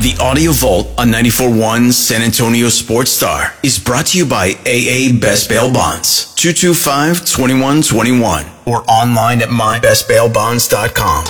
[0.00, 5.12] The Audio Vault on 94.1 San Antonio Sports Star is brought to you by AA
[5.20, 11.24] Best Bail Bonds, 225-2121, or online at mybestbailbonds.com.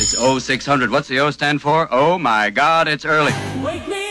[0.00, 0.90] It's 0600.
[0.90, 1.86] What's the O stand for?
[1.92, 3.32] Oh my God, it's early.
[3.62, 4.03] Wake me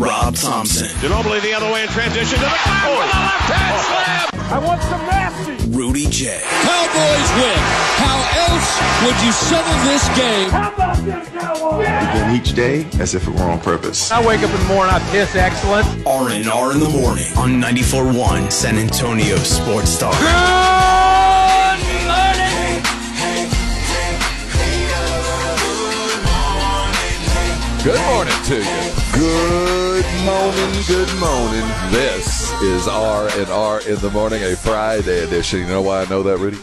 [0.00, 2.96] Rob Thompson, Ginobili the other way in transition to the back oh.
[2.96, 3.84] with a left hand oh.
[3.84, 4.50] slam.
[4.50, 5.68] I want some nasty.
[5.76, 7.60] Rudy J, Cowboys win.
[8.00, 8.16] How
[8.48, 10.48] else would you settle this game?
[10.48, 11.84] How about this, Cowboys?
[11.84, 14.10] begin each day as if it were on purpose.
[14.10, 15.86] I wake up in the morning, I piss excellent.
[16.06, 20.12] R&R in the morning on 94.1 San Antonio Sports Star.
[20.14, 20.80] Good morning.
[27.82, 28.89] Good morning to you.
[29.20, 31.68] Good morning, good morning.
[31.92, 35.58] This is R and R in the morning, a Friday edition.
[35.60, 36.56] You know why I know that, Rudy?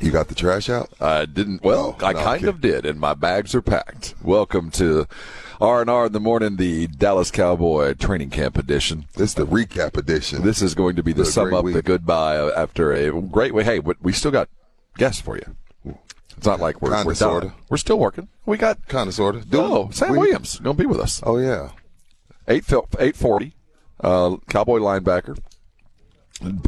[0.00, 0.88] You got the trash out?
[0.98, 1.62] I didn't.
[1.62, 4.14] Well, Oh, I no, kind of did, and my bags are packed.
[4.22, 5.06] Welcome to
[5.60, 9.04] R and R in the morning, the Dallas Cowboy training camp edition.
[9.16, 10.40] This is the recap edition.
[10.40, 13.66] This is going to be the What sum up, the goodbye after a great week.
[13.66, 14.48] Hey, we still got
[14.96, 15.54] guests for you.
[16.36, 17.14] It's not like we're, we're done.
[17.14, 17.54] sorta.
[17.68, 18.28] We're still working.
[18.46, 19.46] We got kind of, sort of.
[19.54, 21.20] oh Sam Williams going to be with us.
[21.24, 21.70] Oh yeah.
[22.48, 22.64] eight
[22.98, 23.54] eight forty,
[24.00, 25.38] uh, Cowboy linebacker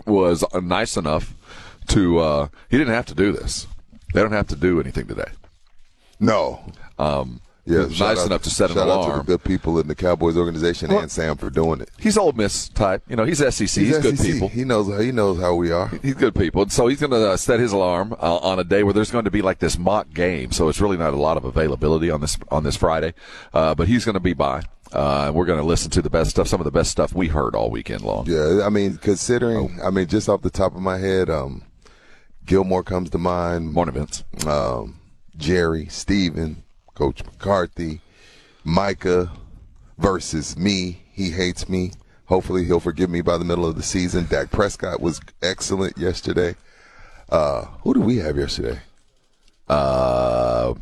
[0.06, 1.34] was nice enough
[1.88, 2.18] to.
[2.18, 3.66] Uh, he didn't have to do this.
[4.12, 5.32] They don't have to do anything today.
[6.20, 6.72] No.
[6.98, 7.86] Um, Yeah.
[7.86, 9.18] nice out- enough to set an shout out to alarm.
[9.20, 11.90] the good people in the Cowboys organization and Sam for doing it.
[11.98, 13.02] He's Ole Miss type.
[13.08, 13.58] You know, he's SEC.
[13.82, 14.26] He's, good SEC.
[14.32, 14.48] people.
[14.48, 14.86] He knows.
[15.02, 15.88] He knows how we are.
[16.02, 18.64] He's good people, and so he's going to uh, set his alarm uh, on a
[18.64, 20.52] day where there's going to be like this mock game.
[20.52, 23.14] So it's really not a lot of availability on this on this Friday,
[23.54, 24.62] uh, but he's going to be by.
[24.92, 27.12] Uh, and we're going to listen to the best stuff, some of the best stuff
[27.14, 28.26] we heard all weekend long.
[28.26, 28.60] Yeah.
[28.64, 29.78] I mean, considering.
[29.82, 29.86] Oh.
[29.86, 31.62] I mean, just off the top of my head, um,
[32.46, 33.72] Gilmore comes to mind.
[33.72, 34.22] Morning, Vince.
[34.46, 35.00] um,
[35.36, 36.62] Jerry, Steven,
[36.94, 38.00] Coach McCarthy,
[38.64, 39.32] Micah
[39.98, 41.02] versus me.
[41.12, 41.92] He hates me.
[42.26, 44.26] Hopefully, he'll forgive me by the middle of the season.
[44.30, 46.56] Dak Prescott was excellent yesterday.
[47.28, 48.80] Uh, who do we have yesterday?
[49.68, 50.74] Uh,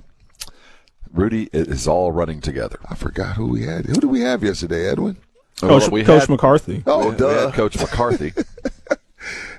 [1.12, 2.78] Rudy it is all running together.
[2.88, 3.86] I forgot who we had.
[3.86, 5.16] Who do we have yesterday, Edwin?
[5.60, 6.82] Coach, Well, we Coach had- McCarthy.
[6.86, 7.50] Oh, we had duh.
[7.52, 8.32] Coach McCarthy.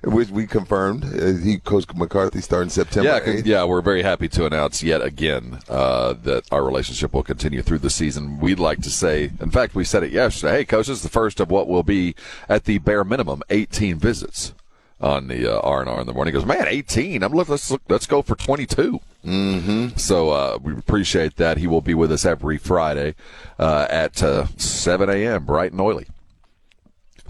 [0.03, 1.03] Which we confirmed.
[1.05, 3.45] Uh, he, Coach McCarthy, starting September yeah, 8th.
[3.45, 7.79] yeah, we're very happy to announce yet again uh, that our relationship will continue through
[7.79, 8.39] the season.
[8.39, 10.57] We'd like to say, in fact, we said it yesterday.
[10.57, 12.15] Hey, coach, this is the first of what will be
[12.49, 14.53] at the bare minimum 18 visits
[14.99, 16.33] on the uh, R and R in the morning.
[16.33, 17.23] He goes, man, 18.
[17.23, 18.99] I'm look, let's look, let's go for 22.
[19.25, 19.97] Mm-hmm.
[19.97, 21.57] So uh, we appreciate that.
[21.57, 23.15] He will be with us every Friday
[23.59, 25.45] uh, at uh, 7 a.m.
[25.45, 26.07] bright and oily.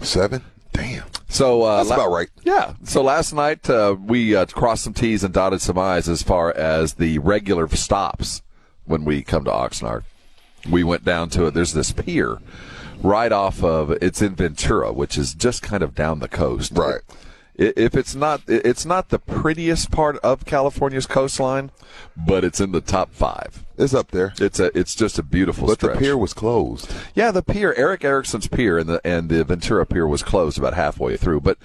[0.00, 0.42] Seven?
[0.74, 1.04] Damn.
[1.28, 2.28] So uh, That's about right.
[2.44, 2.74] Yeah.
[2.84, 6.54] So last night uh, we uh, crossed some T's and dotted some I's as far
[6.54, 8.42] as the regular stops
[8.84, 10.02] when we come to Oxnard.
[10.70, 11.54] We went down to it.
[11.54, 12.38] There's this pier
[13.02, 13.90] right off of.
[13.90, 16.72] It's in Ventura, which is just kind of down the coast.
[16.74, 17.00] Right.
[17.56, 21.70] If it's not, it's not the prettiest part of California's coastline,
[22.16, 23.64] but it's in the top five.
[23.78, 24.34] It's up there.
[24.40, 25.78] It's a, it's just a beautiful stretch.
[25.78, 25.98] But stretch.
[25.98, 26.92] the pier was closed.
[27.14, 30.74] Yeah, the pier, Eric Erickson's pier, and the and the Ventura pier was closed about
[30.74, 31.42] halfway through.
[31.42, 31.58] But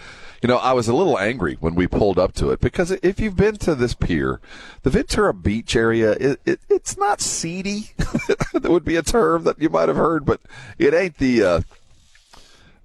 [0.44, 3.20] you know, I was a little angry when we pulled up to it because if
[3.20, 4.40] you've been to this pier,
[4.84, 7.92] the Ventura Beach area, it, it it's not seedy.
[7.98, 10.40] that would be a term that you might have heard, but
[10.78, 11.44] it ain't the.
[11.44, 11.62] Uh,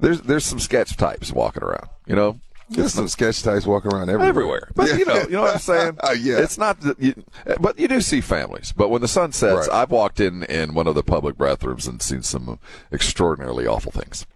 [0.01, 1.89] there's there's some sketch types walking around.
[2.07, 2.41] You know,
[2.75, 4.29] There's some sketch types walking around everywhere.
[4.29, 4.69] everywhere.
[4.75, 5.99] But you know, you know what I'm saying?
[6.03, 6.39] Uh, yeah.
[6.39, 7.15] It's not you,
[7.61, 8.73] but you do see families.
[8.77, 9.83] But when the sun sets, Right.
[9.83, 12.59] I've walked in in one of the public bathrooms and seen some
[12.93, 14.27] extraordinarily awful things.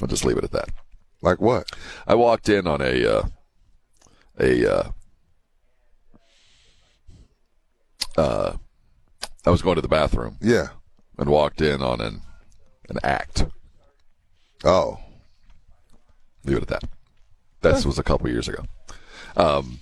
[0.00, 0.70] I'll just leave it at that.
[1.20, 1.70] Like what?
[2.06, 3.22] I walked in on a uh,
[4.40, 4.90] a uh,
[8.16, 8.52] uh,
[9.46, 10.68] I was going to the bathroom Yeah.
[11.18, 12.22] and walked in on an
[12.88, 13.46] an act.
[14.64, 14.98] Oh.
[16.44, 16.84] Leave it at that.
[17.62, 18.64] That was a couple years ago.
[19.36, 19.80] Um,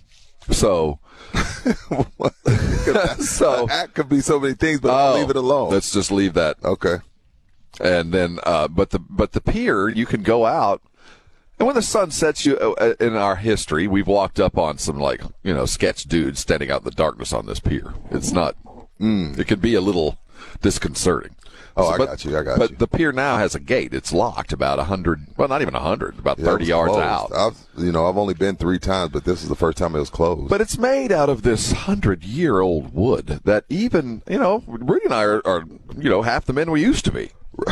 [0.51, 0.99] so
[3.19, 5.71] so Act could be so many things, but Oh, leave it alone.
[5.71, 6.57] Let's just leave that.
[6.65, 6.97] okay.
[7.81, 10.83] And then, uh, but the but the pier, you can go out
[11.59, 14.99] And when the sun sets, you uh, in our history, we've walked up on some
[14.99, 17.95] like you know sketch dudes standing out in the darkness on this pier.
[18.11, 18.57] It's not.
[19.39, 20.19] It can be a little
[20.61, 21.35] disconcerting.
[21.81, 22.77] Oh, I but- got you, I got but you.
[22.77, 23.93] the pier now has a gate.
[23.95, 25.27] It's locked about a hundred.
[25.37, 26.19] Well, not even a hundred.
[26.19, 27.05] About Yeah, thirty yards closed.
[27.05, 27.33] out.
[27.35, 29.99] I've, you know, I've only been three times, but this is the first time it
[30.01, 30.49] was closed.
[30.51, 35.05] But it's made out of this hundred year old wood that even, you know, Rudy
[35.07, 35.65] and I are, are,
[35.97, 37.31] you know, half the men we used to be.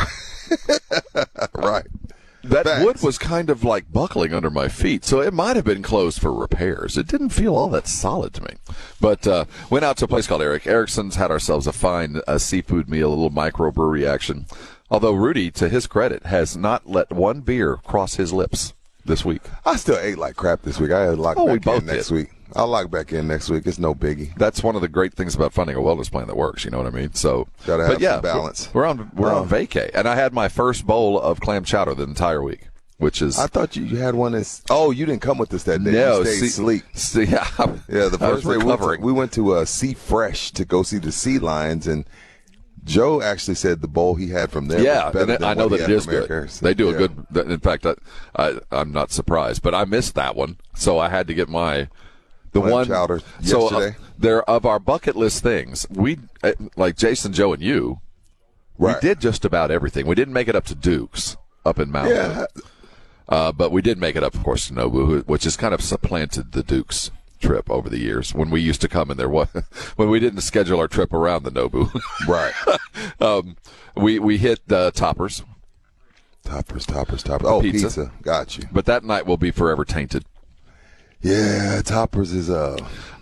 [2.49, 5.83] That wood was kind of like buckling under my feet, so it might have been
[5.83, 6.97] closed for repairs.
[6.97, 8.55] It didn't feel all that solid to me.
[8.99, 12.37] But uh, went out to a place called Eric Erickson's, had ourselves a fine uh,
[12.37, 14.45] seafood meal, a little microbrewery action.
[14.91, 18.73] Although Rudy, to his credit, has not let one beer cross his lips
[19.05, 19.41] this week.
[19.65, 20.91] I still ate like crap this week.
[20.91, 22.15] I had to lock Oh, we back both in next did.
[22.15, 22.29] week.
[22.55, 23.67] I'll log back in next week.
[23.67, 24.35] It's no biggie.
[24.35, 26.65] That's one of the great things about finding a wellness plan that works.
[26.65, 27.13] You know what I mean?
[27.13, 28.69] So, Gotta but have yeah, balance.
[28.73, 31.63] We're, we're on we're on Um, vacay, and I had my first bowl of clam
[31.63, 32.67] chowder the entire week,
[32.97, 34.63] which is I thought you, you had one that's.
[34.69, 35.91] Oh, you didn't come with us that day.
[35.91, 36.83] no you stayed see, sleep.
[36.93, 37.47] See, yeah,
[37.87, 40.83] Yeah, the first day we went, to, we went to uh, Sea Fresh to go
[40.83, 42.05] see the sea lions, and
[42.85, 44.81] Joe actually said the bowl he had from there.
[44.81, 46.27] yeah, was better and than I know that had is good.
[46.29, 46.65] Harrison.
[46.65, 47.25] They do a good.
[47.35, 47.93] In fact, I,
[48.35, 51.89] I, I'm not surprised, but I missed that one, so I had to get my
[52.51, 53.97] the Clam one chowder So uh, yesterday.
[54.17, 58.01] there of our bucket list things, we uh, like Jason, Joe, and you.
[58.77, 58.95] Right.
[59.01, 60.07] We did just about everything.
[60.07, 61.35] We didn't make it up to Duke's
[61.65, 62.15] up in Mountain.
[62.15, 62.45] Yeah,
[63.27, 65.81] Uh, but we did make it up, of course, to Nobu, which has kind of
[65.81, 67.11] supplanted the Duke's
[67.41, 68.33] trip over the years.
[68.33, 69.49] When we used to come and there was,
[69.97, 71.91] when we didn't schedule our trip around the Nobu,
[72.27, 72.53] right.
[73.21, 73.57] um,
[73.95, 75.43] we we hit the toppers,
[76.43, 77.47] toppers, toppers, toppers.
[77.47, 77.85] Oh, Pizza.
[77.87, 78.11] pizza.
[78.21, 78.67] Got you.
[78.71, 80.23] but that night will be forever tainted.
[81.21, 82.77] Yeah, toppers is uh.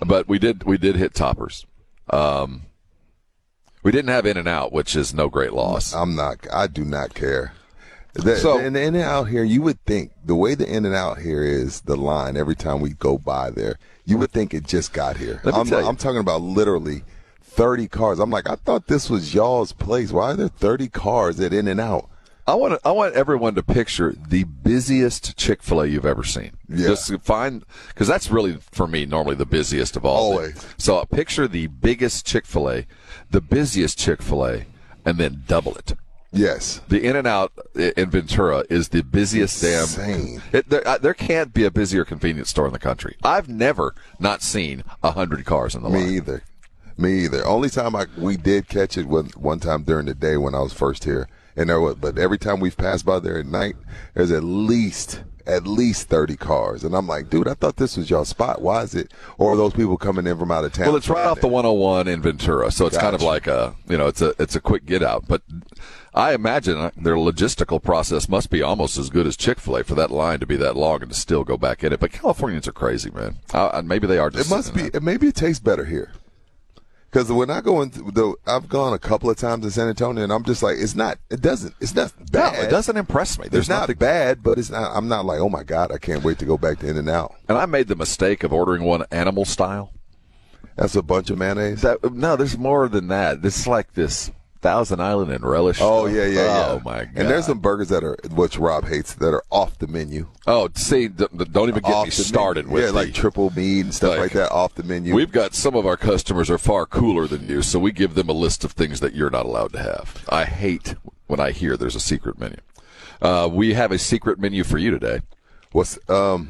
[0.05, 1.65] But we did we did hit toppers.
[2.09, 2.63] Um,
[3.83, 5.93] we didn't have In and Out, which is no great loss.
[5.93, 6.45] I'm not.
[6.53, 7.53] I do not care.
[8.13, 10.85] The, So- in the in and out here, you would think the way the in
[10.85, 14.53] and out here is the line every time we go by there, you would think
[14.53, 15.39] it just got here.
[15.55, 15.67] I'm.
[15.85, 17.03] I'm talking about literally
[17.41, 18.19] 30 cars.
[18.19, 20.11] I'm like, I thought this was y'all's place.
[20.11, 22.09] Why are there 30 cars at In and Out?
[22.47, 26.51] I want I want everyone to picture the busiest Chick Fil A you've ever seen.
[26.69, 26.87] Yeah.
[26.87, 30.31] Just find because that's really for me normally the busiest of all.
[30.33, 30.65] Always.
[30.77, 32.85] So uh, picture the biggest Chick Fil A,
[33.29, 34.65] the busiest Chick Fil A,
[35.05, 35.93] and then double it.
[36.31, 36.81] Yes.
[36.87, 40.35] The In and Out in Ventura is the busiest Insane.
[40.35, 40.43] damn.
[40.59, 43.15] It, there, uh, there can't be a busier convenience store in the country.
[43.23, 46.09] I've never not seen a hundred cars in the Me line.
[46.13, 46.43] either.
[46.97, 47.45] Me either.
[47.45, 50.59] Only time I we did catch it was one time during the day when I
[50.59, 51.27] was first here,
[51.57, 51.95] and there was.
[51.95, 53.75] But every time we've passed by there at night,
[54.13, 58.09] there's at least at least 30 cars, and I'm like, dude, I thought this was
[58.09, 58.61] y'all spot.
[58.61, 59.13] Why is it?
[59.37, 60.87] Or are those people coming in from out of town?
[60.87, 63.97] Well, it's right off the 101 in Ventura, so it's kind of like a you
[63.97, 65.25] know it's a it's a quick get out.
[65.27, 65.41] But
[66.13, 69.95] I imagine their logistical process must be almost as good as Chick Fil A for
[69.95, 71.99] that line to be that long and to still go back in it.
[71.99, 73.37] But Californians are crazy, man.
[73.53, 74.29] Uh, maybe they are.
[74.29, 74.85] Just It must be.
[74.93, 75.01] it.
[75.01, 76.11] Maybe it tastes better here.
[77.09, 80.23] Because when I go into the, I've gone a couple of times to San Antonio,
[80.23, 81.17] and I'm just like, it's not.
[81.29, 81.73] It doesn't.
[81.79, 82.65] It's not No, bad.
[82.65, 83.45] it doesn't impress me.
[83.45, 84.91] It's There's not nothing bad, but it's not.
[84.95, 87.09] I'm not like, oh my god, I can't wait to go back to In and
[87.09, 87.33] Out.
[87.47, 89.93] And I made the mistake of ordering one animal style.
[90.75, 91.81] That's a bunch of mayonnaise.
[91.81, 93.41] That no, there's more than that.
[93.41, 94.29] This is like this
[94.61, 95.77] Thousand Island and relish.
[95.81, 96.65] Oh yeah, yeah, yeah.
[96.69, 97.11] Oh my god.
[97.15, 100.27] And there's some burgers that are which Rob hates that are off the menu.
[100.45, 102.73] Oh, see, d- d- don't even get off me the started menu.
[102.73, 105.13] with yeah, the- like triple meat and stuff Like, like, that off the menu.
[105.13, 108.29] We've got some of our customers are far cooler than you, so we give them
[108.29, 110.23] a list of things that you're not allowed to have.
[110.29, 110.95] I hate
[111.27, 112.57] when I hear there's a secret menu.
[113.21, 115.21] Uh, we have a secret menu for you today.
[115.71, 116.49] what's um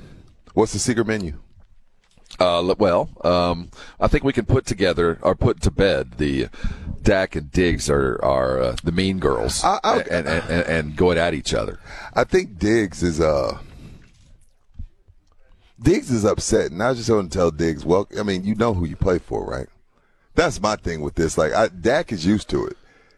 [0.53, 1.33] what's the secret menu?
[2.39, 6.49] Uh, l- well, um, I think we can put together or put to bed the
[7.07, 10.95] Dak and Diggs are are uh, the mean girls I- I- and, and, and and
[10.95, 11.79] going at each other.
[12.13, 13.57] I think Diggs is uh
[15.81, 18.73] Diggs is upset, and I just want to tell Diggs, well, I mean, you know
[18.73, 19.67] who you play for, right?
[20.33, 21.37] That's my thing with this.
[21.37, 22.75] Like, I, Dak is used to it.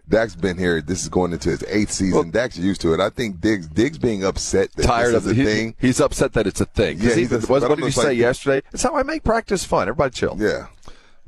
[0.09, 0.81] Dak's been here.
[0.81, 2.31] This is going into his eighth season.
[2.31, 2.99] Dak's used to it.
[2.99, 5.75] I think Diggs, Diggs being upset that Tired of the he- thing.
[5.79, 6.97] He's upset that it's a thing.
[6.99, 8.65] Yeah, he- he's what, what did you just say yesterday?
[8.73, 9.83] It's how I make practice fun.
[9.87, 10.35] Everybody chill.
[10.39, 10.67] Yeah.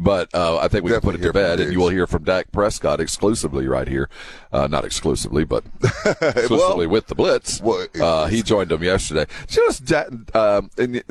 [0.03, 2.24] But uh, I think we can put it to bed, and you will hear from
[2.24, 4.10] Dak Prescott exclusively right here.
[4.51, 5.63] Uh, not exclusively, but
[6.22, 7.62] exclusively with the Blitz.
[7.62, 9.27] well, uh, he joined them yesterday.
[9.48, 9.93] Just
[10.36, 11.03] um, and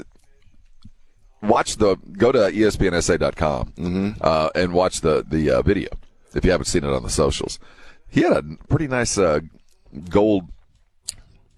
[1.40, 4.10] watch the go to ESPNSA.com Mm-hmm.
[4.20, 5.88] uh, and watch the the uh, video
[6.34, 7.60] if you haven't seen it on the socials.
[8.08, 9.38] He had a pretty nice uh,
[10.08, 10.48] gold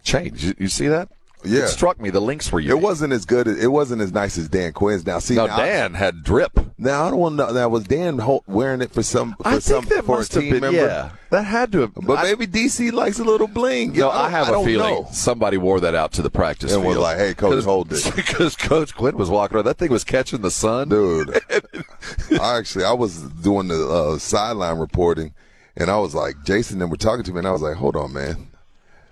[0.03, 0.35] chain.
[0.37, 1.09] You, you see that?
[1.45, 1.65] Yeah.
[1.65, 2.79] It struck me the links were unique.
[2.79, 3.47] It wasn't as good.
[3.49, 5.05] It wasn't as nice as Dan Quinn's.
[5.07, 6.59] Now, see, No, now, Dan had drip.
[6.79, 7.53] Now I don't want to know.
[7.53, 10.35] Now was Dan wearing it for some for I some think that for a must
[10.35, 10.61] have been.
[10.61, 10.79] member?
[10.79, 11.95] Yeah, that had to have.
[11.95, 13.93] But I- maybe DC likes a little bling.
[13.93, 15.09] No, know, I have a feeling know.
[15.13, 18.57] somebody wore that out to the practice And was like, "Hey, coach, hold this." because
[18.57, 19.67] Coach Quinn was walking around.
[19.67, 20.89] That thing was catching the sun.
[20.89, 21.41] dude.
[22.41, 25.35] I actually I was doing the uh, sideline reporting,
[25.77, 27.97] and I was like, Jason, and we're talking to me, and I was like, hold
[27.97, 28.49] on, man.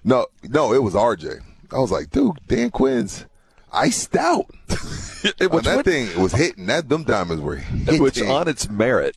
[0.03, 1.41] No, no, it was RJ.
[1.73, 3.27] I was like, dude, Dan Quinn's
[3.73, 4.47] iced out.
[5.39, 6.67] It- When that thing was hitting.
[6.67, 8.03] That them diamonds were hitting.
[8.03, 9.17] which on its merit,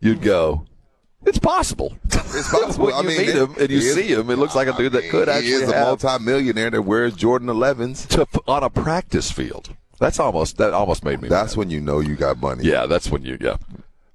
[0.00, 0.66] you'd go,
[1.24, 1.96] it's possible.
[2.36, 2.86] It's possible.
[2.86, 4.56] when I you mean, meet it- him and you he is- see him, it looks
[4.56, 8.08] like a dude that could he actually is a multimillionaire that wears Jordan 11s.
[8.08, 9.70] to, on a practice field.
[10.00, 11.28] That's almost that almost made me.
[11.28, 11.58] That's mad.
[11.58, 12.64] when you know you got money.
[12.64, 13.56] yeah, that's when you yeah.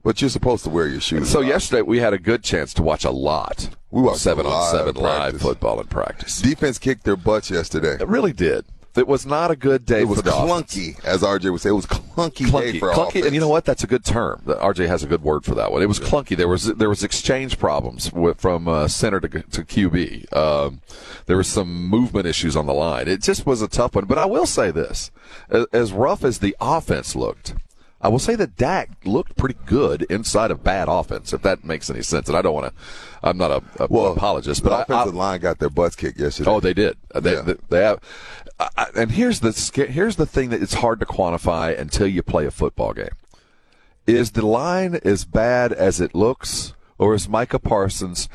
[0.03, 1.29] But you're supposed to wear your shoes.
[1.29, 3.70] So yesterday we had a good chance to watch a lot.
[3.91, 6.41] We watched seven on seven live football in practice.
[6.41, 7.96] defense kicked their butts yesterday.
[8.00, 8.65] It really did.
[8.96, 10.75] It was not a good day It was for the offense.
[10.75, 11.69] clunky, as RJ would say.
[11.69, 13.25] It was clunky, day clunky, for clunky, offense.
[13.27, 13.63] and you know what?
[13.63, 14.41] That's a good term.
[14.46, 15.81] RJ has a good word for that one.
[15.81, 16.36] It was clunky.
[16.36, 20.36] There was there was exchange problems with, from uh, center to, to QB.
[20.36, 20.81] Um,
[21.27, 23.08] there was some movement issues on the line.
[23.08, 24.05] It just was a tough one.
[24.05, 25.12] But I will say this:
[25.50, 27.53] as, as rough as the offense looked.
[28.01, 31.89] I will say that Dak looked pretty good inside of bad offense, if that makes
[31.89, 32.29] any sense.
[32.29, 32.82] And I don't want to,
[33.22, 35.96] I'm not a, a Well, apologist, the but I, I, offensive line got their butts
[35.98, 36.50] kicked yesterday.
[36.50, 36.96] Oh, they did.
[37.13, 37.41] Uh, they, Yeah.
[37.41, 38.00] they, they have.
[38.60, 39.51] I, and here's the
[39.89, 43.10] here's the thing that it's hard to quantify until you play a football game.
[44.08, 48.27] Is the line as bad as it looks, or is Micah Parsons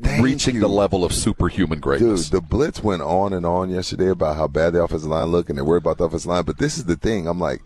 [0.00, 0.60] Thank reaching you.
[0.62, 2.30] the level of superhuman greatness.
[2.30, 5.48] Dude, the blitz went on and on yesterday about how bad the offensive line looked,
[5.50, 6.44] and they're worried about the offensive line.
[6.44, 7.26] But this is the thing.
[7.26, 7.62] I'm like,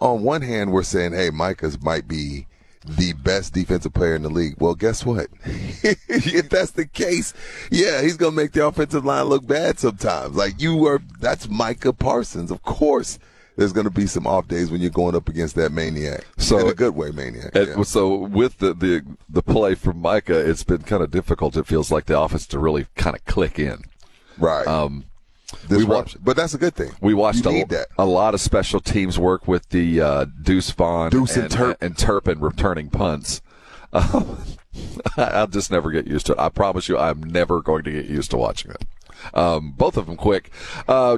[0.00, 2.46] on one hand, we're saying, hey, Micah's might be
[2.86, 4.54] the best defensive player in the league.
[4.58, 5.28] Well, guess what?
[5.44, 7.34] if that's the case,
[7.70, 10.36] yeah, he's going to make the offensive line look bad sometimes.
[10.36, 12.50] Like, you are, that's Micah Parsons.
[12.50, 13.18] Of course,
[13.56, 16.24] there's going to be some off days when you're going up against that maniac.
[16.36, 17.52] So- in a good way, maniac.
[17.54, 17.82] Yeah.
[17.82, 21.56] So with the, the the play from Micah, it's been kind of difficult.
[21.56, 23.82] It feels like the offense to really kind of click in.
[24.38, 24.66] Right.
[24.66, 25.04] Um,
[25.68, 25.88] Disruption.
[25.88, 26.90] watched- but that's a good thing.
[27.00, 31.10] We watched you a, a lot of special teams work with the uh, Deuce Vaughn
[31.10, 31.76] Deuce and and, Turp.
[31.80, 33.42] and Turpin returning punts.
[33.92, 34.38] Um,
[35.16, 36.38] I'll just never get used to it.
[36.38, 38.84] I promise you, I'm never going to get used to watching it.
[39.32, 40.50] Um, both of them quick.
[40.86, 41.16] Uh,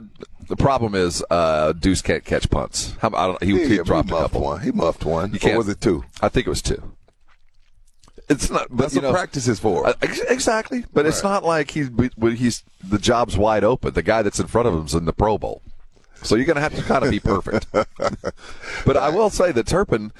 [0.48, 2.94] the problem is uh, Deuce can't catch punts.
[3.00, 3.42] How, I don't.
[3.42, 4.42] He, Yeah, he yeah, dropped he a muffed couple.
[4.46, 4.60] one.
[4.60, 5.30] He muffed one.
[5.30, 6.04] You Or can't- was it two?
[6.20, 6.92] I think it was two.
[8.28, 8.68] It's not.
[8.68, 9.86] But That's you what know, practice is for.
[9.86, 13.94] uh, ex- exactly, but it's not like he's he's the job's wide open.
[13.94, 15.62] The guy that's in front of him's in the Pro Bowl,
[16.22, 17.66] so you're going to have to kind of be perfect.
[18.84, 20.12] but I will say that Turpin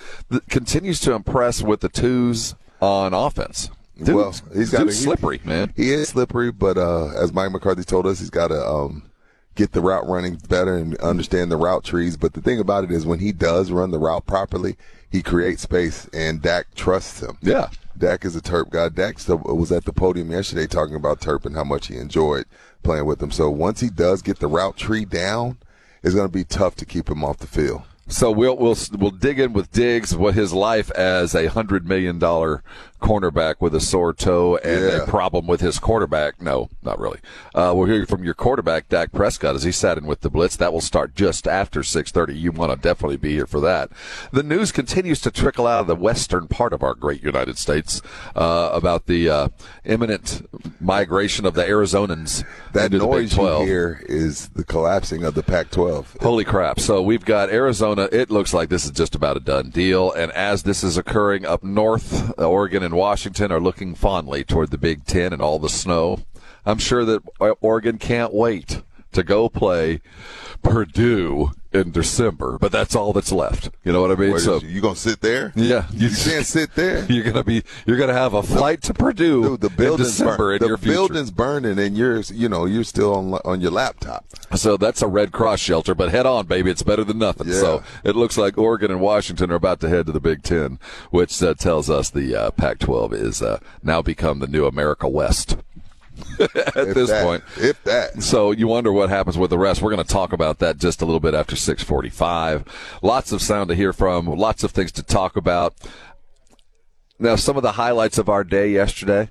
[0.49, 3.69] continues to impress with the twos on offense.
[4.03, 5.73] Dude, well, he's got dude's slippery, man.
[5.77, 9.11] He is slippery, but uh, as Mike McCarthy told us, he's got to um,
[9.57, 12.17] get the route running better and understand the route trees.
[12.17, 14.77] But the thing about it is, when he does run the route properly,
[15.11, 17.39] he creates space, and Dak trusts him.
[17.43, 17.71] Yeah.
[17.99, 18.89] Dak is a Terp guy.
[18.89, 22.47] Dak was at the podium yesterday talking about Terp and how much he enjoyed
[22.83, 23.31] playing with him.
[23.31, 25.59] So once he does get the route tree down,
[26.03, 27.83] it's going to be tough to keep him off the field.
[28.09, 32.19] So we'll we'll we'll dig in with Diggs what his life as a hundred million
[32.19, 32.63] dollar
[33.03, 35.03] cornerback with a sore toe and Yeah.
[35.03, 36.41] a problem with his quarterback.
[36.41, 37.21] No, not really.
[37.55, 40.57] Uh, we'll hear from your quarterback Dak Prescott as he sat in with the blitz.
[40.57, 42.37] That will start just after six thirty.
[42.37, 43.91] You want to definitely be here for that.
[44.33, 48.01] The news continues to trickle out of the western part of our great United States
[48.35, 49.49] uh, about the uh,
[49.85, 50.49] imminent
[50.81, 55.35] migration of the Arizonans That into the Big noise you hear is the collapsing of
[55.35, 56.21] the Pac-12.
[56.23, 56.81] Holy crap.
[56.81, 57.98] So we've got Arizona.
[57.99, 60.13] It looks like this is just about a done deal.
[60.13, 64.71] And as this is occurring up north, uh, Oregon and Washington are looking fondly toward
[64.71, 66.21] the Big Ten and all the snow.
[66.65, 70.01] I'm sure that uh, Oregon can't wait to go play
[70.63, 73.71] Purdue in December, but that's all that's left.
[73.85, 74.33] You know what I mean?
[74.33, 75.53] Wait, so you gonna sit there?
[75.55, 77.05] yeah, You can't sit there.
[77.13, 77.63] You're gonna be.
[77.87, 80.79] You're gonna have a flight to Purdue Dude, the in building's December burn, in the
[80.79, 84.25] building's burning, and you're you know you're still on on your laptop.
[84.57, 86.71] So that's a Red Cross shelter, but head on, baby.
[86.71, 87.49] It's better than nothing.
[87.49, 87.55] Yeah.
[87.61, 90.79] So it looks like Oregon and Washington are about to head to the Big Ten,
[91.11, 95.07] which uh, tells us the uh, Pac 12 is uh, now become the new America
[95.09, 95.59] West
[96.41, 97.45] at If this that- point.
[97.57, 98.23] if that.
[98.23, 99.83] So you wonder what happens with the rest.
[99.83, 102.65] We're going to talk about that just a little bit after 645.
[103.03, 105.75] Lots of sound to hear from, lots of things to talk about.
[107.19, 109.31] Now, some of the highlights of our day yesterday.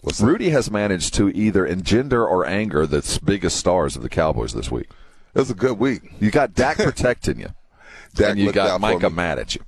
[0.00, 0.26] What's that?
[0.26, 4.70] Rudy has managed to either engender or anger the biggest stars of the Cowboys this
[4.70, 4.88] week.
[5.34, 6.02] It was a good week.
[6.20, 7.48] You got Dak protecting you,
[8.14, 9.62] Dak and you got Micah mad at you.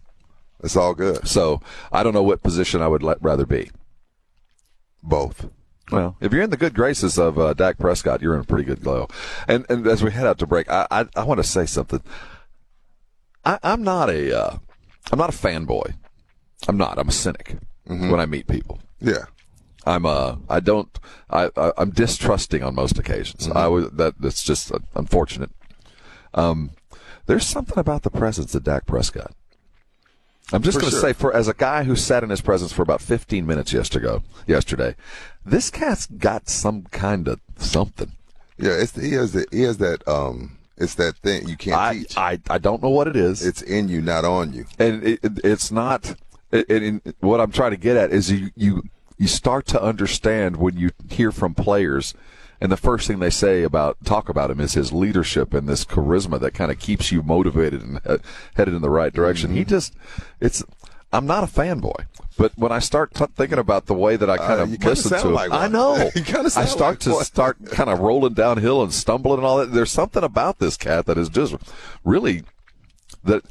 [0.62, 1.26] It's all good.
[1.28, 1.60] So
[1.92, 3.70] I don't know what position I would let, rather be.
[5.02, 5.48] Both.
[5.90, 8.64] Well, if you're in the good graces of uh, Dak Prescott, you're in a pretty
[8.64, 9.08] good glow.
[9.48, 12.02] And and as we head out to break, I I, I want to say something.
[13.44, 14.58] I, I'm not a uh,
[15.12, 15.94] I'm not a fanboy.
[16.68, 16.98] I'm not.
[16.98, 17.56] I'm a cynic
[17.86, 18.78] when I meet people.
[19.00, 19.24] Yeah.
[19.86, 20.98] I'm uh I don't
[21.30, 23.48] I, I I'm distrusting on most occasions.
[23.48, 25.50] I was that that's just uh, unfortunate.
[26.34, 26.72] Um,
[27.26, 29.32] there's something about the presence of Dak Prescott.
[30.52, 31.00] I'm just going to sure.
[31.00, 34.18] say, for as a guy who sat in his presence for about 15 minutes yesterday,
[34.46, 34.96] yesterday,
[35.44, 38.12] this cat's got some kind of something.
[38.58, 41.98] Yeah, it's he has the, he has that um it's that thing you can't I,
[41.98, 42.16] teach.
[42.16, 43.44] I I don't know what it is.
[43.44, 44.66] it's in you, not on you.
[44.78, 46.14] and it, it, it's not.
[46.52, 48.82] It, what I'm trying to get at is you you
[49.18, 52.14] you start to understand when you hear from players,
[52.60, 55.84] and the first thing they say about talk about him is his leadership and this
[55.84, 58.16] charisma that kind of keeps you motivated and he-
[58.54, 59.50] headed in the right direction.
[59.50, 59.58] Mm-hmm.
[59.58, 59.94] He just
[60.40, 60.62] it's.
[61.12, 62.04] I'm not a fanboy,
[62.38, 64.88] but when I start t- thinking about the way that I kind Uh, of kinda
[64.90, 67.24] listen to him, like I know I start like to one.
[67.24, 69.72] start kind of rolling downhill and stumbling and all that.
[69.72, 71.56] There's something about this cat that is just
[72.04, 72.44] really
[73.24, 73.42] that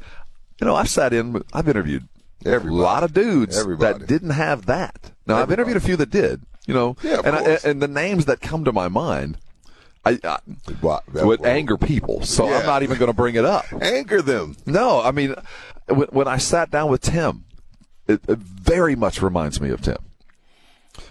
[0.58, 2.08] you know, I've sat in, I've interviewed
[2.46, 2.80] Everybody.
[2.80, 3.98] a lot of dudes Everybody.
[3.98, 5.10] that didn't have that.
[5.26, 8.26] Now, I've interviewed a few that did, you know, Yeah, and, I, and the names
[8.26, 9.38] that come to my mind,
[10.04, 10.38] I, I
[11.24, 12.22] would anger people.
[12.22, 13.64] So I'm not even going to bring it up.
[13.80, 14.56] Anger them.
[14.66, 15.34] No, I mean,
[15.88, 17.44] when, when I sat down with Tim,
[18.06, 19.98] it, it very much reminds me of Tim.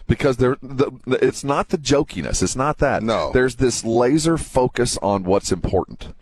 [0.07, 2.41] Because there, the, the- it's not the jokiness.
[2.41, 3.03] It's not that.
[3.03, 3.31] No.
[3.31, 6.13] There's this laser focus on what's important.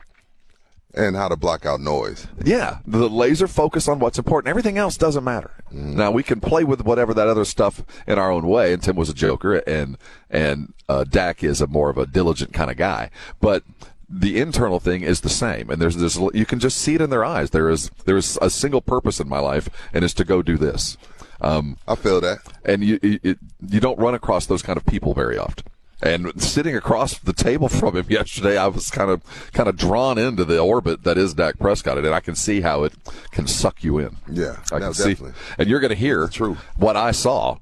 [0.97, 2.25] And how to block out noise.
[2.43, 4.49] Yeah, the laser focus on what's important.
[4.49, 5.51] Everything else doesn't matter.
[5.71, 8.73] Now we can play with whatever that other stuff in our own way.
[8.73, 9.97] And Tim was a joker, and
[10.29, 13.11] and uh, Dak is a more of a diligent kind of guy.
[13.39, 13.63] But
[14.09, 16.17] the internal thing is the same, and there's this.
[16.33, 17.51] You can just see it in their eyes.
[17.51, 20.57] There is there is a single purpose in my life, and it's to go do
[20.57, 20.97] this.
[21.41, 22.39] Um, I feel that.
[22.65, 23.35] and you you,
[23.69, 25.65] you don't run across those kind of people very often.
[26.01, 30.17] And sitting across the table from him yesterday, I was kind of kind of drawn
[30.17, 32.93] into the orbit that is Dak Prescott, and I can see how it
[33.31, 34.17] can suck you in.
[34.31, 35.17] Yeah, I no, can see,
[35.57, 36.27] and you're going to hear
[36.77, 37.57] what I saw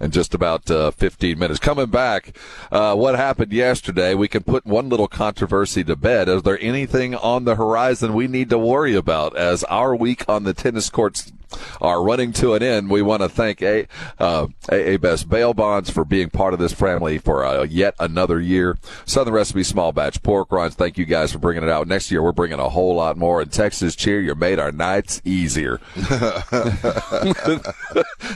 [0.00, 1.58] in just about uh, 15 minutes.
[1.58, 2.36] Coming back,
[2.70, 4.14] uh, what happened yesterday?
[4.14, 6.28] We can put one little controversy to bed.
[6.28, 10.44] Is there anything on the horizon we need to worry about as our week on
[10.44, 11.32] the tennis courts
[11.80, 12.90] are running to an end?
[12.90, 13.86] We want to thank A,
[14.18, 18.40] uh, AA Best Bail Bonds for being part of this family for uh, yet another
[18.40, 18.78] year.
[19.04, 20.74] Southern Recipe Small Batch Pork Rinds.
[20.74, 21.88] Thank you guys for bringing it out.
[21.88, 23.40] Next year we're bringing a whole lot more.
[23.40, 25.80] And Texas Cheer, you made our nights easier.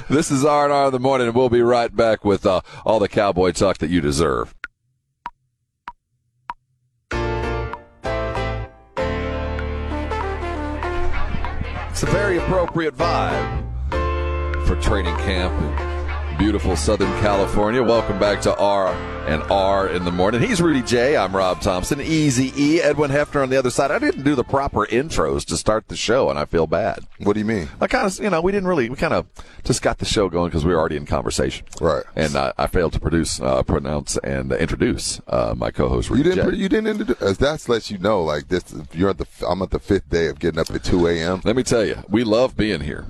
[0.08, 3.08] this is R&R in the morning, and we'll be right back with uh, all the
[3.08, 4.54] cowboy talk that you deserve.
[12.02, 15.91] It's a very appropriate vibe for training camp
[16.42, 17.80] beautiful Southern California.
[17.80, 18.88] Welcome back to R
[19.28, 20.40] and R in the morning.
[20.40, 21.16] He's Rudy J.
[21.16, 22.00] I'm Rob Thompson.
[22.00, 22.80] Easy E.
[22.82, 23.92] Edwin Hefner on the other side.
[23.92, 27.06] I didn't do the proper intros to start the show, and I feel bad.
[27.20, 27.68] What do you mean?
[27.80, 29.28] I kind of, you know, we didn't really, we kind of
[29.62, 31.64] just got the show going because we were already in conversation.
[31.80, 32.02] Right.
[32.16, 36.10] And uh, I failed to produce, uh, pronounce, and introduce uh, my co-host.
[36.10, 36.50] You didn't.
[36.50, 36.56] J.
[36.56, 36.88] You didn't.
[36.88, 38.64] Introduce, as that's lets you know, like this.
[38.92, 39.28] You're at the.
[39.46, 41.40] I'm at the fifth day of getting up at 2 a.m.
[41.44, 43.06] Let me tell you, we love being here,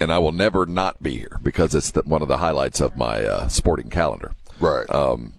[0.00, 2.96] and I will never not be here because it's the, one of the highlights of
[2.96, 4.32] my uh, sporting calendar.
[4.60, 4.88] Right.
[4.90, 5.34] Um,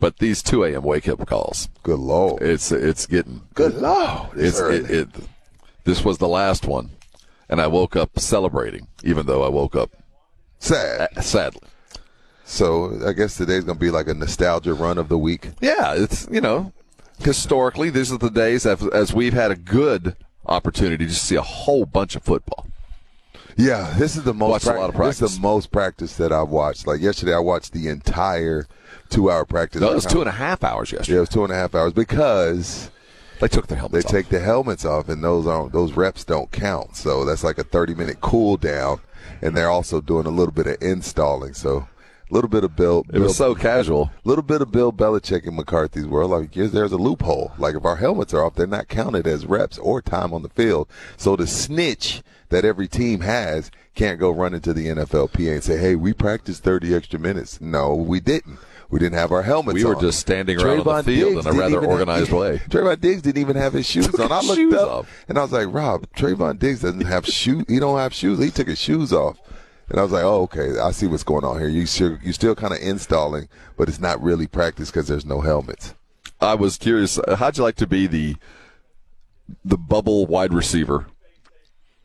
[0.00, 0.82] but these 2 a.m.
[0.82, 2.42] wake up calls, Good lord.
[2.42, 4.30] it's it's getting Good lord.
[4.36, 4.78] it's early.
[4.78, 5.08] it, it.
[5.84, 6.90] This was the last one,
[7.48, 9.90] and I woke up celebrating, even though I woke up
[10.58, 11.08] sad.
[11.16, 11.68] uh, sadly.
[12.44, 15.50] So I guess today's gonna be like a nostalgia run of the week.
[15.60, 16.72] Yeah, it's you know,
[17.20, 21.42] historically these are the days as, as we've had a good opportunity to see a
[21.42, 22.66] whole bunch of football.
[23.56, 24.50] Yeah, this is the most.
[24.50, 25.22] Watched a lot of This practice.
[25.32, 26.86] is the most practice that I've watched.
[26.86, 28.66] Like yesterday, I watched the entire
[29.10, 29.80] two-hour practice.
[29.80, 31.16] No, it was two and a half hours Yeah, yesterday.
[31.18, 32.90] it was two and a half hours because
[33.40, 34.10] They took their they helmets off.
[34.12, 36.96] take the helmets off, and those aren't those reps don't count.
[36.96, 39.00] So that's like a thirty-minute cool down,
[39.42, 41.52] and they're also doing a little bit of installing.
[41.54, 41.86] So
[42.30, 43.04] a little bit of Bill.
[43.12, 44.10] It was so casual.
[44.24, 46.30] A little bit of Bill Belichick in McCarthy's world.
[46.30, 47.52] Like, yes, there's a loophole.
[47.58, 50.48] Like, if our helmets are off, they're not counted as reps or time on the
[50.48, 50.88] field.
[51.18, 55.78] So the snitch that every team has can't go run into the NFLPA and say,
[55.78, 58.58] "Hey, we practiced 30 extra minutes." No, we didn't.
[58.90, 59.74] We didn't have our helmets.
[59.74, 60.02] We were on.
[60.02, 62.58] just standing around on the field Diggs in a rather organized have, way.
[62.68, 64.30] Trevon Diggs didn't even have his shoes on.
[64.30, 65.24] I looked up off.
[65.28, 67.64] and I was like, "Rob, Trevon Diggs doesn't have shoes.
[67.68, 68.38] He don't have shoes.
[68.38, 69.38] He took his shoes off."
[69.88, 70.78] And I was like, "Oh, okay.
[70.78, 71.68] I see what's going on here.
[71.68, 75.40] You still, you still kind of installing, but it's not really practice because there's no
[75.40, 75.94] helmets."
[76.40, 77.18] I was curious.
[77.36, 78.36] How'd you like to be the
[79.64, 81.06] the bubble wide receiver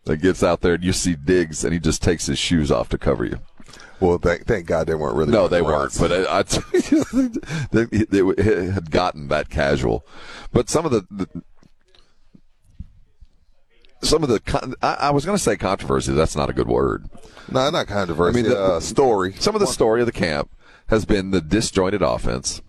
[0.08, 2.90] that gets out there and you see Diggs and he just takes his shoes off
[2.90, 3.40] to cover you?
[4.00, 5.32] Well, thank, thank God they weren't really.
[5.32, 5.98] No, they weren't.
[6.00, 6.44] But I, I
[7.72, 10.06] they, they, they had gotten that casual.
[10.52, 11.44] But some of the, the
[14.04, 16.14] some of the con- I, I was going to say controversy.
[16.14, 17.10] That's not a good word.
[17.52, 18.40] no, not controversy.
[18.40, 19.34] I mean, the- uh, story.
[19.40, 20.52] Some of the story of the camp
[20.88, 22.62] has been the disjointed offense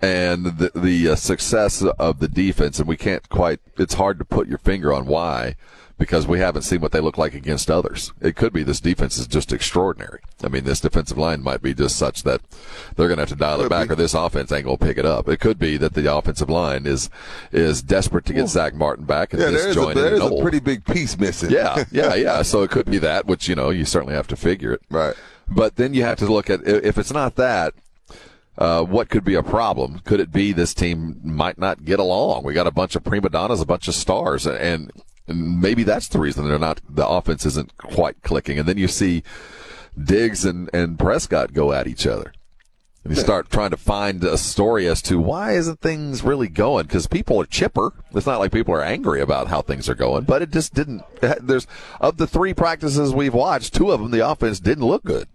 [0.00, 3.60] and the the uh, success of the defense, and we can't quite.
[3.78, 5.54] It's hard to put your finger on why
[5.98, 8.12] because we haven't seen what they look like against others.
[8.20, 10.20] It could be this defense is just extraordinary.
[10.42, 12.40] I mean, this defensive line might be just such that
[12.96, 14.98] they're going to have to dial it back, or this offense ain't going to pick
[14.98, 15.28] it up.
[15.28, 17.10] It could be that the offensive line is
[17.50, 20.60] is desperate to get Zach Martin back and Yeah, there's a, there's and a pretty
[20.60, 21.50] big piece missing.
[21.50, 22.42] Yeah, yeah, yeah.
[22.42, 24.82] So it could be that, which you know you certainly have to figure it.
[24.90, 25.14] Right.
[25.48, 27.74] But then you have to look at if it's not that.
[28.58, 30.00] Uh, what could be a problem?
[30.00, 32.44] Could it be this team might not get along?
[32.44, 34.92] We got a bunch of prima donnas, a bunch of stars, and
[35.26, 36.80] maybe that's the reason they're not.
[36.88, 38.58] The offense isn't quite clicking.
[38.58, 39.22] And then you see
[40.02, 42.32] Diggs and, and Prescott go at each other.
[43.04, 46.86] And you start trying to find a story as to why isn't things really going?
[46.86, 47.92] Because people are chipper.
[48.14, 51.02] It's not like people are angry about how things are going, but it just didn't.
[51.40, 51.66] There's
[52.00, 55.26] of the three practices we've watched, two of them the offense didn't look good.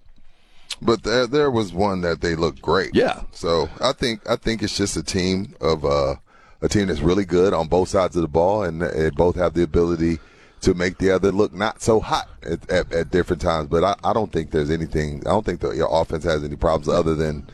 [0.82, 2.92] But there, there was one that they looked great.
[2.94, 3.24] Yeah.
[3.34, 6.16] So I think I think it's just a team of uh,
[6.62, 9.54] a team that's really good on both sides of the ball, and they both have
[9.54, 10.20] the ability
[10.62, 13.68] to make the other look not so hot at, at, at different times.
[13.68, 15.22] But I, I don't think there's anything.
[15.26, 17.48] I don't think your offense has any problems other than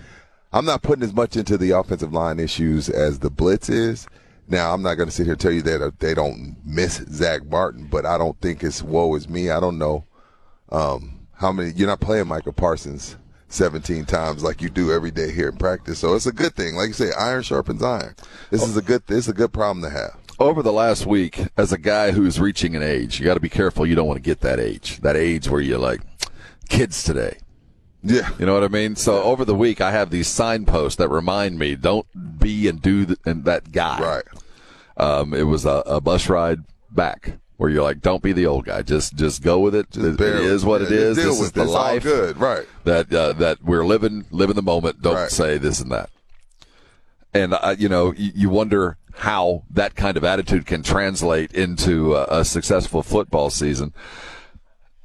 [0.53, 4.07] I'm not putting as much into the offensive line issues as the blitz is.
[4.47, 6.97] Now I'm not going to sit here and tell you that uh, they don't miss
[7.09, 9.49] Zach Martin, but I don't think it's woe is me.
[9.49, 10.05] I don't know
[10.69, 11.71] um, how many.
[11.71, 13.17] You're not playing Micah Parsons
[13.53, 16.75] 17 times like you do every day here in practice, so it's a good thing.
[16.75, 18.15] Like you say, iron sharpens iron.
[18.49, 19.03] This is a good.
[19.07, 20.17] This is a good problem to have.
[20.39, 23.49] over the last week, as a guy who's reaching an age, you got to be
[23.49, 23.85] careful.
[23.85, 26.01] You don't want to get that age, that age where you're like,
[26.69, 27.37] kids today.
[28.01, 28.29] Yeah.
[28.37, 28.95] You know what I mean?
[28.97, 32.05] So over the week, I have these signposts that remind me, don't
[32.39, 33.99] be and do th- and that guy.
[34.01, 34.25] Right.
[34.97, 36.59] Um, it was a, a bus ride
[36.91, 38.81] back where you're like, don't be the old guy.
[38.81, 39.89] Just just go with it.
[39.89, 40.99] Just it is what it it.
[40.99, 41.15] is.
[41.15, 41.63] Deal This with is the it.
[41.63, 42.03] It's all life.
[42.03, 42.37] good.
[42.37, 42.67] Right.
[42.83, 45.01] That uh, that we're living living the moment.
[45.01, 45.31] Don't Right.
[45.31, 46.09] say this and that.
[47.33, 52.15] And uh, you know, you, you wonder how that kind of attitude can translate into
[52.15, 53.93] a, a successful football season.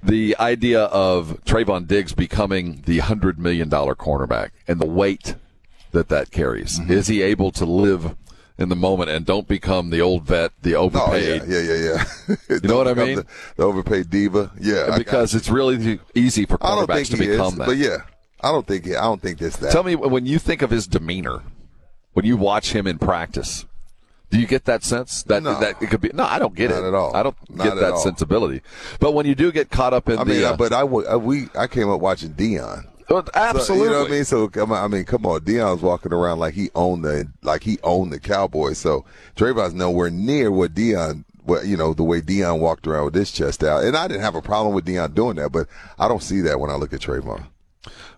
[0.02, 5.36] The idea of Trevon Diggs becoming the hundred million dollar cornerback and the weight
[5.92, 6.80] that that carries.
[6.80, 6.90] Mm-hmm.
[6.90, 8.16] Is he able to live
[8.58, 11.30] in the moment and don't become the old vet, the overpaid.
[11.30, 11.42] Oh overpaid?
[11.48, 12.36] yeah, yeah, yeah, yeah.
[12.62, 13.16] You know what I mean?
[13.16, 14.50] The, the overpaid diva.
[14.60, 14.90] Yeah.
[14.92, 17.66] I Because it's really easy for I don't quarterbacks think to he become is, that.
[17.66, 17.96] but yeah,
[18.40, 19.72] I don't think he, I don't think this that.
[19.72, 21.42] Tell me when you think of his demeanor,
[22.14, 23.64] when you watch him in practice,
[24.30, 25.58] do you get that sense that No.
[25.60, 26.10] that it could be?
[26.12, 27.14] No, I don't get Not it at all.
[27.16, 27.98] I don't Not get that all.
[28.00, 28.60] sensibility.
[28.98, 31.06] But when you do get caught up in I the, mean, uh, but I, w-
[31.06, 32.86] I- we I came up watching Deion.
[33.08, 34.24] Well, So, absolutely, you know what I mean?
[34.24, 35.40] So I mean, come on.
[35.40, 38.78] Deion's walking around like he owned the like he owned the Cowboys.
[38.78, 39.04] So
[39.36, 41.24] Trevon's nowhere near what Deion.
[41.42, 44.20] What you know, the way Deion walked around with his chest out, and I didn't
[44.20, 45.66] have a problem with Deion doing that, but
[45.98, 47.46] I don't see that when I look at Trayvon.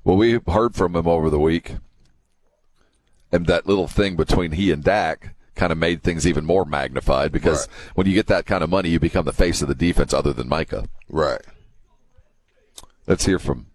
[0.02, 1.76] Well, we heard from him over the week,
[3.30, 7.30] and that little thing between he and Dak kind of made things even more magnified
[7.30, 7.76] because Right.
[7.94, 10.32] when you get that kind of money, you become the face of the defense, other
[10.32, 10.86] than Micah.
[11.08, 11.42] Right.
[13.06, 13.66] Let's hear from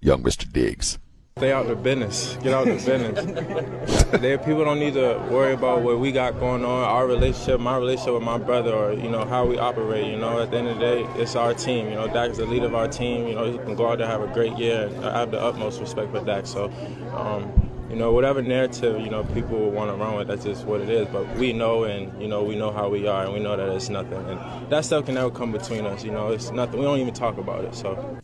[0.00, 0.98] young Mister Diggs.
[1.38, 2.36] Stay out the business.
[2.42, 4.02] Get out the business.
[4.20, 6.84] there, people don't need to worry about what we got going on.
[6.84, 10.06] Our relationship, my relationship with my brother, or you know how we operate.
[10.06, 11.88] You know, at the end of the day, it's our team.
[11.88, 13.26] You know, Dak is the leader of our team.
[13.26, 14.88] You know, he can go out there have a great year.
[14.88, 16.46] And I have the utmost respect for Dak.
[16.46, 16.70] So,
[17.14, 20.66] um, you know, whatever narrative you know people will want to run with, that's just
[20.66, 21.08] what it is.
[21.08, 23.68] But we know, and you know, we know how we are, and we know that
[23.70, 24.28] it's nothing.
[24.28, 26.04] And that stuff can never come between us.
[26.04, 26.80] You know, it's nothing.
[26.80, 27.74] We don't even talk about it.
[27.74, 28.20] So.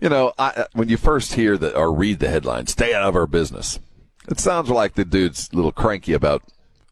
[0.00, 3.08] You know, I, uh, when you first hear that or read the headline, "Stay out
[3.08, 3.78] of our business,"
[4.28, 6.42] it sounds like the dude's a little cranky about.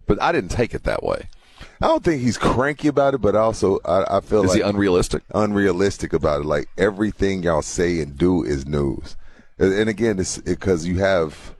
[0.06, 1.28] But I didn't take it that way.
[1.80, 4.62] I don't think he's cranky about it, but also I, I feel Is like he
[4.62, 5.22] unrealistic?
[5.34, 6.46] unrealistic about it.
[6.46, 9.16] Like everything y'all say and do is news.
[9.58, 11.54] And, and again, it's because you have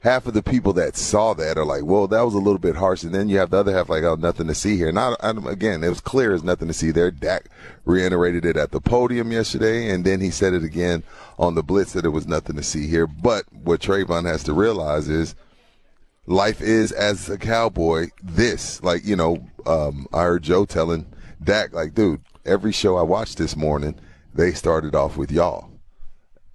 [0.00, 2.76] half of the people that saw that are like, "Well, that was a little bit
[2.76, 4.98] harsh," and then you have the other half like, "Oh, nothing to see here." And
[4.98, 7.10] I, again, it was clear as nothing to see there.
[7.10, 7.48] Dak
[7.84, 11.02] reiterated it at the podium yesterday, and then he said it again
[11.38, 13.06] on the blitz that it was nothing to see here.
[13.06, 15.34] But what Trevon has to realize is
[16.26, 21.04] life is as a cowboy this like you know um, i heard joe telling
[21.42, 23.98] dak like dude every show i watched this morning
[24.34, 25.69] they started off with y'all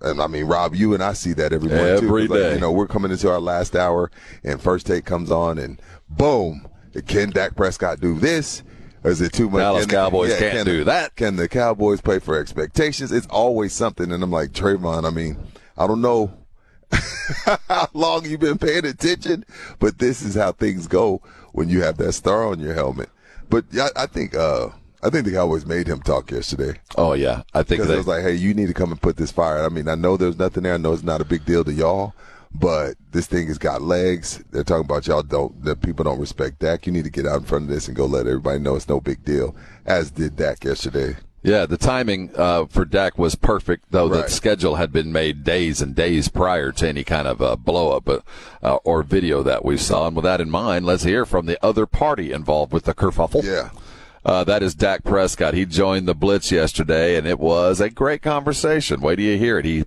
[0.06, 2.06] and i mean rob you and i see that every morning too.
[2.08, 4.12] Every 'Cause, like, you know we're coming into our last hour
[4.44, 6.68] and first take comes on and boom
[7.08, 8.64] can dak prescott do this
[9.04, 9.60] Or is it too much?
[9.60, 11.16] Dallas can the- Cowboys can't can do the- that.
[11.16, 13.12] Can the Cowboys play for expectations?
[13.12, 15.06] It's always something, and I'm like Trevon.
[15.06, 15.38] I mean,
[15.78, 16.34] I don't know
[17.68, 19.46] how long you've been paying attention,
[19.80, 23.10] but this is how things go when you have that star on your helmet.
[23.50, 24.70] But yeah, I think uh,
[25.04, 27.98] I think the Cowboys made him talk yesterday Oh yeah, I think because they, it
[27.98, 29.64] was like, hey, you need to come and put this fire.
[29.64, 30.74] I mean, I know there's nothing there.
[30.74, 32.14] I know it's not a big deal to y'all,
[32.54, 34.44] but this thing has got legs.
[34.52, 36.86] They're talking about y'all don't that people don't respect Dak.
[36.88, 38.90] You need to get out in front of this and go let everybody know it's
[38.90, 39.56] no big deal.
[39.86, 41.16] As did Dak yesterday.
[41.46, 45.80] Yeah, the timing uh, for Dak was perfect, though the schedule had been made days
[45.80, 48.20] and days prior to any kind of uh, blow up uh,
[48.64, 50.08] uh, or video that we saw.
[50.08, 53.44] And with that in mind, let's hear from the other party involved with the kerfuffle.
[53.44, 53.70] Yeah.
[54.26, 55.54] Uh, that is Dak Prescott.
[55.54, 59.00] He joined the Blitz yesterday, and it was a great conversation.
[59.00, 59.66] Wait till you hear it.
[59.66, 59.86] He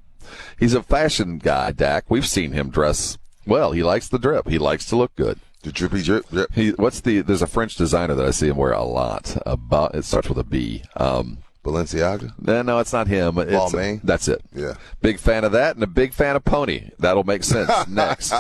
[0.59, 2.05] he's a fashion guy, Dak.
[2.09, 3.73] We've seen him dress well.
[3.73, 4.49] He likes the drip.
[4.49, 5.41] He likes to look good.
[5.63, 6.29] The drippy drip.
[6.29, 6.53] drip.
[6.55, 7.21] He what's the?
[7.21, 9.37] There's a French designer that I see him wear a lot.
[9.45, 10.85] About it starts with a B.
[10.95, 12.33] Um, Balenciaga.
[12.41, 13.39] no, no, it's not him.
[13.39, 14.01] It's Balmain?
[14.03, 14.41] that's it.
[14.55, 14.75] Yeah.
[15.03, 16.91] Big fan of that and a big fan of Pony.
[16.99, 18.33] That'll make sense next.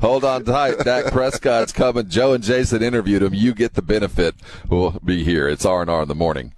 [0.00, 0.78] Hold on tight.
[0.78, 2.08] Dak Prescott's coming.
[2.08, 3.34] Joe and Jason interviewed him.
[3.34, 4.34] You get the benefit.
[4.68, 5.48] We'll be here.
[5.48, 6.54] It's R&R in the morning.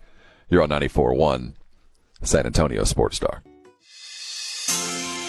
[0.49, 1.55] You're on 94.1
[2.23, 3.43] San Antonio Sports Star.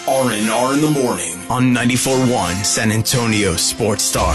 [0.06, 4.34] R&R in the morning on 94.1 San Antonio Sports Star.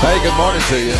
[0.00, 0.94] Hey, good morning to you.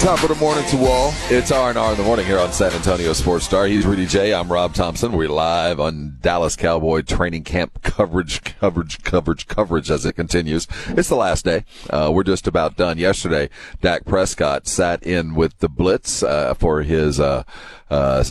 [0.00, 1.12] Top of the morning to all.
[1.28, 3.66] It's R&R in the morning here on San Antonio Sports Star.
[3.66, 4.32] He's Rudy J.
[4.32, 5.12] I'm Rob Thompson.
[5.12, 10.66] We're live on Dallas Cowboy training camp coverage, coverage, coverage, coverage as it continues.
[10.88, 11.64] It's the last day.
[11.90, 12.98] Uh, we're just about done.
[12.98, 13.50] Yesterday,
[13.80, 17.42] Dak Prescott sat in with the Blitz uh, for his uh,
[17.90, 18.24] uh,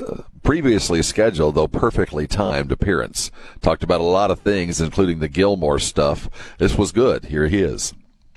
[0.44, 3.32] previously scheduled, though perfectly timed appearance.
[3.62, 6.28] Talked about a lot of things, including the Gilmore stuff.
[6.58, 7.26] This was good.
[7.26, 7.94] Here he is.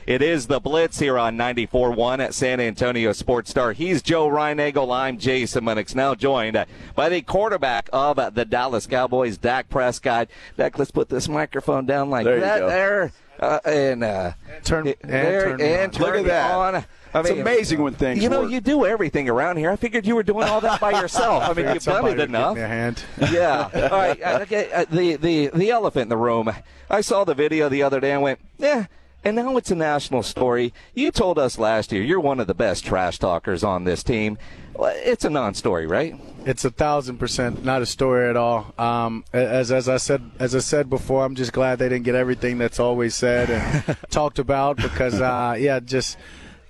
[0.08, 3.72] It is the Blitz here on 94.1 at San Antonio Sports Star.
[3.72, 4.90] He's Joe Reinagle.
[4.90, 10.28] I'm Jason Minix, now joined by the quarterback of uh, the Dallas Cowboys, Dak Prescott.
[10.56, 12.68] Dak, let's put this microphone down like There that go.
[12.70, 13.12] there.
[13.38, 14.32] Uh, and uh,
[14.64, 15.90] Turn- it- and there, turn and on.
[15.90, 16.52] turn Look at that.
[16.52, 16.74] on.
[17.12, 18.50] I It's amazing when things You know, work.
[18.50, 19.70] you do everything around here.
[19.70, 21.42] I figured you were doing all that by yourself.
[21.44, 22.56] I mean, you've done it enough.
[22.56, 23.02] me a hand.
[23.30, 23.68] Yeah.
[23.92, 24.22] All right.
[24.22, 24.72] uh, Okay.
[24.72, 26.50] Uh, the the the elephant in the room.
[26.90, 28.86] I saw the video the other day and went, yeah.
[29.24, 30.72] And now it's a national story.
[30.94, 34.38] You told us last year you're one of the best trash talkers on this team.
[34.80, 36.14] It's a non-story, right?
[36.46, 38.72] It's a thousand percent not a story at all.
[38.78, 42.14] Um, as as I said as I said before, I'm just glad they didn't get
[42.14, 46.16] everything that's always said and talked about because uh, yeah, just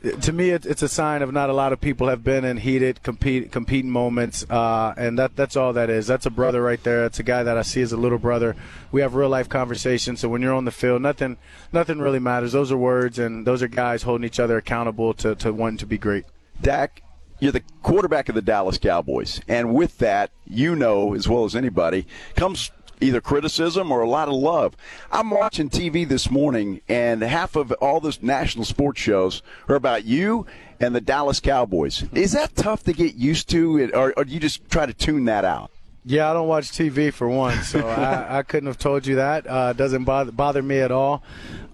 [0.02, 2.58] to me it, it's a sign of not a lot of people have been in
[2.58, 6.06] heated compete competing moments, uh, and that that's all that is.
[6.06, 7.04] That's a brother right there.
[7.04, 8.54] It's a guy that I see as a little brother.
[8.92, 11.36] We have real life conversations, so when you're on the field, nothing
[11.72, 12.52] nothing really matters.
[12.52, 15.86] Those are words, and those are guys holding each other accountable to to wanting to
[15.86, 16.24] be great.
[16.60, 17.02] Dak,
[17.40, 19.40] you're the quarterback of the Dallas Cowboys.
[19.48, 24.28] And with that, you know as well as anybody, comes either criticism or a lot
[24.28, 24.76] of love.
[25.10, 30.04] I'm watching TV this morning, and half of all the national sports shows are about
[30.04, 30.46] you
[30.80, 32.04] and the Dallas Cowboys.
[32.12, 35.24] Is that tough to get used to, or, or do you just try to tune
[35.26, 35.70] that out?
[36.04, 39.46] Yeah, I don't watch TV for one, so I, I couldn't have told you that.
[39.46, 41.22] Uh, doesn't bother bother me at all.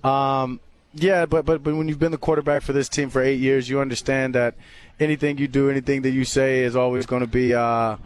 [0.03, 0.61] Um,
[0.95, 3.69] yeah, but, but but when you've been the quarterback for this team for eight years,
[3.69, 4.55] you understand that
[4.99, 7.97] anything you do, anything that you say, is always going to be uh,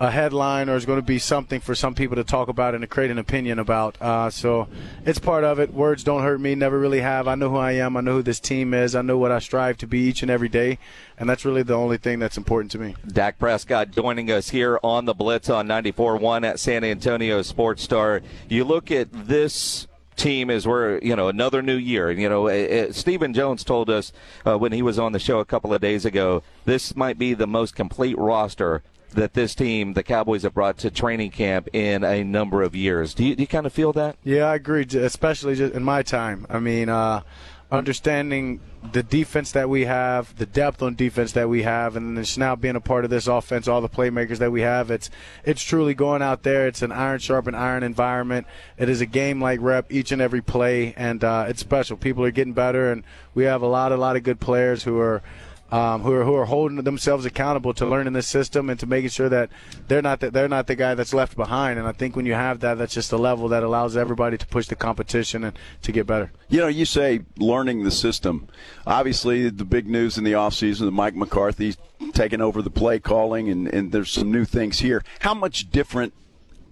[0.00, 2.80] a headline or is going to be something for some people to talk about and
[2.80, 4.00] to create an opinion about.
[4.00, 4.66] Uh, so
[5.04, 5.74] it's part of it.
[5.74, 7.28] Words don't hurt me, never really have.
[7.28, 7.98] I know who I am.
[7.98, 8.96] I know who this team is.
[8.96, 10.78] I know what I strive to be each and every day,
[11.18, 12.96] and that's really the only thing that's important to me.
[13.06, 18.22] Dak Prescott joining us here on the Blitz on 94.1 at San Antonio Sports Star.
[18.48, 19.86] You look at this
[20.16, 22.10] team as we're, you know, another new year.
[22.10, 24.12] You know, uh, uh, Stephen Jones told us
[24.46, 27.34] uh, when he was on the show a couple of days ago, this might be
[27.34, 28.82] the most complete roster
[29.14, 33.14] that this team, the Cowboys, have brought to training camp in a number of years.
[33.14, 34.16] Do you, do you kind of feel that?
[34.24, 36.46] Yeah, I agree, especially just in my time.
[36.48, 37.22] I mean, uh,
[37.70, 38.60] understanding
[38.92, 42.56] the defense that we have, the depth on defense that we have, and just now
[42.56, 44.90] being a part of this offense, all the playmakers that we have.
[44.90, 45.10] It's
[45.44, 46.66] it's truly going out there.
[46.66, 48.46] It's an iron sharpened iron environment.
[48.78, 51.96] It is a game like rep each and every play, and uh, it's special.
[51.96, 54.98] People are getting better, and we have a lot, a lot of good players who
[54.98, 55.22] are
[55.70, 59.10] um, who are who are holding themselves accountable to learning this system and to making
[59.10, 59.50] sure that
[59.88, 61.78] they're not the, they're not the guy that's left behind.
[61.78, 64.46] And I think when you have that, that's just a level that allows everybody to
[64.46, 66.32] push the competition and to get better.
[66.48, 68.48] You know, you say learning the system.
[68.86, 71.76] Obviously, the big news in the offseason that Mike McCarthy's
[72.12, 75.04] taking over the play calling, and, and there's some new things here.
[75.20, 76.12] How much different,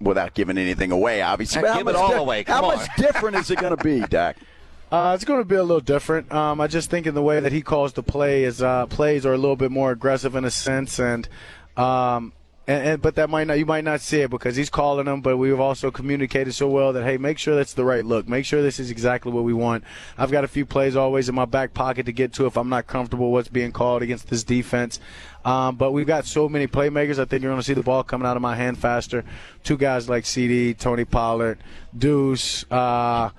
[0.01, 2.43] without giving anything away, obviously, Give but how it all di- away.
[2.45, 4.37] How Come much different is it going to be, Dak?
[4.91, 6.31] Uh, it's going to be a little different.
[6.31, 9.25] Um, I just think in the way that he calls the play is uh, plays
[9.25, 11.29] are a little bit more aggressive in a sense, and,
[11.77, 12.33] um,
[12.67, 15.21] and, and but that might not you might not see it because he's calling them.
[15.21, 18.27] But we've also communicated so well that hey, make sure that's the right look.
[18.27, 19.83] Make sure this is exactly what we want.
[20.17, 22.69] I've got a few plays always in my back pocket to get to if I'm
[22.69, 24.99] not comfortable what's being called against this defense.
[25.45, 27.19] Um, but we've got so many playmakers.
[27.19, 29.23] I think you're going to see the ball coming out of my hand faster.
[29.63, 31.59] Two guys like CeeDee, Tony Pollard,
[31.95, 32.65] Deuce.
[32.71, 33.29] Uh,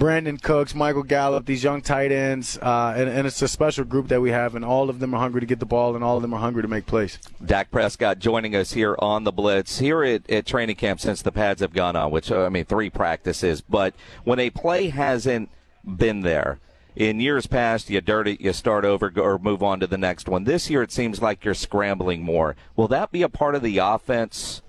[0.00, 4.08] Brandin Cooks, Michael Gallup, these young tight ends, uh, and, and, it's a special group
[4.08, 6.16] that we have, and all of them are hungry to get the ball, and all
[6.16, 7.18] of them are hungry to make plays.
[7.44, 11.30] Dak Prescott joining us here on the Blitz here at, at training camp since the
[11.30, 15.50] pads have gone on, which uh, I mean three practices, but when a play hasn't
[15.84, 16.60] been there.
[16.96, 20.28] In years past, you dirt it, you start over, or move on to the next
[20.28, 20.44] one.
[20.44, 22.56] This year, it seems like you're scrambling more.
[22.74, 24.60] Will that be a part of the offense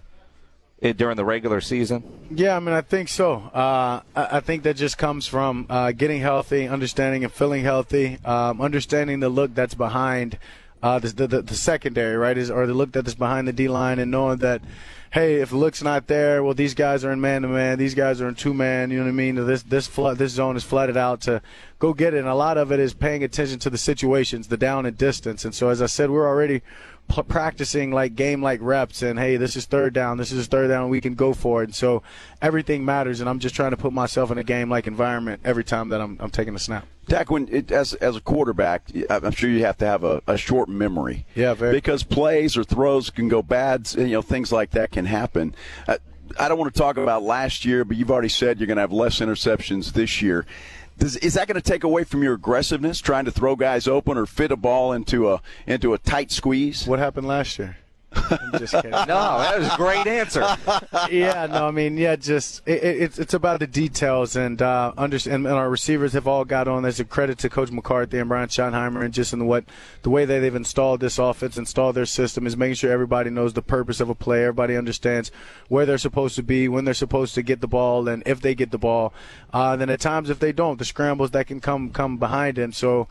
[0.82, 2.04] during the regular season?
[2.32, 3.36] Yeah, I mean, I think so.
[3.36, 8.62] Uh, I, think that just comes from uh, getting healthy, understanding and feeling healthy, um,
[8.62, 10.40] understanding the look that's behind
[10.82, 13.68] uh, the, the, the secondary, right, is or the look that is behind the D
[13.68, 14.62] line, and knowing that.
[15.12, 17.78] Hey, if the look's not there, well, these guys are in man to man.
[17.78, 18.92] These guys are in two man.
[18.92, 19.36] You know what I mean?
[19.36, 21.42] This this this zone is flooded out to
[21.80, 22.20] go get it.
[22.20, 25.44] And a lot of it is paying attention to the situations, the down and distance.
[25.44, 26.62] And so, as I said, we're already
[27.28, 30.90] practicing like game like reps and hey this is third down this is third down
[30.90, 32.02] we can go for it and so
[32.42, 35.64] everything matters and i'm just trying to put myself in a game like environment every
[35.64, 39.32] time that i'm, I'm taking a snap Dak, when it, as as a quarterback, I'm
[39.32, 41.26] sure you have to have a, a short memory.
[41.36, 41.74] Yeah, very.
[41.74, 43.92] Because plays or throws can go bad.
[43.96, 45.56] You know, things like that can happen.
[45.88, 45.98] Uh,
[46.40, 48.82] I don't want to talk about last year, but you've already said you're going to
[48.82, 50.46] have less interceptions this year.
[50.98, 54.18] Does, is that going to take away from your aggressiveness, trying to throw guys open
[54.18, 56.86] or fit a ball into a into a tight squeeze?
[56.86, 57.78] What happened last year?
[58.14, 58.92] I'm just kidding.
[58.92, 60.42] no, that was a great answer.
[61.12, 65.48] yeah, no, I mean, yeah, just it, it's it's about the details and uh, understand.
[65.48, 66.84] And our receivers have all got on.
[66.84, 69.66] There's a credit to Coach McCarthy and Brian Schottenheimer, and just in what
[70.02, 73.54] the way that they've installed this offense, installed their system, is making sure everybody knows
[73.54, 74.42] the purpose of a play.
[74.42, 75.32] Everybody understands
[75.70, 78.56] where they're supposed to be, when they're supposed to get the ball, and if they
[78.56, 79.14] get the ball.
[79.54, 82.72] Uh, then at times, if they don't, the scrambles that can come come behind them.
[82.72, 83.08] So.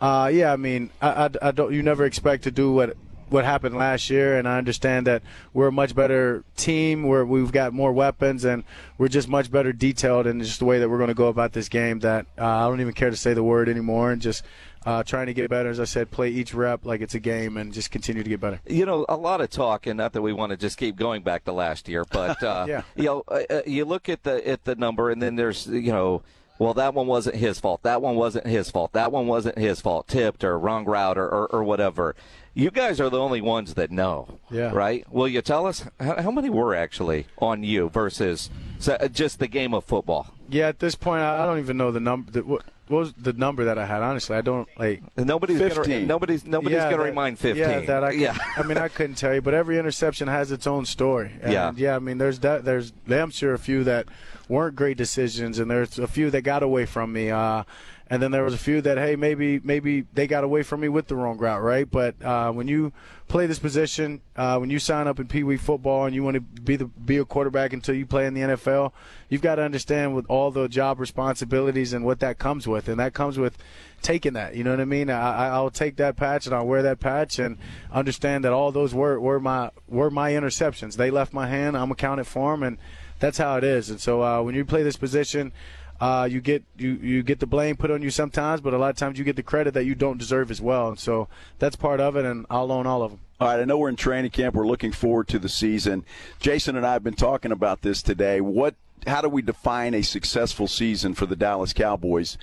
[0.00, 1.72] Uh, yeah, I mean, I, I, I, don't.
[1.72, 2.96] You never expect to do what
[3.34, 7.02] what happened last year, and I understand that we're a much better team.
[7.02, 8.64] Where we've got more weapons, and
[8.96, 11.52] we're just much better detailed in just the way that we're going to go about
[11.52, 11.98] this game.
[11.98, 14.44] That uh, I don't even care to say the word anymore, and just
[14.86, 15.68] uh, trying to get better.
[15.68, 18.40] As I said, play each rep like it's a game, and just continue to get
[18.40, 18.60] better.
[18.66, 21.22] You know, a lot of talk, and not that we want to just keep going
[21.22, 22.82] back to last year, but uh, yeah.
[22.94, 25.92] you know, uh, uh, you look at the at the number, and then there's you
[25.92, 26.22] know
[26.58, 27.82] well, that one wasn't his fault.
[27.82, 28.92] That one wasn't his fault.
[28.92, 30.06] That one wasn't his fault.
[30.06, 32.14] Tipped or wrong route or, or, or whatever.
[32.54, 34.38] You guys are the only ones that know.
[34.50, 34.70] Yeah.
[34.72, 35.04] Right?
[35.12, 38.48] Will you tell us how, how many were actually on you versus
[38.88, 40.32] uh, just the game of football?
[40.48, 42.40] Yeah, at this point, I don't even know the number.
[42.42, 44.02] What, was the number that I had?
[44.02, 45.02] Honestly, I don't like.
[45.16, 45.84] Nobody's 15.
[45.84, 47.62] Gonna, nobody's nobody's yeah, going to that, remind fifteen.
[47.62, 48.10] Yeah, that I.
[48.10, 48.36] Could, yeah.
[48.56, 51.32] I mean, I couldn't tell you, but every interception has its own story.
[51.40, 51.72] And yeah.
[51.76, 51.96] Yeah.
[51.96, 52.64] I mean, there's that.
[52.64, 54.06] There's I'm sure a few that
[54.48, 57.30] weren't great decisions, and there's a few that got away from me.
[57.30, 57.64] Uh,
[58.08, 60.88] and then there was a few that hey maybe maybe they got away from me
[60.88, 61.90] with the wrong route right?
[61.90, 62.92] But uh, when you
[63.28, 66.34] play this position uh, when you sign up in pee wee football and you want
[66.34, 68.92] to be the be a quarterback until you play in the NFL
[69.28, 72.88] you've got to understand with all the job responsibilities and what that comes with.
[72.88, 73.56] And that comes with
[74.02, 75.08] taking that you know what I mean?
[75.08, 77.56] I, I'll take that patch and I'll wear that patch and
[77.90, 80.96] understand that all those were, were my were my interceptions.
[80.96, 81.76] They left my hand.
[81.76, 82.78] I'm accounted for them and
[83.18, 83.88] that's how it is.
[83.88, 85.52] And so uh, when you play this position
[86.00, 88.90] uh, you get you, you get the blame put on you sometimes, but a lot
[88.90, 90.88] of times you get the credit that you don't deserve as well.
[90.88, 91.28] And so
[91.58, 93.20] that's part of it, and I'll own all of them.
[93.40, 94.54] All right, I know we're in training camp.
[94.54, 96.04] We're looking forward to the season.
[96.40, 98.40] Jason and I have been talking about this today.
[98.40, 98.74] What,
[99.06, 102.38] how do we define a successful season for the Dallas Cowboys?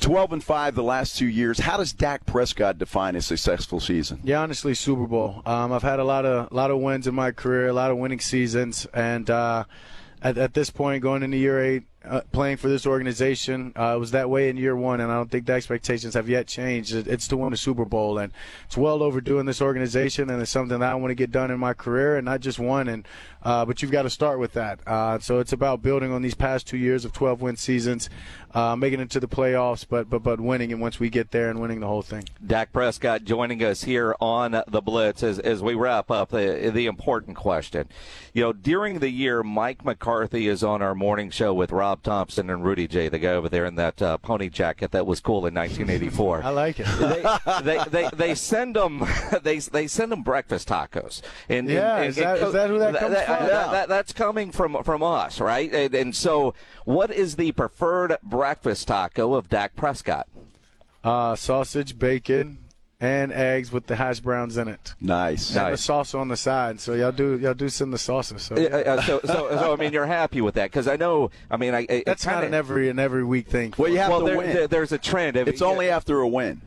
[0.00, 1.60] 12 and 5 the last two years.
[1.60, 4.20] How does Dak Prescott define a successful season?
[4.24, 5.42] Yeah, honestly, Super Bowl.
[5.46, 7.96] Um, I've had a lot of lot of wins in my career, a lot of
[7.96, 9.64] winning seasons, and uh,
[10.22, 13.72] at, at this point, going into year eight, uh, playing for this organization.
[13.78, 16.28] Uh, it was that way in year one, and I don't think the expectations have
[16.28, 16.94] yet changed.
[16.94, 18.32] It's to win a Super Bowl, and
[18.64, 21.50] it's well overdue in this organization, and it's something that I want to get done
[21.50, 22.88] in my career, and not just one.
[22.88, 23.06] And
[23.42, 24.80] uh, but you've got to start with that.
[24.86, 28.10] Uh, so it's about building on these past two years of 12 win seasons,
[28.54, 30.72] uh, making it to the playoffs, but but but winning.
[30.72, 32.24] And once we get there and winning the whole thing.
[32.44, 36.86] Dak Prescott joining us here on the Blitz as as we wrap up the the
[36.86, 37.88] important question.
[38.32, 41.95] You know, during the year, Mike McCarthy is on our morning show with Rob.
[41.96, 45.06] Bob Thompson and Rudy J, the guy over there in that uh, pony jacket that
[45.06, 46.42] was cool in 1984.
[46.44, 46.86] I like it.
[46.98, 49.06] they, they, they, they send them
[49.42, 51.22] they they send them breakfast tacos.
[51.48, 53.46] And, Yeah, and- is that- is that who that comes that- from?
[53.46, 55.72] that- that- that's coming from from us, right?
[55.72, 60.28] And, and so, what is the preferred breakfast taco of Dak Prescott?
[61.02, 62.58] Uh, sausage, bacon,
[63.00, 64.94] and eggs with the hash browns in it.
[65.00, 65.50] Nice.
[65.54, 65.80] And the Nice.
[65.82, 66.80] sauce on the side.
[66.80, 68.42] So y'all do y'all do send the sauces.
[68.42, 71.30] So Uh, uh, so, so, so, I mean, you're happy with that because I know.
[71.50, 73.74] I mean, I, I that's kinda, not an every an every week thing.
[73.76, 74.52] Well, you have well, to there, win.
[74.54, 75.36] there- there's a trend.
[75.36, 76.62] I mean, it's only after a win.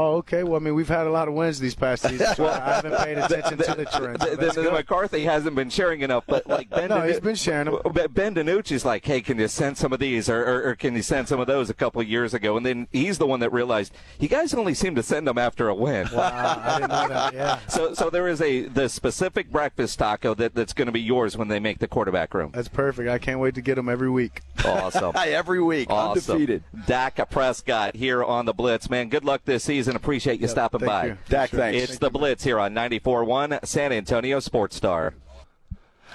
[0.00, 0.44] Oh, okay.
[0.44, 2.36] Well, I mean, we've had a lot of wins these past seasons.
[2.36, 4.22] so I haven't paid attention to the trend.
[4.22, 4.70] So the, the- the.
[4.70, 7.80] McCarthy hasn't been sharing enough, but like Ben, No, Dinu- he's been sharing them.
[8.12, 11.02] Ben DiNucci's like, hey, can you send some of these, or, or, or can you
[11.02, 11.68] send some of those?
[11.68, 14.72] A couple of years ago, and then he's the one that realized you guys only
[14.74, 16.06] seem to send them after a win.
[16.12, 17.34] Wow, I didn't know that.
[17.34, 21.00] Yeah, So, so there is a the specific breakfast taco that, that's going to be
[21.00, 22.52] yours when they make the quarterback room.
[22.54, 23.08] that's perfect.
[23.08, 24.42] I can't wait to get them every week.
[24.64, 25.12] Awesome.
[25.14, 26.32] Hey, every week, Awesome.
[26.34, 26.62] undefeated.
[26.86, 29.08] Dak Prescott here on the Blitz, man.
[29.08, 29.87] Good luck this season.
[29.88, 31.06] And appreciate you stopping thank by.
[31.06, 31.18] you.
[31.28, 31.58] Dak, Sure.
[31.60, 31.82] thanks.
[31.82, 35.14] It's the Blitz here on 94.1 San Antonio Sports Star.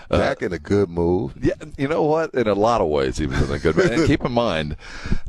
[0.10, 1.34] Uh, Dak in a good move.
[1.42, 2.34] Yeah, you know what?
[2.34, 3.78] In a lot of ways, he was in a good.
[3.78, 4.76] and keep in mind,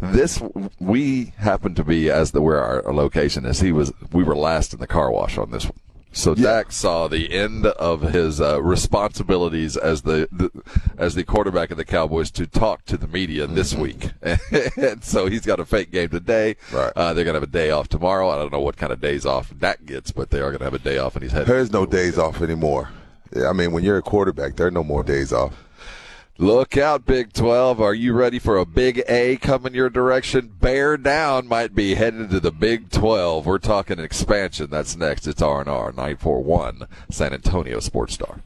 [0.01, 0.43] this
[0.81, 3.61] we happen to be as the where our, our location is.
[3.61, 3.93] He was.
[4.13, 5.71] We were last in the car wash on this
[6.15, 10.51] So Dak saw the end of his uh, responsibilities as the, the
[10.97, 15.27] as the quarterback of the Cowboys to talk to the media this week, and so
[15.27, 16.57] he's got a fake game today.
[16.73, 16.93] Right.
[16.95, 18.31] Uh, they're gonna have a day off tomorrow.
[18.31, 20.75] I don't know what kind of days off Dak gets, but they are gonna have
[20.75, 21.49] a day off, and he's headed.
[21.49, 22.91] There's no days off anymore.
[23.47, 25.64] I mean, when you're a quarterback, there are no more days off.
[26.37, 27.81] Look out, Big 12.
[27.81, 30.49] Are you ready for a big A coming your direction?
[30.61, 33.47] Bear down might be headed to the Big 12.
[33.47, 34.69] We're talking expansion.
[34.69, 35.29] That's next.
[35.29, 38.41] It's R&R 941 San Antonio Sports Star.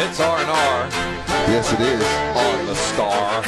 [0.00, 0.88] It's R&R
[1.48, 2.04] Yes, it is.
[2.36, 3.40] on the Star.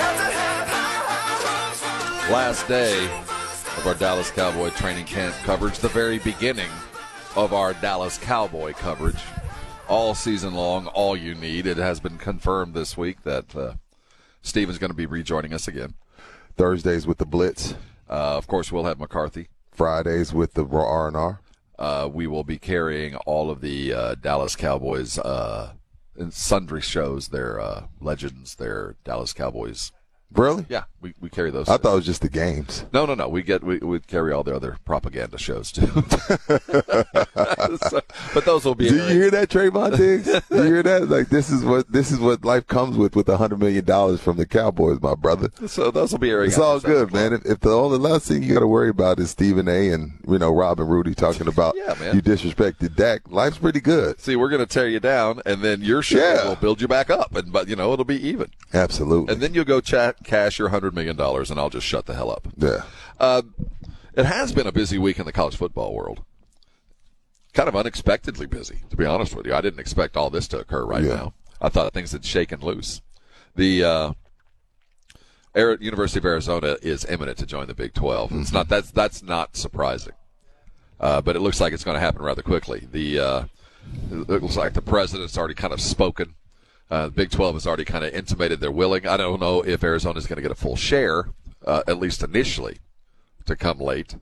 [2.32, 3.06] Last day
[3.80, 6.68] of our Dallas Cowboy training camp coverage, the very beginning
[7.34, 9.16] of our Dallas Cowboy coverage.
[9.88, 11.66] All season long, all you need.
[11.66, 13.74] It has been confirmed this week that uh,
[14.42, 15.94] Stephen's going to be rejoining us again.
[16.58, 17.72] Thursdays with the Blitz.
[18.06, 19.48] Uh, of course, we'll have McCarthy.
[19.72, 21.40] Fridays with the R and R.
[21.78, 25.72] Uh, we will be carrying all of the uh, Dallas Cowboys uh,
[26.18, 29.90] in sundry shows, their uh, legends, their Dallas Cowboys.
[30.32, 30.66] Really?
[30.68, 31.68] Yeah, we, we carry those.
[31.68, 32.84] I thought it was just the games.
[32.92, 33.28] No, no, no.
[33.28, 35.86] We get we we carry all the other propaganda shows too.
[37.88, 38.00] So-
[38.34, 38.88] but those will be.
[38.88, 40.24] Do you hear that, Trevon Diggs?
[40.48, 41.08] Do you hear that?
[41.08, 44.20] Like this is what this is what life comes with with a hundred million dollars
[44.20, 45.50] from the Cowboys, my brother.
[45.66, 46.48] So those will be airing.
[46.48, 47.32] It's all good, man.
[47.32, 49.90] If, if the only last thing you got to worry about is Stephen A.
[49.90, 52.14] and you know Rob and Rudy talking about Yeah, man.
[52.16, 54.20] you disrespected Dak, life's pretty good.
[54.20, 56.48] See, we're going to tear you down, and then your show Yeah.
[56.48, 59.32] will build you back up, and but you know it'll be even, Absolutely.
[59.32, 62.14] and then you'll go chat cash your hundred million dollars, and I'll just shut the
[62.14, 62.46] hell up.
[62.56, 62.82] yeah.
[63.18, 63.42] Uh,
[64.14, 66.22] it has been a busy week in the college football world.
[67.54, 69.54] Kind of unexpectedly busy, to be honest with you.
[69.54, 71.14] I didn't expect all this to occur right Yeah.
[71.14, 71.34] now.
[71.60, 73.02] I thought things had shaken loose.
[73.56, 74.12] The uh,
[75.56, 79.56] University of Arizona is imminent to join the Big 12 It's not that's that's not
[79.56, 80.12] surprising,
[81.00, 82.86] uh, but it looks like it's going to happen rather quickly.
[82.90, 83.44] The uh,
[84.10, 86.34] it looks like the president's already kind of spoken.
[86.90, 89.06] Uh, the Big 12 has already kind of intimated they're willing.
[89.06, 91.28] I don't know if Arizona is going to get a full share,
[91.64, 92.78] uh, at least initially,
[93.46, 94.16] to come late,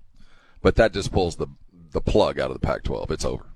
[0.61, 1.49] but that just pulls the
[1.91, 3.11] the plug out of the Pac-12.
[3.11, 3.47] It's over.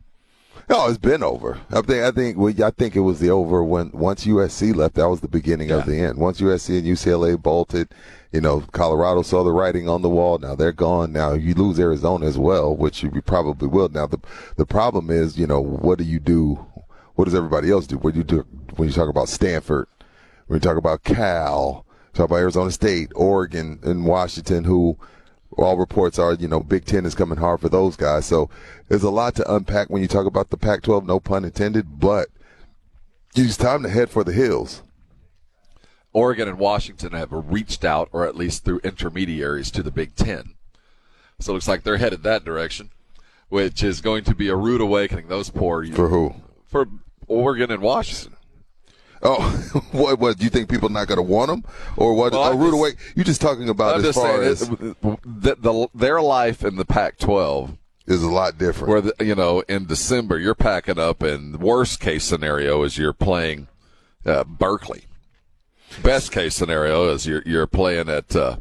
[0.68, 1.60] No, it's been over.
[1.70, 4.94] I think I think well, I think it was the over when once USC left.
[4.94, 6.18] That was the beginning of the end.
[6.18, 7.88] Once USC and UCLA bolted,
[8.32, 10.38] you know, Colorado saw the writing on the wall.
[10.38, 11.12] Now they're gone.
[11.12, 13.88] Now you lose Arizona as well, which you probably will.
[13.88, 14.18] Now the
[14.56, 16.64] the problem is, you know, what do you do?
[17.14, 17.98] What does everybody else do?
[17.98, 18.46] What do you do
[18.76, 19.86] when you talk about Stanford?
[20.46, 24.98] When you talk about Cal, talk about Arizona State, Oregon, and Washington, who
[25.56, 28.26] all reports are, you know, Big Ten is coming hard for those guys.
[28.26, 28.48] So
[28.88, 32.00] there's a lot to unpack when you talk about the Pac 12, no pun intended,
[32.00, 32.28] but
[33.34, 34.82] it's time to head for the hills.
[36.14, 40.54] Oregon and Washington have reached out, or at least through intermediaries, to the Big Ten.
[41.40, 42.90] So it looks like they're headed that direction,
[43.48, 45.28] which is going to be a rude awakening.
[45.28, 46.34] Those poor For who?
[46.72, 46.88] for
[47.32, 48.36] Oregon and Washington.
[49.22, 49.40] Oh,
[49.92, 50.18] what?
[50.18, 50.38] What?
[50.38, 51.64] Do you think people are not going to want them,
[51.96, 52.32] or what?
[52.32, 52.90] Well, a rude just- away.
[53.14, 57.76] You're just talking about I'm as far as the, the, their life in the Pac-12
[58.06, 58.88] is a lot different.
[58.90, 63.12] where the, you know in December you're packing up, and worst case scenario is you're
[63.12, 63.68] playing
[64.26, 65.04] uh, Berkeley.
[66.02, 68.56] Best case scenario is you're you're playing at uh,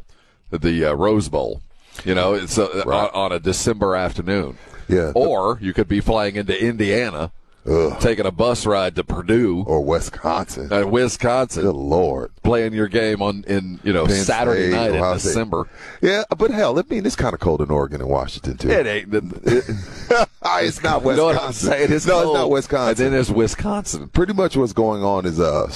[0.50, 1.60] the uh, Rose Bowl.
[2.04, 3.10] You know, it's uh, Right.
[3.12, 4.58] on, on a December afternoon.
[4.88, 5.12] Yeah.
[5.14, 7.32] Or you could be flying into Indiana,
[8.00, 11.62] taking a bus ride to Purdue or Wisconsin, uh, Wisconsin.
[11.62, 15.18] Good lord, playing your game on in you know Penn Saturday State, night Ohio in
[15.18, 15.28] State.
[15.28, 15.68] December.
[16.00, 18.70] Yeah, but hell, I mean, it's kind of cold in Oregon and Washington too.
[18.70, 19.12] It ain't.
[19.14, 21.10] it's not Wisconsin.
[21.10, 21.92] You know what I'm saying?
[21.92, 22.88] It's no, it's not Wisconsin.
[22.88, 24.08] And then there's Wisconsin.
[24.08, 25.66] Pretty much what's going on is uh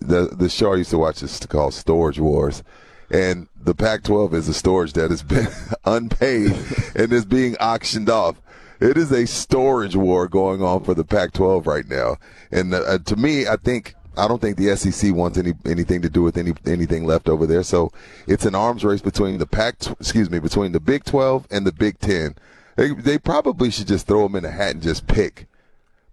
[0.00, 2.62] the the show I used to watch is called Storage Wars,
[3.10, 5.48] and the Pac-12 is a storage that has been
[5.84, 6.52] unpaid
[6.94, 8.40] and is being auctioned off.
[8.80, 12.16] It is a storage war going on for the Pac-12 right now,
[12.50, 13.94] and uh, to me, I think.
[14.16, 17.46] I don't think the SEC wants any anything to do with any anything left over
[17.46, 17.62] there.
[17.62, 17.92] So
[18.26, 21.70] it's an arms race between the Pac, excuse me, between the Big 12 and the
[21.70, 22.34] Big 10.
[22.74, 25.46] They they probably should just throw them in a hat and just pick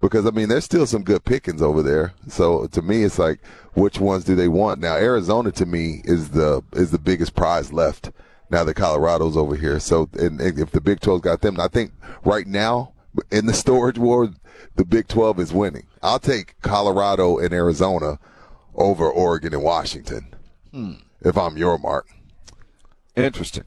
[0.02, 2.14] because I mean there's still some good pickings over there.
[2.28, 3.40] So to me, it's like
[3.74, 4.80] which ones do they want?
[4.80, 8.12] Now Arizona to me is the is the biggest prize left.
[8.50, 11.68] Now that Colorado's over here, so and, and if the Big 12's got them, I
[11.68, 11.92] think
[12.24, 12.94] right now
[13.32, 14.30] in the storage war,
[14.76, 15.88] the Big 12 is winning.
[16.04, 18.20] I'll take Colorado and Arizona
[18.76, 20.28] over Oregon and Washington
[20.72, 20.94] Hmm.
[21.22, 22.04] if I'm Yormark.
[23.16, 23.64] Interesting.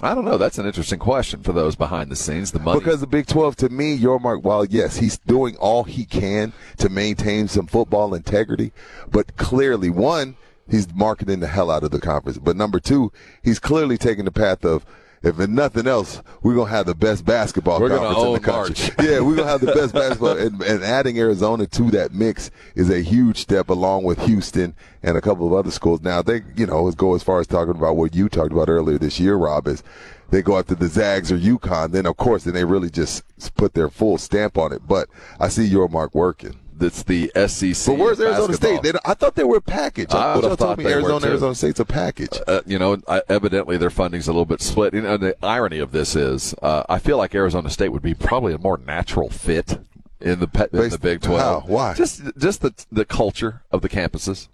[0.00, 0.36] I don't know.
[0.38, 2.50] That's an interesting question for those behind the scenes.
[2.50, 2.80] The money.
[2.80, 6.88] Because the Big 12, to me, Yormark, while yes, he's doing all he can to
[6.88, 8.72] maintain some football integrity,
[9.10, 10.36] but clearly, one,
[10.68, 12.38] he's marketing the hell out of the conference.
[12.38, 14.84] But number two, he's clearly taking the path of,
[15.22, 18.40] if in nothing else, we're going to have the best basketball We're conference in the
[18.40, 18.86] country.
[18.86, 18.90] March.
[19.08, 20.36] yeah, we're going to have the best basketball.
[20.36, 25.16] And, and adding Arizona to that mix is a huge step along with Houston and
[25.16, 26.00] a couple of other schools.
[26.00, 28.98] Now, they, you know, go as far as talking about what you talked about earlier
[28.98, 29.84] this year, Rob, is
[30.30, 33.22] they go after the Zags or UConn, then of course, then they really just
[33.54, 34.88] put their full stamp on it.
[34.88, 35.08] But
[35.38, 36.58] I see Yormark working.
[36.82, 37.86] That's the SEC.
[37.94, 38.78] But where's Arizona basketball.
[38.82, 38.92] State?
[38.92, 40.12] They, I thought they were a package.
[40.12, 41.26] I What would have told thought me they were, Arizona.
[41.28, 42.40] Arizona State's a package.
[42.48, 44.92] Uh, you know, I- evidently their funding's a little bit split.
[44.94, 48.14] You know, the irony of this is, uh, I feel like Arizona State would be
[48.14, 49.78] probably a more natural fit
[50.20, 51.62] in the in the Big Twelve.
[51.64, 51.68] how?
[51.68, 51.94] Why?
[51.94, 54.48] Just just the the culture of the campuses.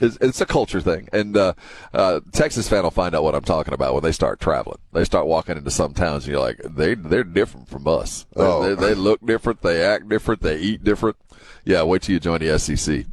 [0.00, 1.54] It's, it's a culture thing, and uh,
[1.92, 4.78] uh, Texas fan will find out what I'm talking about when they start traveling.
[4.92, 8.26] They start walking into some towns, and you're like, they they're different from us.
[8.34, 8.74] They- Oh.
[8.74, 11.16] They, they look different, they act different, they eat different.
[11.64, 13.04] Yeah, wait till you join the SEC.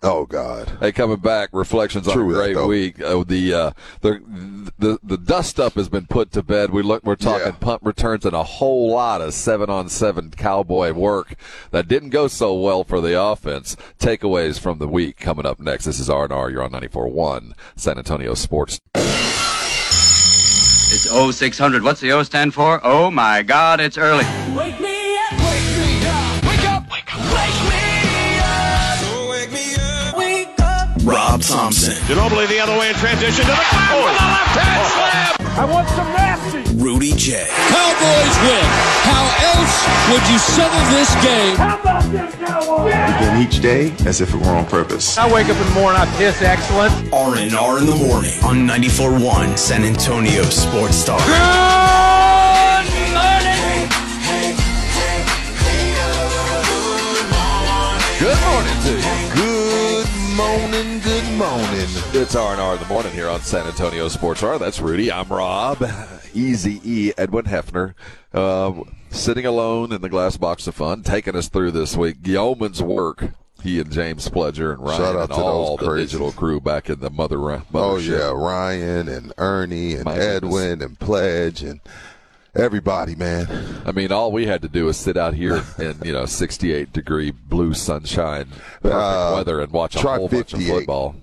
[0.00, 0.76] Oh God!
[0.78, 2.68] Hey, coming back, reflections on a great though.
[2.68, 3.00] week.
[3.02, 3.70] Uh, the, uh,
[4.00, 6.70] the the the dust up has been put to bed.
[6.70, 7.52] We look, we're talking Yeah.
[7.58, 11.34] punt returns and a whole lot of seven on seven cowboy work
[11.72, 13.76] that didn't go so well for the offense.
[13.98, 15.84] Takeaways from the week coming up next.
[15.86, 16.48] This is R and R.
[16.48, 18.78] You're on 94.1 San Antonio Sports.
[20.90, 21.82] It's 0600.
[21.82, 22.80] What's the O stand for?
[22.84, 24.24] Oh my God, it's early.
[31.08, 34.84] Rob Thompson, Ginobili the other way in transition to the back with the left hand
[34.92, 35.32] slam.
[35.56, 36.60] I want some nasty.
[36.76, 38.66] Rudy J, Cowboys win.
[39.08, 39.24] How
[39.56, 41.56] else would you settle this game?
[41.56, 42.92] How about this cowboy?
[42.92, 45.16] begin each day as if it were on purpose.
[45.16, 46.92] I wake up in the morning, I piss excellent.
[47.10, 51.18] R&R in the morning on 94.1 San Antonio Sports Star.
[51.20, 51.88] Good morning.
[58.20, 59.34] Good morning to you.
[59.34, 59.57] Good
[60.38, 61.88] morning, good morning.
[62.14, 64.56] It's R and R in the morning here on San Antonio Sports R.
[64.56, 65.10] That's Rudy.
[65.10, 65.84] I'm Rob.
[66.32, 67.12] Easy E.
[67.18, 67.94] Edwin Hefner,
[68.32, 68.72] uh,
[69.10, 72.18] sitting alone in the glass box of fun, taking us through this week.
[72.24, 73.32] Yeoman's work.
[73.64, 75.96] He and James Pledger and Ryan Shout out and to those all the crazies.
[75.98, 77.38] digital crew back in the mother.
[77.38, 77.64] mothership.
[77.74, 80.36] Oh yeah, Ryan and Ernie and My goodness.
[80.36, 81.80] Edwin and Pledge and
[82.54, 83.82] everybody, man.
[83.84, 86.92] I mean, all we had to do was sit out here in you know 68
[86.92, 88.46] degree blue sunshine,
[88.82, 91.16] perfect Uh, weather, and watch a whole bunch of football.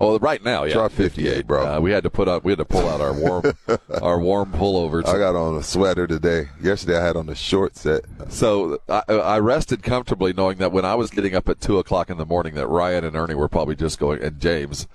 [0.00, 1.76] Oh, right now, yeah, Try 58, bro.
[1.76, 3.44] Uh, we had to put up, we had to pull out our warm,
[4.02, 5.06] our warm pullovers.
[5.06, 6.48] I got on a sweater today.
[6.60, 8.02] Yesterday I had on a short set.
[8.28, 12.10] So I, I rested comfortably knowing that when I was getting up at two o'clock
[12.10, 14.88] in the morning, that Ryan and Ernie were probably just going, and James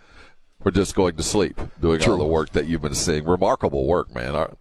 [0.62, 3.24] were just going to sleep, doing all the work that you've been seeing.
[3.24, 4.36] Remarkable work, man.
[4.36, 4.58] Our,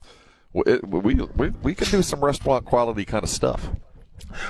[0.65, 3.71] we, we we can do some restaurant quality kind of stuff.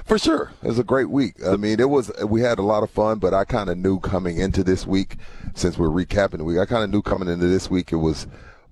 [0.04, 0.52] For sure.
[0.62, 1.34] It was a great week.
[1.44, 3.98] I mean, it was, we had a lot of fun, but I kind of knew
[4.00, 5.16] coming into this week,
[5.54, 8.26] since we're recapping the week, I kind of knew coming into this week it was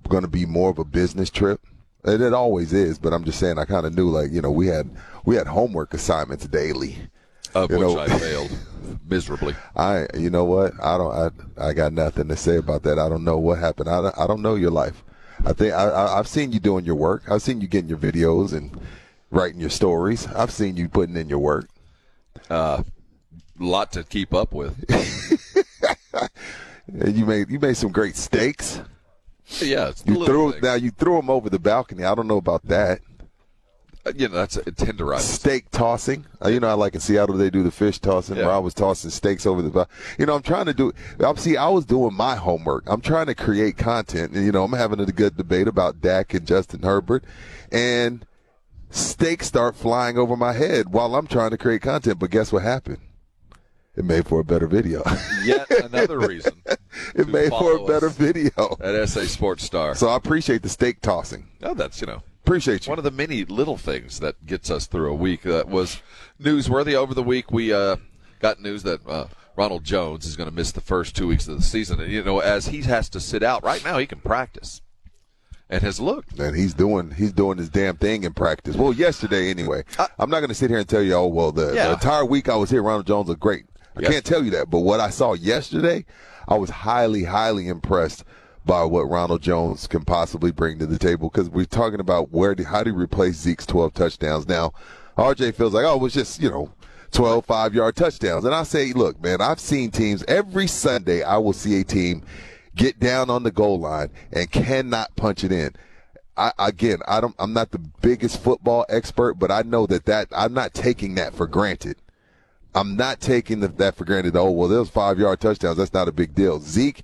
[0.07, 1.61] going to be more of a business trip.
[2.03, 4.51] And it always is, but I'm just saying, I kind of knew, like, you know,
[4.51, 4.89] we had,
[5.25, 6.97] we had homework assignments daily.
[7.53, 8.51] Of You which know- I failed
[9.07, 9.55] miserably.
[9.75, 10.73] I, you know what?
[10.81, 11.13] I don't,
[11.57, 12.99] I, I got nothing to say about that.
[12.99, 13.89] I don't know what happened.
[13.89, 15.03] I, don't- I don't know your life.
[15.45, 17.23] I think I, I, I've seen you doing your work.
[17.29, 18.77] I've seen you getting your videos and
[19.31, 20.27] writing your stories.
[20.27, 21.67] I've seen you putting in your work.
[22.49, 22.83] Uh,
[23.59, 24.75] lot to keep up with.
[26.93, 28.79] You made, you made some great steaks.
[29.59, 30.63] Yeah, it's You threw things.
[30.63, 32.03] now you threw them over the balcony.
[32.03, 32.99] I don't know about that.
[34.05, 35.19] Uh, You know, that's a tenderizer.
[35.21, 36.25] steak tossing.
[36.43, 38.35] Uh, you know, I like in Seattle they do the fish tossing.
[38.37, 38.45] Yeah.
[38.45, 39.87] Where I was tossing steaks over the.
[40.19, 40.93] You know, I'm trying to do.
[41.19, 41.57] I'm see.
[41.57, 42.83] I was doing my homework.
[42.87, 46.33] I'm trying to create content, and you know, I'm having a good debate about Dak
[46.33, 47.23] and Justin Herbert,
[47.71, 48.25] and
[48.91, 52.19] steaks start flying over my head while I'm trying to create content.
[52.19, 52.99] But guess what happened?
[53.95, 55.01] It made for a better video.
[55.45, 56.51] Yet another reason.
[57.15, 58.77] it made for a better video.
[58.81, 59.95] At SA Sports Star.
[59.95, 61.47] So I appreciate the steak tossing.
[61.63, 62.21] Oh, that's you know.
[62.45, 62.91] Appreciate you.
[62.91, 65.99] One of the many little things that gets us through a week that was
[66.39, 67.51] newsworthy over the week.
[67.51, 67.95] We uh,
[68.39, 71.57] got news that uh, Ronald Jones is going to miss the first two weeks of
[71.57, 74.19] the season, and you know, as he has to sit out right now, he can
[74.19, 74.83] practice
[75.71, 76.37] and has looked.
[76.39, 78.75] And he's doing he's doing his damn thing in practice.
[78.75, 79.83] Well, yesterday anyway.
[80.19, 81.87] I'm not going to sit here and tell you, oh well, the, Yeah.
[81.87, 83.65] the entire week I was here, Ronald Jones looked great.
[83.97, 84.11] I Yes.
[84.11, 86.05] can't tell you that, but what I saw yesterday,
[86.47, 88.23] I was highly, highly impressed
[88.65, 92.55] by what Ronald Jones can possibly bring to the table because we're talking about where
[92.63, 94.73] how do you replace Zeke's 12 touchdowns now.
[95.17, 96.71] RJ feels like, oh, it was just you know.
[97.11, 98.43] 12 five yard touchdowns.
[98.43, 101.23] And I say, look, man, I've seen teams every Sunday.
[101.23, 102.23] I will see a team
[102.75, 105.71] get down on the goal line and cannot punch it in.
[106.35, 110.27] I, again, I don't, I'm not the biggest football expert, but I know that that,
[110.35, 111.95] I'm not taking that for granted.
[112.73, 114.35] I'm not taking the, that for granted.
[114.35, 115.77] Oh, well, those five yard touchdowns.
[115.77, 116.59] That's not a big deal.
[116.59, 117.03] Zeke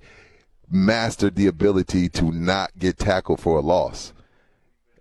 [0.72, 4.12] mastered the ability to not get tackled for a loss.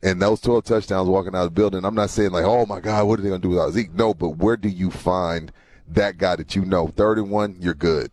[0.03, 2.79] And those 12 touchdowns walking out of the building, I'm not saying like, oh my
[2.79, 3.93] God, what are they going to do without Zeke?
[3.93, 5.51] No, but where do you find
[5.87, 6.87] that guy that you know?
[6.87, 8.11] Third and one, you're good.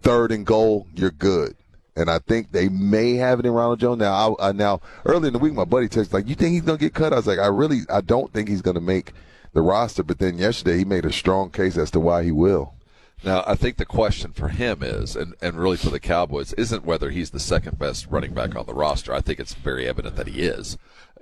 [0.00, 1.56] Third and goal, you're good.
[1.94, 4.00] And I think they may have it in Ronald Jones.
[4.00, 6.62] Now, I, I, now early in the week, my buddy texted like, "You think he's
[6.62, 9.12] gonna get cut?" I was like, "I really, I don't think he's gonna make
[9.52, 12.72] the roster." But then yesterday, he made a strong case as to why he will.
[13.24, 16.84] Now, I think the question for him is, and, and really for the Cowboys, isn't
[16.84, 19.14] whether he's the second best running back on the roster.
[19.14, 20.76] I think it's very evident that he is.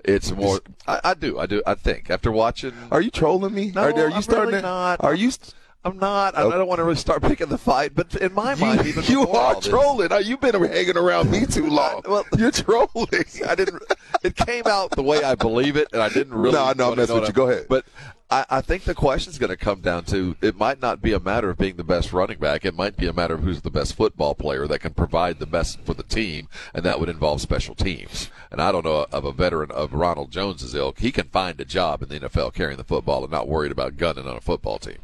[0.04, 0.60] It's more.
[0.86, 1.38] I, I do.
[1.38, 1.62] I do.
[1.66, 2.72] I think after watching.
[2.90, 3.70] Are you trolling me?
[3.70, 5.04] No, are, are you I'm starting really to- not.
[5.04, 5.30] Are you?
[5.30, 6.36] st- I'm not.
[6.36, 9.02] I, I don't want to really start picking the fight, but in my mind, even
[9.08, 10.08] you are this- trolling.
[10.24, 12.00] You've been hanging around me too long.
[12.08, 13.08] well, You're trolling.
[13.46, 13.82] I didn't.
[14.22, 16.54] It came out the way I believe it, and I didn't really.
[16.54, 17.34] No, I know, I'm messing with you.
[17.34, 17.66] Go ahead.
[17.68, 17.84] But
[18.30, 21.20] I, I think the question's going to come down to it might not be a
[21.20, 22.64] matter of being the best running back.
[22.64, 25.46] It might be a matter of who's the best football player that can provide the
[25.46, 28.30] best for the team, and that would involve special teams.
[28.50, 31.00] And I don't know of a veteran of Ronald Jones's ilk.
[31.00, 33.96] He can find a job in the NFL carrying the football and not worried about
[33.96, 34.98] gunning on a football team.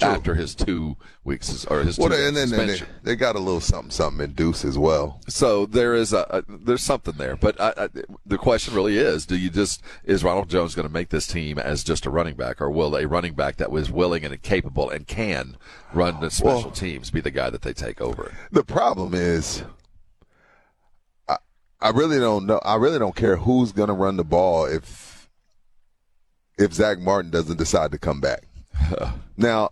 [0.00, 2.88] After his two weeks or his two Well, and then and suspension.
[3.02, 5.20] they, they got a little something, something induced as well.
[5.28, 7.88] So there is a, a there's something there, but I, I,
[8.24, 11.58] the question really is: Do you just is Ronald Jones going to make this team
[11.58, 14.88] as just a running back, or will a running back that was willing and capable
[14.90, 15.56] and can
[15.92, 18.32] run the special Well- teams be the guy that they take over?
[18.50, 19.64] The problem is,
[21.28, 21.36] I,
[21.80, 22.60] I really don't know.
[22.64, 25.28] I really don't care who's going to run the ball if
[26.58, 28.47] if Zack Martin doesn't decide to come back.
[29.36, 29.70] Now,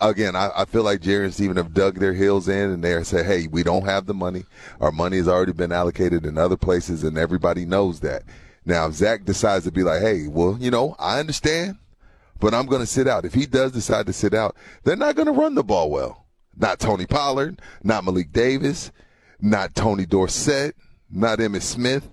[0.00, 3.02] again, I, I feel like Jerry and Stephen have dug their heels in and they
[3.04, 4.44] say, "Hey, we don't have the money.
[4.80, 8.22] Our money has already been allocated in other places, and everybody knows that."
[8.64, 11.76] Now, if Zack decides to be like, "Hey, well, you know, I understand."
[12.40, 13.24] But I'm going to sit out.
[13.24, 16.26] If he does decide to sit out, they're not going to run the ball well.
[16.56, 18.90] Not Tony Pollard, not Malik Davis,
[19.40, 20.74] not Tony Dorsett,
[21.08, 22.08] not Emmitt Smith.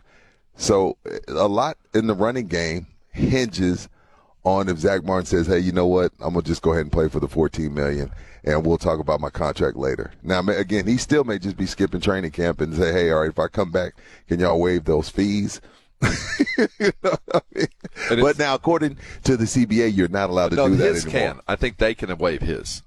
[0.55, 3.89] So a lot in the running game hinges
[4.43, 6.11] on if Zack Martin says, "Hey, you know what?
[6.19, 8.11] I'm gonna just go ahead and play for the 14 million,
[8.43, 12.01] and we'll talk about my contract later." Now, again, he still may just be skipping
[12.01, 13.93] training camp and say, "Hey, all right, if I come back,
[14.27, 15.61] can y'all waive those fees?"
[16.79, 17.67] you know I mean?
[18.21, 21.33] But now, according to the CBA, you're not allowed to no, do that his anymore.
[21.33, 21.41] can.
[21.47, 22.83] I think they can waive his.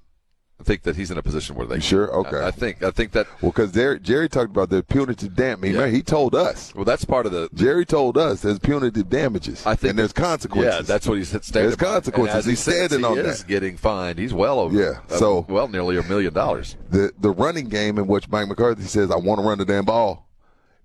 [0.63, 1.81] I think that he's in a position where they.
[1.81, 2.09] Sure?
[2.19, 2.37] Okay.
[2.37, 2.81] I, I think.
[2.83, 3.27] I think that.
[3.41, 5.73] Well, because Jerry talked about the punitive damage.
[5.75, 5.87] Yeah.
[5.87, 6.73] He told us.
[6.73, 7.49] Well, that's part of the.
[7.53, 9.65] Jerry told us there's punitive damages.
[9.65, 10.73] I think and there's consequences.
[10.73, 11.51] Yeah, that's what he's standing.
[11.51, 12.45] There's consequences.
[12.45, 13.47] He He's says, standing he on is that.
[13.47, 14.19] getting fined.
[14.19, 14.73] He's well over.
[14.73, 16.77] Yeah, uh, so- well, nearly a million dollars.
[16.89, 19.83] the the running game in which Mike McCarthy says I want to run the damn
[19.85, 20.29] ball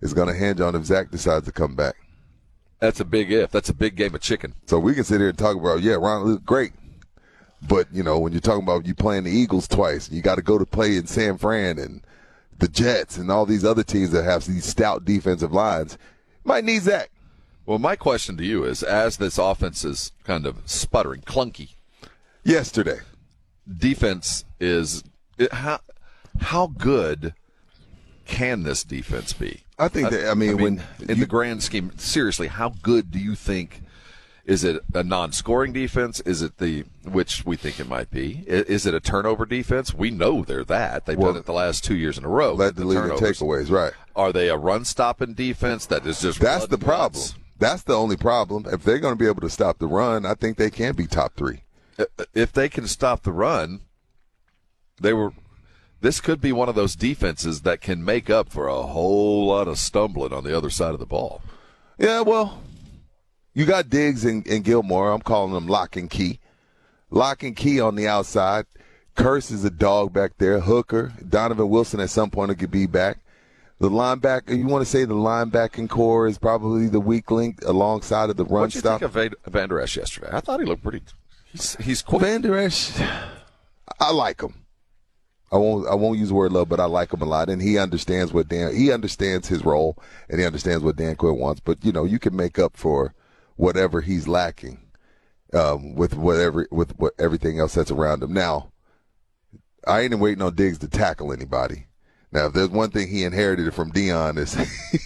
[0.00, 1.94] is going to hinge on if Zack decides to come back.
[2.80, 3.50] That's a big if.
[3.50, 4.54] That's a big game of chicken.
[4.66, 6.72] So we can sit here and talk about yeah, Ron great,
[7.66, 10.42] but you know when you're talking about you playing the Eagles twice, you got to
[10.42, 12.02] go to play in San Fran and
[12.58, 15.96] the Jets and all these other teams that have these stout defensive lines.
[16.44, 17.10] Might need Zack.
[17.66, 21.74] Well, my question to you is: as this offense is kind of sputtering, clunky,
[22.44, 23.00] Yesterday,
[23.76, 25.04] defense is
[25.36, 25.80] it, how
[26.40, 27.34] how good
[28.26, 29.64] can this defense be?
[29.78, 33.18] I think that I mean, when in you- the grand scheme, seriously, how good do
[33.18, 33.82] you think?
[34.48, 36.20] Is it a non-scoring defense?
[36.20, 38.44] Is it the which we think it might be?
[38.46, 39.92] Is it a turnover defense?
[39.92, 41.04] We know they're that.
[41.04, 42.54] They've Well, done it the last two years in a row.
[42.54, 43.92] led the league in takeaways, right?
[44.16, 47.22] Are they a run-stopping defense that is just That's the problem.
[47.58, 48.64] That's the only problem.
[48.72, 51.06] If they're going to be able to stop the run, I think they can be
[51.06, 51.64] top three.
[52.32, 53.80] If they can stop the run,
[54.98, 55.32] they were.
[56.00, 59.68] This could be one of those defenses that can make up for a whole lot
[59.68, 61.42] of stumbling on the other side of the ball.
[61.98, 62.62] Yeah, well,
[63.58, 65.10] you got Diggs and, and Gilmore.
[65.10, 66.38] I'm calling them lock and key.
[67.10, 68.66] Lock and key on the outside.
[69.16, 70.60] Kearse is a dog back there.
[70.60, 73.18] Hooker, Donovan Wilson at some point could be back.
[73.80, 78.30] The linebacker, you want to say the linebacking core is probably the weak link alongside
[78.30, 79.00] of the run What did you stop.
[79.00, 80.30] think of Van, Van Der Esch yesterday?
[80.32, 81.02] I thought he looked pretty.
[81.50, 82.22] He's he's quick.
[82.22, 82.92] Van Der Esch,
[83.98, 84.54] I like him.
[85.50, 87.60] I won't I won't use the word love, but I like him a lot, and
[87.60, 89.96] he understands what Dan he understands his role,
[90.28, 91.60] and he understands what Dan Quinn wants.
[91.60, 93.14] But you know, you can make up for
[93.58, 94.78] whatever he's lacking
[95.52, 98.32] um, with whatever with what everything else that's around him.
[98.32, 98.70] Now,
[99.86, 101.86] I ain't waiting on Diggs to tackle anybody.
[102.30, 104.54] Now, if there's one thing he inherited from Deion is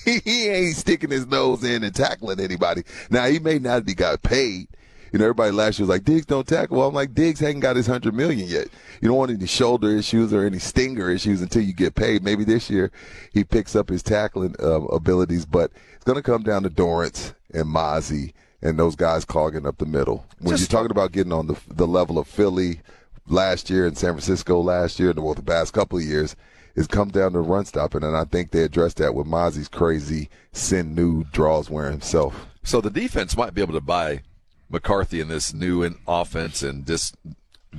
[0.24, 2.82] he ain't sticking his nose in and tackling anybody.
[3.10, 4.68] Now, he may not be got paid.
[5.12, 6.78] You know, everybody last year was like, Diggs don't tackle.
[6.78, 8.68] Well, I'm like, Diggs hasn't got his hundred million yet.
[9.00, 12.24] You don't want any shoulder issues or any stinger issues until you get paid.
[12.24, 12.90] Maybe this year
[13.32, 17.34] he picks up his tackling um, abilities, but it's going to come down to Dorance
[17.52, 18.32] and Mazi
[18.62, 20.24] and those guys clogging up the middle.
[20.38, 22.80] When you're talking about getting on the the level of Philly
[23.26, 26.36] last year and San Francisco last year, and well, the past couple of years,
[26.74, 30.30] it's come down to run stopping, and I think they addressed that with Mazi's crazy
[30.52, 32.46] sin new draws wearing himself.
[32.62, 34.22] So the defense might be able to buy
[34.70, 37.12] McCarthy in this new in offense and dis,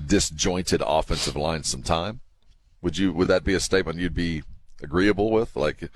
[0.06, 2.20] disjointed offensive line some time.
[2.82, 3.14] Would you?
[3.14, 4.44] Would that be a statement you'd be
[4.82, 5.56] agreeable with?
[5.56, 5.90] Like,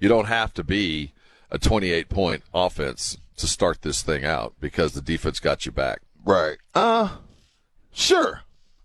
[0.00, 1.12] you don't have to be
[1.50, 6.00] a 28 point offense to start this thing out because the defense got you back.
[6.24, 6.58] Right.
[6.74, 7.16] Uh,
[7.92, 8.42] sure.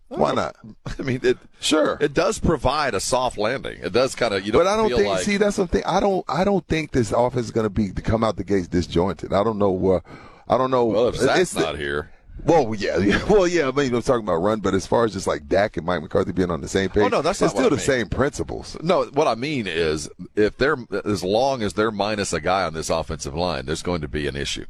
[0.10, 0.56] Why not?
[1.00, 3.80] I mean, it sure it does provide a soft landing.
[3.82, 4.64] It does kind of you don't.
[4.64, 5.08] But I don't think.
[5.08, 5.84] like, see, that's the thing.
[5.86, 6.24] I don't.
[6.30, 9.34] I don't think this offense is going to be to come out the gates disjointed.
[9.34, 10.02] I don't know where.
[10.48, 10.86] I don't know.
[10.86, 12.10] Well, if Zack's it's the- not here,
[12.44, 13.68] Well, yeah, yeah, well, yeah.
[13.68, 16.02] I mean, I'm talking about run, but as far as just like Dak and Mike
[16.02, 17.86] McCarthy being on the same oh, page, Oh, no, that's it's still I the mean.
[17.86, 18.78] same principles.
[18.82, 22.74] No, what I mean is if they're as long as they're minus a guy on
[22.74, 24.66] this offensive line, there's going to be an issue.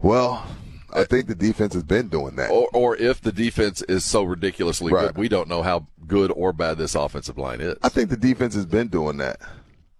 [0.00, 0.46] Well,
[0.92, 2.50] I uh, think the defense has been doing that.
[2.50, 5.06] Or, or if the defense is so ridiculously Right.
[5.08, 7.76] good, we don't know how good or bad this offensive line is.
[7.82, 9.40] I think the defense has been doing that.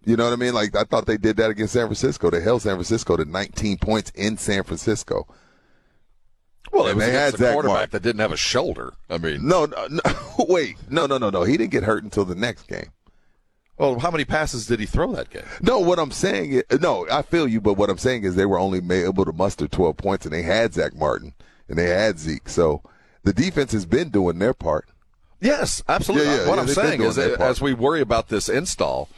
[0.04, 0.52] You know what I mean?
[0.54, 2.30] Like I thought they did that against San Francisco.
[2.30, 5.26] They held San Francisco to 19 points in San Francisco.
[6.72, 7.90] Well, it And was they had a Zach quarterback Martin.
[7.92, 8.94] that didn't have a shoulder.
[9.10, 10.00] I mean, No, no, no,
[10.48, 11.44] wait, no, no, no, no.
[11.44, 12.90] He didn't get hurt until the next game.
[13.78, 15.44] well, how many passes did he throw that game?
[15.60, 18.46] No, what I'm saying is, no, I feel you, but what I'm saying is they
[18.46, 21.34] were only able to muster 12 points, and they had Zack Martin
[21.68, 22.48] and they had Zeke.
[22.48, 22.82] So
[23.22, 24.86] the defense has been doing their part.
[25.40, 26.26] Yes, absolutely.
[26.28, 29.08] Yeah, yeah, what yeah, I'm saying is, as we worry about this install,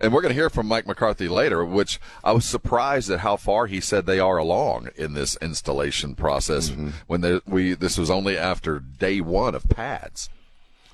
[0.00, 3.36] and we're going to hear from Mike McCarthy later, which I was surprised at how
[3.36, 6.70] far he said they are along in this installation process.
[6.70, 6.88] Mm-hmm.
[7.06, 10.28] When they, we this was only after day one of pads.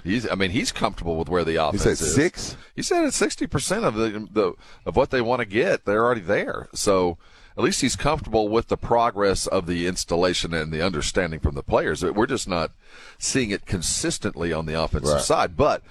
[0.05, 2.14] He's, I mean, he's comfortable with where the offense said is.
[2.14, 2.57] six?
[2.74, 5.84] He said it's sixty percent of the, the of what they want to get.
[5.84, 6.68] They're already there.
[6.74, 7.18] So
[7.57, 11.62] at least he's comfortable with the progress of the installation and the understanding from the
[11.62, 12.03] players.
[12.03, 12.72] We're just not
[13.18, 15.22] seeing it consistently on the offensive Right.
[15.22, 15.57] side.
[15.57, 15.82] But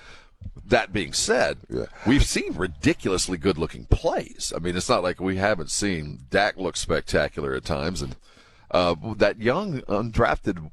[0.66, 1.86] that being said, Yeah.
[2.08, 4.54] we've seen ridiculously good looking plays.
[4.56, 8.16] I mean, it's not like we haven't seen Dak look spectacular at times, and
[8.72, 10.72] uh, that young undrafted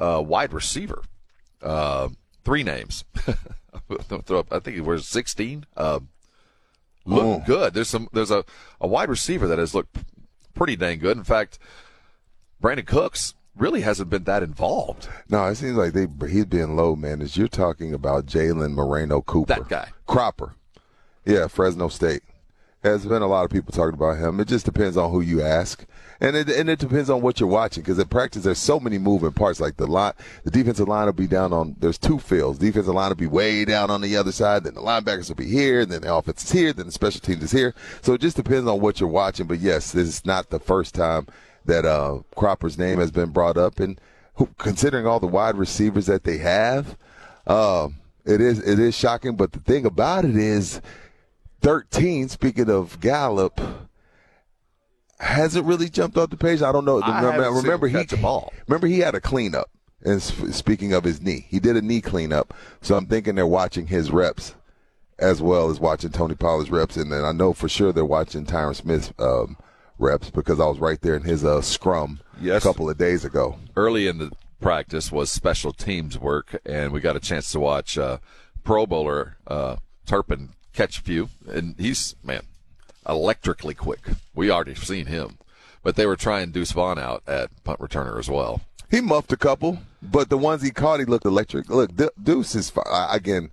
[0.00, 1.02] uh, wide receiver,
[1.62, 2.08] uh,
[2.44, 3.04] three names.
[4.26, 5.66] Throw up- I think he wears sixteen.
[5.76, 6.00] Uh,
[7.04, 7.42] look Oh.
[7.46, 7.74] good.
[7.74, 8.08] There's some.
[8.12, 8.44] There's a,
[8.80, 9.96] a wide receiver that has looked
[10.54, 11.16] pretty dang good.
[11.18, 11.58] In fact,
[12.62, 15.08] Brandin Cooks really hasn't been that involved.
[15.28, 17.36] No, it seems like they he's being low managed.
[17.36, 19.54] You're talking about Jalen Moreno Cropper.
[19.54, 19.88] That guy.
[20.06, 20.54] Cropper.
[21.24, 22.22] Yeah, Fresno State.
[22.82, 24.40] There's been a lot of people talking about him.
[24.40, 25.86] It just depends on who you ask.
[26.20, 28.98] And it, and it depends on what you're watching because at practice there's so many
[28.98, 29.60] moving parts.
[29.60, 31.76] Like the line, the defensive line will be down on.
[31.78, 32.58] There's two fields.
[32.58, 34.64] Defensive line will be way down on the other side.
[34.64, 35.86] Then the linebackers will be here.
[35.86, 36.72] Then the offense is here.
[36.72, 37.72] Then the special teams is here.
[38.02, 39.46] So it just depends on what you're watching.
[39.46, 41.28] But yes, this is not the first time
[41.66, 43.80] that uh, Cropper's name has been brought up.
[43.80, 44.00] And
[44.34, 46.96] who, considering all the wide receivers that they have,
[47.46, 49.36] um, it is it is shocking.
[49.36, 50.80] But the thing about it is,
[51.60, 52.28] 13.
[52.28, 53.60] Speaking of Gallup,
[55.18, 56.62] hasn't really jumped off the page.
[56.62, 57.00] I don't know.
[57.00, 58.52] I remember remember he catch a ball.
[58.66, 59.70] remember he had a cleanup.
[60.04, 62.54] And speaking of his knee, he did a knee cleanup.
[62.80, 64.56] So I'm thinking they're watching his reps
[65.22, 68.44] as well as watching Tony Pollard's reps, and then I know for sure they're watching
[68.44, 69.56] Tyron Smith's um,
[69.98, 72.64] reps because I was right there in his uh, scrum Yes.
[72.64, 73.58] a couple of days ago.
[73.76, 74.30] early in the
[74.60, 78.18] practice was special teams work, and we got a chance to watch uh,
[78.64, 79.76] Pro Bowler uh,
[80.06, 82.42] Turpin catch a few, and he's man
[83.08, 84.00] electrically quick.
[84.34, 85.38] We already seen him,
[85.82, 88.60] But they were trying Deuce Vaughn out at punt returner as well.
[88.90, 91.68] He muffed a couple, but the ones he caught, he looked electric.
[91.68, 92.72] Look, De- Deuce is
[93.10, 93.50] again.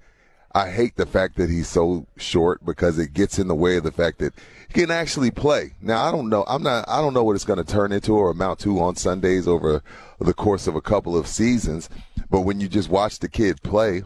[0.54, 3.84] I hate the fact that he's so short because it gets in the way of
[3.84, 4.34] the fact that
[4.68, 5.74] he can actually play.
[5.82, 6.44] Now I don't know.
[6.48, 6.86] I'm not.
[6.88, 9.84] I don't know what it's going to turn into or amount to on Sundays over
[10.20, 11.90] the course of a couple of seasons.
[12.32, 14.04] But when you just watch the kid play,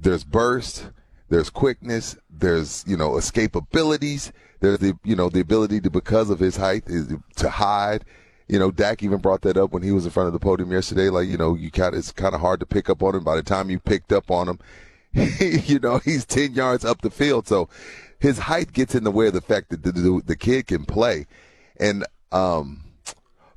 [0.00, 0.88] there's burst,
[1.28, 6.38] there's quickness, there's you know escapabilities, there's the you know the ability to because of
[6.38, 6.84] his height
[7.36, 8.04] to hide.
[8.48, 10.70] You know, Dak even brought that up when he was in front of the podium
[10.70, 11.08] yesterday.
[11.08, 13.24] Like, you know, you kind it's kind of hard to pick up on him.
[13.24, 14.58] By the time you picked up on him,
[15.40, 17.46] you know, he's 10 yards up the field.
[17.46, 17.68] So
[18.18, 20.84] his height gets in the way of the fact that the, the, the kid can
[20.84, 21.26] play.
[21.78, 22.80] And, um,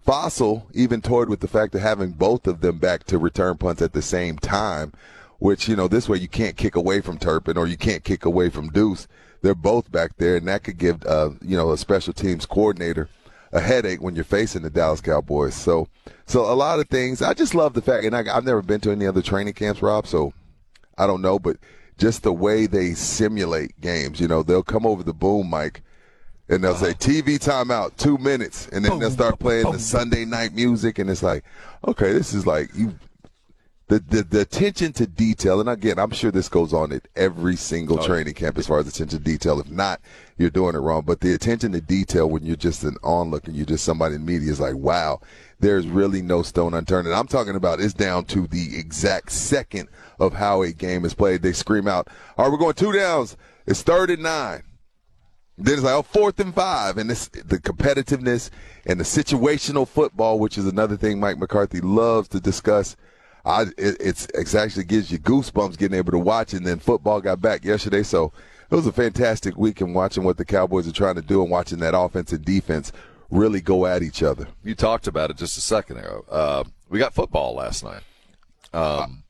[0.05, 3.81] Fassel even toyed with the fact of having both of them back to return punts
[3.81, 4.93] at the same time,
[5.39, 8.23] which, you know, this way you can't kick away from Turpin or you can't kick
[8.23, 9.07] away from Deuce.
[9.41, 13.09] They're both back there, and that could give, uh, you know, a special teams coordinator
[13.51, 15.55] a headache when you're facing the Dallas Cowboys.
[15.55, 15.87] So,
[16.25, 17.21] so a lot of things.
[17.21, 19.81] I just love the fact, and I, I've never been to any other training camps,
[19.81, 20.07] Rob.
[20.07, 20.33] So
[20.97, 21.57] I don't know, but
[21.97, 24.19] just the way they simulate games.
[24.19, 25.81] You know, they'll come over the boom mic
[26.49, 26.97] and they'll say uh-huh.
[26.99, 31.23] TV timeout, two minutes, and then they'll start playing the Sunday night music, and it's
[31.23, 31.43] like,
[31.87, 32.97] okay, this is like you.
[33.89, 37.55] The, the the attention to detail, and again, I'm sure this goes on at every
[37.55, 39.61] single oh, training camp as far as attention to detail.
[39.61, 40.01] If not,
[40.37, 41.03] you're doing it wrong.
[41.05, 44.25] But the attention to detail when you're just an onlooker, and you're just somebody in
[44.25, 45.21] media is like, wow,
[45.61, 47.07] there's really no stone unturned.
[47.07, 49.87] And I'm talking about it's down to the exact second
[50.19, 51.41] of how a game is played.
[51.41, 52.07] They scream out,
[52.37, 53.37] all right, we're going two downs.
[53.65, 54.63] It's third and nine.
[55.57, 56.97] Then it's like, oh, fourth and five.
[56.97, 58.51] And this, the competitiveness
[58.85, 62.95] and the situational football, which is another thing Mike McCarthy loves to discuss.
[63.43, 66.53] I, it, it's, it actually gives you goosebumps getting able to watch.
[66.53, 68.03] And then football got back yesterday.
[68.03, 68.31] So
[68.69, 71.49] it was a fantastic week in watching what the Cowboys are trying to do and
[71.49, 72.91] watching that offense and defense
[73.31, 74.47] really go at each other.
[74.63, 76.23] You talked about it just a second ago.
[76.29, 78.03] Uh, we got football last night.
[78.73, 79.23] Um,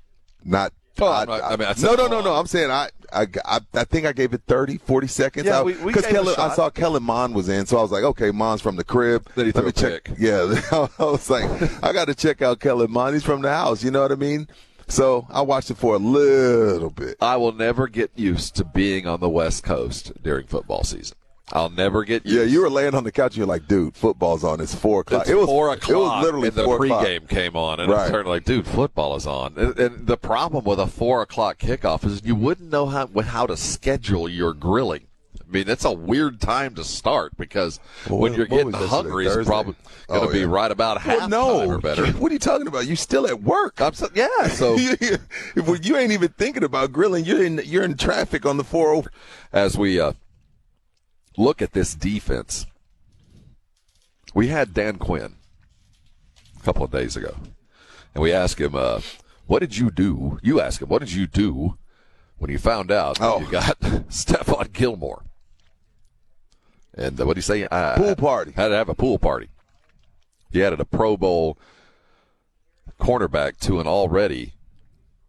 [0.44, 0.74] Not.
[1.00, 2.34] Well, I, I'm I mean, I no, no, no, no.
[2.34, 5.46] I'm saying I, I, I, I think I gave it 30, 40 seconds.
[5.46, 7.68] Yeah, I- we- we Because gave it a Kellen, I saw Kellen Mond was in,
[7.68, 9.28] so I was like, okay, Mond's from the crib.
[9.36, 10.06] Then he Let me a check.
[10.06, 10.18] pick.
[10.18, 11.46] Yeah, I was like,
[11.84, 13.14] I got to check out Kellen Mond.
[13.14, 13.84] He's from the house.
[13.84, 14.48] You know what I mean?
[14.88, 17.18] So I watched it for a little bit.
[17.22, 21.16] I will never get used to being on the West Coast during football season.
[21.54, 22.36] I'll never get used.
[22.38, 24.60] Yeah, you were laying on the couch and you're like, dude, football's on.
[24.60, 25.22] It's four o'clock.
[25.22, 25.90] It's it was four o'clock.
[25.90, 27.06] It was literally and the four o'clock.
[27.06, 28.06] pregame came on, and Right.
[28.08, 29.54] I'm turning like, dude, football is on.
[29.58, 33.46] And, and the problem with a four o'clock kickoff is you wouldn't know how how
[33.48, 35.08] to schedule your grilling.
[35.40, 37.80] I mean, that's a weird time to start because
[38.10, 39.76] Well, when you're getting hungry, it's probably
[40.10, 40.46] going to Oh, be yeah.
[40.48, 42.06] right about half Well, no, or better.
[42.20, 42.86] What are you talking about?
[42.86, 43.80] You still at work?
[43.80, 44.76] I'm so, yeah, so
[45.56, 47.24] well, you ain't even thinking about grilling.
[47.24, 49.04] You're in you're in traffic on the four.
[49.54, 50.12] as we uh,
[51.38, 52.66] look at this defense,
[54.34, 55.36] we had Dan Quinn
[56.60, 57.36] a couple of days ago,
[58.14, 59.02] and we asked him, uh,
[59.46, 61.78] "What did you do?" You asked him, "What did you do
[62.38, 63.40] when you found out that Oh.
[63.40, 63.80] you got
[64.10, 65.24] Stephon Gilmore?"
[66.94, 67.68] And uh, what did he say?
[67.70, 68.52] Uh, Pool party.
[68.54, 69.50] Had to have a pool party.
[70.52, 71.58] He added a Pro Bowl
[73.00, 74.54] cornerback to an already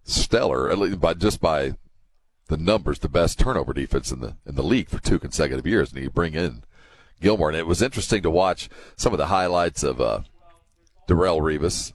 [0.04, 1.74] stellar, at least by just by
[2.48, 5.92] the numbers, the best turnover defense in the in the league for two consecutive years,
[5.92, 6.62] and you bring in
[7.20, 10.20] Gilmore, and it was interesting to watch some of the highlights of uh,
[11.08, 11.92] Darrelle Revis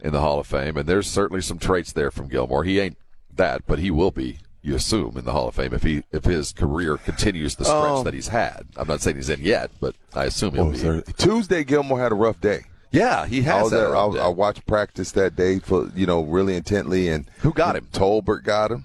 [0.00, 2.64] in the Hall of Fame, and there's certainly some traits there from Gilmore.
[2.64, 2.96] He ain't
[3.34, 4.38] that, but he will be.
[4.60, 7.98] You assume in the Hall of Fame if he if his career continues the stretch
[7.98, 8.66] Um, that he's had.
[8.76, 10.78] I'm not saying he's in yet, but I assume he'll be.
[10.78, 11.00] there?
[11.16, 12.64] Tuesday, Gilmore had a rough day.
[12.90, 13.76] Yeah, he I has was that.
[13.78, 13.96] there.
[13.96, 17.76] I, was- I watched practice that day for you know really intently, and Who got
[17.76, 17.86] him?
[17.92, 18.84] Tolbert got him.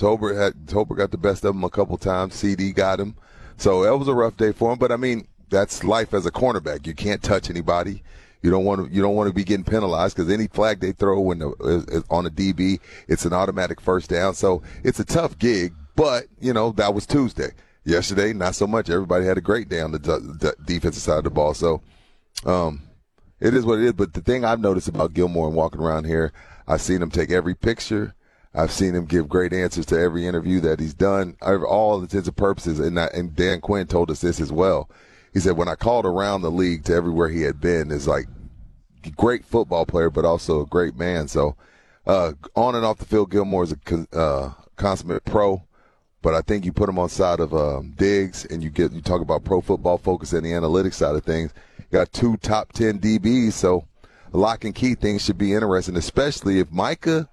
[0.00, 2.34] Tolbert had Tolbert got the best of him a couple times.
[2.34, 3.16] CeeDee got him,
[3.58, 4.78] so that was a rough day for him.
[4.78, 6.86] But I mean, that's life as a cornerback.
[6.86, 8.02] You can't touch anybody.
[8.42, 8.94] You don't want to.
[8.94, 12.24] You don't want to be getting penalized because any flag they throw when the, on
[12.24, 14.34] a DB, it's an automatic first down.
[14.34, 15.74] So it's a tough gig.
[15.96, 17.50] But you know that was Tuesday.
[17.84, 18.88] Yesterday, not so much.
[18.88, 21.54] Everybody had a great day on the, d- defensive side of the ball.
[21.54, 21.82] So,
[22.44, 22.82] um,
[23.40, 23.92] it is what it is.
[23.94, 26.32] But the thing I've noticed about Gilmore and walking around here,
[26.68, 28.14] I've seen him take every picture.
[28.54, 32.36] I've seen him give great answers to every interview that he's done, all intents and
[32.36, 32.80] purposes.
[32.80, 34.90] And, I, and Dan Quinn told us this as well.
[35.32, 38.26] He said, when I called around the league to everywhere he had been, is like
[39.16, 41.28] great football player, but also a great man.
[41.28, 41.56] So,
[42.06, 45.62] uh, on and off the field, Gilmore is a uh, consummate pro.
[46.22, 49.00] But I think you put him on side of um, Diggs, and you get you
[49.00, 51.54] talk about pro football focus and the analytics side of things.
[51.78, 53.86] You got two top ten DBs, so
[54.32, 57.28] lock and key things should be interesting, especially if Micah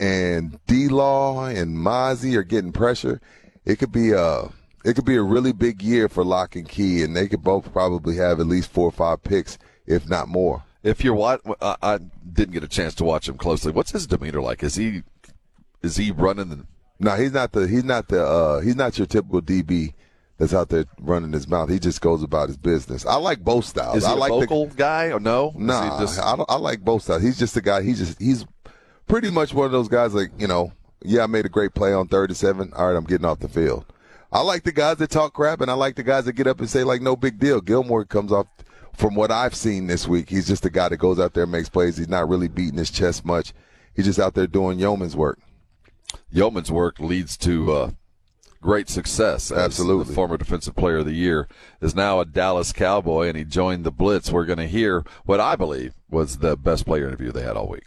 [0.00, 3.20] and D Law and Mazi are getting pressure.
[3.64, 4.50] It could be a
[4.84, 7.72] it could be a really big year for Lock and Key, and they could both
[7.72, 10.62] probably have at least four or five picks, if not more.
[10.82, 11.98] If you're what I, I
[12.32, 13.72] didn't get a chance to watch him closely.
[13.72, 14.62] What's his demeanor like?
[14.62, 15.02] Is he
[15.82, 16.66] is he running the
[17.00, 19.94] No, he's not the he's not the uh, he's not your typical DB
[20.38, 21.68] that's out there running his mouth.
[21.68, 23.04] He just goes about his business.
[23.04, 23.96] I like both styles.
[23.96, 25.52] Is he I a like vocal guy or no?
[25.56, 27.22] Nah, just- I, don't- I like both styles.
[27.22, 27.82] He's just a guy.
[27.82, 28.46] He's just he's
[29.08, 30.14] pretty much one of those guys.
[30.14, 32.72] Like you know, yeah, I made a great play on third and seven.
[32.76, 33.84] All right, I'm getting off the field.
[34.30, 36.60] I like the guys that talk crap, and I like the guys that get up
[36.60, 37.60] and say like, no big deal.
[37.60, 38.46] Gilmore comes off.
[38.94, 41.52] From what I've seen this week, he's just a guy that goes out there and
[41.52, 41.96] makes plays.
[41.96, 43.52] He's not really beating his chest much.
[43.94, 45.38] He's just out there doing yeoman's work.
[46.32, 47.90] yeoman's work leads to uh,
[48.60, 49.52] great success.
[49.52, 50.04] Absolutely.
[50.06, 51.46] the former defensive player of the year
[51.80, 54.32] is now a Dallas Cowboy, and he joined the Blitz.
[54.32, 57.68] We're going to hear what I believe was the best player interview they had all
[57.68, 57.84] week.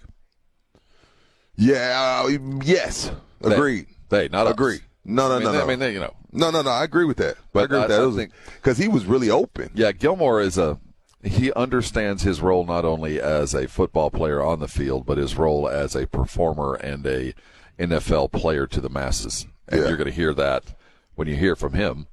[1.62, 2.24] Yeah.
[2.26, 3.12] uh, yes.
[3.42, 3.86] They- Agreed.
[4.10, 4.50] They, not.
[4.50, 4.80] Agree.
[5.06, 5.64] No, no, I mean, no, they- no.
[5.64, 6.70] I mean, they, you know, No, no, no.
[6.70, 7.36] I agree with that.
[7.38, 8.00] I But agree with I- that.
[8.02, 9.70] I It was- because he was really open.
[9.74, 10.80] Yeah, Gilmore is a
[11.24, 15.38] he understands his role not only as a football player on the field, but his
[15.38, 17.36] role as a performer and a
[17.78, 19.46] NFL player to the masses.
[19.68, 19.88] And Yeah.
[19.90, 20.64] you're going to hear that
[21.14, 22.08] when you hear from him.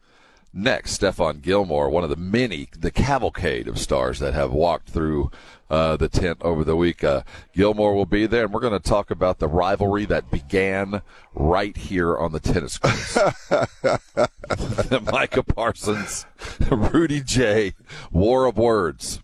[0.52, 5.30] Next, Stephon Gilmore, one of the many, the cavalcade of stars that have walked through
[5.70, 7.04] uh, the tent over the week.
[7.04, 7.22] Uh,
[7.54, 11.02] Gilmore will be there, and we're going to talk about the rivalry that began
[11.34, 13.18] right here on the tennis courts.
[15.12, 16.26] Micah Parsons,
[16.70, 17.74] Rudy J,
[18.10, 19.20] War of Words.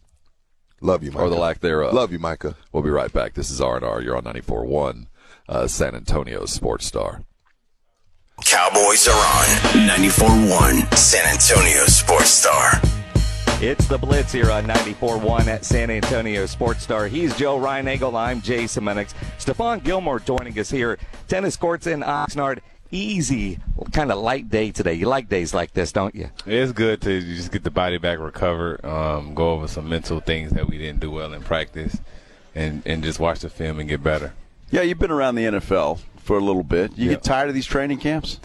[0.81, 1.25] Love you, Micah.
[1.25, 1.95] Or the lack thereof.
[1.95, 2.57] Love you, Micah.
[2.73, 3.35] We'll be right back.
[3.35, 4.03] This is R&R.
[4.03, 5.07] You're on 94.1,
[5.49, 7.23] uh, San Antonio Sports Star.
[8.45, 13.04] Cowboys are on 94.1 San Antonio Sports Star.
[13.65, 17.09] It's the Blitz here on 94.1 at San Antonio Sports Star.
[17.09, 18.15] He's Joe Reinagel.
[18.15, 19.15] I'm Jason Minix.
[19.39, 20.99] Stephon Gilmore joining us here.
[21.29, 22.59] Tennis courts in Oxnard.
[22.91, 23.59] Easy,
[23.93, 24.93] kind of light day today.
[24.93, 26.29] You like days like this, don't you?
[26.45, 30.53] It's good to just get the body back recovered, um, go over some mental things
[30.53, 31.99] that we didn't do well in practice,
[32.55, 34.35] and, and just watch the film and get better.
[34.71, 36.99] Yeah, you've been around the NFL for a little bit.
[36.99, 37.15] You Yeah.
[37.15, 38.39] get tired of these training camps?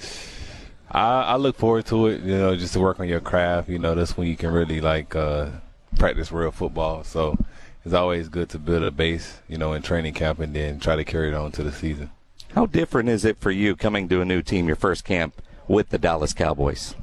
[0.92, 3.70] I, I look forward to it, you know, just to work on your craft.
[3.70, 5.50] You know, that's when you can really like uh,
[5.98, 7.04] practice real football.
[7.04, 7.38] So
[7.86, 10.96] it's always good to build a base, you know, in training camp and then try
[10.96, 12.10] to carry it on to the season.
[12.56, 15.90] How different is it for you coming to a new team, your first camp with
[15.90, 16.96] the Dallas Cowboys?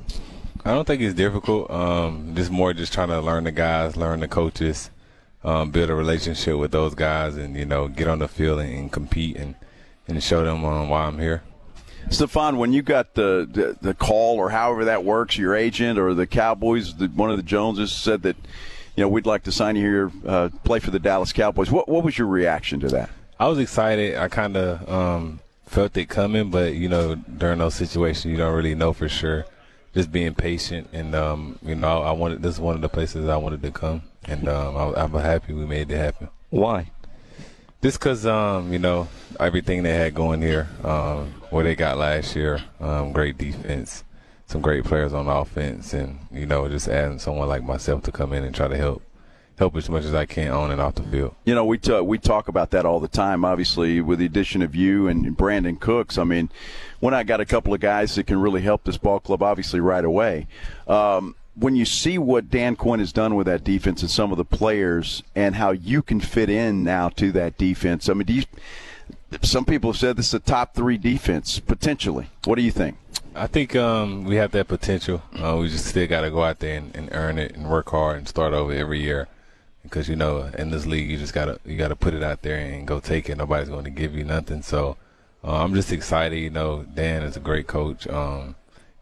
[0.65, 1.71] I don't think it's difficult.
[1.71, 4.91] Um, just more just trying to learn the guys, learn the coaches,
[5.45, 8.75] um, build a relationship with those guys, and you know, get on the field and,
[8.75, 9.55] and compete and
[10.09, 11.43] and show them um, why I'm here.
[12.09, 16.15] Stephon, when you got the, the the call or however that works, your agent or
[16.15, 18.37] the Cowboys, the, one of the Joneses said that,
[18.97, 21.71] you know, we'd like to sign you here, uh, play for the Dallas Cowboys.
[21.71, 23.11] What what was your reaction to that?
[23.39, 24.17] I was excited.
[24.17, 28.55] I kind of um, felt it coming, but you know, during those situations, you don't
[28.55, 29.45] really know for sure.
[29.93, 33.29] Just being patient, and um, you know, I wanted this is one of the places
[33.29, 36.29] I wanted to come, and um, I, I'm happy we made it happen.
[36.51, 36.91] Why?
[37.83, 39.09] Just because um, you know
[39.39, 44.03] everything they had going here, um, what they got last year, um, great defense,
[44.47, 48.33] some great players on offense, and you know, just adding someone like myself to come
[48.33, 49.03] in and try to help,
[49.59, 51.35] help as much as I can on and off the field.
[51.45, 53.45] You know, we t- we talk about that all the time.
[53.45, 56.49] Obviously, with the addition of you and Brandin Cooks, I mean,
[57.01, 59.81] when I got a couple of guys that can really help this ball club, obviously
[59.81, 60.47] right away.
[60.89, 64.39] Um, when you see what Dan Quinn has done with that defense and some of
[64.39, 68.35] the players, and how you can fit in now to that defense, I mean, do
[68.35, 68.43] you?
[69.43, 72.29] Some people have said this is a top three defense potentially.
[72.45, 72.97] What do you think?
[73.35, 75.23] I think um, we have that potential.
[75.35, 77.91] Uh, we just still got to go out there and, and earn it and work
[77.91, 79.29] hard and start over every year.
[79.83, 82.57] Because you know, in this league, you just gotta you gotta put it out there
[82.57, 83.37] and go take it.
[83.37, 84.63] Nobody's going to give you nothing.
[84.63, 84.97] So
[85.45, 86.39] uh, I'm just excited.
[86.39, 88.07] You know, Dan is a great coach.
[88.09, 88.57] Um,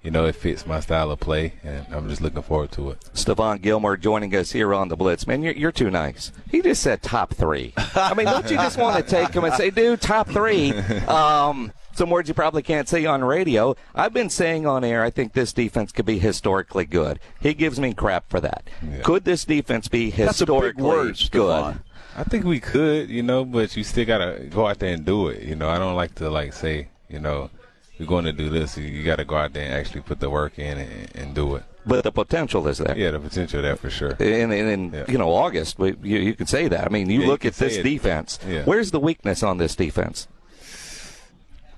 [0.05, 3.01] you know, it fits my style of play, and I'm just looking forward to it.
[3.15, 5.27] Stephon Gilmore joining us here on the Blitz.
[5.27, 6.31] Man, you're, you're too nice.
[6.51, 7.73] He just said top three.
[7.95, 10.73] I mean, don't you just want to take him and say, dude, top three?
[11.15, 13.77] Um, some words you probably can't say on radio.
[13.95, 17.21] I've been saying on air, I think this defense could be historically good.
[17.41, 18.65] He gives me crap for that.
[19.05, 21.79] Could this defense be That's historically word, good?
[22.17, 25.29] I think we could, you know, but you still gotta go out there and do
[25.29, 25.43] it.
[25.43, 27.51] You know, I don't like to like say, you know,
[27.99, 28.77] we're going to do this.
[28.77, 31.55] You got to go out there and actually put the work in and, and do
[31.57, 31.65] it.
[31.87, 32.97] But the potential is there.
[32.97, 34.17] Yeah, the potential there for sure.
[34.19, 36.87] And in, in you know August, we, you, you can say that.
[36.87, 37.83] I mean, you Yeah, look can at this it.
[37.83, 38.39] defense.
[38.49, 38.65] Yeah.
[38.65, 40.27] Where's the weakness on this defense?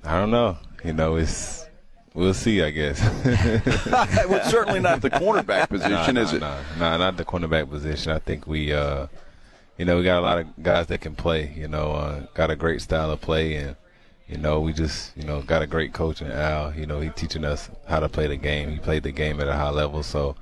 [0.05, 0.59] I don't know.
[0.85, 1.67] You know, it's
[2.15, 2.63] we'll see.
[2.63, 3.01] I guess.
[4.29, 6.41] well, certainly not the cornerback position, Nah, is nah, it?
[6.41, 8.13] Nah, nah, not the cornerback position.
[8.13, 9.09] I think we, uh,
[9.77, 11.53] you know, we got a lot of guys that can play.
[11.57, 13.75] You know, uh, got a great style of play, and
[14.29, 16.75] You know, we just you know got a great coach in Al.
[16.75, 18.71] You know, he teaching us how to play the game.
[18.71, 20.35] He played the game at a high level, so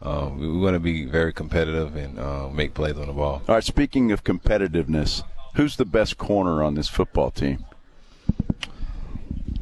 [0.00, 3.42] um, we, we want to be very competitive and uh, make plays on the ball.
[3.48, 5.22] All right, speaking of competitiveness,
[5.54, 7.64] who's the best corner on this football team?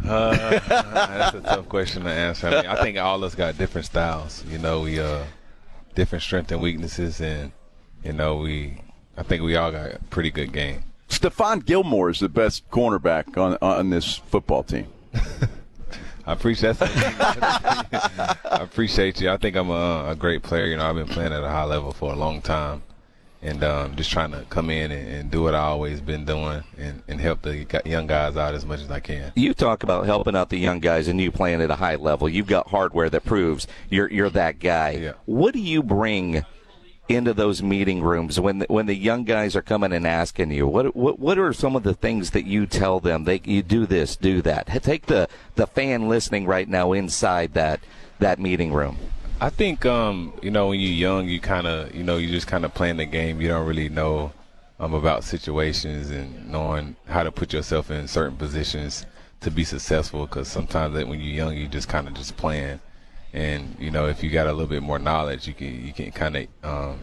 [0.06, 2.48] Uh, that's a tough question to answer.
[2.48, 4.44] I mean, I think all of us got different styles.
[4.46, 5.24] You know, we uh
[5.94, 7.52] different strengths and weaknesses, and
[8.04, 8.80] you know, we
[9.16, 10.84] I think we all got a pretty good game.
[11.10, 14.86] Stephon Gilmore is the best cornerback on on this football team.
[16.26, 18.38] I appreciate that.
[18.44, 19.30] I appreciate you.
[19.30, 20.66] I think I'm a, a great player.
[20.66, 22.82] You know, I've been playing at a high level for a long time,
[23.42, 26.62] and um, just trying to come in and, and do what I always been doing
[26.78, 29.32] and, and help the young guys out as much as I can.
[29.34, 32.28] You talk about helping out the young guys and you playing at a high level.
[32.28, 35.14] You've got hardware that proves you're you're that guy.
[35.24, 36.44] What do you bring
[37.10, 40.66] into those meeting rooms when the, when the young guys are coming and asking you?
[40.66, 43.24] What what what are some of the things that you tell them?
[43.24, 44.66] They you do this, do that.
[44.82, 47.80] Take the the fan listening right now inside that
[48.20, 48.96] that meeting room.
[49.40, 52.46] I think um, you know when you're young, you kind of you know you just
[52.46, 53.40] kind of playing the game.
[53.40, 54.32] You don't really know
[54.78, 59.06] um, about situations and knowing how to put yourself in certain positions
[59.40, 60.26] to be successful.
[60.26, 62.80] Because sometimes when you're young, you just kind of just playing.
[63.32, 66.10] And you know if you got a little bit more knowledge, you can you can
[66.10, 66.98] kind of um,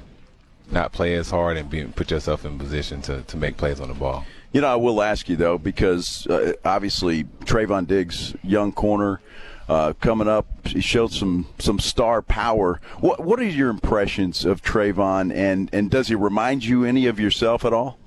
[0.71, 3.87] not play as hard and be, put yourself in position to, to make plays on
[3.87, 4.25] the ball.
[4.51, 9.21] You know, I will ask you though, because uh, obviously Trevon Diggs, young corner,
[9.69, 12.79] uh, coming up, he showed some some star power.
[12.99, 17.19] What what are your impressions of Trevon, and and does he remind you any of
[17.19, 17.99] yourself at all?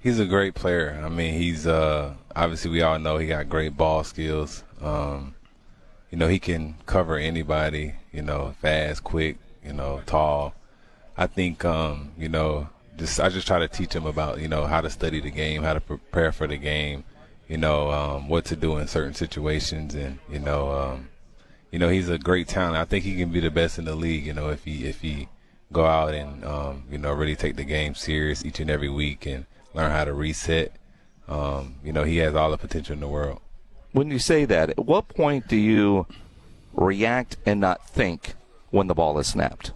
[0.00, 1.00] He's a great player.
[1.04, 4.62] I mean, he's uh, obviously we all know he got great ball skills.
[4.80, 5.34] Um,
[6.10, 7.94] you know, he can cover anybody.
[8.12, 9.36] You know, fast, quick.
[9.64, 10.54] You know, tall.
[11.16, 14.66] I think um, you know, just I just try to teach him about you know
[14.66, 17.04] how to study the game, how to prepare for the game.
[17.48, 21.08] You know, um, what to do in certain situations, and you know, um,
[21.70, 22.76] you know, he's a great talent.
[22.76, 24.24] I think he can be the best in the league.
[24.24, 25.28] You know, if he if he
[25.72, 29.26] go out and um, you know really take the game serious each and every week
[29.26, 30.72] and learn how to reset.
[31.28, 33.40] Um, you know, he has all the potential in the world.
[33.92, 36.06] When you say that, at what point do you
[36.72, 38.34] react and not think
[38.70, 39.72] when the ball is snapped?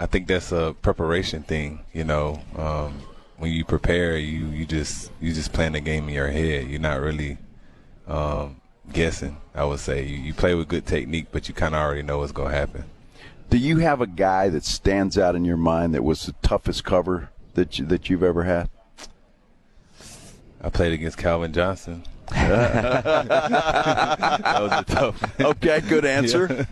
[0.00, 1.80] I think that's a preparation thing.
[1.92, 3.00] You know, um,
[3.36, 6.68] when you prepare, you you just you just playing the game in your head.
[6.68, 7.38] You're not really
[8.06, 8.60] um,
[8.92, 9.36] guessing.
[9.54, 12.18] I would say you, you play with good technique, but you kind of already know
[12.18, 12.84] what's going to happen.
[13.50, 16.84] Do you have a guy that stands out in your mind that was the toughest
[16.84, 18.68] cover that you, that you've ever had?
[20.60, 22.04] I played against Calvin Johnson.
[22.30, 23.14] That
[24.60, 25.40] was a tough.
[25.40, 26.46] Okay, good answer.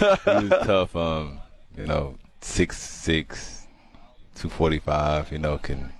[0.00, 0.40] Yeah.
[0.40, 0.94] he was tough.
[0.96, 1.40] Um,
[1.76, 3.66] you know, six six,
[4.34, 5.30] two forty five.
[5.32, 5.92] You know, can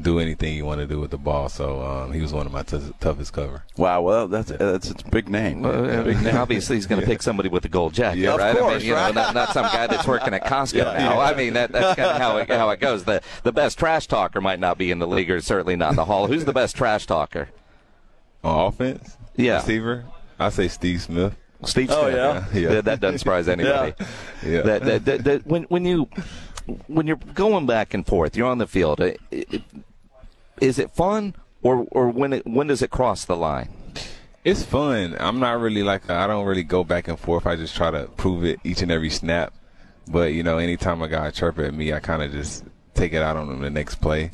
[0.00, 1.48] do anything you want to do with the ball.
[1.50, 3.62] So um, he was one of my t- toughest cover.
[3.76, 5.62] Wow, well that's that's it's a big name.
[5.62, 6.36] Well, Yeah, big name.
[6.36, 8.56] obviously, he's going to pick somebody with a gold jacket, Yeah, of right?
[8.56, 9.14] I mean, you right?
[9.14, 11.14] know, not, not some guy that's working at Costco Yeah, now.
[11.14, 11.18] yeah.
[11.20, 13.04] I mean, that, that's kind of how it, how it goes.
[13.04, 15.96] The the best trash talker might not be in the league, or certainly not in
[15.96, 16.26] the hall.
[16.26, 17.48] Who's the best trash talker?
[18.44, 19.56] On offense, Yeah.
[19.56, 20.04] receiver.
[20.38, 21.34] I say Steve Smith.
[21.64, 22.16] Steve Oh, Smith.
[22.16, 22.46] yeah?
[22.60, 22.68] Yeah.
[22.74, 23.94] That, that doesn't surprise anybody.
[23.98, 24.50] Yeah.
[24.50, 24.62] Yeah.
[24.62, 26.08] That, that, that, that- when when you
[26.86, 29.00] when you're going back and forth, you're on the field.
[29.00, 29.62] It, it,
[30.60, 33.68] is it fun, or or when it when does it cross the line?
[34.44, 35.16] It's fun.
[35.20, 37.46] I'm not really like I don't really go back and forth.
[37.46, 39.54] I just try to prove it each and every snap.
[40.08, 42.64] But you know, anytime a guy chirp at me, I kind of just
[42.94, 44.32] take it out on him the next play.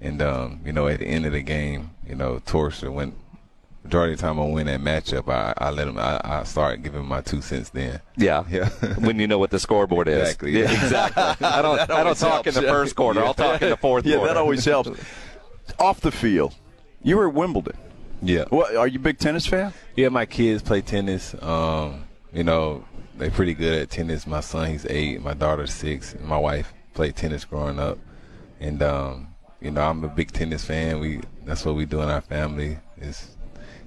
[0.00, 3.14] And um, you know, at the end of the game, you know, torch or when
[3.88, 5.96] majority of the time I win that matchup, I, I let him.
[5.96, 8.00] I, I start giving my two cents then.
[8.18, 8.68] Yeah, yeah.
[8.98, 10.20] when you know what the scoreboard is.
[10.20, 10.58] Exactly.
[10.58, 11.22] Yeah, exactly.
[11.46, 11.90] I don't.
[11.90, 13.24] I don't talk in the first quarter.
[13.24, 14.34] I'll talk in the fourth yeah, quarter.
[14.34, 14.90] that always helps.
[15.78, 16.54] Off the field,
[17.02, 17.76] you were at Wimbledon.
[18.20, 18.44] Yeah.
[18.50, 19.72] What are you a big tennis fan?
[19.96, 21.34] Yeah, my kids play tennis.
[21.40, 22.84] Um, you know,
[23.16, 24.26] they're pretty good at tennis.
[24.26, 25.22] My son, he's eight.
[25.22, 26.14] My daughter's six.
[26.14, 27.98] And my wife played tennis growing up,
[28.60, 29.28] and um,
[29.60, 31.00] you know, I'm a big tennis fan.
[31.00, 33.37] We that's what we do in our family is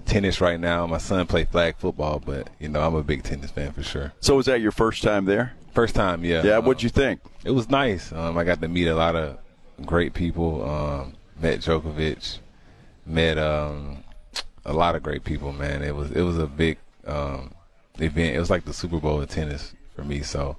[0.05, 0.85] tennis right now.
[0.87, 4.13] My son played flag football, but you know, I'm a big tennis fan for sure.
[4.19, 5.53] So was that your first time there?
[5.73, 6.43] First time, yeah.
[6.43, 7.21] Yeah, Um, what'd you think?
[7.45, 8.11] It was nice.
[8.11, 9.37] Um, I got to meet a lot of
[9.85, 10.69] great people.
[10.69, 12.39] Um, met Djokovic.
[13.05, 14.03] Met um,
[14.65, 15.53] a lot of great people.
[15.53, 17.53] Man, it was it was a big um,
[17.99, 18.35] event.
[18.35, 20.21] It was like the Super Bowl of tennis for me.
[20.21, 20.57] So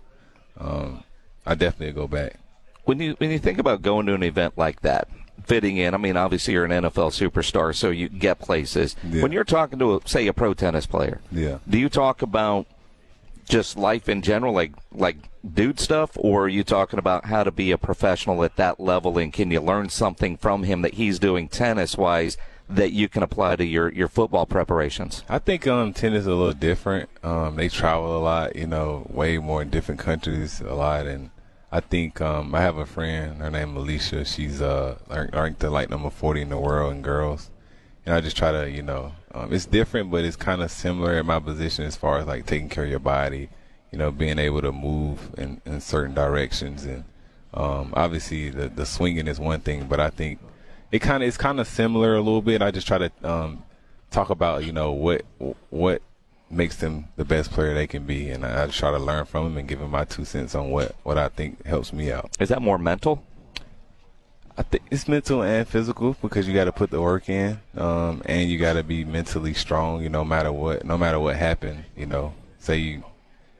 [0.58, 1.04] um,
[1.46, 2.38] I definitely go back.
[2.84, 5.08] when you when you think about going to an event like that,
[5.44, 5.94] fitting in.
[5.94, 8.96] I mean, obviously you're an NFL superstar, so you get places.
[9.08, 9.22] Yeah.
[9.22, 11.58] When you're talking to, a, say, a pro tennis player, Yeah.
[11.68, 12.66] do you talk about
[13.48, 15.16] just life in general, like like
[15.54, 19.18] dude stuff, or are you talking about how to be a professional at that level,
[19.18, 22.36] and can you learn something from him that he's doing tennis wise
[22.70, 25.24] that you can apply to your, your football preparations?
[25.28, 27.10] I think um, tennis is a little different.
[27.24, 31.30] Um, they travel a lot, you know, way more in different countries a lot, and
[31.72, 33.38] I think um, I have a friend.
[33.38, 34.26] Her name Alicia.
[34.26, 37.50] She's uh ranked like number forty in the world in girls,
[38.04, 41.18] and I just try to, you know, um, it's different, but it's kind of similar
[41.18, 43.48] in my position as far as like taking care of your body,
[43.90, 47.04] you know, being able to move in, in certain directions, and
[47.54, 50.40] um, obviously the the swinging is one thing, but I think
[50.90, 52.60] it kind of it's kind of similar a little bit.
[52.60, 53.62] I just try to um,
[54.10, 55.22] talk about you know what
[55.70, 56.02] what
[56.52, 59.44] makes them the best player they can be, and I, I try to learn from
[59.44, 62.30] them and give them my two cents on what what I think helps me out.
[62.38, 63.24] Is that more mental?
[64.56, 68.22] I think it's mental and physical because you got to put the work in, um,
[68.26, 70.02] and you got to be mentally strong.
[70.02, 71.84] You know, no matter what, no matter what happened.
[71.96, 73.04] You know, say you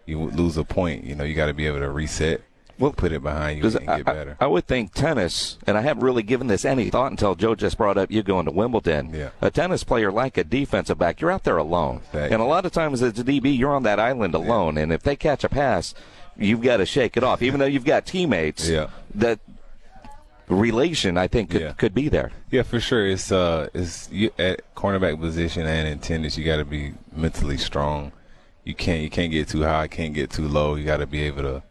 [0.06, 2.42] you lose a point, you know, you got to be able to reset
[2.78, 4.36] well, put it behind you and get better.
[4.40, 7.54] I, I, would think tennis, and I haven't really given this any thought until Joe
[7.54, 9.14] just brought up you going to Wimbledon.
[9.14, 9.30] Yeah.
[9.40, 11.96] A tennis player like a defensive back, you're out there alone.
[12.06, 12.32] Exactly.
[12.32, 14.82] And a lot of times as a DB, you're on that island alone, yeah.
[14.82, 15.94] and if they catch a pass,
[16.36, 17.42] you've got to shake it off.
[17.42, 18.88] Even though you've got teammates, yeah.
[19.14, 19.38] that
[20.48, 21.72] relation I think could, yeah.
[21.72, 22.30] could be there.
[22.50, 23.06] Yeah, for sure.
[23.06, 27.56] It's uh, it's you, at cornerback position and in tennis, you got to be mentally
[27.56, 28.12] strong.
[28.64, 30.74] You can't you can't get too high, can't get too low.
[30.74, 31.62] You got to be able to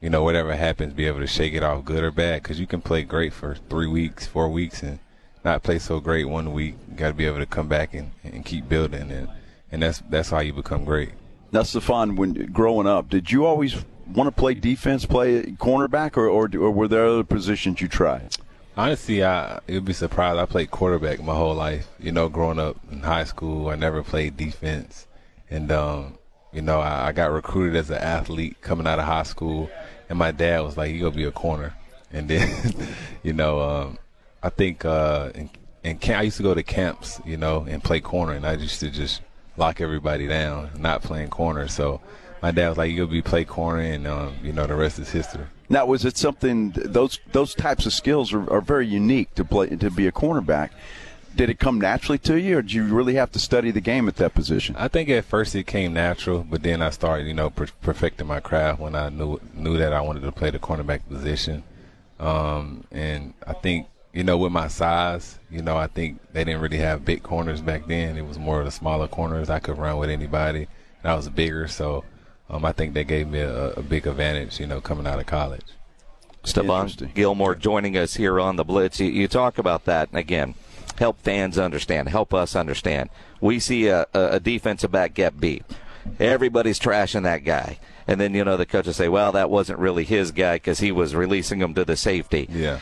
[0.00, 2.42] you know, whatever happens, be able to shake it off good or bad.
[2.42, 4.98] Because you can play great for three weeks, four weeks, and
[5.44, 6.76] not play so great one week.
[6.88, 9.28] You got to be able to come back and, and keep building, and
[9.72, 11.10] and that's that's how you become great.
[11.52, 16.28] Now, Stephon, when growing up, did you always want to play defense, play cornerback, or,
[16.28, 18.36] or, or were there other positions you tried?
[18.76, 20.38] Honestly, I you'd be surprised.
[20.38, 21.88] I played quarterback my whole life.
[21.98, 25.06] You know, growing up in high school, I never played defense,
[25.50, 26.18] and um,
[26.52, 29.70] you know, I, I got recruited as an athlete coming out of high school
[30.10, 31.72] and my dad was like, "You gonna be a corner,"
[32.12, 32.74] and then,
[33.22, 33.98] you know, um,
[34.42, 35.48] I think uh, in,
[35.84, 38.54] in camp, I used to go to camps, you know, and play corner, and I
[38.54, 39.22] used to just
[39.56, 41.68] lock everybody down, not playing corner.
[41.68, 42.00] So
[42.42, 44.98] my dad was like, "You gonna be play corner," and um, you know, the rest
[44.98, 45.46] is history.
[45.68, 46.72] Now, was it something?
[46.74, 50.70] Those those types of skills are, are very unique to play to be a cornerback
[51.36, 54.08] did it come naturally to you, or did you really have to study the game
[54.08, 54.74] at that position?
[54.76, 58.26] I think at first it came natural, but then I started, you know, per- perfecting
[58.26, 61.62] my craft when I knew knew that I wanted to play the cornerback position.
[62.18, 66.60] Um, and I think, you know, with my size, you know, I think they didn't
[66.60, 68.18] really have big corners back then.
[68.18, 69.48] It was more of the smaller corners.
[69.48, 70.66] I could run with anybody,
[71.02, 72.04] and I was bigger, so
[72.50, 75.26] um, I think that gave me a, a big advantage, you know, coming out of
[75.26, 75.64] college.
[76.42, 78.98] Stephon Gilmore joining us here on the Blitz.
[78.98, 80.54] You, you talk about that again
[80.98, 83.10] help fans understand, help us understand.
[83.40, 85.64] We see a, a defensive back get beat.
[86.18, 87.78] Everybody's trashing that guy.
[88.06, 90.90] And then, you know, the coaches say, well, that wasn't really his guy because he
[90.90, 92.48] was releasing him to the safety.
[92.50, 92.80] Yeah.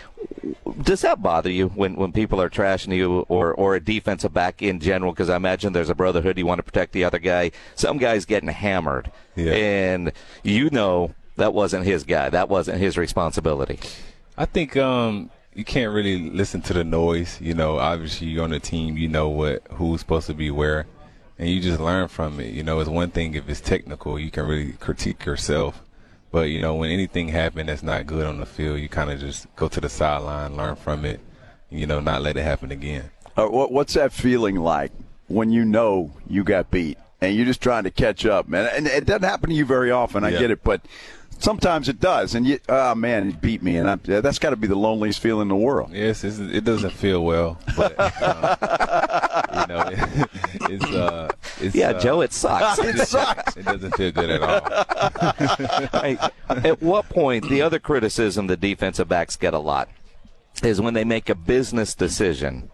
[0.83, 4.63] Does that bother you when, when people are trashing you or, or a defensive back
[4.63, 5.13] in general?
[5.13, 6.39] Because I imagine there's a brotherhood.
[6.39, 7.51] You want to protect the other guy.
[7.75, 9.11] Some guy's getting hammered.
[9.37, 9.53] Yeah.
[9.53, 10.13] And
[10.43, 12.31] you know that wasn't his guy.
[12.31, 13.81] That wasn't his responsibility.
[14.37, 17.41] I think um, you can't really listen to the noise.
[17.41, 20.87] You know, obviously you're on the team, you know what who's supposed to be where,
[21.37, 22.53] and you just learn from it.
[22.55, 25.83] You know, it's one thing if it's technical, you can really critique yourself.
[26.31, 29.19] But you know, when anything happens that's not good on the field, you kind of
[29.19, 31.19] just go to the sideline, learn from it.
[31.71, 33.11] You know, not let it happen again.
[33.37, 34.93] Uh, what, what's that feeling like
[35.27, 38.71] when you know you got beat and you're just trying to catch up, man?
[38.77, 40.23] And it doesn't happen to you very often.
[40.23, 40.39] I Yeah.
[40.39, 40.83] get it, but
[41.39, 42.35] sometimes it does.
[42.35, 45.21] And you, oh man, it beat me, and I, that's got to be the loneliest
[45.21, 45.91] feeling in the world.
[45.93, 50.31] Yes, it's, it doesn't feel well, but uh, you know, it,
[50.71, 51.29] it's uh,
[51.61, 52.79] it's Yeah, uh, Joe, it sucks.
[52.89, 53.57] It sucks.
[53.57, 54.59] It doesn't feel good at all.
[56.01, 59.89] Hey, at what point the other criticism the defensive backs get a lot
[60.63, 62.71] is when they make a business decision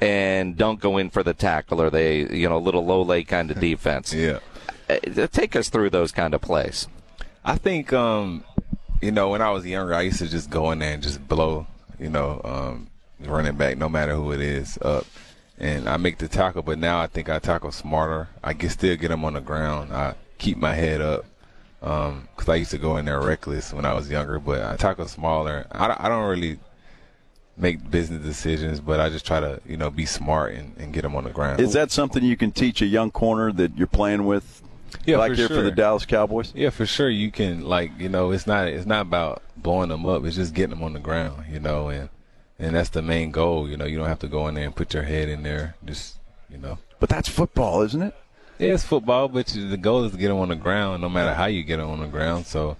[0.00, 3.24] and don't go in for the tackle or they you know a little low lay
[3.24, 4.12] kind of defense.
[4.12, 4.38] Yeah.
[4.88, 6.86] Uh, Take us through those kind of plays.
[7.46, 8.42] I think, um,
[9.00, 11.26] you know, when I was younger, I used to just go in there and just
[11.28, 11.68] blow,
[12.00, 12.88] you know, um,
[13.20, 15.06] running back, no matter who it is, up.
[15.56, 18.28] And I make the tackle, but now I think I tackle smarter.
[18.42, 19.92] I can still get them on the ground.
[19.92, 21.24] I keep my head up
[21.80, 25.06] because I used to go in there reckless when I was younger, but I tackle
[25.06, 25.68] smaller.
[25.70, 26.58] I, I don't really
[27.56, 31.02] make business decisions, but I just try to, you know, be smart and, and get
[31.02, 31.60] them on the ground.
[31.60, 34.62] Is that something you can teach a young corner that you're playing with?
[35.04, 36.52] Yeah, like for here for the Dallas Cowboys.
[36.54, 37.10] Yeah, for sure.
[37.10, 40.24] You can like you know, it's not it's not about blowing them up.
[40.24, 42.08] It's just getting them on the ground, you know, and
[42.58, 43.68] and that's the main goal.
[43.68, 45.74] You know, you don't have to go in there and put your head in there.
[45.84, 46.18] Just
[46.50, 46.78] you know.
[46.98, 48.14] But that's football, isn't it?
[48.58, 51.34] Yeah, it's football, but the goal is to get them on the ground, no matter
[51.34, 52.46] how you get them on the ground.
[52.46, 52.78] So,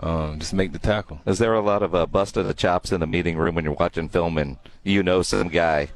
[0.00, 1.20] um, just make the tackle.
[1.26, 3.74] Is there a lot of uh, busted the chops in the meeting room when you're
[3.74, 5.90] watching film and you know some guy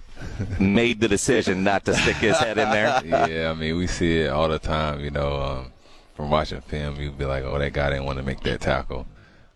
[0.60, 3.02] made the decision not to stick his head in there?
[3.28, 5.00] yeah, I mean, we see it all the time.
[5.00, 5.72] You know, um,
[6.14, 9.06] from watching film, you'd be like, "Oh, that guy didn't want to make that tackle."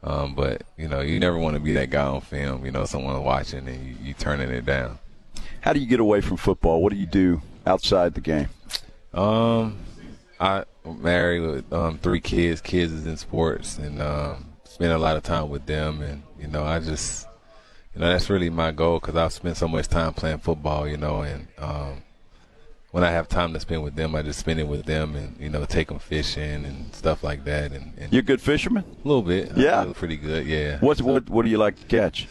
[0.02, 2.64] Um, but you know, you never want to be that guy on film.
[2.64, 4.98] You know, someone watching and you, you turning it down.
[5.60, 6.82] How do you get away from football?
[6.82, 8.48] What do you do outside the game?
[9.12, 9.76] Um,
[10.40, 12.60] I married with um, three kids.
[12.60, 16.02] Kids is in sports, and um, spend a lot of time with them.
[16.02, 17.26] And you know, I just,
[17.98, 20.86] you know, that's really my goal because I've spent so much time playing football.
[20.86, 22.02] You know, and um,
[22.92, 25.36] when I have time to spend with them, I just spend it with them, and
[25.40, 27.72] you know, take them fishing and stuff like that.
[27.72, 28.84] And, and You're a good fisherman.
[29.04, 29.92] a little bit, Yeah.
[29.94, 30.46] Pretty good.
[30.46, 30.78] Yeah.
[30.78, 32.28] What what what do you like to catch?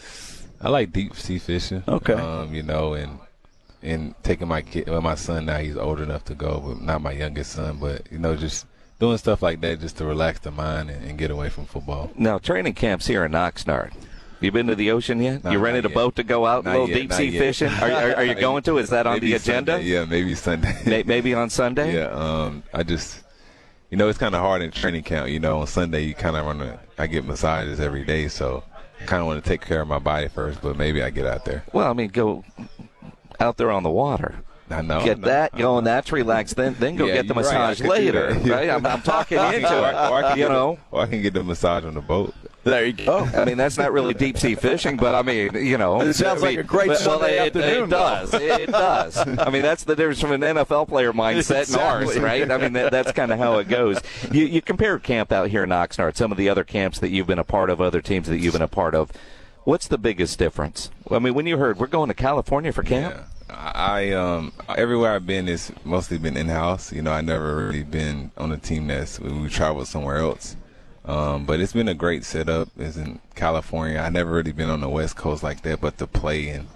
[0.60, 1.84] I like deep sea fishing.
[1.86, 2.14] Okay.
[2.14, 3.18] Um, you know, and
[3.82, 7.02] and taking my kid, well, my son now he's old enough to go, but not
[7.02, 7.76] my youngest son.
[7.78, 8.66] But you know, just
[8.98, 12.10] doing stuff like that just to relax the mind and, and get away from football.
[12.16, 13.92] Now, training camps here in Oxnard.
[14.40, 15.42] You been to the ocean yet?
[15.42, 15.94] No, you rented a yet.
[15.94, 17.40] boat to go out, a little yet, deep sea yet.
[17.40, 17.68] fishing?
[17.68, 18.78] Are, are, are you going to?
[18.78, 19.72] Is that on Maybe the agenda?
[19.72, 19.86] Sunday.
[19.88, 21.02] Yeah, maybe Sunday.
[21.04, 21.94] Maybe on Sunday?
[21.96, 22.06] yeah.
[22.10, 23.24] Um, I just,
[23.90, 25.28] you know, it's kind of hard in training camp.
[25.28, 26.78] You know, on Sunday you kind of want to.
[26.98, 28.62] I get massages every day, so
[29.00, 30.60] I kind of want to take care of my body first.
[30.62, 31.64] But maybe I get out there.
[31.72, 32.44] Well, I mean, go
[33.40, 34.36] out there on the water.
[34.70, 35.02] I know.
[35.02, 35.26] Get I know.
[35.28, 35.84] that going.
[35.84, 36.54] That's relaxed.
[36.56, 37.68] Then, then go Yeah, get the you're right.
[37.70, 38.34] Massage later.
[38.44, 38.68] Right?
[38.70, 40.78] I'm, I'm talking into Or I- or I can You get know.
[40.92, 42.34] or I can get the massage on the boat.
[42.68, 43.18] There you go.
[43.20, 46.42] I mean, that's not really deep sea fishing, but I mean, you know, It sounds
[46.42, 48.34] I like mean, a great well, Sunday it, afternoon, It does.
[48.34, 49.16] It does.
[49.16, 52.50] I mean, that's the difference from an NFL player mindset and ours, right?
[52.50, 54.00] I mean, that, that's kind of how it goes.
[54.30, 57.26] You, you compare camp out here in Oxnard, some of the other camps that you've
[57.26, 59.12] been a part of, other teams that you've been a part of.
[59.64, 60.90] What's the biggest difference?
[61.10, 63.24] I mean, when you heard we're going to California for camp, Yeah.
[63.50, 66.92] I um everywhere I've been is mostly been in house.
[66.92, 70.54] You know, I never really been on a team that's we traveled somewhere else.
[71.08, 72.68] Um, but it's been a great setup.
[72.78, 73.98] It's in California.
[73.98, 76.68] I never really been on the West Coast like that, but to play and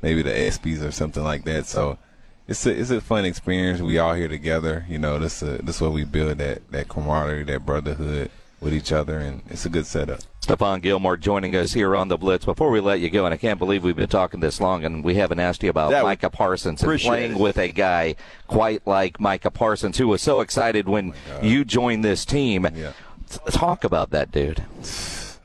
[0.00, 1.66] maybe the ESPYS or something like that.
[1.66, 1.98] So
[2.46, 3.80] it's a it's a fun experience.
[3.80, 4.86] We all here together.
[4.88, 8.30] You know, this uh, this is where we build that that camaraderie, that brotherhood
[8.60, 10.20] with each other, and it's a good setup.
[10.42, 12.44] Stephon Gilmore joining us here on the Blitz.
[12.44, 15.02] Before we let you go, and I can't believe we've been talking this long, and
[15.02, 17.38] we haven't asked you about Yeah, we Micah Parsons and playing it.
[17.38, 22.24] with a guy quite like Micah Parsons, who was so excited when you joined this
[22.24, 22.68] team.
[22.74, 22.92] Yeah.
[23.30, 24.64] T- Talk about that dude.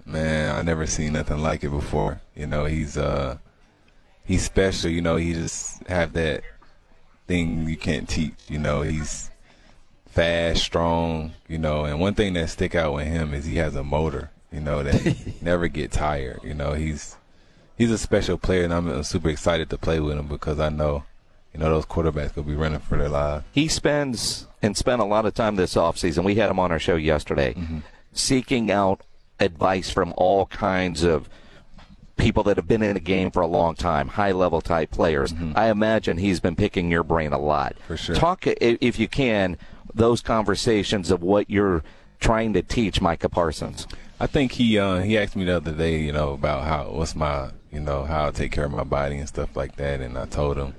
[0.05, 2.21] Man, I never seen nothing like it before.
[2.35, 3.37] You know, he's uh
[4.23, 6.43] he's special, you know, he just have that
[7.27, 9.29] thing you can't teach, you know, he's
[10.07, 13.75] fast, strong, you know, and one thing that stick out with him is he has
[13.75, 16.39] a motor, you know, that never get tired.
[16.43, 17.15] You know, he's
[17.77, 21.03] he's a special player and I'm super excited to play with him because I know,
[21.53, 23.45] you know, those quarterbacks will be running for their lives.
[23.51, 26.23] He spends and spent a lot of time this offseason.
[26.23, 27.55] We had him on our show yesterday,
[28.13, 29.01] seeking out
[29.39, 31.29] advice from all kinds of
[32.17, 35.33] people that have been in the game for a long time, high level type players.
[35.53, 37.75] I imagine he's been picking your brain a lot.
[37.87, 38.15] For sure.
[38.15, 39.57] Talk, if you can,
[39.93, 41.83] those conversations of what you're
[42.19, 43.87] trying to teach Micah Parsons.
[44.19, 47.15] I think he uh, he asked me the other day, you know, about how what's
[47.15, 50.17] my you know how I take care of my body and stuff like that, and
[50.17, 50.73] I told him,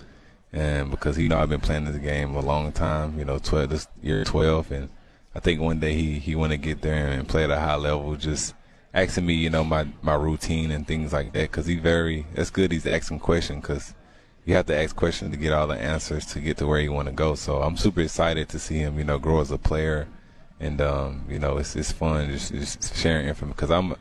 [0.52, 3.70] and because you know I've been playing this game a long time, you know, twelve
[3.70, 4.89] this year twelve, and
[5.35, 7.77] I think one day he he want to get there and play at a high
[7.77, 8.55] level, just
[8.94, 12.51] asking me, you know, my my routine and things like that, because he's very that's
[12.51, 12.73] good.
[12.73, 13.94] He's asking questions because
[14.44, 16.93] you have to ask questions to get all the answers to get to where you
[16.93, 17.35] want to go.
[17.35, 20.06] So I'm super excited to see him, you know, grow as a player,
[20.60, 23.94] and um, you know, it's it's fun just, just sharing information because I'm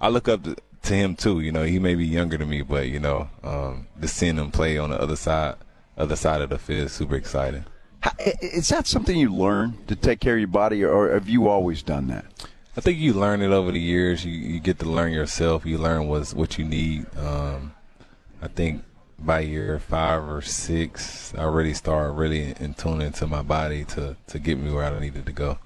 [0.00, 1.40] I look up to, to him too.
[1.40, 4.52] You know, he may be younger than me, but you know, um, to seeing him
[4.52, 5.56] play on the other side
[5.98, 7.64] other side of the field super exciting.
[8.40, 11.82] Is that something you learn to take care of your body, or have you always
[11.82, 12.24] done that?
[12.76, 14.24] I think you learn it over the years.
[14.24, 15.66] You you get to learn yourself.
[15.66, 17.06] You learn what's what you need.
[17.18, 17.72] Um,
[18.40, 18.84] I think
[19.18, 24.16] by year five or six, I already started really in tune into my body to
[24.28, 25.58] to get me where I needed to go.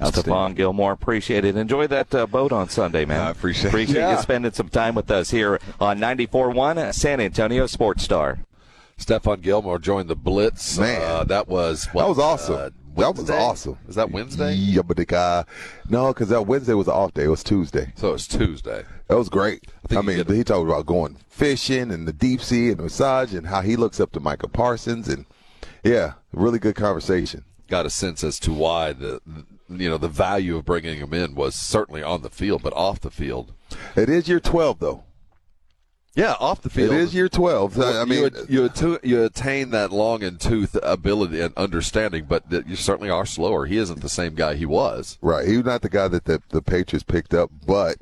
[0.00, 1.56] Stephon Gilmore, appreciate it.
[1.56, 3.20] Enjoy that uh, boat on Sunday, man.
[3.20, 3.68] I appreciate it.
[3.68, 4.16] Appreciate Yeah.
[4.16, 8.40] you spending some time with us here on 94.1 San Antonio Sports Star.
[8.98, 10.78] Stephon Gilmore joined the Blitz.
[10.78, 11.02] Man.
[11.02, 12.54] uh, that was what, that was awesome.
[12.54, 13.78] uh, that was awesome.
[13.88, 14.54] Is that Wednesday?
[14.54, 15.44] Yeah, but the guy,
[15.88, 17.24] no, because that Wednesday was an off day.
[17.24, 17.92] It was Tuesday.
[17.96, 18.84] So it's Tuesday.
[19.08, 19.66] That was great.
[19.88, 23.34] think I, mean, he talked about going fishing and the deep sea and the massage
[23.34, 25.26] and how he looks up to Micah Parsons and
[25.82, 27.44] yeah, really good conversation.
[27.68, 29.20] Got a sense as to why the
[29.68, 33.00] you know the value of bringing him in was certainly on the field, but off
[33.00, 33.52] the field.
[33.96, 35.04] It is year twelve though.
[36.16, 36.92] Yeah, off the field.
[36.92, 37.78] It is year twelve.
[37.80, 41.52] I I mean, you, at- you, attu- you attain that long and tooth ability and
[41.56, 43.66] understanding, but you certainly are slower.
[43.66, 45.18] He isn't the same guy he was.
[45.20, 45.46] right?
[45.46, 47.96] He's not the guy that the, the Patriots picked up, but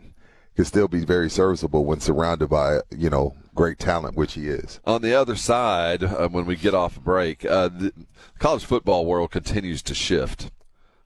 [0.54, 4.78] could still be very serviceable when surrounded by you know great talent, which he is.
[4.84, 7.92] On the other side, uh, when we get off a break, uh, the
[8.38, 10.50] college football world continues to shift,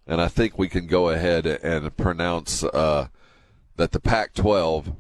[0.09, 3.09] and I think we can go ahead and pronounce uh,
[3.77, 4.97] that the Pac-12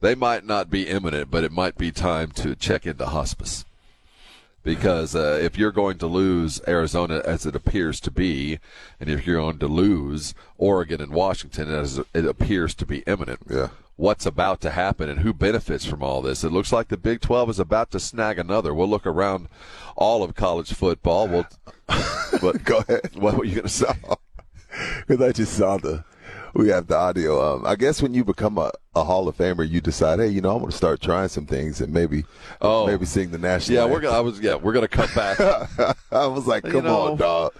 [0.00, 3.64] they might not be imminent, but it might be time to check into hospice.
[4.62, 8.58] Because uh, if you're going to lose Arizona as it appears to be,
[9.00, 13.40] and if you're going to lose Oregon and Washington as it appears to be imminent,
[13.48, 13.68] yeah.
[13.96, 16.44] what's about to happen and who benefits from all this?
[16.44, 18.74] It looks like the Big 12 is about to snag another.
[18.74, 19.48] We'll look around
[19.96, 21.28] all of college football.
[21.28, 21.46] We'll,
[22.42, 23.12] but Go ahead.
[23.14, 23.94] what were you going to say?
[25.06, 26.04] Because I just saw the,
[26.58, 27.54] we have the audio.
[27.54, 30.40] Um, I guess when you become a, a Hall of Famer, you decide, hey, you
[30.40, 32.24] know, I'm going to start trying some things and maybe,
[32.60, 32.86] Oh.
[32.86, 33.76] maybe sing the national.
[33.78, 34.16] Yeah, we're gonna.
[34.16, 34.40] I was.
[34.40, 35.40] Yeah, we're gonna cut back.
[36.12, 37.54] I was like, You come know- on, dog.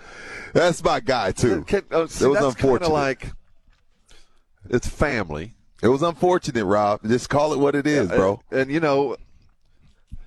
[0.52, 1.62] That's my guy too.
[1.64, 2.90] Can- oh, see, it was unfortunate.
[2.90, 3.30] like
[4.68, 5.52] it's family.
[5.82, 7.00] it was unfortunate, Rob.
[7.06, 8.40] Just call it what it is, bro.
[8.50, 9.16] And, and, you know,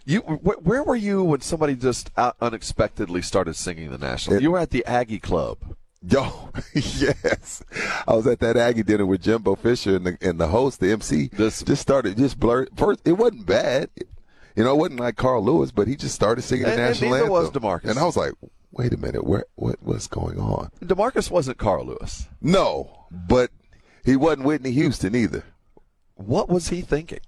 [0.05, 4.37] you wh- where were you when somebody just out unexpectedly started singing the national?
[4.37, 5.57] It- you were at the Aggie Club.
[6.03, 7.63] Yo, yes,
[8.07, 10.91] I was at that Aggie dinner with Jimbo Fisher and the, and the host, the
[10.91, 11.27] MC.
[11.31, 12.65] This- just started just blur.
[12.75, 13.89] First, it wasn't bad.
[14.55, 16.89] You know, it wasn't like Carl Lewis, but he just started singing And- the and
[16.89, 17.33] national neither anthem.
[17.33, 17.89] was DeMarcus.
[17.91, 18.33] And I was like,
[18.71, 20.71] wait a minute, where what what's going on?
[20.83, 22.27] Demarcus wasn't Carl Lewis.
[22.41, 23.51] No, but
[24.03, 25.43] he wasn't Whitney Houston either.
[26.15, 27.19] What was he thinking?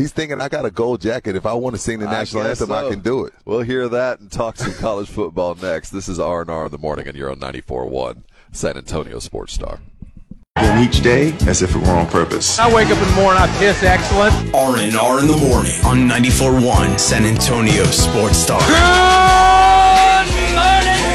[0.00, 1.36] He's thinking I got a gold jacket.
[1.36, 3.34] If I want to sing the national I guess anthem, I can do it.
[3.44, 5.90] We'll hear that and talk some college football next.
[5.90, 8.22] This is R and R in the morning, and you're on 94.1
[8.52, 9.78] San Antonio Sports Star.
[10.56, 12.58] Then each day as if it were on purpose.
[12.58, 14.32] I wake up in the morning, I piss excellent.
[14.54, 18.58] R&R in the morning on 94.1 San Antonio Sports Star.
[18.60, 18.80] Good
[20.56, 21.10] morning.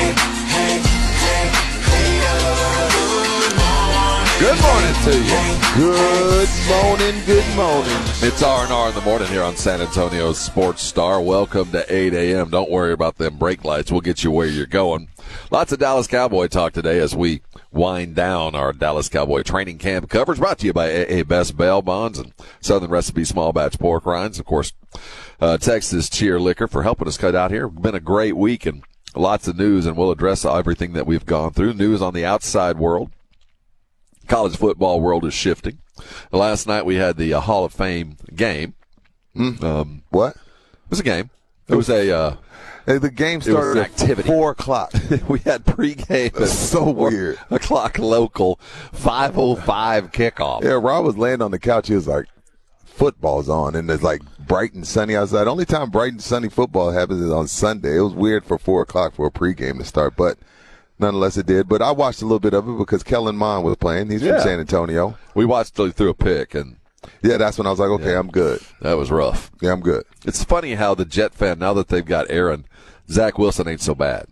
[4.38, 5.55] Good morning to you.
[5.76, 7.98] Good morning, good morning.
[8.22, 11.20] It's R&R in the morning here on San Antonio Sports Star.
[11.20, 12.50] Welcome to 8 a.m.
[12.50, 13.92] Don't worry about them brake lights.
[13.92, 15.10] We'll get you where you're going.
[15.52, 17.42] Lots of Dallas Cowboy talk today as we
[17.74, 21.82] wind down our Dallas Cowboy training camp coverage brought to you by AA Best Bail
[21.82, 22.32] Bonds and
[22.62, 24.40] Southern Recipe Small Batch Pork Rinds.
[24.40, 24.72] Of course,
[25.42, 27.68] uh, Texas Cheer Liquor for helping us cut out here.
[27.68, 28.82] Been a great week and
[29.14, 31.74] lots of news and we'll address everything that we've gone through.
[31.74, 33.12] News on the outside world
[34.28, 35.80] college football world is shifting.
[36.32, 38.74] Last night we had the uh, Hall of Fame game.
[39.38, 40.36] Um, What?
[40.36, 41.30] it was a game.
[41.68, 42.36] It was a uh,
[42.86, 44.28] the game started at activity.
[44.28, 44.94] four o'clock.
[45.28, 46.28] we had pregame.
[46.28, 47.38] at That's so weird.
[47.50, 48.58] O'clock local,
[48.94, 50.64] five oh five kickoff.
[50.64, 51.88] Yeah, Rob was laying on the couch.
[51.88, 52.26] He was like,
[52.86, 55.48] "Football's on," and it's like bright and sunny outside.
[55.48, 57.98] Only time bright and sunny football happens is on Sunday.
[57.98, 60.38] It was weird for four o'clock for a pregame to start, but
[61.00, 61.68] nonetheless, it did.
[61.68, 64.10] But I watched a little bit of it because Kellen Mond was playing.
[64.10, 64.36] He's Yeah.
[64.36, 65.18] from San Antonio.
[65.34, 66.78] We watched till he threw a pick, and
[67.22, 68.62] Yeah, that's when I was like, "Okay, I'm good.
[68.82, 69.52] that was rough.
[69.62, 72.66] Yeah, I'm good." It's funny how the Jet fan now that they've got Aaron,
[73.12, 74.26] Zach Wilson ain't so bad.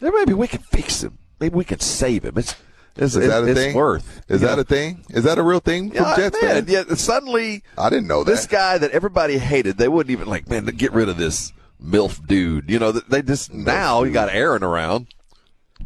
[0.00, 1.18] Yeah, maybe we can fix him.
[1.40, 2.34] Maybe we can save him.
[2.36, 2.54] It's
[2.98, 3.74] it's, Is that a it's thing?
[3.74, 4.22] worth.
[4.28, 4.62] Is that know.
[4.62, 5.04] a thing?
[5.10, 8.30] Is that a real thing from Yeah, Jets man, yeah, suddenly I didn't know that.
[8.30, 11.52] this guy that everybody hated, they wouldn't even like, man, get rid of this
[11.84, 12.70] MILF dude.
[12.70, 15.08] You know, they just, now you got Aaron around.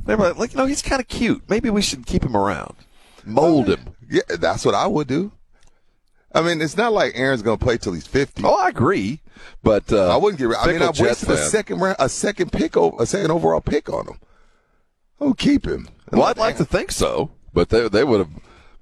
[0.06, 1.42] They were like, you know, he's kind of cute.
[1.48, 2.74] Maybe we should keep him around.
[3.24, 3.80] Mold him.
[4.08, 5.32] Yeah, that's what I would do.
[6.32, 8.42] I mean, it's not like Aaron's going to play till he's fifty.
[8.44, 9.20] Oh, I agree.
[9.62, 10.58] But, uh, I wouldn't get rid.
[10.58, 14.06] I mean, I wasted a second round, a second pick, a second overall pick on
[14.06, 14.20] him.
[15.20, 15.88] Oh, keep him.
[16.12, 18.30] Well, I'd like to think so, but they, they would have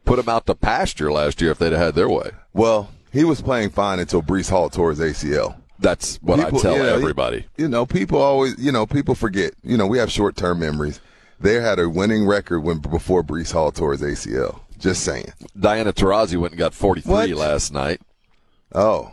[0.05, 2.31] put him out to pasture last year if they'd have had their way.
[2.53, 5.57] Well, he was playing fine until Breece Hall tore his ACL.
[5.79, 7.47] That's what People- I tell know, everybody.
[7.57, 9.55] You know, people always, you know, people forget.
[9.63, 11.01] You know, we have short term memories.
[11.41, 14.61] They had a winning record when before Breece Hall tore his ACL.
[14.79, 15.33] Just saying.
[15.59, 17.29] Diana Taurasi went and got 43 What?
[17.31, 18.01] last night.
[18.75, 19.13] Oh,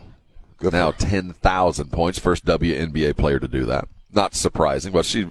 [0.58, 0.72] good.
[0.72, 1.10] now for her.
[1.10, 2.18] 10,000 points.
[2.18, 3.88] First WNBA player to do that.
[4.12, 5.28] Not surprising, but she,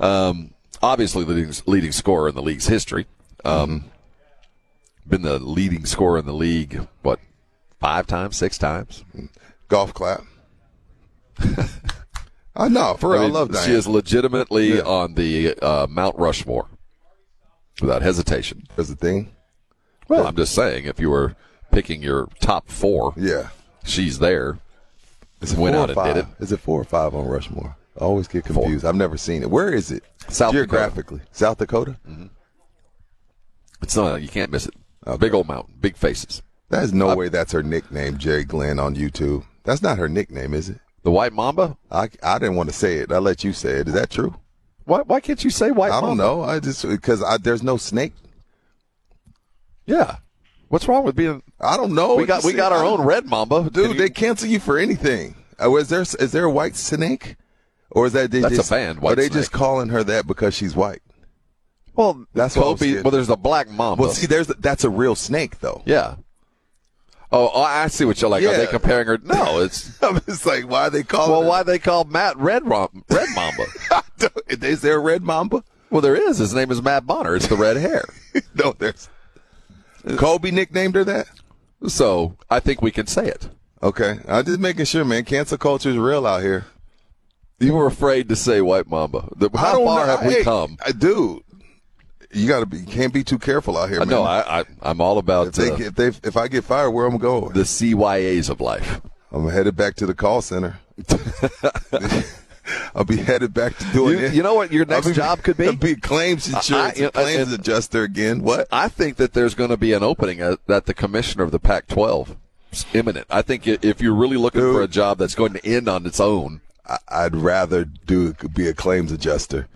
[0.00, 3.06] um, obviously leading, leading scorer in the league's history.
[3.44, 3.84] Um,
[5.08, 7.20] Been the leading scorer in the league, what,
[7.80, 9.04] five times, six times?
[9.68, 10.22] golf clap.
[12.56, 13.20] I know, for real.
[13.20, 14.82] I, mean, love She is legitimately Yeah.
[14.82, 16.66] on the uh, Mount Rushmore
[17.80, 18.64] without hesitation.
[18.76, 19.32] That's the thing.
[20.08, 21.36] Well, I'm just saying, if you were
[21.70, 23.48] picking your top four, Yeah.
[23.84, 24.58] she's there.
[25.42, 26.34] Is it Went four out or and did five?
[26.40, 26.42] it.
[26.44, 27.76] Is it four or five on Rushmore?
[28.00, 28.84] I always get confused.
[28.84, 29.50] I've never seen it.
[29.50, 30.02] Where is it?
[30.28, 30.66] South Dakota.
[30.66, 31.20] Geographically.
[31.32, 31.96] South Dakota?
[33.82, 34.74] It's not, you can't miss it.
[35.18, 36.42] Big old mountain, big faces.
[36.68, 39.44] There's no way that's her nickname, Jerry Glenn, on YouTube.
[39.64, 40.80] That's not her nickname, is it?
[41.06, 41.76] The White Mamba?
[41.88, 43.12] I, I didn't want to say it.
[43.12, 43.86] I let you say it.
[43.86, 44.34] Is that true?
[44.86, 46.06] Why, why can't you say White I Mamba?
[46.08, 46.42] don't know.
[46.42, 48.12] I just because there's no snake.
[49.86, 50.16] Yeah.
[50.66, 51.44] What's wrong with being?
[51.60, 52.16] I don't know.
[52.16, 53.92] We got we got our own red mamba, dude.
[53.92, 55.36] You- they cancel you for anything.
[55.60, 57.36] Oh, is there is there a white snake,
[57.92, 59.32] or is that they That's a just, band, Are they Snake.
[59.32, 61.02] just calling her that because she's white?
[61.94, 63.02] well, That's what I was Kobe.
[63.02, 64.02] Well, there's a black mamba.
[64.02, 65.82] Well, see, there's that's a real snake though.
[65.86, 66.16] yeah.
[67.36, 68.44] Oh, oh, I see what you're like.
[68.44, 69.18] Are they comparing her?
[69.22, 71.30] No, it's I'm just like, why are they calling?
[71.30, 71.48] well, her?
[71.48, 73.64] why they call Matt Red Rom- Red Mamba?
[74.48, 75.62] is there a red mamba?
[75.90, 76.38] well, there is.
[76.38, 77.36] His name is Matt Bonner.
[77.36, 78.04] It's the red hair.
[78.54, 79.08] no, there's.
[80.16, 81.28] Kobe nicknamed her that.
[81.88, 83.48] So I think we can say it.
[83.82, 85.24] Okay, I'm just making sure, man.
[85.24, 86.64] Cancel culture is real out here.
[87.58, 89.28] You were afraid to say white mamba.
[89.54, 90.16] How far know.
[90.16, 90.76] have we Hey, come?
[90.84, 91.42] uh, dude?
[92.32, 92.82] You gotta be.
[92.82, 94.08] Can't be too careful out here, I man.
[94.10, 94.22] know.
[94.24, 97.06] I, I, I'm all about if they, uh, if they if I get fired, where
[97.06, 97.52] I'm going?
[97.52, 99.00] the CYAs of life.
[99.32, 100.78] I'm headed back to the call center.
[102.96, 104.34] I'll be headed back to doing You, it.
[104.34, 105.70] you know what your next be- job could be?
[105.76, 108.42] Be claims insurance, I- I- claims and- adjuster again.
[108.42, 108.66] What?
[108.72, 112.36] I think that there's going to be an opening at, the commissioner of the Pac-12.
[112.72, 113.26] It's imminent.
[113.30, 114.74] I think if you're really looking Dude.
[114.74, 118.66] for a job that's going to end on its own, I, I'd rather do be
[118.66, 119.68] a claims adjuster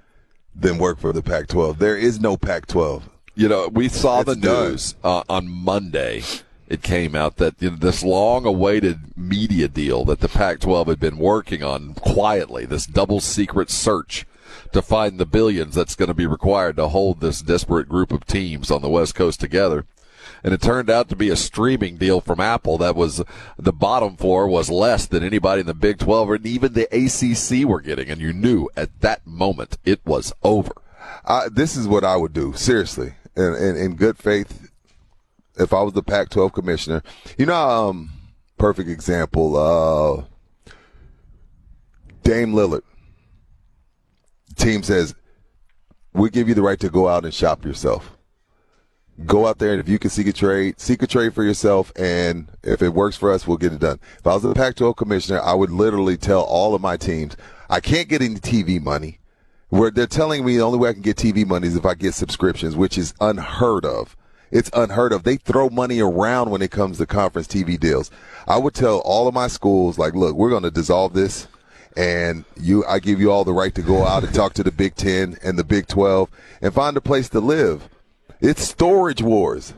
[0.55, 1.79] than work for the Pac-12.
[1.79, 3.03] There is no Pac-12.
[3.35, 6.23] you know, we saw It's the news uh, on Monday.
[6.69, 11.19] It came out that you know, this long-awaited media deal that the Pac-12 had been
[11.19, 14.27] working on quietly, this double secret search
[14.73, 18.27] to find the billions that's going to be required to hold this disparate group of
[18.27, 19.85] teams on the West Coast together.
[20.43, 23.23] And it turned out to be a streaming deal from Apple that was
[23.59, 27.69] the bottom floor was less than anybody in the Big 12 and even the ACC
[27.69, 28.09] were getting.
[28.09, 30.73] And you knew at that moment it was over.
[31.25, 34.71] I, this is what I would do, seriously, in, in, in good faith.
[35.59, 37.03] If I was the Pac-12 commissioner,
[37.37, 38.11] you know, um,
[38.57, 40.25] perfect example, uh,
[42.23, 42.83] Dame Lillard.
[44.57, 45.15] Team says,
[46.13, 48.17] we give you the right to go out and shop yourself.
[49.27, 51.93] Go out there and if you can seek a trade, seek a trade for yourself.
[51.97, 54.01] And if it works for us, we'll get it done.
[54.19, 57.37] If I was the Pac-12 commissioner, I would literally tell all of my teams,
[57.69, 59.19] I can't get any TV money.
[59.69, 61.95] Where they're telling me the only way I can get TV money is if I
[61.95, 64.17] get subscriptions, which is unheard of.
[64.51, 65.23] It's unheard of.
[65.23, 68.11] They throw money around when it comes to conference TV deals.
[68.49, 71.47] I would tell all of my schools, like, look, we're going to dissolve this
[71.97, 74.73] and you, I give you all the right to go out and talk to the
[74.73, 76.29] Big Ten and the Big 12
[76.63, 77.89] and find a place to live.
[78.41, 79.75] It's storage wars.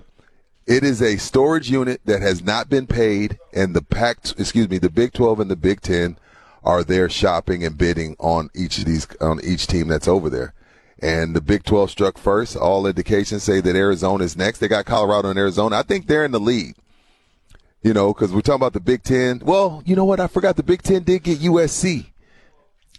[0.66, 4.78] It is a storage unit that has not been paid, and the Pac, excuse me,
[4.78, 6.16] the Big 12 and the Big 10
[6.62, 10.55] are there shopping and bidding on each of these on each team that's over there.
[11.01, 12.56] And the Big 12 struck first.
[12.56, 14.60] All indications say that Arizona is next.
[14.60, 15.78] They got Colorado and Arizona.
[15.78, 16.76] I think they're in the lead.
[17.82, 19.40] You know, because we're talking about the Big 10.
[19.44, 20.20] Well, you know what?
[20.20, 22.06] I forgot the Big 10 did get USC.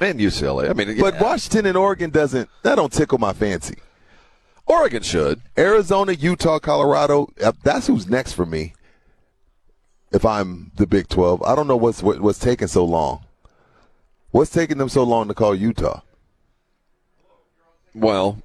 [0.02, 0.70] And UCLA.
[0.70, 1.24] I mean, But yeah.
[1.24, 3.78] Washington and Oregon doesn't, that don't tickle my fancy.
[4.66, 5.42] Oregon should.
[5.58, 8.74] Arizona, Utah, Colorado, uh, that's who's next for me.
[10.12, 13.26] If I'm the Big 12, I don't know what's what, what's taking so long.
[14.32, 16.02] What's taking them so long to call Utah?
[17.96, 18.43] Well,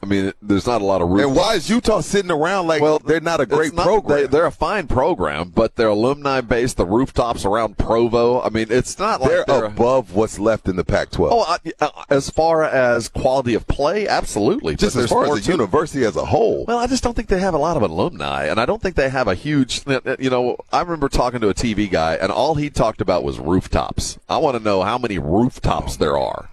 [0.00, 1.20] I mean, there's not a lot of room.
[1.20, 4.28] And why is Utah sitting around like Well, they're not a great not- program?
[4.30, 6.76] They, are a fine program, but they're alumni based.
[6.76, 8.40] The rooftops around Provo.
[8.40, 11.28] I mean, it's not like they're, they're, above what's left in the Pac-12.
[11.32, 14.76] Oh, I, uh, as far as quality of play, absolutely.
[14.76, 16.64] just as far as the university as a whole.
[16.66, 18.94] Well, I just don't think they have a lot of alumni, and I don't think
[18.94, 19.82] they have a huge.
[19.86, 23.40] You know, I remember talking to a TV guy, and all he talked about was
[23.40, 24.18] rooftops.
[24.28, 26.48] I want to know how many rooftops there are,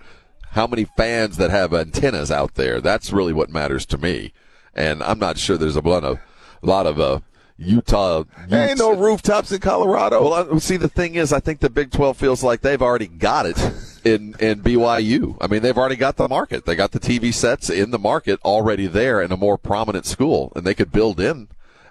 [0.56, 2.80] how many fans that have antennas out there.
[2.82, 4.32] That's really what matters to me,
[4.73, 6.18] and I'm not sure there's a lot of,
[6.64, 7.19] a lot of uh,
[7.57, 8.23] Utah.
[8.48, 10.23] there ain't no rooftops in Colorado.
[10.23, 13.07] Well, I, see, the thing is, I think the Big 12 feels like they've already
[13.07, 13.57] got it
[14.06, 15.38] in, in BYU.
[15.41, 16.65] I mean, they've already got the market.
[16.65, 20.53] They got the TV sets in the market already there in a more prominent school,
[20.56, 21.49] and they could build in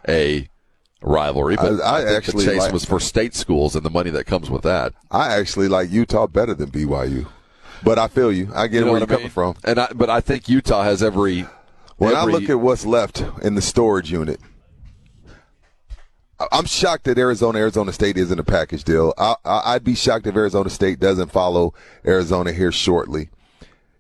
[0.08, 0.48] a
[1.02, 1.56] rivalry.
[1.56, 4.10] But I- I think actually the chase like- was for state schools and the money
[4.10, 4.94] that comes with that.
[5.10, 7.26] I actually like Utah better than BYU.
[7.84, 8.50] But I feel you.
[8.54, 9.16] I get You know where you're I mean?
[9.18, 9.56] coming from.
[9.64, 11.46] And I, but I think Utah has every.
[11.98, 14.40] When every- I look at what's left in the storage unit,
[16.50, 19.14] I'm shocked that Arizona Arizona State isn't a package deal.
[19.16, 21.74] I, I, I'd be shocked if Arizona State doesn't follow
[22.04, 23.28] Arizona here shortly.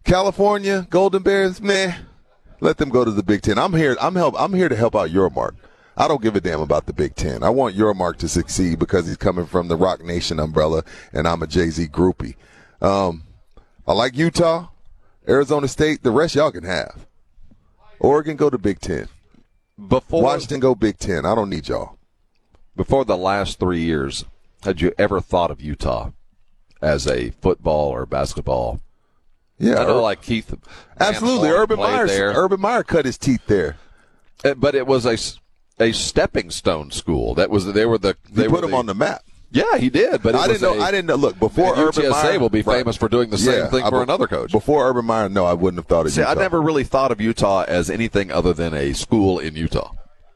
[0.04, 1.94] California Golden Bears, man,
[2.60, 3.58] let them go to the Big Ten.
[3.58, 3.96] I'm here.
[4.00, 4.34] I'm help.
[4.38, 5.52] I'm here to help out Yormark.
[5.96, 7.44] I don't give a damn about the Big Ten.
[7.44, 10.82] I want Yormark to succeed because he's coming from the Roc Nation umbrella,
[11.12, 12.34] and I'm a Jay Z groupie.
[12.82, 13.22] Um,
[13.86, 14.68] I like Utah,
[15.28, 16.02] Arizona State.
[16.02, 17.06] The rest y'all can have.
[18.00, 19.08] Oregon go to Big Ten.
[19.88, 21.24] before Washington go Big Ten.
[21.26, 21.98] I don't need y'all.
[22.76, 24.24] before the last three years,
[24.62, 26.10] had you ever thought of Utah
[26.82, 28.80] as a football or basketball?
[29.58, 30.52] Yeah, I know, Ur- like Keith.
[30.98, 31.50] absolutely.
[31.50, 32.06] Urban Meyer.
[32.34, 33.76] Urban Meyer cut his teeth there.
[34.44, 35.16] Uh, but it was a
[35.82, 37.34] a stepping stone school.
[37.34, 39.22] That was they were the they put them the- on the map.
[39.54, 40.20] Yeah, he did.
[40.20, 40.80] But I didn't know.
[40.80, 41.14] I didn't know.
[41.14, 42.78] Look, before Urban UTSA Meyer will be right.
[42.78, 44.50] famous for doing the same Yeah, thing I- for another coach.
[44.50, 46.32] Before Urban Meyer, no, I wouldn't have thought of See, Utah.
[46.32, 49.92] I never really thought of Utah as anything other than a school in Utah.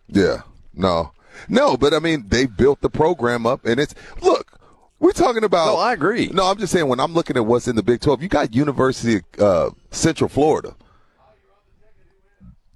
[0.07, 0.43] Yeah,
[0.73, 1.11] no,
[1.49, 4.53] no, but I mean, they built the program up, and it's look.
[5.01, 5.67] We're talking about.
[5.67, 6.29] No, I agree.
[6.33, 8.53] No, I'm just saying when I'm looking at what's in the Big 12, you got
[8.55, 10.75] University of uh, Central Florida,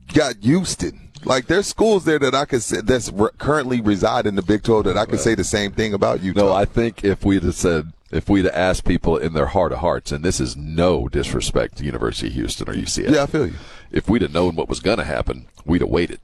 [0.08, 1.10] you got Houston.
[1.24, 4.62] Like there's schools there that I could say that's re- currently reside in the Big
[4.62, 6.40] 12 that I could say the same thing about Utah.
[6.40, 9.72] No, I think if we'd have said, if we'd have asked people in their heart
[9.72, 13.14] of hearts, and this is no disrespect to University of Houston or UCF.
[13.14, 13.54] Yeah, I feel you.
[13.90, 16.20] If we'd have known what was going to happen, we'd have waited.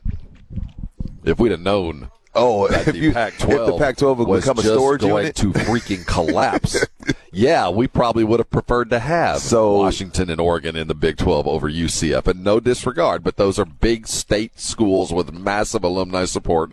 [1.25, 2.11] If we'd have known.
[2.35, 5.37] Oh, if the you- Pac-12 if the Pac-12 would was become a storage going unit.
[5.37, 6.85] to freaking collapse,
[7.33, 11.17] yeah, we probably would have preferred to have So- Washington and Oregon in the Big
[11.17, 12.27] 12 over UCF.
[12.27, 16.73] And no disregard, but those are big state schools with massive alumni support.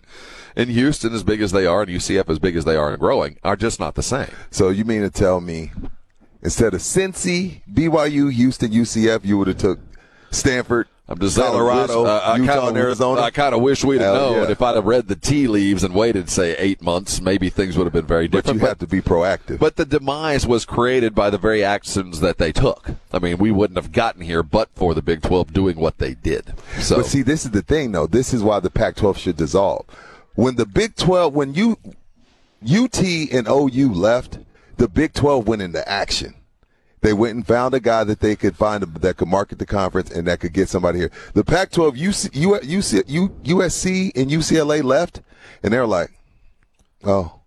[0.56, 3.00] And Houston, as big as they are, and UCF, as big as they are and
[3.00, 4.30] growing, are just not the same.
[4.52, 5.72] So you mean to tell me
[6.42, 9.80] instead of Cincy, BYU, Houston, UCF, you would have took
[10.32, 13.22] Stanford, I'm just Colorado, I wish- I- I Utah, kinda- Arizona?
[13.22, 14.34] I kind of wish we'd have known.
[14.38, 14.50] yeah.
[14.50, 17.84] If I'd have read the tea leaves and waited, say, eight months, maybe things would
[17.84, 18.62] have been very but different.
[18.62, 19.60] you have to be proactive.
[19.60, 22.90] But the demise was created by the very actions that they took.
[23.14, 26.16] I mean, we wouldn't have gotten here but for the Big 12 doing what they
[26.16, 26.54] did.
[26.80, 28.08] So, But see, this is the thing, though.
[28.08, 29.86] This is why the Pac-12 should dissolve.
[30.34, 31.78] When the Big 12, when you
[32.68, 33.00] UT
[33.32, 34.40] and OU left,
[34.78, 36.34] the Big 12 went into action.
[37.06, 40.10] They went and found a guy that they could find that could market the conference
[40.10, 41.12] and that could get somebody here.
[41.36, 43.04] The Pac-12, UC, UC,
[43.44, 45.22] USC and UCLA left,
[45.62, 46.10] and they're like,
[47.04, 47.42] "Oh,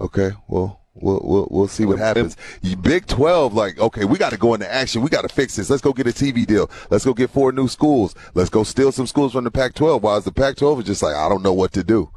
[0.00, 4.30] okay, well, we'll we'll, we'll see what happens." You- Big 12, like, okay, we got
[4.30, 5.02] to go into action.
[5.02, 5.68] We got to fix this.
[5.68, 6.70] Let's go get a TV deal.
[6.88, 8.14] Let's go get four new schools.
[8.32, 10.00] Let's go steal some schools from the Pac-12.
[10.00, 12.10] While the Pac-12 is just like, I don't know what to do.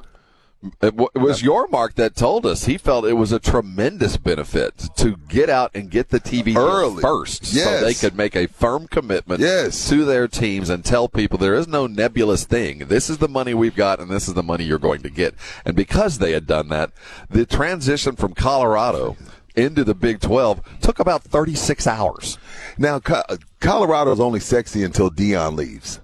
[0.82, 4.88] It, w- it was Yormark that told us he felt it was a tremendous benefit
[4.96, 7.02] to get out and get the TV Early.
[7.02, 9.90] first, so they could make a firm commitment Yes.
[9.90, 12.80] to their teams and tell people there is no nebulous thing.
[12.88, 15.36] This is the money we've got, and this is the money you're going to get.
[15.66, 16.92] And because they had done that,
[17.30, 19.18] the transition from Colorado
[19.56, 22.38] into the Big 12 took about 36 hours.
[22.78, 23.22] Now, Co-
[23.60, 26.00] Colorado's only sexy until Deion leaves.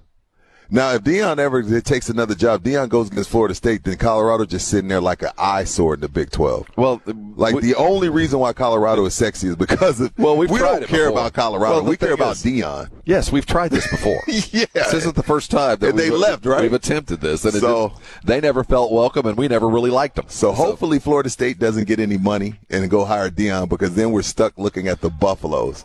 [0.72, 4.68] Now, if Deion ever takes another job, Deion goes against Florida State, then Colorado just
[4.68, 6.68] sitting there like an eyesore in the Big 12.
[6.76, 7.02] Well,
[7.36, 10.86] like we- the only reason why Colorado is sexy is because of, Well, we don't
[10.86, 11.08] care before.
[11.10, 11.76] about Colorado.
[11.78, 12.90] Well, we care about is- Deion.
[13.04, 14.22] Yes, we've tried this before.
[14.28, 14.66] yeah.
[14.74, 16.62] This isn't the first time that they left, right?
[16.62, 17.94] We've attempted this, and So-
[18.24, 20.26] they never felt welcome, and we never really liked them.
[20.28, 24.22] So hopefully Florida State doesn't get any money and go hire Deion because then we're
[24.22, 25.84] stuck looking at the Buffaloes.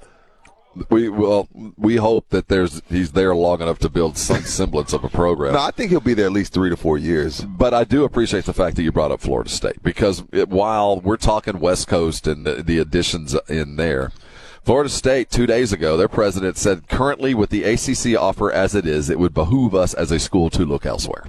[0.90, 5.04] We well, we hope that there's he's there long enough to build some semblance of
[5.04, 5.54] a program.
[5.54, 7.40] No, I think he'll be there at least three to four years.
[7.42, 11.00] But I do appreciate the fact that you brought up Florida State because it, while
[11.00, 14.12] we're talking West Coast and the, the additions in there,
[14.64, 18.86] Florida State two days ago, their president said, currently with the ACC offer as it
[18.86, 21.24] is, it would behoove us as a school to look elsewhere.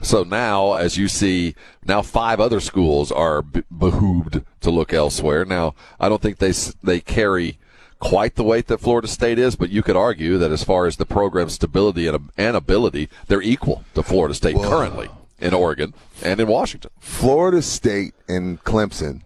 [0.00, 1.54] So now, as you see,
[1.84, 5.44] now five other schools are be- behooved to look elsewhere.
[5.44, 6.52] Now, I don't think they
[6.82, 7.58] they carry
[7.98, 10.96] quite the weight that Florida State is, but you could argue that as far as
[10.96, 15.08] the program stability and, and ability, they're equal to Florida State currently
[15.40, 16.90] in Oregon and in Washington.
[17.00, 19.22] Florida State and Clemson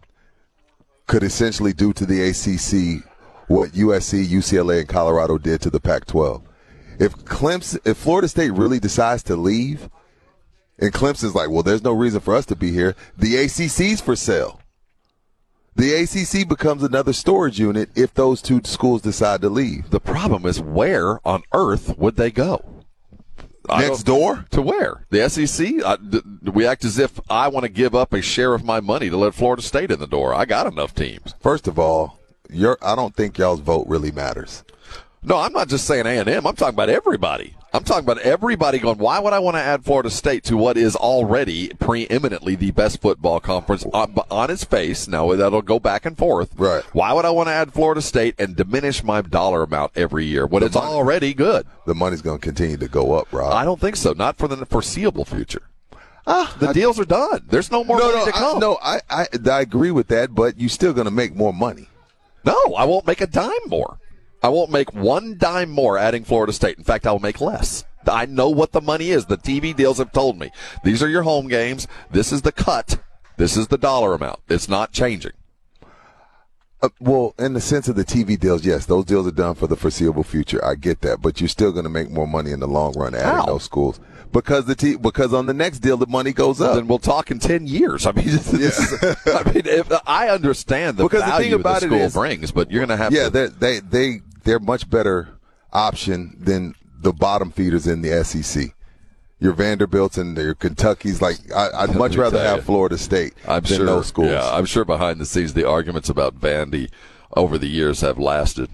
[1.07, 3.05] could essentially do to the ACC
[3.49, 6.43] what USC, UCLA, and Colorado did to the Pac-12.
[6.99, 9.91] If Clemson, if Florida State really decides to leave,
[10.79, 12.95] and Clemson's like, well, there's no reason for us to be here.
[13.17, 14.61] The ACC's for sale.
[15.75, 19.91] The ACC becomes another storage unit if those two schools decide to leave.
[19.91, 22.83] The problem is where on earth would they go?
[23.69, 24.45] Next door?
[24.51, 25.07] To where?
[25.11, 25.83] The SEC?
[25.85, 25.97] I,
[26.51, 29.17] we act as if I want to give up a share of my money to
[29.17, 30.35] let Florida State in the door.
[30.35, 31.35] I got enough teams.
[31.41, 32.19] First of all,
[32.51, 34.65] your I don't think y'all's vote really matters.
[35.25, 36.47] No, I'm not just saying A&M.
[36.47, 37.55] I'm talking about everybody.
[37.73, 40.77] I'm talking about everybody going, why would I want to add Florida State to what
[40.77, 45.07] is already preeminently the best football conference on, on its face?
[45.07, 46.53] Now, that'll go back and forth.
[46.57, 46.83] Right.
[46.93, 50.45] Why would I want to add Florida State and diminish my dollar amount every year
[50.45, 51.67] when it's already good?
[51.87, 53.53] The money's going to continue to go up, Rob.
[53.53, 54.13] I don't think so.
[54.13, 55.63] Not for the foreseeable future.
[56.27, 57.45] Ah, the deals are done.
[57.49, 58.57] There's no more no, money no, to come.
[58.57, 61.53] I, no, I, I, I agree with that, but you're still going to make more
[61.53, 61.89] money.
[62.45, 63.99] No, I won't make a dime more.
[64.43, 66.79] I won't make one dime more adding Florida State.
[66.79, 67.85] In fact, I'll make less.
[68.11, 69.27] I know what the money is.
[69.27, 70.51] The TV deals have told me.
[70.83, 71.87] These are your home games.
[72.11, 72.99] This is the cut.
[73.37, 74.41] This is the dollar amount.
[74.49, 75.33] It's not changing.
[76.83, 79.69] Uh, well, in the sense of the TV deals, yes, those deals are done for
[79.69, 80.63] the foreseeable future.
[80.65, 83.15] I get that, but you're still going to make more money in the long run
[83.15, 83.47] adding How?
[83.47, 84.01] those schools
[84.33, 86.75] because the t- because on the next deal the money goes up.
[86.75, 88.05] Then we'll talk in ten years.
[88.09, 91.81] I mean, this is- I mean, if, I understand the Because the value thing about
[91.83, 93.49] the school is- brings, but you're going to have yeah, to.
[93.49, 95.39] they they they're much better
[95.73, 98.75] option than the bottom feeders in the SEC.
[99.41, 102.65] Your Vanderbilts and your Kentucky's like I, I'd Let much rather have.
[102.65, 104.31] Florida State I'm than sure those schools.
[104.31, 106.91] Yeah, I'm sure behind the scenes the arguments about Vandy
[107.37, 108.71] over the years have lasted.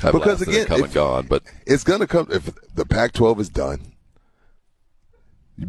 [0.00, 2.86] Have because lasted again, come if- and gone, but it's going to come if the
[2.86, 3.94] Pac-12 is done.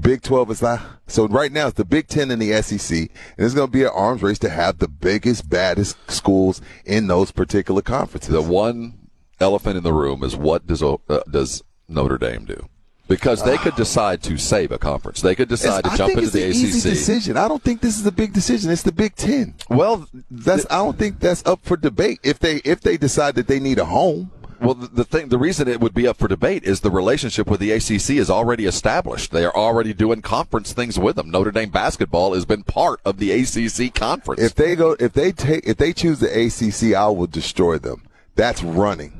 [0.02, 0.82] Big 12 is not.
[1.08, 3.82] So right now it's the Big 10 and the SEC, and it's going to be
[3.82, 8.30] an arms race to have the biggest, baddest schools in those particular conferences.
[8.32, 8.99] the one
[9.40, 10.98] elephant in the room is what does uh,
[11.30, 12.68] does Notre Dame do?
[13.08, 15.22] Because they could decide to save a conference.
[15.22, 16.94] They could decide It's- to I jump think into it's the an easy ACC.
[16.96, 17.38] decision.
[17.38, 18.70] I don't think this is a big decision.
[18.70, 19.56] It's the Big Ten.
[19.68, 22.20] Well, that's I don't think that's up for debate.
[22.24, 24.30] If they if they decide that they need a home,
[24.62, 27.48] Well, the, the thing, the reason it would be up for debate is the relationship
[27.48, 29.32] with the ACC is already established.
[29.32, 31.32] They are already doing conference things with them.
[31.32, 34.40] Notre Dame basketball has been part of the ACC conference.
[34.44, 38.04] if they go if they take if they choose the ACC, I will destroy them.
[38.36, 39.14] That's running.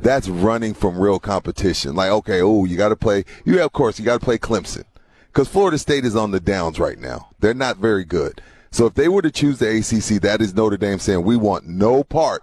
[0.00, 1.94] That's running from real competition.
[1.94, 3.24] Like okay, oh, you got to play.
[3.44, 4.84] You of course you got to play Clemson
[5.26, 7.28] because Florida State is on the downs right now.
[7.40, 8.40] They're not very good.
[8.70, 11.66] So if they were to choose the ACC, that is Notre Dame saying we want
[11.66, 12.42] no part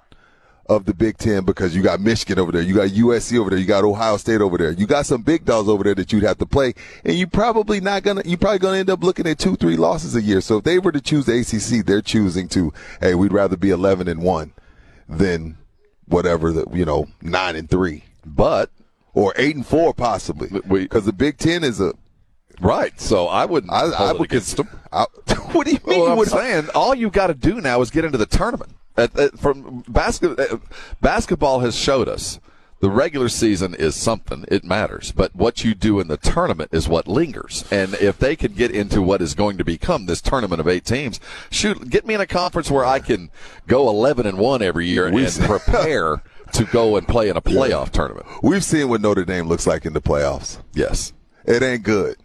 [0.68, 3.60] of the Big Ten because you got Michigan over there, you got USC over there,
[3.60, 6.24] you got Ohio State over there, you got some big dogs over there that you'd
[6.24, 6.74] have to play,
[7.04, 10.16] and you probably not gonna, you probably gonna end up looking at two, three losses
[10.16, 10.40] a year.
[10.40, 12.72] So if they were to choose the ACC, they're choosing to,
[13.02, 14.54] hey, we'd rather be eleven and one
[15.10, 15.58] than
[16.08, 18.70] whatever that you know nine and three, but
[19.14, 21.94] or eight and four possibly, because the Big Ten is a
[22.62, 23.00] right.
[23.00, 23.72] So I wouldn't.
[23.72, 24.70] I, I would against them.
[24.92, 25.06] I,
[25.52, 26.00] what do you mean?
[26.00, 28.26] Well, you I'm would- saying all you got to do now is get into the
[28.26, 28.72] tournament.
[28.96, 30.58] At, at, from basket, uh,
[31.02, 32.40] basketball has showed us
[32.84, 35.14] the regular season is something; it matters.
[35.14, 37.64] But what you do in the tournament is what lingers.
[37.72, 40.84] And if they could get into what is going to become this tournament of eight
[40.84, 43.32] teams, shoot, get me in a conference where I can
[43.68, 47.42] go eleven and one every year We- and prepare to go and play in a
[47.42, 48.26] playoff tournament.
[48.44, 50.58] We've seen what Notre Dame looks like in the playoffs.
[50.74, 51.14] Yes.
[51.46, 52.18] It ain't good.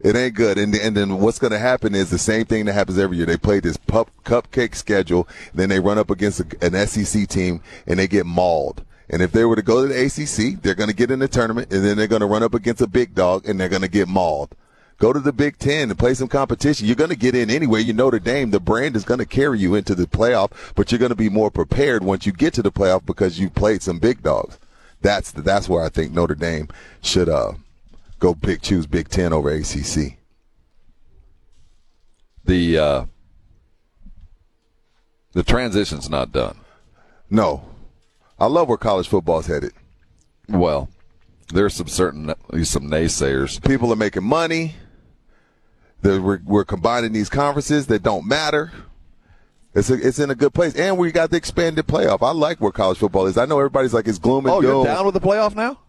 [0.00, 0.56] It ain't good.
[0.56, 3.26] And, and then what's going to happen is the same thing that happens every year.
[3.26, 7.60] They play this pup, cupcake schedule, then they run up against a, an SEC team
[7.86, 8.82] and they get mauled.
[9.10, 11.28] And if they were to go to the ACC, they're going to get in the
[11.28, 13.82] tournament and then they're going to run up against a big dog and they're going
[13.82, 14.54] to get mauled.
[14.98, 16.86] Go to the Big Ten and play some competition.
[16.86, 17.82] You're going to get in anyway.
[17.82, 21.00] You Notre Dame, the brand is going to carry you into the playoff, but you're
[21.00, 23.98] going to be more prepared once you get to the playoff because you played some
[23.98, 24.58] big dogs.
[25.02, 26.68] That's the, that's where I think Notre Dame
[27.02, 27.54] should uh,
[28.20, 30.16] go pick choose Big Ten over ACC.
[32.44, 33.04] The uh,
[35.32, 36.56] the transition's not done.
[37.28, 37.64] No,
[38.38, 39.72] I love where college football's headed.
[40.48, 40.88] Well,
[41.52, 42.34] there's some certain
[42.64, 43.64] some naysayers.
[43.66, 44.74] People are making money.
[46.02, 48.72] We're, we're combining these conferences that don't matter.
[49.74, 52.22] It's a, it's in a good place, and we got the expanded playoff.
[52.22, 53.38] I like where college football is.
[53.38, 54.70] I know everybody's like it's gloom and Oh, doom.
[54.70, 55.80] you're down with the playoff now?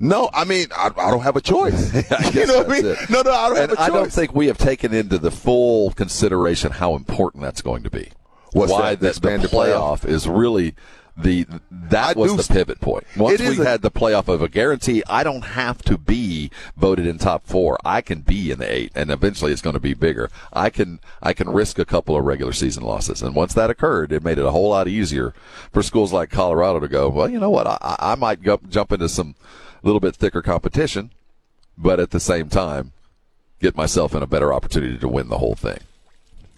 [0.00, 1.92] No, I mean I, I don't have a choice.
[2.34, 2.86] You know what I mean?
[2.86, 3.10] it.
[3.10, 3.78] No, no, I don't and have a choice.
[3.80, 7.90] I don't think we have taken into the full consideration how important that's going to
[7.90, 8.12] be.
[8.52, 10.74] What's Why that, the the expanded playoff, is really
[11.18, 13.04] the that I was the pivot point.
[13.16, 17.06] Once we a- had the playoff of a guarantee, I don't have to be voted
[17.06, 17.78] in top four.
[17.84, 20.30] I can be in the eight, and eventually it's going to be bigger.
[20.52, 24.12] I can I can risk a couple of regular season losses, and once that occurred,
[24.12, 25.34] it made it a whole lot easier
[25.72, 27.08] for schools like Colorado to go.
[27.08, 27.66] Well, you know what?
[27.66, 29.34] I, I might go, jump into some
[29.82, 31.10] little bit thicker competition,
[31.76, 32.92] but at the same time,
[33.60, 35.78] get myself in a better opportunity to win the whole thing.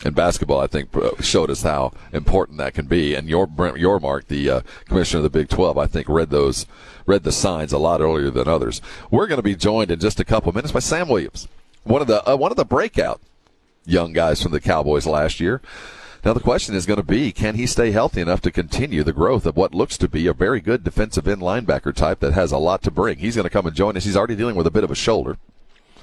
[0.03, 3.15] And basketball, I think, uh, showed us how important that can be.
[3.15, 6.67] And your Brett Yormark, the uh, commissioner of the Big 12, I think read those,
[7.05, 8.81] read the signs a lot earlier than others.
[9.11, 11.49] We're going to be joined in just a couple of minutes by Sam Williams,
[11.85, 13.21] one of the uh, one of the breakout
[13.85, 15.61] young guys from the Cowboys last year.
[16.25, 19.13] Now the question is going to be, can he stay healthy enough to continue the
[19.13, 22.53] growth of what looks to be a very good defensive end linebacker type that has
[22.53, 23.19] a lot to bring?
[23.19, 24.05] He's going to come and join us.
[24.05, 25.39] He's already dealing with a bit of a shoulder.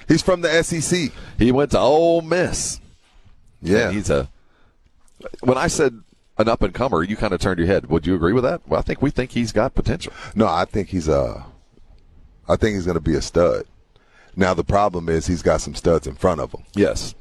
[0.07, 1.11] He's from the SEC.
[1.37, 2.79] He went to Ole Miss.
[3.61, 3.87] Yeah.
[3.87, 4.29] And he's a.
[5.41, 6.01] When I said
[6.37, 7.87] an up and comer, you kind of turned your head.
[7.87, 8.61] Would you agree with that?
[8.67, 10.13] Well, I think we think he's got potential.
[10.35, 11.45] No, I think he's a.
[12.47, 13.65] I think he's going to be a stud.
[14.35, 16.63] Now the problem is he's got some studs in front of him.
[16.75, 17.15] Yes.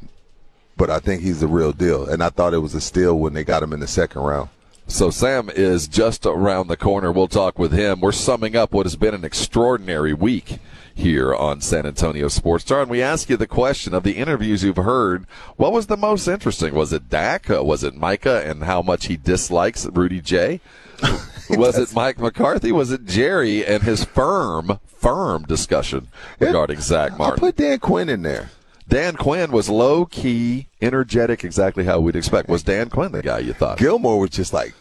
[0.76, 3.32] But I think he's the real deal, and I thought it was a steal when
[3.32, 4.50] they got him in the second round.
[4.86, 7.10] So Sam is just around the corner.
[7.10, 8.00] We'll talk with him.
[8.00, 10.58] We're summing up what has been an extraordinary week
[10.96, 12.80] here on San Antonio Sports Star.
[12.80, 15.26] And we ask you the question of the interviews you've heard.
[15.56, 16.74] What was the most interesting?
[16.74, 17.50] Was it Dak?
[17.50, 20.60] Uh, was it Micah and how much he dislikes Rudy J?
[21.50, 22.72] was it Mike McCarthy?
[22.72, 26.08] Was it Jerry and his firm, firm discussion
[26.40, 27.44] regarding Zack Martin?
[27.44, 28.50] I put Dan Quinn in there.
[28.88, 32.48] Dan Quinn was low key, energetic, exactly how we'd expect.
[32.48, 33.78] Was Dan Quinn the guy you thought?
[33.78, 34.74] Gilmore was just like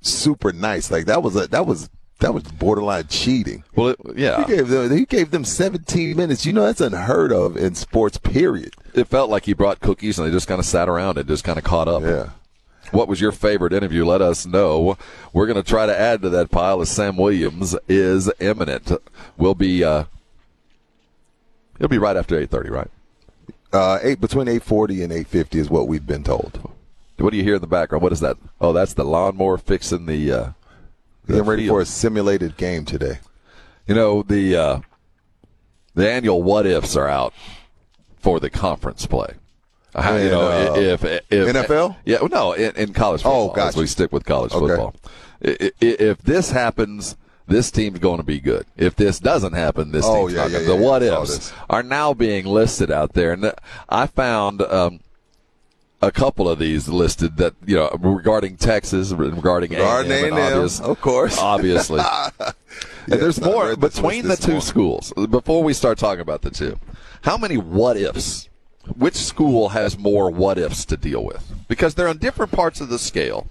[0.00, 0.90] super nice.
[0.90, 1.88] Like that was a that was
[2.20, 3.64] that was borderline cheating.
[3.74, 6.46] Well, it, yeah, he gave them he gave them 17 minutes.
[6.46, 8.18] You know that's unheard of in sports.
[8.18, 8.74] Period.
[8.94, 11.44] It felt like he brought cookies and they just kind of sat around and just
[11.44, 12.02] kind of caught up.
[12.02, 12.30] Yeah.
[12.92, 14.04] What was your favorite interview?
[14.04, 14.96] Let us know.
[15.32, 18.92] We're going to try to add to that pile as Sam Williams is imminent.
[19.36, 20.04] We'll be uh,
[21.76, 22.90] it'll be right after 8:30, right?
[23.72, 26.70] Uh, eight between 8:40 and 8:50 is what we've been told.
[27.16, 28.02] What do you hear in the background?
[28.02, 28.36] What is that?
[28.60, 30.32] Oh, that's the lawnmower fixing the.
[30.32, 30.54] Uh, the
[31.26, 33.18] Getting ready for a simulated game today.
[33.86, 34.80] You know the uh,
[35.94, 37.32] the annual what ifs are out
[38.18, 39.34] for the conference play.
[39.94, 41.96] How, you know, uh, if, if NFL?
[42.04, 43.50] yeah, well, no, in, in college football.
[43.50, 43.78] Oh, gotcha.
[43.78, 44.92] we stick with college football.
[45.44, 48.66] I- I- If this happens, this team's going to be good.
[48.76, 50.68] If this doesn't happen, this Oh, team's yeah, not yeah, good.
[50.68, 53.52] yeah, The what ifs are now being listed out there, and
[53.88, 54.62] I found.
[54.62, 55.00] Um,
[56.06, 61.00] a couple of these listed that you know regarding Texas, regarding Regarding A&M, obvious- of
[61.00, 61.38] course.
[61.38, 62.00] obviously.
[63.06, 64.60] And there's more between the two morning.
[64.62, 65.12] schools.
[65.28, 66.78] Before we start talking about the two,
[67.22, 68.48] how many what ifs?
[68.96, 71.52] Which school has more what ifs to deal with?
[71.68, 73.46] Because they're on different parts of the scale,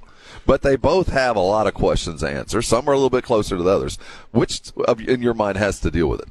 [0.47, 2.63] but they both have a lot of questions to answer.
[2.63, 3.97] Some are a little bit closer to the others.
[4.31, 6.29] Which, of, in your mind, has to deal with it?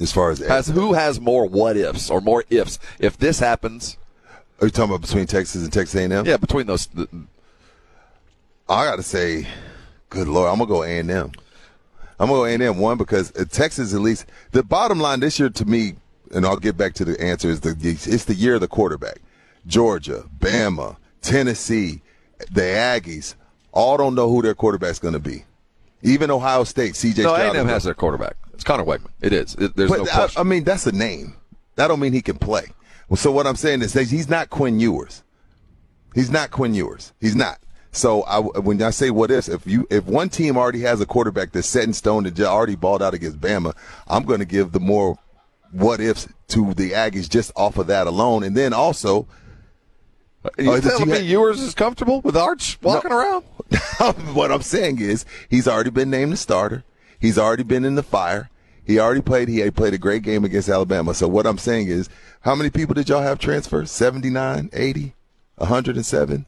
[0.00, 2.78] As far as Has who has more what ifs or more ifs?
[3.00, 3.96] If this happens,
[4.60, 6.26] are you talking about between Texas and Texas A&M?
[6.26, 6.88] yeah, between those,
[8.68, 9.46] I got to say,
[10.08, 11.32] good lord, I'm gonna go A and M.
[12.18, 15.38] I'm gonna go A and M one because Texas at least the bottom line this
[15.38, 15.94] year to me,
[16.34, 19.20] and I'll get back to the answer is the it's the year of the quarterback.
[19.66, 22.02] Georgia, Bama, Tennessee,
[22.50, 23.34] the Aggies
[23.72, 25.44] all don't know who their quarterback's going to be.
[26.02, 27.22] Even Ohio State, C.J.
[27.22, 28.36] no, Stroud A&M has their quarterback.
[28.54, 29.10] It's Conner Weigman.
[29.20, 29.54] It is.
[29.54, 30.40] It, there's but no I, question.
[30.40, 31.34] I mean, that's a name.
[31.76, 32.68] That don't mean he can play.
[33.10, 35.24] Well, so what I'm saying is he's not Quinn Ewers.
[36.14, 37.12] He's not Quinn Ewers.
[37.20, 37.58] He's not.
[37.92, 41.06] So I, when I say what ifs, if you if one team already has a
[41.06, 43.74] quarterback that's set in stone and already balled out against Bama,
[44.06, 45.18] I'm going to give the more
[45.72, 49.26] what ifs to the Aggies just off of that alone, and then also.
[50.56, 53.18] you uh, telling you me had- Ewers is comfortable with Arch walking No.
[53.18, 53.42] around?
[54.36, 56.84] what I'm saying is he's already been named the starter.
[57.18, 58.50] He's already been in the fire.
[58.90, 59.48] He already played.
[59.48, 61.14] He had played a great game against Alabama.
[61.14, 62.08] So what I'm saying is,
[62.40, 63.86] how many people did y'all have transfer?
[63.86, 65.14] 79, 80,
[65.56, 66.46] 107?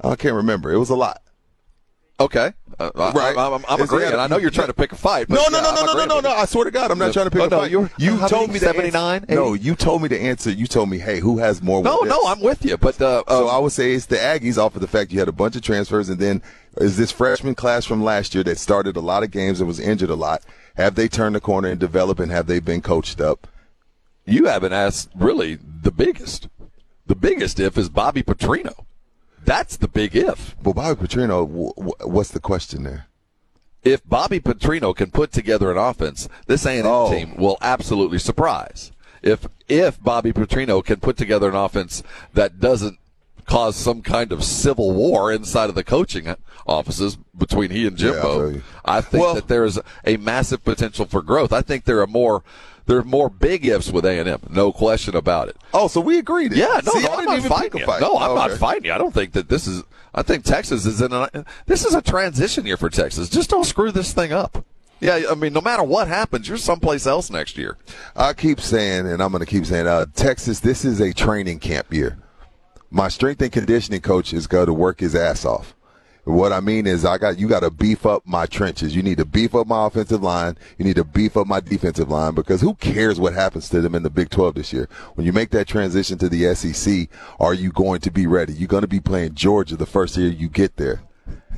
[0.00, 0.72] I can't remember.
[0.72, 1.20] It was a lot.
[2.20, 2.52] Okay.
[2.78, 3.36] Uh, I- Right.
[3.36, 4.14] I, am I'm agreeing.
[4.14, 5.26] I know you're trying to pick a fight.
[5.28, 6.30] But No, no, no, no, no, no, no, no.
[6.30, 7.70] I swear to God, I'm not trying to pick Oh, a no, fight.
[7.98, 10.50] you told me 79, No, you told me to answer.
[10.50, 11.82] You told me, hey, who has more?
[11.82, 12.20] No, no.
[12.26, 12.76] I'm with you.
[12.76, 15.28] But uh, So I would say it's the Aggies off of the fact you had
[15.28, 16.42] a bunch of transfers, and then
[16.76, 19.80] is this freshman class from last year that started a lot of games and was
[19.80, 20.42] injured a lot?
[20.76, 23.46] Have they turned the corner and developed, and have they been coached up?
[24.24, 26.48] you haven't asked really the biggest.
[27.06, 28.84] The biggest if is Bobby Petrino.
[29.44, 30.54] That's the big if.
[30.62, 33.06] Well, Bobby Petrino, w- w- what's the question there?
[33.82, 37.10] If Bobby Petrino can put together an offense, this A&M Oh.
[37.10, 38.92] team will absolutely surprise.
[39.22, 42.98] If if Bobby Petrino can put together an offense that doesn't
[43.52, 46.34] cause some kind of civil war inside of the coaching
[46.66, 48.62] offices between he and Jimbo, feel you.
[48.84, 51.52] I think Well- that there's a massive potential for growth.
[51.52, 52.42] I think there are more
[52.86, 55.56] there are more big ifs with A&M, no question about it.
[55.72, 56.52] Oh, so we agreed.
[56.52, 57.86] Yeah, no, See, no, I I'm didn't not fighting you.
[57.86, 58.00] fight.
[58.00, 58.92] No, I'm Oh, not fighting you.
[58.92, 59.84] I don't think that this is.
[60.12, 61.12] I think Texas is in.
[61.12, 61.28] A,
[61.66, 63.28] this is a transition year for Texas.
[63.28, 64.64] Just don't screw this thing up.
[64.98, 67.76] Yeah, I mean, no matter what happens, you're someplace else next year.
[68.16, 71.60] I keep saying, and I'm going to keep saying, uh, Texas, this is a training
[71.60, 72.18] camp year.
[72.92, 75.74] My strength and conditioning coach is going to work his ass off.
[76.24, 78.94] What I mean is, I got you got to beef up my trenches.
[78.94, 80.56] You need to beef up my offensive line.
[80.78, 83.94] You need to beef up my defensive line because who cares what happens to them
[83.96, 84.88] in the Big 12 this year?
[85.14, 87.08] When you make that transition to the SEC,
[87.40, 88.52] are you going to be ready?
[88.52, 91.02] You're going to be playing Georgia the first year you get there.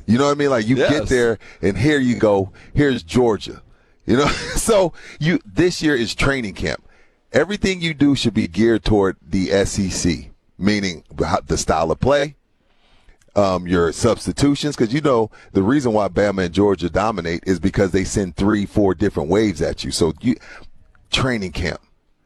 [0.06, 0.51] You know what I mean?
[0.51, 0.90] Like you Yes.
[0.90, 2.51] get there, and here you go.
[2.73, 3.61] Here's Georgia.
[4.06, 6.89] You know, so you this year is training camp.
[7.32, 11.05] Everything you do should be geared toward the SEC, meaning
[11.47, 12.36] the style of play,
[13.36, 17.90] um, your substitutions, because you know the reason why Bama and Georgia dominate is because
[17.90, 19.90] they send three, four different waves at you.
[19.90, 20.36] So you
[21.10, 21.81] training camp.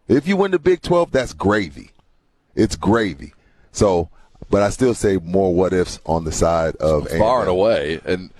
[0.06, 1.90] If you win the Big Twelve, that's gravy.
[2.54, 3.34] It's gravy.
[3.72, 4.10] So
[4.50, 8.00] but I still say more what ifs on the side of far and away.
[8.04, 8.30] And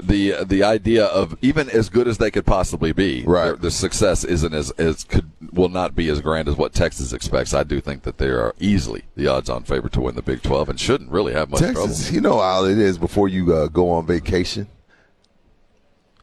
[0.00, 3.60] the the idea of even as good as they could possibly be, Right.
[3.60, 7.54] the success isn't as as could will not be as grand as what Texas expects.
[7.54, 10.68] I do think that they are easily the odds-on favorite to win the Big Twelve
[10.68, 12.14] and shouldn't really have much Texas, trouble.
[12.14, 14.66] you know how it is before you uh, go on vacation.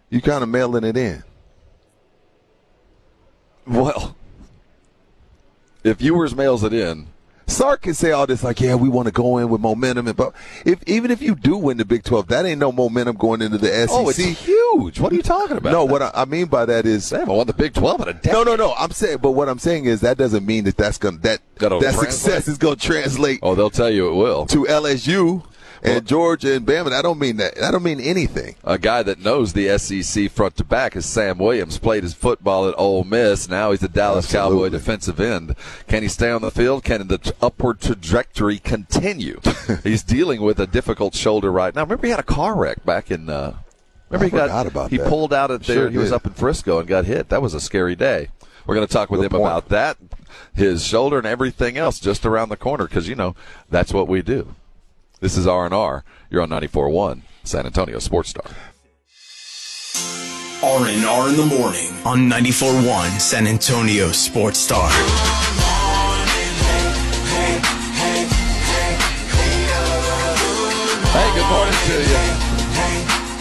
[0.10, 1.24] You kind of mailing it in.
[3.66, 4.16] Well,
[5.84, 7.08] if Ewers mails it in,
[7.48, 10.18] Sark can say all this like, yeah, we want to go in with momentum, and
[10.18, 10.34] but
[10.66, 13.58] if even if you do win the Big Twelve, that ain't no momentum going into
[13.58, 13.90] the SEC.
[13.92, 15.00] oh, it's huge.
[15.00, 15.72] What are you talking about?
[15.72, 18.10] no, what I, I mean by that is they haven't won the Big Twelve in
[18.10, 18.34] a decade.
[18.34, 18.74] no, no, no.
[18.78, 21.70] I'm saying, but what I'm saying is that doesn't mean that that's gonna that that
[21.70, 22.12] translate.
[22.12, 24.46] success is gonna translate Oh, they'll tell you it will.
[24.48, 25.44] to LSU
[25.84, 26.92] and Georgia and Bama.
[26.92, 27.62] I don't mean that.
[27.62, 28.56] I don't mean anything.
[28.64, 31.78] A guy that knows the SEC front to back is Sam Williams.
[31.78, 33.48] Played his football at Ole Miss.
[33.50, 35.56] Now he's a Dallas Cowboy defensive end.
[35.88, 36.84] Can he stay on the field?
[36.84, 39.40] Can the upward trajectory continue?
[39.84, 41.82] he's dealing with a difficult shoulder right now.
[41.84, 43.30] Remember he had a car wreck back in.
[43.30, 43.58] Uh,
[44.10, 45.08] remember I he got about he that.
[45.10, 45.76] pulled out at there.
[45.76, 47.30] Sure he was up in Frisco and got hit.
[47.30, 48.30] That was a scary day.
[48.66, 49.44] We're going to talk with Good him point.
[49.44, 49.98] about that,
[50.54, 53.34] his shoulder, and everything else just around the corner because you know
[53.70, 54.56] that's what we do.
[55.20, 56.04] This is R and R.
[56.30, 58.46] You're on 94.1 San Antonio Sports Star.
[60.62, 64.88] R&R in the morning on 94.1 San Antonio Sports Star.
[71.10, 72.22] Hey, good morning to you.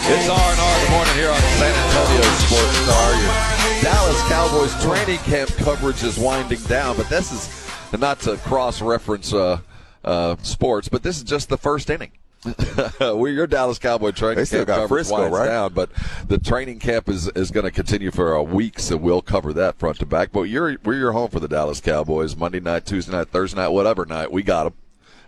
[0.09, 0.79] It's R and R.
[0.79, 3.13] Good morning here on San Antonio Sports Star.
[3.21, 9.31] Your Dallas Cowboys training camp coverage is winding down, but this is not to cross-reference
[9.31, 9.59] uh,
[10.07, 12.11] uh, sports, but this is just the first inning.
[12.99, 15.47] We're your Dallas Cowboy training They still camp got Frisco, right?
[15.47, 15.89] down, but
[16.27, 19.77] the training camp is, is going to continue for a week, so we'll cover that
[19.77, 20.31] front to back.
[20.31, 22.37] But you're we're your home for the Dallas Cowboys.
[22.37, 24.73] Monday night, Tuesday night, Thursday night, whatever night, we got them.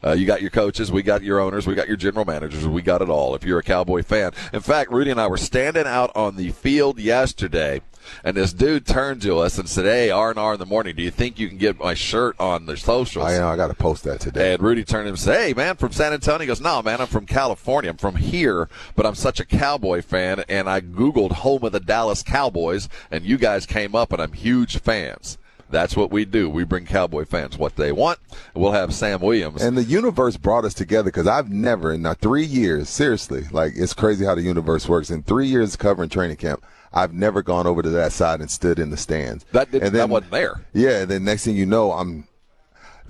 [0.02, 2.82] Uh, you got your coaches, we got your owners, we got your general managers, we
[2.82, 3.36] got it all.
[3.36, 6.52] If you're a Cowboy fan, in fact, Rudy and I were standing out on the
[6.52, 7.82] field yesterday,
[8.23, 10.95] and this dude turned to us and said, "Hey, R and R in the morning,
[10.95, 13.49] do you think you can get my shirt on the socials?" I know.
[13.49, 14.53] I got to post that today.
[14.53, 16.40] And Rudy turned to him and said, Hey, man, from San Antonio.
[16.40, 17.90] He goes, No, man, I'm from California.
[17.90, 20.44] I'm from here, but I'm such a Cowboy fan.
[20.48, 24.34] And I Googled home of the Dallas Cowboys, and you guys came up, and I'm
[24.34, 25.38] huge fans.
[25.72, 26.49] That's what we do.
[26.49, 28.18] We bring Cowboy fans what they want.
[28.56, 29.61] We'll have Sam Williams.
[29.61, 33.73] And the universe brought us together because I've never, in uh, three years, seriously, like
[33.76, 35.11] it's crazy how the universe works.
[35.11, 36.64] In three years covering training camp,
[36.94, 39.45] I've never gone over to that side and stood in the stands.
[39.52, 40.61] That didn't- and then, that wasn't there.
[40.74, 42.28] Yeah, and then next thing you know, I'm,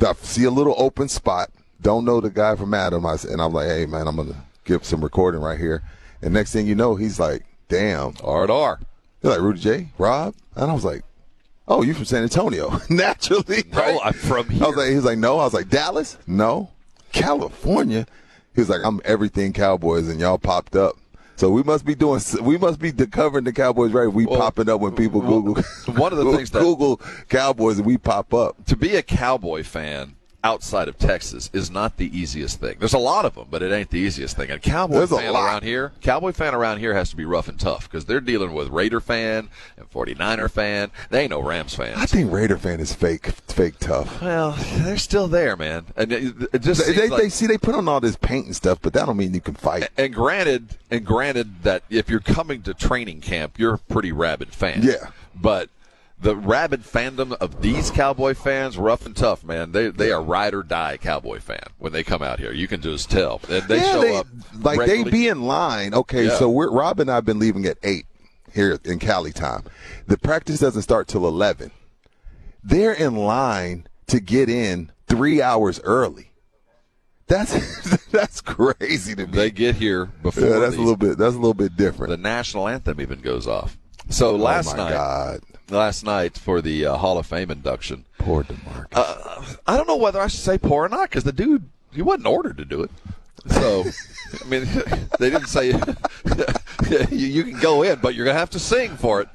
[0.02, 1.50] I see a little open spot.
[1.82, 4.84] Don't know the guy from Adam, I, and I'm like, hey man, I'm gonna give
[4.84, 5.82] some recording right here.
[6.22, 8.80] And next thing you know, he's like, damn, R and R.
[9.24, 11.04] You're like Rudy J, Rob, and I was like,
[11.68, 12.80] oh, you from San Antonio?
[12.90, 14.00] Naturally, No, right?
[14.04, 14.64] I'm from here.
[14.64, 15.40] I was like, he was like, no.
[15.40, 16.18] I was like, Dallas?
[16.28, 16.72] No.
[17.14, 18.06] California?
[18.56, 20.96] He was like, I'm everything Cowboys, and y'all popped up.
[21.40, 24.08] So we must be doing, we must be covering the Cowboys right.
[24.08, 25.64] We popping up when people Google.
[25.94, 26.98] one of the things that- Google
[27.30, 28.66] Cowboys and we pop up.
[28.66, 32.78] to be a Cowboy fan outside of Texas is not the easiest thing.
[32.80, 34.50] There's a lot of them, but it ain't the easiest thing.
[34.50, 37.60] And Cowboy There's fan around here, Cowboy fan around here has to be rough and
[37.60, 40.92] tough because they're dealing with Raider fan and 49er fan.
[41.10, 41.94] They ain't no Rams fan.
[41.98, 44.22] I think Raider fan is fake, fake tough.
[44.22, 45.86] well, they're still there, man.
[45.98, 48.46] And it, it just They, they, like- they see they put on all this paint
[48.46, 49.90] and stuff, but that don't mean you can fight.
[49.98, 54.54] and granted, and granted that if you're coming to training camp, you're a pretty rabid
[54.54, 54.84] fan.
[54.84, 55.10] Yeah.
[55.36, 55.70] But
[56.22, 59.72] the rabid fandom of these Cowboy fans, rough and tough, man.
[59.72, 62.52] They they are ride or die Cowboy fan when they come out here.
[62.52, 63.40] You can just tell.
[63.50, 64.28] And they yeah, show they, up
[64.62, 65.94] like they be in line.
[65.94, 66.38] Okay, Yeah.
[66.38, 68.06] so we're Rob and I've been leaving at eight
[68.54, 69.64] here in Cali time.
[70.08, 71.72] The practice doesn't start till eleven.
[72.64, 76.32] They're in line to get in three hours early.
[77.28, 79.32] That's that's crazy to me.
[79.32, 81.18] They get here before yeah, that's the, a little bit.
[81.18, 82.10] That's a little bit different.
[82.10, 83.78] the national anthem even goes off.
[84.10, 88.06] So oh last my night, God, last night for the uh, Hall of Fame induction,
[88.18, 88.88] poor Demarcus.
[88.94, 92.02] uh, I don't know whether I should say poor or not because the dude he
[92.02, 92.92] wasn't ordered to do it.
[93.48, 93.86] So,
[94.44, 94.66] I mean,
[95.20, 95.68] they didn't say
[97.12, 99.30] you, you can go in, but you're gonna have to sing for it.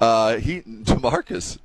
[0.00, 1.58] Uh, he Demarcus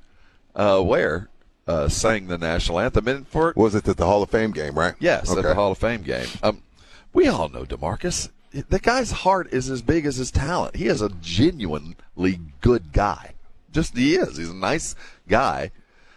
[0.54, 1.28] uh, Ware
[1.66, 4.78] uh, sang the national anthem, and for was it at the Hall of Fame game?
[4.78, 4.94] Right?
[5.00, 6.28] Yes, at the Hall of Fame game.
[6.42, 6.62] Um,
[7.12, 8.28] we all know Demarcus.
[8.52, 10.76] The guy's heart is as big as his talent.
[10.76, 13.34] He is a genuinely good guy.
[13.72, 14.36] Just he is.
[14.36, 14.96] He's a nice
[15.28, 15.70] guy.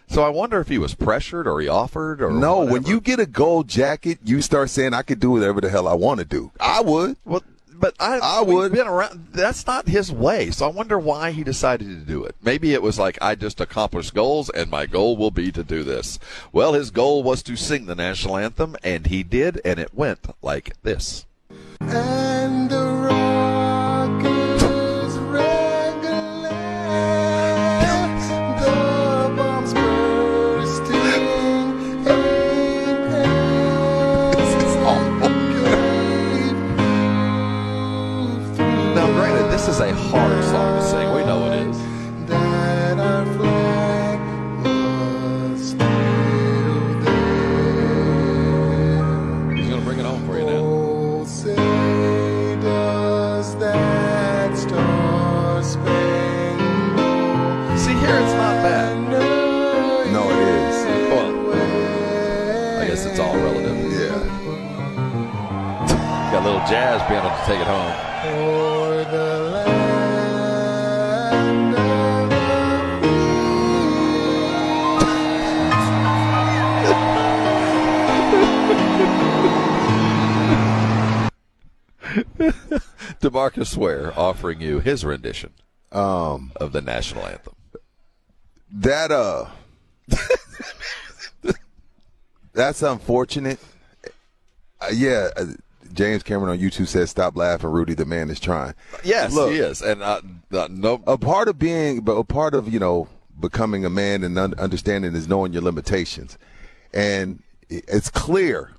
[0.08, 3.20] So I wonder if he was pressured or he offered or No, when you get
[3.20, 6.24] a gold jacket, you start saying I could do whatever the hell I want to
[6.26, 6.50] do.
[6.60, 7.16] I would.
[7.24, 7.42] well,
[7.72, 8.72] but I, I would.
[8.72, 9.28] Been around.
[9.32, 10.50] That's not his way.
[10.50, 12.36] So I wonder why he decided to do it.
[12.42, 15.82] Maybe it was like I just accomplished goals, and my goal will be to do
[15.82, 16.18] this.
[16.52, 20.26] Well, his goal was to sing the national anthem, and he did, and it went
[20.42, 21.26] like this.
[21.90, 26.50] And the rock is regular.
[28.60, 30.94] The bombs bursting.
[34.32, 34.74] This is
[38.96, 40.33] Now, granted, this is a hard
[66.74, 67.92] Got a little jazz piano to take it home.
[68.22, 69.84] For the land
[71.76, 72.14] of
[82.38, 82.82] the
[83.20, 85.52] Demarcus Ware offering you his rendition
[85.92, 87.54] Um, of the national anthem.
[88.70, 89.46] that uh,
[92.52, 93.58] that's unfortunate.
[94.80, 95.46] Uh, yeah, uh,
[95.94, 97.94] James Cameron on YouTube says, "Stop laughing, Rudy.
[97.94, 102.00] The man is trying." Yes, Look, he is, and uh, no, a part of being,
[102.00, 103.08] but a part of you know
[103.40, 106.38] becoming a man and un- understanding is knowing your limitations,
[106.92, 108.72] and it's clear,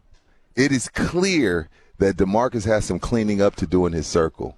[0.56, 4.58] it is clear that Demarcus has some cleaning up to do in his circle,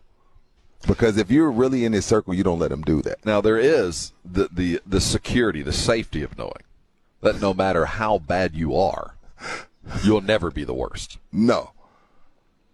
[0.88, 3.26] because if you're really in his circle, you don't let him do that.
[3.26, 6.64] Now there is the the the security, the safety of knowing
[7.22, 9.16] that no matter how bad you are,
[10.04, 11.18] you'll never be the worst.
[11.32, 11.72] No,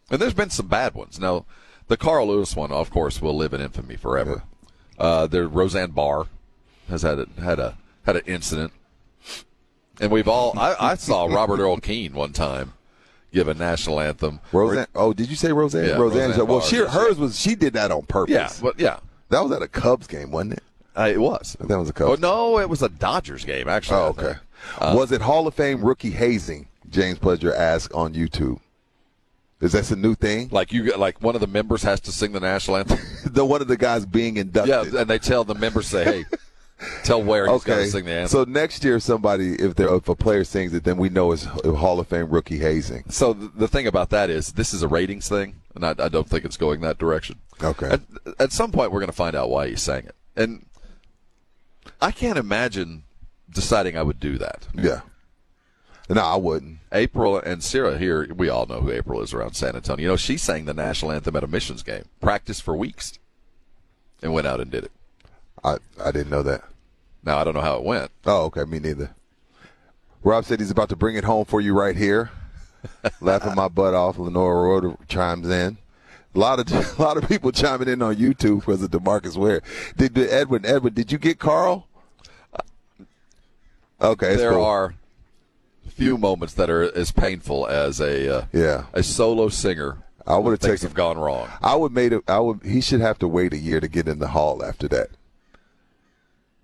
[0.09, 1.19] And there's been some bad ones.
[1.19, 1.45] Now,
[1.88, 4.43] the Carl Lewis one, of course, will live in infamy forever.
[4.97, 6.27] Uh, there, Roseanne Barr
[6.89, 8.73] has had a, had a had an incident,
[9.99, 10.57] and we've all.
[10.57, 12.73] I, I saw Robert Earl Keen one time
[13.31, 14.39] give a national anthem.
[14.51, 14.88] Roseanne.
[14.93, 15.85] Oh, did you say Roseanne?
[15.85, 16.30] Yeah, Roseanne.
[16.30, 18.34] Roseanne well, she, hers was she did that on purpose.
[18.34, 18.99] Yeah, but yeah,
[19.30, 20.63] that was at a Cubs game, wasn't it?
[20.95, 21.57] uh, it was.
[21.59, 22.21] That was a Oh Cubs.
[22.21, 23.97] no, it was a Dodgers game actually.
[23.97, 24.35] Oh, okay.
[24.77, 26.67] Uh, was it Hall of Fame rookie hazing?
[26.89, 28.59] James Pledger asked on YouTube.
[29.64, 30.49] Is that a new thing?
[30.52, 32.99] Like you, like one of the members has to sing the national anthem.
[33.26, 34.94] the one of the guys being inducted.
[34.94, 36.26] Yeah, and they tell the members say, "Hey,
[37.06, 37.85] tell where he's Okay.
[37.85, 40.84] to sing the anthem." So next year, somebody, if there, if a player sings it,
[40.84, 43.06] then we know it's Hall of Fame rookie hazing.
[43.07, 46.10] So the, the thing about that is, this is a ratings thing, and I, I
[46.10, 47.40] don't think it's going that direction.
[47.64, 47.88] Okay.
[47.90, 48.02] At,
[48.40, 50.65] at some point, we're going to find out why he sang it, and
[52.02, 53.03] I can't imagine
[53.49, 54.68] deciding I would do that.
[54.76, 55.02] Yeah.
[56.09, 56.80] No, I wouldn't.
[56.91, 60.03] April and Sarah here, we all know who April is around San Antonio.
[60.03, 63.19] You know, she sang the national anthem at a missions game, practiced for weeks,
[64.21, 64.91] and went out and did it.
[65.63, 66.63] I I didn't know that.
[67.23, 68.11] Now I don't know how it went.
[68.25, 68.65] Oh, okay.
[68.65, 69.15] Me neither.
[70.23, 72.31] Rob said he's about to bring it home for you right here.
[73.21, 74.17] Laughing my butt off.
[74.17, 75.77] Lenora Roder chimes in.
[76.35, 79.61] A lot of a lot of people chiming in on YouTube because of Demarcus Ware.
[79.95, 80.93] Did, did Edwin Edwin?
[80.93, 81.88] Did you get Carl?
[82.53, 82.59] Uh,
[84.01, 84.65] okay, there cool.
[84.65, 84.95] are
[85.95, 88.86] few moments that are as painful as a uh, Yeah.
[88.94, 89.99] a solo singer.
[90.26, 91.49] I would have things taken have gone wrong.
[91.61, 92.24] I would made it.
[92.28, 92.61] I would.
[92.64, 95.10] He should have to wait a year to get in the hall after that.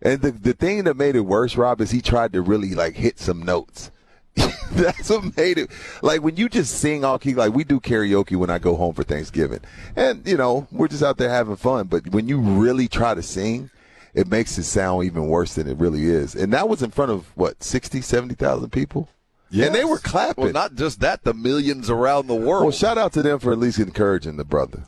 [0.02, 2.96] And the the thing that made it worse, Rob, is he tried to really like
[2.96, 3.92] hit some notes.
[4.72, 5.70] That's what made it
[6.02, 7.34] like when you just sing all key.
[7.34, 9.60] Like we do karaoke when I go home for Thanksgiving,
[9.96, 11.88] and you know we're just out there having fun.
[11.88, 13.70] But when you really try to sing,
[14.14, 16.34] it makes it sound even worse than it really is.
[16.34, 19.10] And that was in front of what 60, 70,000 people.
[19.52, 20.46] And they were clapping.
[20.46, 22.64] Well, not just that, the millions around the world.
[22.64, 24.84] Well, shout out to them for at least encouraging the brother.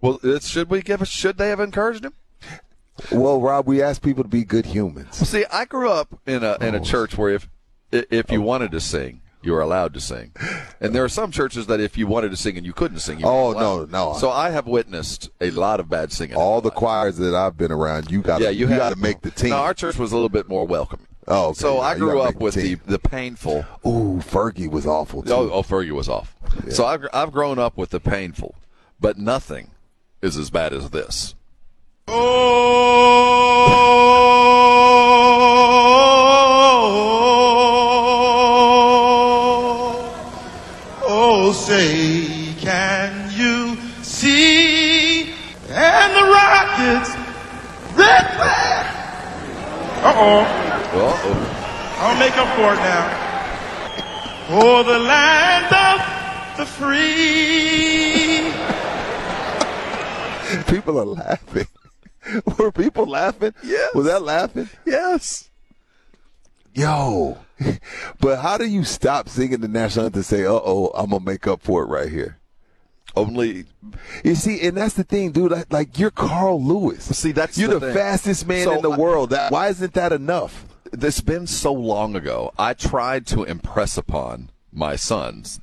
[0.00, 1.06] Well, should we give?
[1.08, 2.12] Should they have encouraged him?
[3.10, 5.18] Well, Rob, we ask people to be good humans.
[5.20, 6.84] Well, see, I grew up in a in a Oh.
[6.84, 7.48] church where if
[7.90, 10.32] if you wanted to sing, you were allowed to sing,
[10.80, 13.18] and there are some churches that if you wanted to sing and you couldn't sing,
[13.20, 14.14] you Oh, no, no.
[14.18, 16.36] So I have witnessed a lot of bad singing.
[16.36, 18.96] All the choirs that I've been around, you got to yeah, you, you, got to
[18.96, 19.50] make the team.
[19.50, 21.06] No, our church was a little bit more welcoming.
[21.28, 21.58] Oh, okay.
[21.58, 22.80] So Yeah, I grew up with the, team.
[22.86, 23.64] the painful.
[23.86, 25.32] Ooh, Fergie was awful too.
[25.32, 26.34] Oh, oh, Fergie was off.
[26.70, 28.54] So I've I've grown up with the painful,
[29.00, 29.70] but nothing
[30.22, 31.34] is as bad as this.
[38.74, 40.08] Oh,
[41.06, 45.32] oh say, can you see?
[45.68, 47.10] And the rockets,
[47.96, 48.86] red flag.
[50.04, 50.63] Uh-oh.
[50.96, 51.96] Uh-oh.
[51.98, 53.20] I'll make up for it now.
[54.50, 58.52] Oh, the land of the free.
[60.76, 61.66] people are laughing.
[62.58, 63.54] Were people laughing?
[63.62, 63.94] Yes.
[63.94, 64.68] Was that laughing?
[64.86, 65.50] Yes.
[66.74, 67.38] Yo.
[68.20, 71.20] but how do you stop singing the national anthem and say, uh oh, I'm going
[71.22, 72.38] to make up for it right here?
[73.16, 73.64] Only
[74.24, 75.52] You see, and that's the thing, dude.
[75.52, 77.04] Like, like you're Carl Lewis.
[77.16, 77.94] See, that's you're the the, thing.
[77.94, 79.30] fastest man So in the I- world.
[79.30, 80.66] That, why isn't that enough?
[80.94, 82.52] This been so long ago.
[82.58, 85.60] I tried to impress upon my sons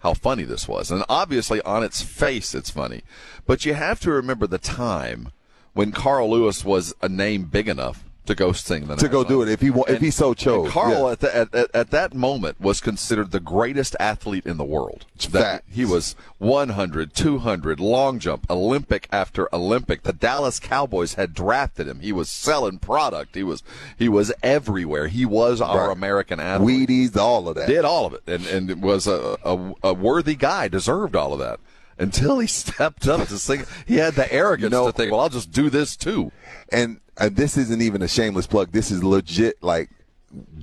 [0.00, 0.90] how funny this was.
[0.90, 3.02] And obviously, on its face, it's funny.
[3.46, 5.30] But you have to remember the time
[5.72, 9.42] when Carl Lewis was a name big enough to go sing the To go do
[9.42, 10.64] it if he wa- if And- he so chose.
[10.64, 11.12] and Carl yeah.
[11.12, 15.04] at, the, at, at, at that moment was considered the greatest athlete in the world.
[15.30, 20.02] That he was 100, 200, long jump, Olympic after Olympic.
[20.02, 22.00] The Dallas Cowboys had drafted him.
[22.00, 23.34] He was selling product.
[23.34, 23.62] He was
[23.98, 25.08] he was everywhere.
[25.08, 25.96] He was our Right.
[25.96, 26.88] American athlete.
[26.88, 27.68] Wheaties, all of that.
[27.68, 30.68] Did all of it, and and was a, a a worthy guy.
[30.68, 31.60] Deserved all of that.
[31.98, 35.28] Until he stepped up to sing, he had the arrogance know- to think, "Well, I'll
[35.28, 36.32] just do this too."
[36.72, 38.72] and and this isn't even a shameless plug.
[38.72, 39.62] This is legit.
[39.62, 39.90] Like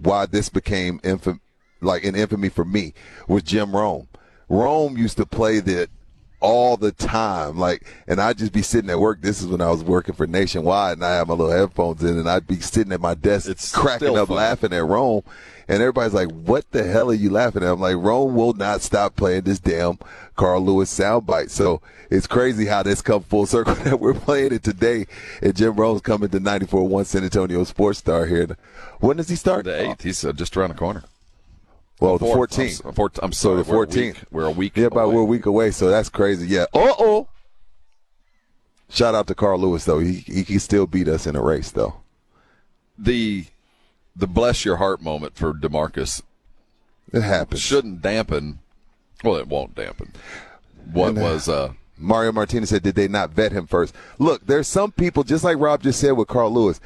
[0.01, 1.39] why this became infam-
[1.81, 2.93] like an infamy for me
[3.27, 4.07] was Jim Rome.
[4.49, 5.89] Rome used to play that
[6.39, 7.57] all the time.
[7.57, 9.21] Like, and I'd just be sitting at work.
[9.21, 12.17] This is when I was working for Nationwide, and I had my little headphones in,
[12.17, 14.37] and I'd be sitting at my desk, It's cracking up, fun.
[14.37, 15.23] laughing at Rome.
[15.67, 18.81] And everybody's like, "What the hell are you laughing at?" I'm like, "Rome will not
[18.81, 19.97] stop playing this damn
[20.37, 24.63] Carl Lewis soundbite." So it's crazy how this come full circle that we're playing it
[24.63, 25.05] today.
[25.41, 28.55] And Jim Rome's coming to 94.1 San Antonio Sports Star here.
[29.01, 29.65] When does he start?
[29.65, 31.03] The eighth, he's uh, just around the corner.
[31.99, 32.85] Well, the 14th.
[32.85, 34.17] I'm, four- I'm So sorry, the we're a 14th.
[34.31, 34.77] We're a week.
[34.77, 35.15] Yeah, but away.
[35.15, 36.47] we're a week away, so that's crazy.
[36.47, 36.65] Yeah.
[36.73, 37.27] Uh oh.
[38.89, 39.99] Shout out to Carl Lewis though.
[39.99, 41.95] He he can still beat us in a race though.
[42.97, 43.45] the
[44.15, 46.21] the bless your heart moment for Demarcus
[47.11, 47.61] It happens.
[47.61, 48.59] shouldn't dampen.
[49.23, 50.13] Well, it won't dampen.
[50.91, 53.95] What And, uh, was uh Mario Martinez said, did they not vet him first?
[54.19, 56.79] Look, there's some people, just like Rob just said with Carl Lewis,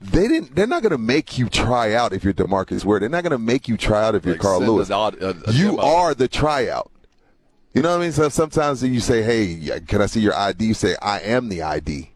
[0.00, 0.56] they didn't.
[0.56, 2.98] They're not going to make you try out if you're Demarcus Ware.
[3.00, 4.90] They're not going to make you try out if you're Like Carl Lewis.
[4.90, 5.82] odd- a- a you demo.
[5.82, 6.90] are the tryout.
[7.72, 8.12] You know what I mean?
[8.12, 11.62] So sometimes you say, "Hey, can I see your ID?" You say, "I am the
[11.62, 12.10] ID."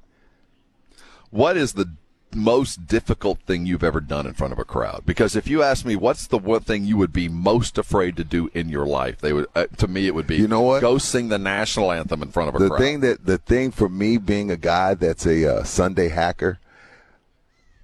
[1.30, 1.88] what is the
[2.34, 5.02] most difficult thing you've ever done in front of a crowd?
[5.06, 8.24] Because if you ask me, what's the one thing you would be most afraid to
[8.24, 9.18] do in your life?
[9.20, 9.46] They would.
[9.54, 10.36] Uh, to me, it would be.
[10.36, 10.80] You know what?
[10.80, 12.78] Go sing the national anthem in front of a the crowd.
[12.78, 16.58] thing that the thing for me being a guy that's a uh, Sunday hacker,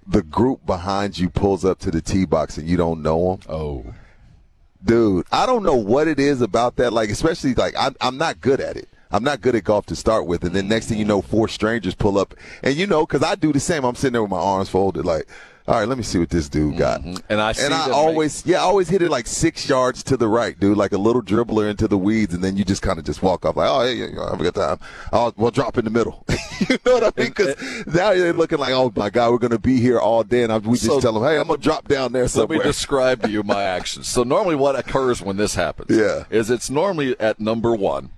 [0.05, 3.53] the group behind you pulls up to the tee box and you don't know them.
[3.53, 3.85] oh,
[4.83, 8.39] dude i don't know what it is about that like especially like i'm, I'm not
[8.39, 10.97] good at it i'm not good at golf to start with and then next thing
[10.97, 13.95] you know four strangers pull up and you know because i do the same i'm
[13.95, 15.27] sitting there with my arms folded like
[15.67, 17.17] all right let me see what this dude got mm-hmm.
[17.27, 20.15] and I see and i always yeah i always hit it like six yards to
[20.15, 22.97] the right dude like a little dribbler into the weeds and then you just kind
[22.97, 24.79] of just walk off like oh yeah, yeah have a good time
[25.11, 26.23] i'll we'll drop in the middle
[26.69, 27.55] you know what i mean because
[27.85, 30.57] now they're looking like oh my god we're gonna be here all day and I,
[30.59, 32.59] we just So- tell them hey i'm gonna drop down there somewhere.
[32.59, 34.07] Let me describe to you my actions.
[34.07, 36.23] So normally, what occurs when this happens, Yeah.
[36.29, 38.11] is it's normally at number one.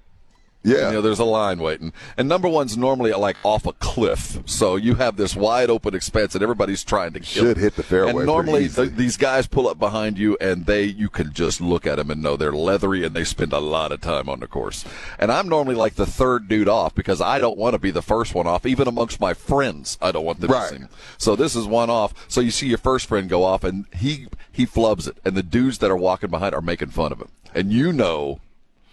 [0.63, 4.39] Yeah You know, there's a line waiting, and number one's normally like off a cliff,
[4.45, 7.83] so you have this wide open expanse, and everybody's trying to kill Should hit the
[7.83, 11.61] fairway And normally, th- these guys pull up behind you, and they you can just
[11.61, 14.39] look at them and know they're leathery, and they spend a lot of time on
[14.41, 14.83] the course.
[15.17, 18.01] And I'm normally like the third dude off because I don't want to be the
[18.01, 19.97] first one off, even amongst my friends.
[20.01, 20.69] I don't want them Right.
[20.69, 20.81] to see.
[20.81, 20.87] me.
[21.17, 22.13] So this is one off.
[22.27, 25.43] So you see your first friend go off, and he he flubs it, and the
[25.43, 28.39] dudes that are walking behind are making fun of him, and you know.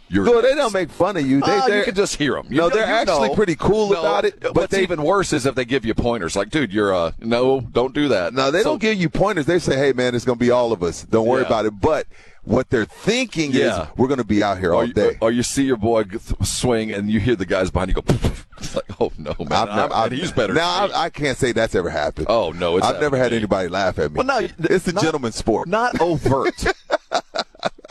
[0.08, 1.40] You're No, they don't make fun of you.
[1.40, 2.46] They, they're- you can just hear them.
[2.50, 5.64] No, they're actually pretty cool about it, but what's they- even worse is if they
[5.64, 8.32] give you pointers, like, dude, you're uh, no, don't do that.
[8.34, 9.46] No, they So- don't give you pointers.
[9.46, 11.02] They say, "Hey, man, it's going to be all of us.
[11.02, 11.46] Don't worry Yeah.
[11.48, 12.06] about it." But
[12.44, 13.82] what they're thinking Yeah.
[13.82, 15.76] is, "We're going to be out here Or all you, day." or you see your
[15.76, 16.04] boy
[16.42, 18.04] swing, and you hear the guys behind you go.
[18.58, 20.54] It's like, oh no, man, I've never, I've, he's better.
[20.54, 20.86] Now.
[20.86, 22.28] I, I can't say that's ever happened.
[22.30, 24.16] Oh, no, it's I've never had anybody laugh at me.
[24.16, 25.68] Well, no, it's the not- gentleman's sport.
[25.68, 26.54] not overt.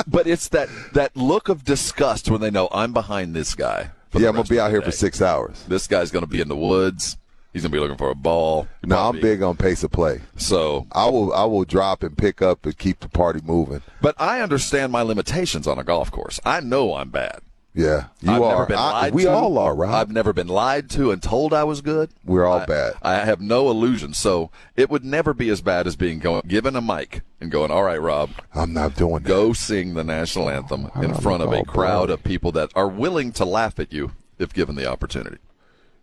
[0.08, 3.92] but it's that that look of disgust when they know I'm behind this guy.
[4.14, 4.86] yeah, I'm gonna be out here day.
[4.86, 5.64] for six hours.
[5.68, 7.18] This guy's going to be in the woods.
[7.56, 8.68] He's going to be looking for a ball.
[8.84, 10.20] No, I'm big on pace of play.
[10.36, 13.82] So I will, I will drop and pick up and keep the party moving.
[14.02, 16.38] But I understand my limitations on a golf course.
[16.44, 17.40] I know I'm bad.
[17.78, 18.52] Yeah, you I've are.
[18.54, 19.32] Never been I- we to.
[19.32, 19.94] all are, Rob.
[19.94, 22.10] I've never been lied to and told I was good.
[22.24, 22.94] We're all I- bad.
[23.02, 26.78] I have no illusions, so it would never be as bad as being going given
[26.78, 29.28] a mic and going, "All right, Rob, I'm not doing that.
[29.28, 33.34] go sing the national anthem in front of a crowd of people that are willing
[33.34, 35.38] to laugh at you if given the opportunity."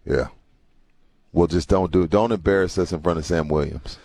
[0.04, 0.26] Yeah.
[1.32, 2.10] Well, just don't do it.
[2.10, 3.96] Don't embarrass us in front of Sam Williams.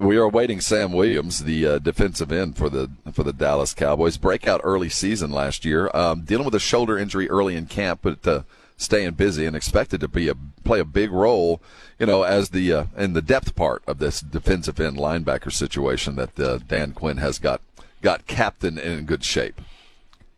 [0.00, 4.16] We are awaiting Sam Williams, the uh, defensive end for the for the Dallas Cowboys.
[4.16, 8.26] Breakout early season last year, um, dealing with a shoulder injury early in camp, but
[8.26, 8.42] uh,
[8.78, 11.60] staying busy and expected to be a play a big role,
[11.98, 16.16] you know, as the uh, in the depth part of this defensive end linebacker situation
[16.16, 17.60] that uh, Dan Quinn has got
[18.00, 19.60] got captain in good shape.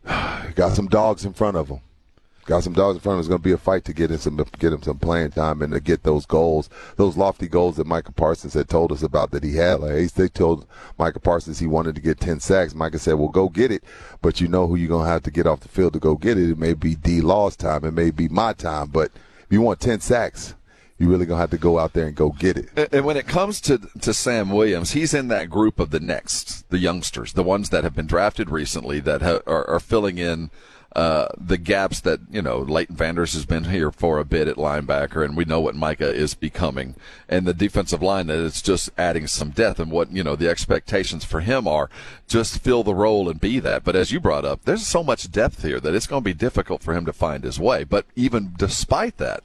[0.56, 1.78] Got some dogs in front of him.
[2.44, 3.20] Got some dogs in front of him.
[3.20, 5.62] It's going to be a fight to get him some get him some playing time
[5.62, 9.30] and to get those goals, those lofty goals that Micah Parsons had told us about
[9.30, 9.80] that he had.
[9.80, 10.66] Like they told
[10.98, 12.74] Micah Parsons he wanted to get ten sacks.
[12.74, 13.84] Micah said, "Well, go get it,
[14.22, 16.16] but you know who you're going to have to get off the field to go
[16.16, 16.50] get it.
[16.50, 17.20] It may be D.
[17.20, 17.84] Law's time.
[17.84, 19.12] It may be my time, but
[19.44, 20.54] if you want ten sacks."
[20.98, 22.68] You really gonna have to go out there and go get it.
[22.76, 25.98] And- And when it comes to to Sam Williams, he's in that group of the
[25.98, 30.18] next, the youngsters, the ones that have been drafted recently that ha- are, are filling
[30.18, 30.50] in
[30.94, 32.58] uh, the gaps that you know.
[32.58, 35.74] Leighton Vander Esch has been here for a bit at linebacker, and we know what
[35.74, 36.94] Micah is becoming,
[37.28, 39.80] and the defensive line that it's just adding some depth.
[39.80, 41.88] And what you know, the expectations for him are
[42.26, 43.84] just fill the role and be that.
[43.84, 46.34] But as you brought up, there's so much depth here that it's going to be
[46.34, 47.84] difficult for him to find his way.
[47.84, 49.42] But even despite that,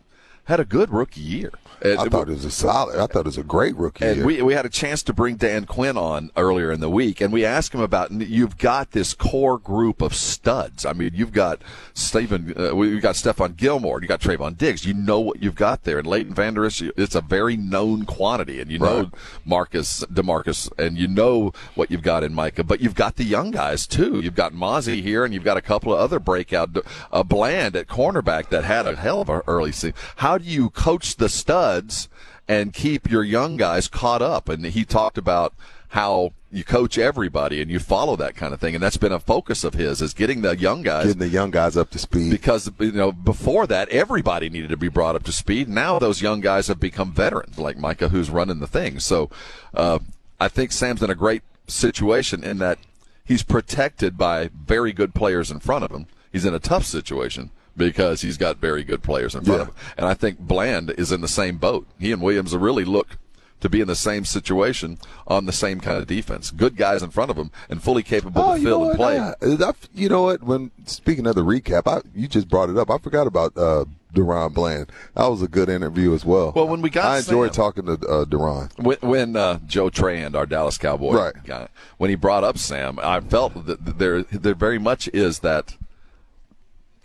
[0.48, 1.52] had a good rookie year.
[1.84, 2.96] I thought it was a solid.
[3.00, 4.26] I thought it was a great rookie And year.
[4.26, 7.32] we, we had a chance to bring Dan Quinn on earlier in the week, and
[7.32, 10.86] we asked him about you've got this core group of studs.
[10.88, 11.62] I mean, you've got
[11.94, 14.86] Stephen, uh, we've got Stephon Gilmore, you got Trevon Diggs.
[14.88, 18.60] You know what you've got there, and Leighton Vander Esch, it's a very known quantity,
[18.60, 19.14] and you know Right.
[19.46, 22.64] Marcus Demarcus, and you know what you've got in Micah.
[22.64, 24.20] But you've got the young guys too.
[24.20, 26.76] You've got Mazi here, and you've got a couple of other breakout,
[27.12, 29.94] uh, Bland at cornerback that had a hell of an early season.
[30.16, 32.10] How do you coach the studs?
[32.48, 34.50] and keep your young guys caught up.
[34.50, 35.54] And he talked about
[35.90, 38.74] how you coach everybody and you follow that kind of thing.
[38.74, 41.08] And that's been a focus of his is getting the young guys.
[41.08, 42.32] Getting the young guys up to speed.
[42.32, 45.68] Because, you know, before that, everybody needed to be brought up to speed.
[45.68, 49.00] Now those young guys have become veterans, like Micah, who's running the thing.
[49.00, 49.30] So,
[49.74, 50.00] uh,
[50.40, 52.78] I think Sam's in a great situation in that
[53.26, 56.06] he's protected by very good players in front of him.
[56.32, 59.76] He's in a tough situation because he's got very good players in front of him.
[59.98, 61.88] And I think Bland is in the same boat.
[62.00, 63.18] He and Williams really look
[63.60, 66.52] to be in the same situation on the same kind of defense.
[66.52, 69.18] Good guys in front of him and fully capable Oh, to fill and play.
[69.18, 70.44] I- I- you know what?
[70.44, 72.92] When speaking of the recap, I, you just brought it up.
[72.92, 74.92] I forgot about uh, DaRon Bland.
[75.16, 76.52] That was a good interview as well.
[76.56, 78.78] Well, when we got I enjoyed Sam- talking to uh, DaRon.
[78.78, 81.34] When, when uh, Joe Trand, our Dallas Cowboy Right.
[81.44, 81.68] guy,
[81.98, 85.76] when he brought up Sam, I felt that there there very much is that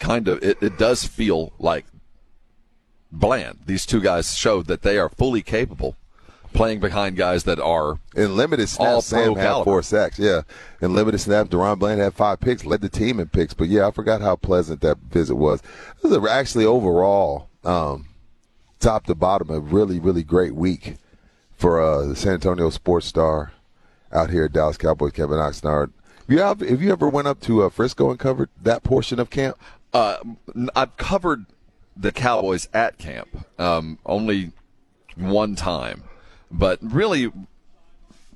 [0.02, 1.86] kind of it, it does feel like
[3.10, 3.60] bland.
[3.66, 5.96] These two guys showed that they are fully capable
[6.52, 9.64] playing behind guys that are In limited all snaps, Sam had caliber.
[9.64, 10.18] four sacks.
[10.18, 10.42] Yeah,
[10.82, 13.54] in limited snaps, DaRon Bland had five picks, led the team in picks.
[13.54, 15.62] But yeah, I forgot how pleasant that visit was.
[16.02, 18.06] Was a, actually overall, um,
[18.80, 20.96] top to bottom, a really really great week
[21.56, 23.52] for uh, the San Antonio Sports Star
[24.12, 25.12] out here at Dallas Cowboys.
[25.12, 25.92] Kevin Oxnard.
[26.28, 29.28] You have, have you ever went up to uh, Frisco and covered that portion of
[29.28, 29.58] camp?
[29.92, 30.18] Uh,
[30.74, 31.46] I've covered
[31.96, 34.52] the Cowboys at camp um, only
[35.16, 36.04] one time,
[36.50, 37.30] but really,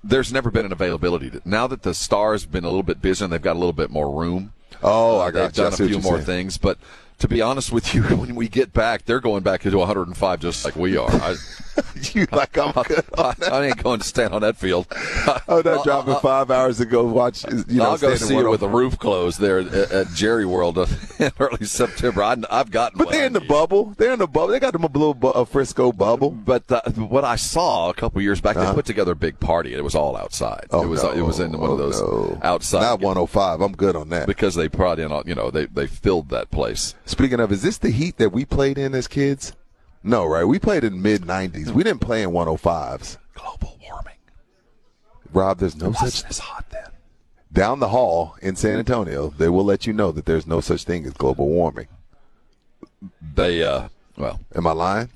[0.04, 1.30] there's never been an availability.
[1.30, 3.58] To, now that the Stars have been a little bit busy and they've got a
[3.58, 4.52] little bit more room.
[4.82, 5.62] Oh, I they've you.
[5.62, 6.26] Done a few more saying.
[6.26, 6.78] things, but.
[7.20, 10.66] To be honest with you, when we get back, they're going back into 105 just
[10.66, 11.10] like we are.
[11.10, 11.36] I,
[12.14, 13.04] you like I'm good.
[13.16, 14.86] I, I ain't going to stand on that field.
[15.48, 17.44] Oh, not dropping five hours to go watch.
[17.44, 20.78] You know, I'll go see it with the roof closed there at, at Jerry World
[21.18, 22.22] in early September.
[22.22, 23.94] I, I've gotten, But they're in the bubble.
[23.96, 24.48] They're in the bubble.
[24.48, 26.30] They got them a little bu- a Frisco bubble.
[26.30, 29.70] But uh, what I saw a couple years back, they put together a big party.
[29.72, 30.66] and It was all outside.
[30.70, 30.78] Uh-huh.
[30.80, 31.12] Oh, it was no.
[31.12, 32.38] it was in one of Oh, those no.
[32.42, 33.60] outside Not 105.
[33.60, 34.26] I'm good on that.
[34.26, 36.94] because they probably in you know they they filled that place.
[37.04, 39.52] Speaking of, is this the heat that we played in as kids?
[40.06, 40.44] No, right?
[40.44, 41.72] We played in mid 90s.
[41.72, 43.18] We didn't play in 105s.
[43.34, 44.14] Global warming.
[45.32, 46.86] Rob, there's no such as hot then.
[47.52, 49.28] down the hall in San Antonio.
[49.30, 51.88] They will let you know that there's no such thing as global warming.
[53.34, 54.40] They uh well.
[54.54, 55.08] Am I lying?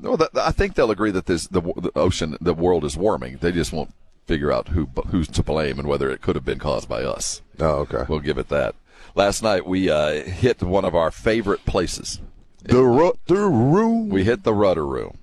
[0.00, 3.36] No, I think they'll agree that this the, the ocean, the world is warming.
[3.36, 3.92] They just won't
[4.26, 7.42] figure out who who's to blame and whether it could have been caused by us.
[7.60, 8.04] Oh, okay.
[8.08, 8.74] We'll give it that.
[9.14, 12.18] Last night we uh, hit one of our favorite places.
[12.64, 14.08] The rudder room.
[14.08, 15.18] We hit the rudder room.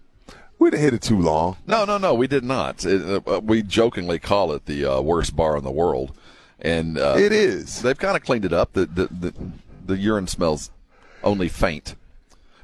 [0.58, 1.56] We didn't hit it too long.
[1.66, 2.84] No, no, no, we did not.
[2.86, 6.14] It, uh, we jokingly call it the uh, worst bar in the world,
[6.60, 7.82] and uh, It is.
[7.82, 8.74] They've kind of cleaned it up.
[8.74, 9.34] The, the the
[9.86, 10.70] the urine smells
[11.24, 11.96] only faint,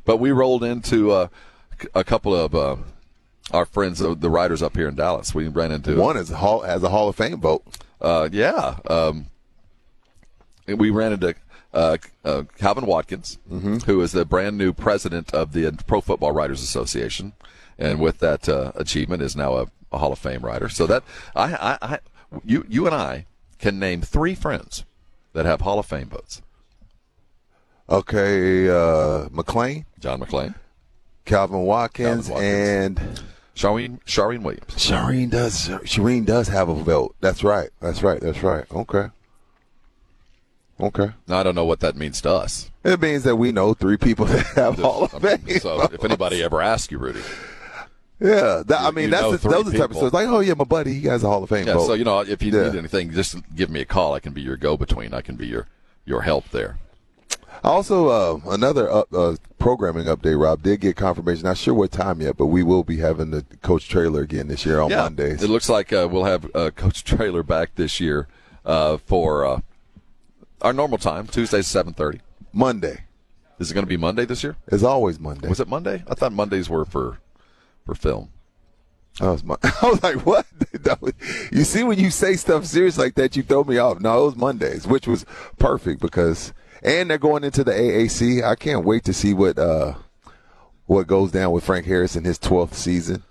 [0.04, 1.28] but we rolled into uh,
[1.94, 2.76] a couple of uh,
[3.52, 5.34] our friends, uh, the riders up here in Dallas.
[5.34, 7.64] We ran into One is a hall, has a Hall of Fame vote.
[8.02, 8.78] uh, yeah.
[8.90, 9.28] Um,
[10.68, 11.34] we ran into
[11.76, 13.38] uh, uh, Calvin Watkins,
[13.86, 17.34] who is the brand new president of the Pro Football Writers Association,
[17.78, 20.70] and with that uh, achievement is now a, a Hall of Fame writer.
[20.70, 21.04] So that
[21.36, 22.00] I, I, I,
[22.44, 23.26] you, you and I
[23.60, 24.86] can name three friends
[25.34, 26.42] that have Hall of Fame votes.
[27.88, 30.56] Okay, uh, McClain, John McClain,
[31.26, 32.34] Calvin Watkins, Calvin
[32.98, 33.10] Watkins.
[33.10, 33.22] and
[33.56, 34.74] Charean Charean Williams.
[34.76, 35.68] Charean does.
[35.84, 37.16] Charean does have a vote.
[37.22, 37.70] That's right.
[37.82, 38.20] That's right.
[38.20, 38.66] That's right.
[38.72, 39.10] Okay.
[40.80, 41.12] Okay.
[41.28, 42.70] Now I don't know what that means to us.
[42.84, 45.60] It means that we know three people that have Hall of I mean, Fame.
[45.60, 47.22] so if anybody ever asks you, Rudy,
[48.20, 50.14] yeah, that, I mean that's the, those are the type of stories.
[50.14, 51.74] Like, oh yeah, my buddy, he has a Hall of Fame yeah.
[51.74, 51.88] vote.
[51.88, 52.70] So you know, if you Yeah.
[52.70, 54.14] need anything, just give me a call.
[54.14, 55.14] I can be your go-between.
[55.14, 55.68] I can be your
[56.06, 56.78] your help there.
[57.64, 60.40] Also, uh, another uh, uh, programming update.
[60.40, 61.46] Rob did get confirmation.
[61.46, 64.66] Not sure what time yet, but we will be having the coach trailer again this
[64.66, 65.42] year on yeah, Mondays.
[65.42, 68.28] It looks like uh, we'll have uh, Coach Trailer back this year
[68.66, 69.62] uh, for uh,
[70.66, 72.22] our normal time, Tuesdays seven thirty.
[72.52, 73.04] Monday.
[73.60, 74.58] Is it going to be Monday this year?
[74.68, 75.48] It's always Monday.
[75.48, 76.04] Was it Monday?
[76.08, 77.20] I thought Mondays were for
[77.86, 78.30] for film.
[79.22, 80.46] I was, Mon- I was like, what?
[81.52, 84.00] You see, when you say stuff serious like that, you throw me off.
[84.00, 85.26] No, it was Mondays, which was
[85.58, 88.44] perfect because, and they're going into the AAC.
[88.44, 89.96] I can't wait to see what uh,
[90.86, 93.24] what goes down with Frank Harris in his twelfth season.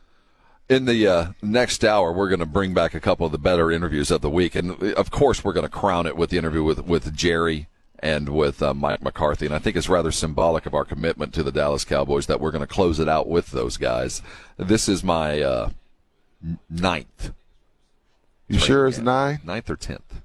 [0.68, 3.70] In the uh, next hour, we're going to bring back a couple of the better
[3.70, 6.64] interviews of the week, and of course, we're going to crown it with the interview
[6.64, 7.68] with with Jerry
[7.98, 9.46] and with uh, Mike McCarthy.
[9.46, 12.50] And I think it's rather symbolic of our commitment to the Dallas Cowboys that we're
[12.50, 14.22] going to close it out with those guys.
[14.56, 15.70] This is my uh,
[16.70, 17.32] ninth.
[18.48, 19.40] You sure it's nine?
[19.44, 20.22] Ninth or tenth?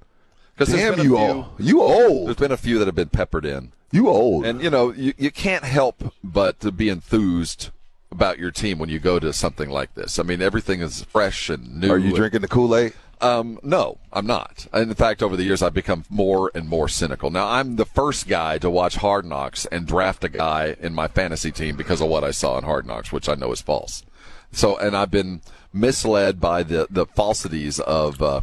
[0.58, 1.46] Damn, you old.
[1.58, 2.28] You old.
[2.28, 3.72] There's been a few that have been peppered in.
[3.92, 4.44] You old.
[4.44, 7.70] And you know, you, you can't help but to be enthused
[8.10, 10.18] about your team when you go to something like this.
[10.18, 11.90] I mean, everything is fresh and new.
[11.90, 12.92] Are you drinking the Kool Aid?
[13.20, 14.66] Um, no, I'm not.
[14.72, 17.30] In fact, over the years, I've become more and more cynical.
[17.30, 21.06] Now, I'm the first guy to watch Hard Knocks and draft a guy in my
[21.06, 24.04] fantasy team because of what I saw in Hard Knocks, which I know is false.
[24.52, 25.42] So, and I've been
[25.72, 28.40] misled by the the falsities of, uh,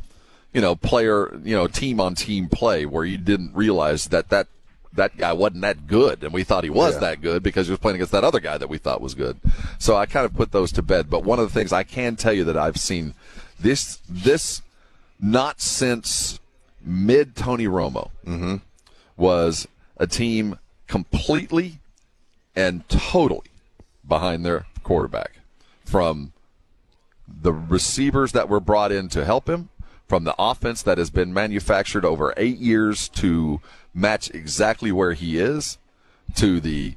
[0.53, 4.48] you know, player, you know, team on team play, where you didn't realize that that
[4.94, 7.00] that guy wasn't that good, and we thought he was Yeah.
[7.02, 9.38] that good because he was playing against that other guy that we thought was good.
[9.80, 11.10] So I kind of put those to bed.
[11.10, 13.14] But one of the things I can tell you that I've seen
[13.60, 14.62] this this
[15.20, 16.40] not since
[16.84, 18.56] mid Tony Romo mm-hmm.
[19.16, 21.80] was a team completely
[22.56, 23.50] and totally
[24.08, 25.40] behind their quarterback
[25.86, 26.34] from
[27.28, 29.70] the receivers that were brought in to help him,
[30.08, 33.60] from the offense that has been manufactured over eight years to
[33.98, 35.78] match exactly where he is,
[36.36, 36.95] to the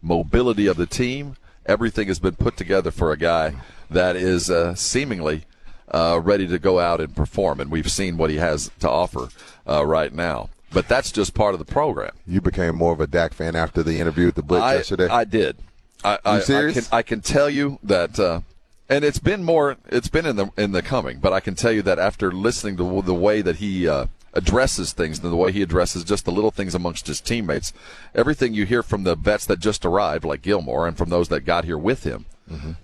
[0.00, 1.36] mobility of the team.
[1.66, 3.54] Everything has been put together for a guy
[3.90, 5.44] that is uh, seemingly
[5.90, 9.28] uh, ready to go out and perform, and we've seen what he has to offer
[9.68, 10.48] uh, right now.
[10.72, 12.12] But that's just part of the program.
[12.26, 15.08] You became more of a Dak fan after the interview with the Blitz I, yesterday.
[15.08, 15.56] I did.
[16.04, 16.88] I, I, I serious?
[16.88, 18.40] can, I can tell you that, uh,
[18.88, 19.76] and it's been more.
[19.88, 22.76] It's been in the in the coming, but I can tell you that after listening
[22.76, 26.32] to the way that he uh, addresses things, and the way he addresses just the
[26.32, 27.72] little things amongst his teammates,
[28.14, 31.40] everything you hear from the vets that just arrived, like Gilmore, and from those that
[31.40, 32.26] got here with him,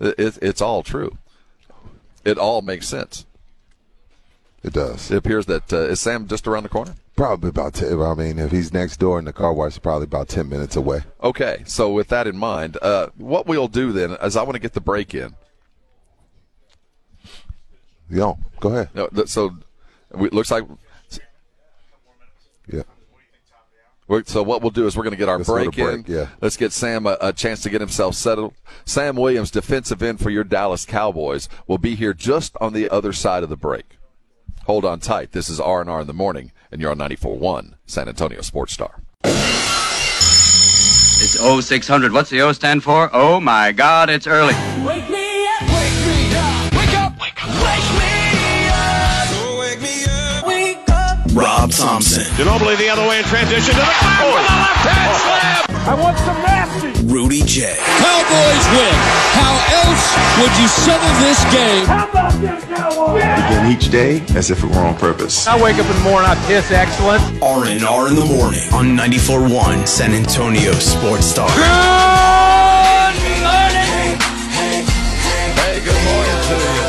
[0.00, 1.18] it, it's all true.
[2.24, 3.24] It all makes sense.
[4.64, 5.12] It does.
[5.12, 6.96] It appears that uh, is Sam just around the corner.
[7.14, 8.02] Probably about ten.
[8.02, 11.02] I mean, if he's next door in the car wash, probably about ten minutes away.
[11.22, 14.60] Okay, so with that in mind, uh, what we'll do then is I want to
[14.60, 15.36] get the break in.
[18.10, 18.90] Yo, go ahead.
[18.92, 19.56] No, th- so
[20.20, 20.64] it looks like.
[22.72, 22.82] Yeah.
[24.08, 26.08] We're, so what we'll do is we're going to get our Let's go to break,
[26.08, 26.14] in.
[26.14, 26.28] yeah.
[26.40, 28.54] Let's get Sam a, a chance to get himself settled.
[28.84, 33.12] Sam Williams, defensive end for your Dallas Cowboys, will be here just on the other
[33.12, 33.98] side of the break.
[34.66, 35.32] Hold on tight.
[35.32, 38.72] This is R and R in the morning, and you're on 94.1 San Antonio Sports
[38.72, 39.02] Star.
[41.18, 42.12] It's 0600.
[42.12, 43.10] What's the O stand for?
[43.12, 44.54] Oh my God, it's early.
[51.66, 55.10] Rob Thompson, Ginobili the other way in transition to the back with a left hand
[55.10, 55.66] oh.
[55.66, 55.82] slam.
[55.82, 57.06] I want some nasty.
[57.06, 58.94] Rudy J, Cowboys win.
[59.34, 60.06] How else
[60.38, 61.86] would you settle this game?
[61.86, 63.22] How about this, Cowboys?
[63.22, 65.46] Begin each day as if it were on purpose.
[65.48, 67.22] I wake up in the morning, I piss excellent.
[67.42, 71.48] R&R in the morning on 94.1 San Antonio Sports Star.
[71.48, 71.66] Good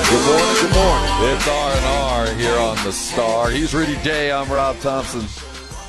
[0.10, 1.36] Good morning, good morning.
[1.36, 3.50] It's R and R here on the Star.
[3.50, 4.32] He's Rudy J.
[4.32, 5.26] I'm Rob Thompson.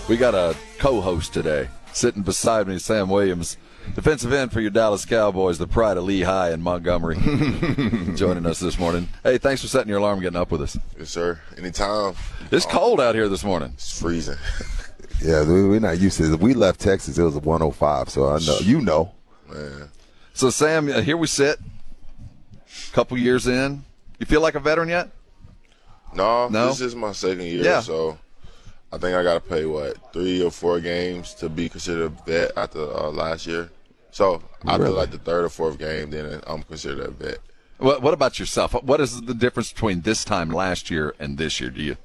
[0.09, 3.57] We got a co-host today sitting beside me, Sam Williams,
[3.95, 7.15] defensive end for your Dallas Cowboys, the pride of Lee High and Montgomery,
[8.17, 9.09] joining us this morning.
[9.23, 10.77] Hey, thanks for setting your alarm, getting up with us.
[10.99, 11.41] Yes, sir.
[11.57, 12.15] Anytime.
[12.51, 13.71] It's cold out here this morning.
[13.75, 14.37] It's freezing.
[15.21, 16.39] Yeah, we, we're not used to it.
[16.39, 17.19] We left Texas.
[17.19, 19.11] It was a 105, so I know you know.
[19.53, 19.89] Man.
[20.33, 21.59] So, Sam, uh, here we sit.
[22.93, 23.85] Couple years in,
[24.19, 25.11] you feel like a veteran yet?
[26.15, 26.69] No, No?
[26.69, 27.81] this is my second year, Yeah.
[27.81, 28.19] so
[28.93, 32.09] I think I got to play what three or four games to be considered a
[32.27, 33.71] vet after uh, last year.
[34.11, 34.95] So after Really?
[34.97, 37.39] like the third or fourth game, then I'm considered a vet.
[37.79, 38.73] What, what about yourself?
[38.83, 41.71] What is the difference between this time last year and this year?
[41.71, 41.97] Do you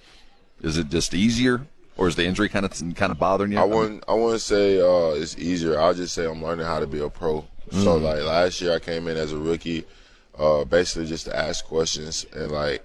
[0.61, 1.65] is it just easier,
[1.97, 3.57] or is the injury kind of kind of bothering you?
[3.59, 4.03] I wouldn't.
[4.07, 5.79] I wouldn't say uh, it's easier.
[5.79, 7.45] I'll just say I'm learning how to be a pro.
[7.71, 8.01] So Mm.
[8.03, 9.83] like last year, I came in as a rookie,
[10.37, 12.83] uh, basically just to ask questions and like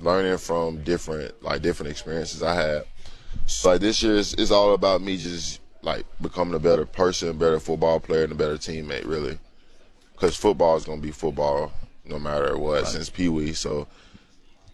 [0.00, 2.84] learning from different like different experiences I had.
[3.46, 7.36] So like this year, is it's all about me just like becoming a better person,
[7.36, 9.06] better football player, and a better teammate.
[9.06, 9.38] Really,
[10.12, 11.72] because football is gonna be football
[12.04, 13.52] no matter what since Pee Wee.
[13.52, 13.86] So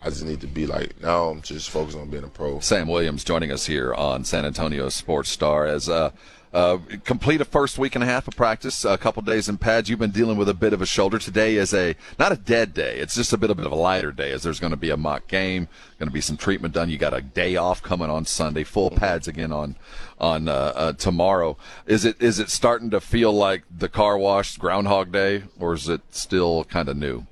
[0.02, 1.24] I just need to be like now.
[1.24, 2.60] I'm just focused on being a pro.
[2.60, 6.10] Sam Williams joining us here on San Antonio Sports Star as uh,
[6.52, 9.88] uh, complete a first week and a half of practice, a couple days in pads.
[9.88, 11.18] You've been dealing with a bit of a shoulder.
[11.18, 12.98] Today is a not a dead day.
[12.98, 14.90] It's just a bit, a bit of a lighter day as there's going to be
[14.90, 15.68] a mock game,
[15.98, 16.90] going to be some treatment done.
[16.90, 19.76] You got a day off coming on Sunday, full pads again on
[20.18, 21.56] on uh, uh, tomorrow.
[21.86, 25.88] Is it is it starting to feel like the car wash Groundhog Day, or is
[25.88, 27.26] it still kind of new?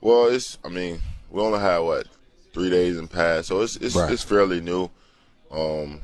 [0.00, 0.58] Well, it's.
[0.64, 2.06] I mean, we only had what
[2.54, 4.10] three days in pads, so it's it's, Right.
[4.12, 4.84] it's fairly new.
[5.50, 6.00] Um,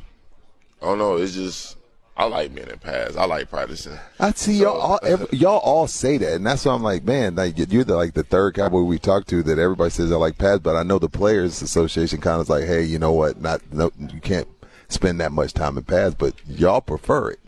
[0.82, 1.16] I don't know.
[1.16, 1.77] It's just
[2.18, 3.14] I like being in pass.
[3.14, 3.96] I like practicing.
[4.18, 7.36] I see y'all all, every, y'all all say that, and that's why I'm like, man,
[7.36, 10.36] like you're the like the third cowboy we talked to that everybody says I like
[10.36, 13.40] pads, but I know the players association kind of is like, hey, you know what?
[13.40, 14.48] Not no, you can't
[14.88, 17.38] spend that much time in pads, but y'all prefer it.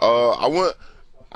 [0.00, 0.76] Uh, I wouldn't.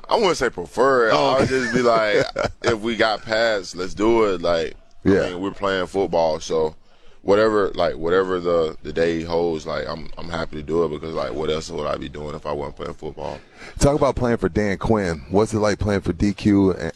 [0.08, 1.12] I wouldn't say prefer it.
[1.12, 2.24] Oh, I'll just be like,
[2.62, 4.40] if we got pads, let's do it.
[4.40, 5.20] Like, Yeah.
[5.20, 6.76] I mean, we're playing football, so
[7.22, 11.14] whatever, like whatever the the day holds, like I'm I'm happy to do it because
[11.14, 13.38] like what else would I be doing if I wasn't playing football?
[13.78, 15.24] Talk about playing for Dan Quinn.
[15.30, 16.78] What's it like playing for DQ?
[16.78, 16.92] And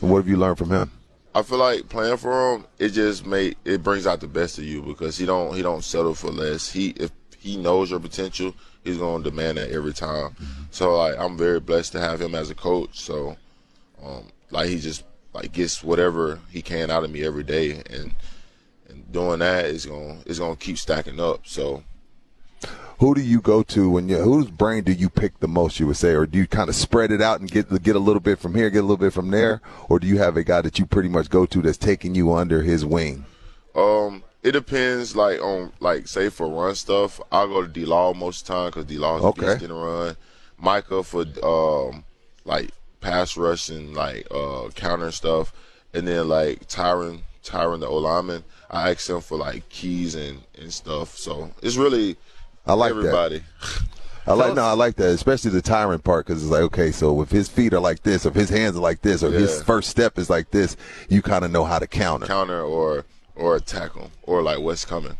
[0.00, 0.90] what have you learned from him?
[1.34, 4.64] I feel like playing for him, it just make it brings out the best of
[4.64, 6.70] you because he don't he don't settle for less.
[6.70, 8.54] He if he knows your potential,
[8.84, 10.36] he's gonna demand that every time.
[10.70, 13.00] So like I'm very blessed to have him as a coach.
[13.00, 13.36] So
[14.04, 18.14] um, like he just like gets whatever he can out of me every day, and
[19.12, 21.40] doing that is gonna is gonna keep stacking up.
[21.46, 21.82] So
[22.98, 24.18] Who do you go to when you?
[24.18, 25.80] Whose brain do you pick the most?
[25.80, 28.00] You would say, or do you kind of spread it out and get get a
[28.00, 30.44] little bit from here, get a little bit from there, or do you have a
[30.44, 33.24] guy that you pretty much go to that's taking you under his wing?
[33.74, 35.16] Um, it depends.
[35.16, 38.52] Like on like say for run stuff, I'll go to D Law most of the
[38.54, 39.54] time because D Law's Okay.
[39.54, 40.16] getting a run.
[40.58, 42.04] Micah for um
[42.44, 42.70] like
[43.00, 45.52] pass rush and like uh counter stuff,
[45.92, 50.40] and then like Tyron Tyron the O lineman, I ask him for like keys and
[50.58, 51.16] and stuff.
[51.16, 52.16] So it's really
[52.66, 52.98] I like that.
[52.98, 53.42] everybody.
[54.26, 57.20] I like no, I like that, especially the Tyron part because it's like, okay, so
[57.22, 59.90] if his feet are like this, if his hands are like this, or his first
[59.90, 60.76] step is like this,
[61.08, 62.26] you kind of know how to counter.
[62.26, 63.04] counter or
[63.34, 65.16] or attack him or like what's coming.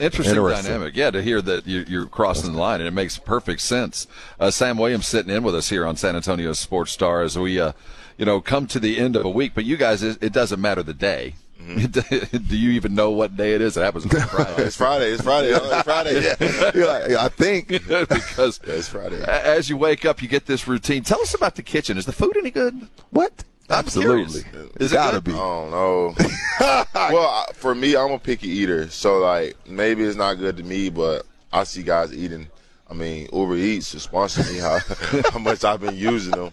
[0.00, 0.64] Interesting, Interesting.
[0.72, 0.96] dynamic.
[0.96, 4.06] Yeah, to hear that you- you're crossing the line, and it makes perfect sense.
[4.40, 7.60] Uh, Sam Williams sitting in with us here on San Antonio Sports Star as we,
[7.60, 7.72] uh,
[8.16, 9.52] you know, come to the end of a week.
[9.54, 11.34] But you guys, it, it doesn't matter the day.
[11.60, 12.36] Mm-hmm.
[12.48, 13.76] Do you even know what day it is?
[13.76, 14.62] It happens on Friday.
[14.62, 15.06] It's Friday.
[15.10, 15.52] It's Friday.
[15.54, 16.22] Oh, it's Friday.
[16.22, 16.70] Yeah.
[17.08, 19.22] You're I think because Yeah, it's Friday.
[19.26, 21.02] as you wake up, you get this routine.
[21.02, 21.98] Tell us about the kitchen.
[21.98, 22.88] Is the food any good?
[23.10, 23.44] what?
[23.70, 24.70] I'm Absolutely, curious.
[24.76, 25.24] It's Is it gotta good?
[25.24, 25.32] be.
[25.32, 26.16] I don't
[27.12, 30.88] well, for me, I'm a picky eater, so like maybe it's not good to me,
[30.88, 32.48] but I see guys eating.
[32.90, 34.78] I mean, Uber Eats to sponsor me how
[35.32, 36.50] how much I've been using them.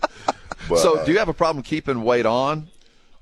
[0.68, 2.68] But, so, do you have a problem keeping weight on,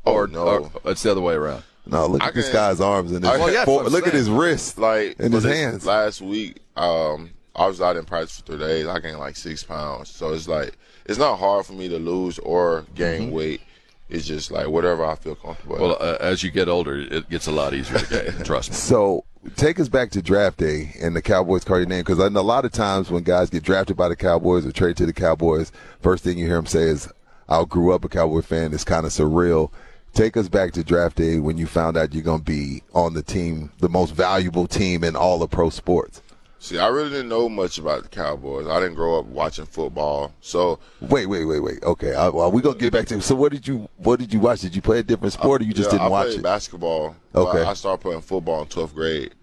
[0.07, 0.71] Oh, or, no.
[0.83, 1.63] or it's the other way around?
[1.85, 3.75] No, look I at this can- guy's arms and his I- Well, yeah, that's for-
[3.77, 4.23] what I'm look at saying.
[4.25, 5.85] his wrist, like and for his this hands.
[5.85, 8.87] Last week, um, I was out in practice for three days.
[8.87, 12.39] I gained like six pounds, so it's like it's not hard for me to lose
[12.39, 13.61] or gain weight.
[14.09, 15.77] It's just like whatever I feel comfortable.
[15.79, 18.43] Well, uh, as you get older, it gets a lot easier to gain.
[18.45, 18.75] trust me.
[18.75, 19.23] So
[19.55, 22.39] take us back to draft day and the Cowboys call your name because I know
[22.39, 25.13] a lot of times when guys get drafted by the Cowboys or traded to the
[25.13, 27.09] Cowboys, first thing you hear them say is,
[27.49, 29.71] "I grew up a Cowboy fan." It's kind of surreal.
[30.13, 33.13] Take us back to draft day when you found out you're going to be on
[33.15, 36.21] the team, the most valuable team in all of pro sports.
[36.59, 38.67] See, I really didn't know much about the Cowboys.
[38.67, 41.83] I didn't grow up watching football, so Wait, wait, wait, wait.
[41.83, 43.19] Okay, I, well, we gonna get back to.
[43.21, 44.61] So, what did you what did you watch?
[44.61, 46.43] Did you play a different sport, or you just Yeah, didn't I watch played it?
[46.43, 47.15] basketball.
[47.35, 47.59] Okay.
[47.59, 49.33] but I started playing football in twelfth grade,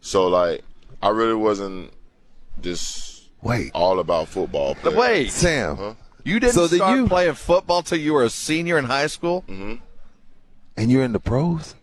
[0.00, 0.62] so like
[1.02, 1.90] I really wasn't
[2.62, 4.74] just Wait, all about football.
[4.82, 5.76] But wait, Sam.
[5.76, 5.94] Huh?
[6.24, 9.08] you didn't So did start you- playing football till you were a senior in high
[9.08, 9.44] school?
[9.48, 9.74] Mm-hmm.
[10.80, 11.74] And you're in the pros.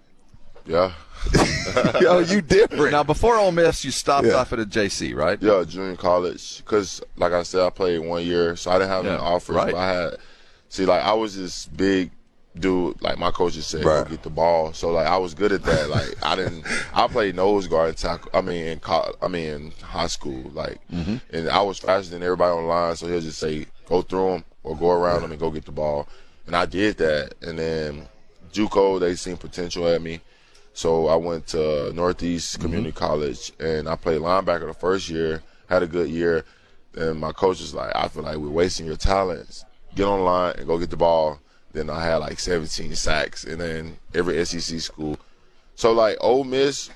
[0.65, 0.91] Yeah,
[2.01, 2.91] Yo, you different.
[2.91, 4.33] Now, before Ole Miss, you stopped Yeah.
[4.33, 5.41] off at a JC, right?
[5.41, 6.57] yeah, junior college.
[6.57, 9.55] Because like I said, I played one year, so I didn't have any Yeah, offers.
[9.55, 9.71] right.
[9.71, 10.13] But I had
[10.69, 12.11] see, like I was this big
[12.59, 14.03] dude, like my coaches said, Right.
[14.03, 14.73] go get the ball.
[14.73, 15.89] So like I was good at that.
[15.89, 16.65] Like I didn't.
[16.93, 18.29] I played nose guard and tackle.
[18.33, 20.51] I mean, in co- I mean, in high school.
[20.53, 21.21] Like, Mhm.
[21.31, 22.95] and I was faster than everybody on line.
[22.97, 25.71] So he'll just say, go through them or go around them and go get the
[25.71, 26.07] ball.
[26.45, 27.35] And I did that.
[27.41, 28.07] And then
[28.57, 30.21] JUCO, they seen potential at me.
[30.73, 32.61] So I went to Northeast mm-hmm.
[32.61, 35.41] Community College and I played linebacker the first year.
[35.69, 36.45] Had a good year.
[36.95, 39.65] And my coach was like, I feel like we're wasting your talents.
[39.95, 41.39] Get on line and go get the ball.
[41.73, 45.19] Then I had like 17 sacks, and then every SEC school.
[45.75, 46.89] So like Ole Miss,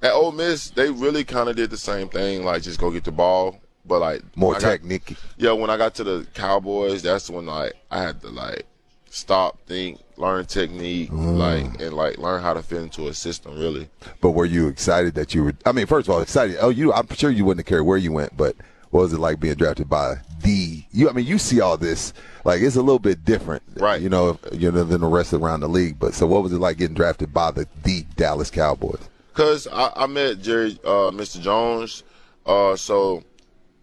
[0.00, 3.04] at Ole Miss, they really kind of did the same thing, like just go get
[3.04, 3.60] the ball.
[3.84, 5.16] But like More got- technique.
[5.36, 8.64] yeah, when I got to the Cowboys, that's when like I had to like
[9.10, 11.36] stop, think, learn technique, Mm.
[11.36, 13.58] like and like learn how to fit into a system.
[13.58, 13.88] Really,
[14.22, 15.54] But were you excited that you were?
[15.66, 16.56] I mean, first of all, excited.
[16.60, 16.92] Oh, you.
[16.94, 18.56] I'm sure you wouldn't care where you went, but
[18.90, 20.82] what was it like being drafted by the?
[20.92, 21.10] You.
[21.10, 22.14] I mean, you see all this.
[22.44, 24.00] Like it's a little bit different, right?
[24.00, 25.98] You know, you know than the rest around the league.
[25.98, 29.00] But so, what was it like getting drafted by the the Dallas Cowboys?
[29.34, 31.40] Cause I, I met Jerry, uh, Mr.
[31.40, 32.02] Jones.
[32.44, 33.22] Uh, so,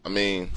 [0.05, 0.51] I mean,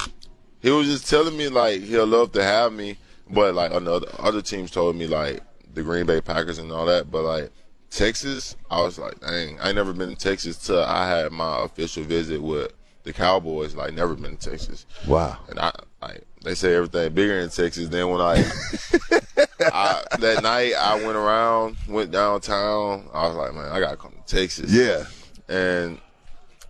[0.60, 2.98] he was just telling me like he'll love to have me,
[3.30, 5.40] but like another other teams told me like
[5.74, 7.10] the Green Bay Packers and all that.
[7.10, 7.50] But like
[7.90, 11.64] Texas, I was like, dang, I ain't never been to Texas till I had my
[11.64, 12.72] official visit with
[13.04, 13.74] the Cowboys.
[13.74, 14.86] Like, never been to Texas.
[15.06, 15.38] Wow.
[15.48, 17.88] And I like they say everything bigger in Texas.
[17.88, 18.34] Then when I,
[19.60, 23.08] I that night I went around, went downtown.
[23.12, 24.72] I was like, man, I gotta come to Texas.
[24.72, 25.04] Yeah.
[25.48, 26.00] And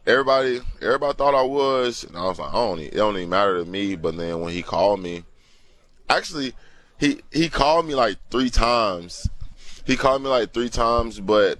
[0.06, 2.80] everybody, everybody thought I was, and I was like, I don't.
[2.80, 3.96] It don't even matter to me.
[3.96, 5.24] But then when he called me,
[6.08, 6.52] actually,
[7.02, 9.28] he he called me like three times.
[9.84, 11.58] He called me like three times, but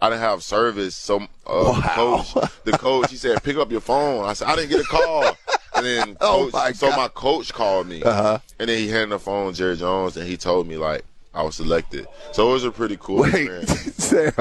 [0.00, 0.94] I didn't have service.
[0.94, 2.32] So uh, the coach,
[2.64, 5.36] the coach, he said, "Pick up your phone." I said, "I didn't get a call."
[5.74, 8.38] And then Oh, my so my coach called me, Uh-huh.
[8.60, 11.04] and then he handed the phone to Jerry Jones, and he told me like
[11.34, 12.06] I was selected.
[12.32, 13.94] So it was a pretty cool Wait, experience.
[13.96, 14.32] Sam.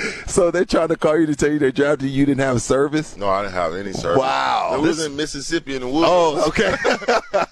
[0.30, 2.20] So they're trying to call you to tell you they drafted you.
[2.20, 3.16] You didn't have service.
[3.16, 4.20] No, I didn't have any service.
[4.20, 4.72] Wow.
[4.74, 6.06] It was in Mississippi in the woods.
[6.08, 6.76] Oh, okay.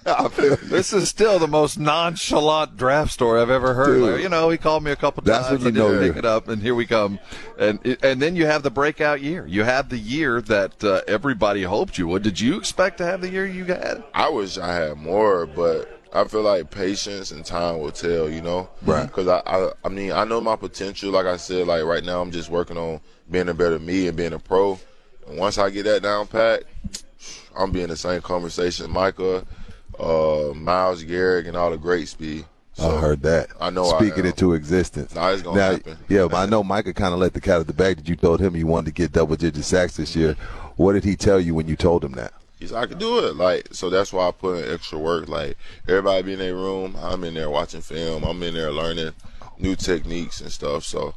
[0.68, 4.00] this is still the most nonchalant draft story I've ever heard.
[4.00, 5.64] Like, you know, he called me a couple That's times.
[5.64, 7.18] when you I know pick it up, and here we come.
[7.58, 9.46] And and then you have the breakout year.
[9.46, 12.22] You have the year that uh, everybody hoped you would.
[12.22, 14.04] Did you expect to have the year you had?
[14.14, 18.40] I wish I had more, but I feel like patience and time will tell, you
[18.40, 18.68] know?
[18.82, 19.06] Right.
[19.06, 21.10] Because I, I, I mean, I know my potential.
[21.10, 24.16] Like I said, like right now, I'm just working on being a better me and
[24.16, 24.78] being a pro.
[25.28, 26.64] And once I get that down pat,
[27.56, 28.90] I'm being the same conversation.
[28.90, 29.44] Micah,
[29.98, 32.44] uh, Myles Garrett, and all the greats be.
[32.80, 33.48] I heard that.
[33.60, 34.26] I know I Speaking am.
[34.26, 35.12] it to existence.
[35.12, 35.98] Nah, it's gonna now, happen.
[36.09, 38.09] Yeah, but I know Micah kind of let the cat out of the bag that
[38.09, 40.36] you told him you wanted to get double digit sacks this year.
[40.76, 42.32] What did he tell you when you told him that?
[42.59, 43.36] He's I can do it.
[43.36, 45.28] Like, so that's why I put in extra work.
[45.28, 45.56] Like,
[45.86, 46.97] everybody be in their room.
[47.01, 48.24] I'm in there watching film.
[48.24, 49.12] I'm in there learning
[49.59, 50.85] new techniques and stuff.
[50.85, 51.14] So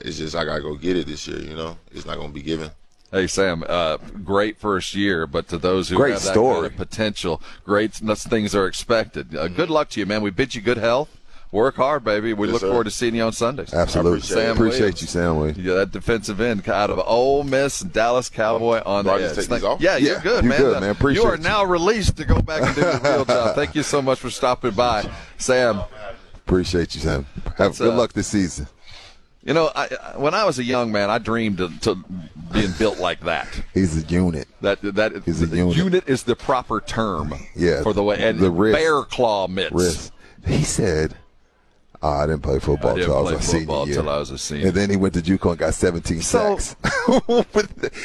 [0.00, 1.76] it's just, I got to go get it this year, you know?
[1.92, 2.70] It's not going to be given.
[3.10, 6.68] Hey Sam, uh, great first year, but to those who Great have that story.
[6.68, 9.36] kind of potential, great things are expected.
[9.36, 10.20] Uh, good luck to you, man.
[10.20, 11.16] We bid you good health.
[11.54, 12.32] Work hard, baby.
[12.32, 12.66] We Yes, look sir.
[12.68, 13.72] forward to seeing you on Sundays.
[13.72, 14.18] Absolutely.
[14.18, 14.36] appreciate.
[14.36, 15.00] Sam Appreciate Williams.
[15.02, 15.36] you, Sam.
[15.36, 15.58] Williams.
[15.58, 19.28] Yeah, that defensive end out of Ole Miss, Dallas Cowboy on I the edge.
[19.30, 19.80] take these Thank- off?
[19.80, 20.58] Yeah, Yeah, you're good, you man.
[20.58, 20.90] good, man.
[20.90, 23.54] Appreciate you are now released to go back and do your real job.
[23.54, 25.08] Thank you so much for stopping by,
[25.38, 25.80] Sam.
[26.34, 27.24] Appreciate you, Sam.
[27.56, 28.66] Have good uh, luck this season.
[29.44, 29.86] You know, I,
[30.16, 31.94] when I was a young man, I dreamed of to
[32.52, 33.46] being built like that.
[33.74, 34.48] He's a unit.
[34.60, 36.08] That that He's a the unit.
[36.08, 37.32] is the proper term.
[37.54, 38.76] Yeah, for the way and the wrist.
[38.76, 39.70] bear claw mitts.
[39.70, 40.12] Wrist.
[40.46, 41.14] He said,
[42.04, 43.96] oh, I didn't play football I didn't I was a senior football year.
[43.96, 44.66] till I was a senior.
[44.68, 46.76] And then he went to JUCO and got 17 So- sacks.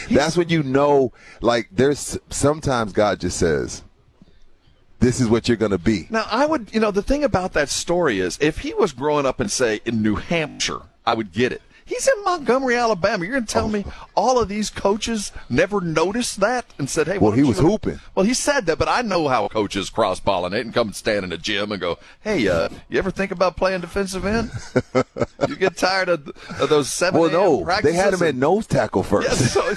[0.10, 1.11] That's when you know,
[1.42, 3.84] like, there's sometimes God just says,
[5.00, 6.08] this is what you're going to be.
[6.10, 9.26] Now, I would, you know, the thing about that story is if he was growing
[9.26, 11.61] up in, say, in New Hampshire, I would get it.
[11.90, 13.26] He's in Montgomery, Alabama.
[13.26, 13.84] You're going to tell me
[14.16, 18.00] all of these coaches never noticed that and said, hey, Well, he was you- hooping.
[18.14, 21.24] Well, he said that, but I know how coaches cross pollinate and come and stand
[21.24, 24.51] in the gym and go, hey, uh, you ever think about playing defensive end?
[25.50, 26.27] you get tired of,
[26.61, 29.27] of those 7 Well, no, they had him at nose tackle first.
[29.27, 29.74] Yeah, so,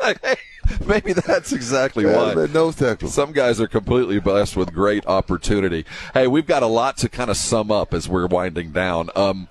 [0.00, 0.36] like, hey,
[0.86, 2.46] maybe that's exactly had why.
[2.46, 3.08] nose tackle.
[3.08, 5.84] Some guys are completely blessed with great opportunity.
[6.14, 9.10] Hey, we've got a lot to kind of sum up as we're winding down.
[9.14, 9.48] Um,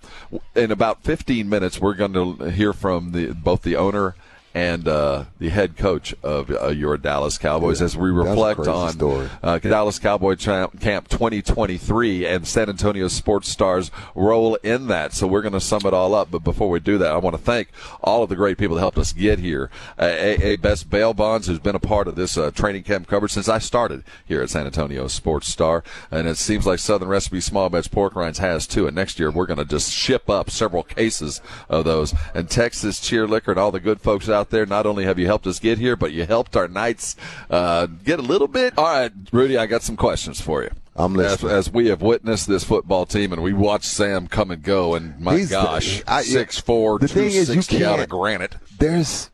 [0.56, 4.16] in about 15 minutes, we're going to hear from the both the owner
[4.58, 9.60] and uh, the head coach of uh, your Dallas Cowboys as we reflect on uh,
[9.60, 15.14] Dallas Cowboy Camp 2023 and San Antonio Sports Stars role in that.
[15.14, 16.32] So we're going to sum it all up.
[16.32, 17.68] But before we do that, I want to thank
[18.02, 19.70] all of the great people that helped us get here.
[19.96, 23.34] Uh, AA Best Bail Bonds, who's been a part of this uh, training camp coverage
[23.34, 25.84] since I started here at San Antonio Sports Star.
[26.10, 28.88] And it seems like Southern Recipe Small Batch Pork Rinds has too.
[28.88, 32.16] And next year, we're going to just ship up several cases of those.
[32.34, 35.26] And Texas Cheer Liquor and all the good folks out there, not only have you
[35.26, 37.16] helped us get here, but you helped our nights
[37.50, 38.78] uh, get a little bit.
[38.78, 40.72] All right, Rudy, I got some questions for you.
[40.96, 41.52] I'm As, listening.
[41.52, 45.20] as we have witnessed this football team and we watched Sam come and go, and
[45.20, 48.56] my He's- gosh, I- six four, the thing is, you sixty out of granite.
[48.80, 49.30] There's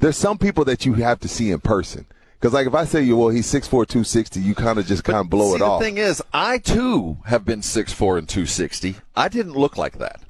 [0.00, 2.06] there's some people that you have to see in person.
[2.40, 5.18] Because like if I say you, well, he's 6'4", 260, you kind of just kind
[5.18, 5.78] of blow See, it the off.
[5.80, 8.96] The thing is, I too have been six four and two sixty.
[9.14, 10.22] I didn't look like that.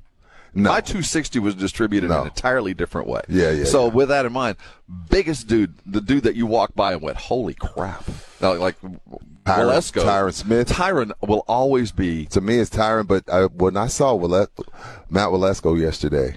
[0.54, 0.70] No.
[0.70, 3.22] My 260 was distributed in an entirely different way.
[3.28, 3.92] Yeah, yeah, So yeah.
[3.92, 4.56] with that in mind,
[5.08, 8.04] biggest dude, the dude that you walk by and went, "Holy crap!"
[8.40, 8.76] Now, like
[9.44, 10.68] Tyron, Tyron Smith.
[10.68, 12.26] Tyron will always be.
[12.26, 13.06] To me, it's Tyron.
[13.06, 14.48] But I, when I saw Wale-
[15.08, 16.36] Matt Waletzko yesterday,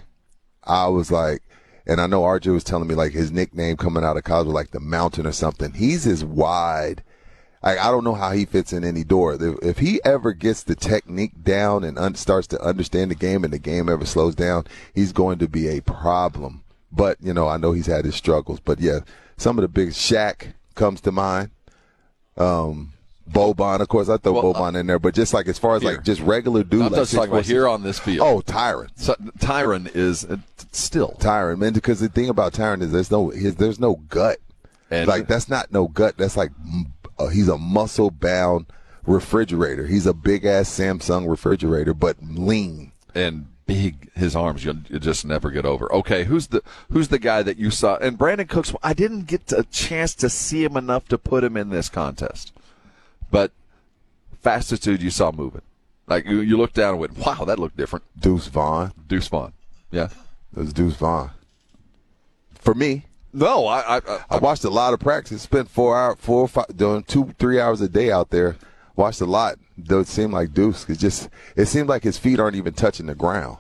[0.64, 1.42] I was like,
[1.86, 4.54] and I know RJ was telling me like his nickname coming out of college was
[4.54, 5.74] like the Mountain or something.
[5.74, 7.04] He's as wide.
[7.64, 9.38] Like, I don't know how he fits in any door.
[9.62, 13.54] If, he ever gets the technique down and un- starts to understand the game, and
[13.54, 16.64] the game ever slows down, he's going to be a problem.
[16.92, 18.60] But you know, I know he's had his struggles.
[18.60, 19.00] But yeah,
[19.38, 21.52] some of the big Shaq comes to mind.
[22.38, 22.94] Um,
[23.30, 25.82] Boban, of course, I throw Well, Boban in there, but just like as far as
[25.82, 25.94] Here.
[25.94, 28.28] like just regular dude, I'm like just talking about here on this field.
[28.28, 30.38] Oh, Tyron, So, Tyron is uh,
[30.72, 31.74] still Tyron, man.
[31.74, 34.40] Because the thing about Tyron is there's no his, there's no gut.
[34.92, 36.18] And- like that's not no gut.
[36.18, 36.52] That's like
[37.18, 38.66] mm, uh, he's a muscle bound
[39.06, 39.88] refrigerator.
[39.88, 42.92] He's a big ass Samsung refrigerator, but lean.
[43.16, 45.92] and big his arms you you just never get over.
[45.94, 46.62] Okay, who's the
[46.92, 47.96] who's the guy that you saw?
[47.98, 51.58] And Brandin Cooks, I didn't get a chance to see him enough to put him
[51.58, 52.52] in this contest,
[53.32, 53.52] but
[54.42, 55.62] fastest dude you saw moving.
[56.08, 58.92] Like you, you looked down and went, "Wow, that looked different." Deuce Vaughn.
[59.08, 59.54] Deuce Vaughn,
[59.92, 60.10] yeah.
[60.56, 61.32] It was Deuce Vaughn.
[62.56, 65.42] For me, No, I, I, I, I watched a lot of practice.
[65.42, 68.56] Spent four hour, four or five, doing two, three hours a day out there.
[68.96, 69.58] Watched a lot.
[69.76, 70.88] Though it seemed like Deuce.
[70.88, 73.58] It just it seemed like his feet aren't even touching the ground.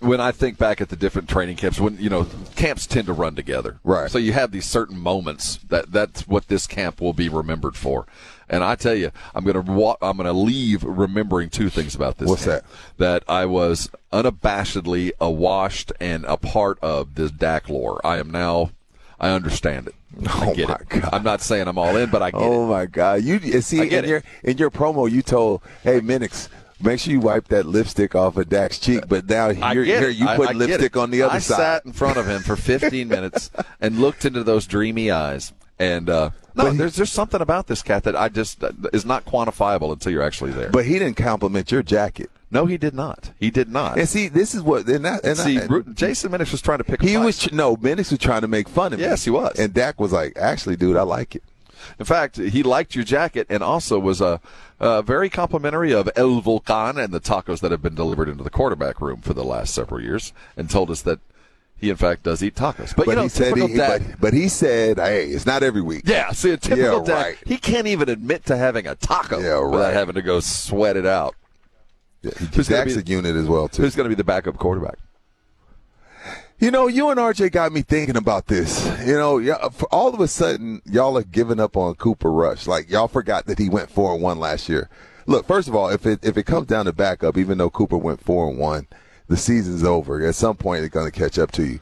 [0.00, 3.12] when I think back at the different training camps, when you know camps tend to
[3.12, 4.10] run together, Right.
[4.10, 8.04] So you have these certain moments that that's what this camp will be remembered for.
[8.54, 12.28] And I tell you, I'm gonna wa- I'm gonna leave remembering two things about this.
[12.28, 12.64] What's camp.
[12.98, 18.00] That I was unabashedly awashed and a part of this Dak lore.
[18.04, 18.70] I am now.
[19.18, 19.94] I understand it.
[20.28, 20.88] Oh I Oh my it.
[20.88, 21.08] God.
[21.12, 22.68] I'm not saying I'm all in, but I get oh it.
[22.68, 23.24] my God!
[23.24, 24.08] You see I in it.
[24.08, 26.48] your in your promo, you told, "Hey Minix,
[26.80, 30.26] make sure you wipe that lipstick off of Dak's cheek." But now here, here you
[30.36, 31.56] put I get lipstick on the other I side.
[31.56, 33.50] sat in front of him for 15 minutes
[33.80, 35.52] and looked into those dreamy eyes.
[35.78, 38.62] And uh, no, he- there's there's something about this cat that I just
[38.92, 40.70] is not quantifiable until you're actually there.
[40.70, 42.30] But he didn't compliment your jacket.
[42.50, 43.32] no, he did not.
[43.40, 43.98] He did not.
[43.98, 46.78] And see, this is what and, that, and See, I, Ru- Jason Minix was trying
[46.78, 47.02] to pick.
[47.02, 49.04] A he was no Minix was trying to make fun of me.
[49.04, 49.58] Yes, he was.
[49.58, 51.42] And Dak was like, "Actually, dude, I like it."
[51.98, 54.38] In fact, he liked your jacket and also was uh,
[54.80, 58.48] uh, very complimentary of El Volcan and the tacos that have been delivered into the
[58.48, 61.18] quarterback room for the last several years, and told us that
[61.84, 62.96] he in fact does eat tacos.
[62.96, 66.02] But, you know, he said, he, but, but he said, "Hey, it's not every week."
[66.06, 67.36] Yeah, see, a typical Yeah, right.
[67.46, 69.92] he can't even admit to having a taco Yeah, without right.
[69.94, 71.34] having to go sweat it out.
[72.22, 73.82] Yeah, Who's Dak's be- a unit as well too.
[73.82, 74.96] Who's going to be the backup quarterback?
[76.58, 78.84] You know, you and RJ got me thinking about this.
[79.04, 82.66] You know, uh, all of a sudden, y'all are giving up on Cooper Rush.
[82.66, 84.88] Like y'all forgot that he went four and one last year.
[85.26, 87.98] Look, first of all, if it if it comes down to backup, even though Cooper
[87.98, 88.86] went four and one,
[89.28, 90.26] the season's over.
[90.26, 91.80] At some point, they're going to catch up to you.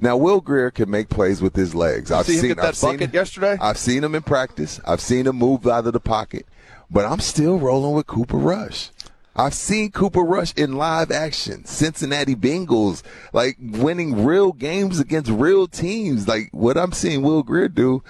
[0.00, 2.10] Now, Will Grier can make plays with his legs.
[2.10, 3.56] I've see him seen get that I've bucket him- yesterday?
[3.60, 4.80] I've seen him in practice.
[4.86, 6.46] I've seen him move out of the pocket,
[6.90, 8.90] but I'm still rolling with Cooper Rush.
[9.36, 11.64] I've seen Cooper Rush in live action.
[11.64, 16.28] Cincinnati Bengals, like winning real games against real teams.
[16.28, 18.02] Like what I'm seeing Will Grier do,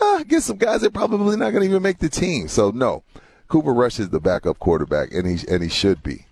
[0.00, 2.48] uh, guess some guys that probably not going to even make the team.
[2.48, 3.02] So no,
[3.48, 6.26] Cooper Rush is the backup quarterback, and he and he should be.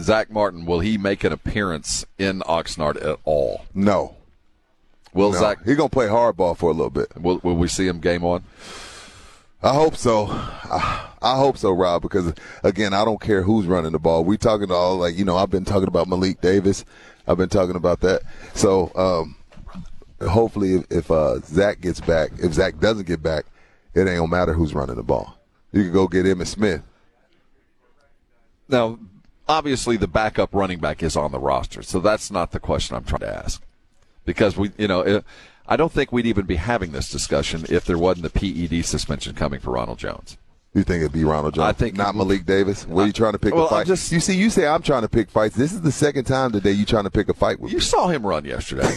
[0.00, 3.64] Zack Martin, will he make an appearance in Oxnard at all?
[3.74, 4.16] No,
[5.12, 5.38] Will no.
[5.38, 5.64] Zack?
[5.64, 7.08] He's gonna play hardball for a little bit.
[7.16, 8.44] Will, will we see him game on?
[9.62, 10.26] I hope so.
[10.28, 14.24] I, I hope so, Rob, because again, I don't care who's running the ball.
[14.24, 16.84] We talking to all like you know, I've been talking about Malik Davis.
[17.26, 18.22] I've been talking about that.
[18.54, 19.36] So um,
[20.26, 23.44] hopefully, if, if uh, Zack gets back, if Zack doesn't get back,
[23.94, 25.36] it ain't gonna matter who's running the ball.
[25.72, 26.82] You can go get Emmitt Smith.
[28.68, 28.98] Now,
[29.48, 33.04] obviously, the backup running back is on the roster, so that's not the question I'm
[33.04, 33.62] trying to ask.
[34.24, 35.24] because we, you know, it,
[35.66, 39.34] I don't think we'd even be having this discussion if there wasn't the PED suspension
[39.34, 40.36] coming for Ronald Jones.
[40.74, 41.64] You think it'd be Ronald Jones?
[41.66, 42.86] I think not Malik Davis.
[42.86, 43.80] What are you trying to pick well, a fight?
[43.80, 45.56] I'm just- you see, you say I'm trying to pick fights.
[45.56, 47.82] This is the second time today you trying to pick a fight with You me.
[47.82, 48.88] saw him run yesterday.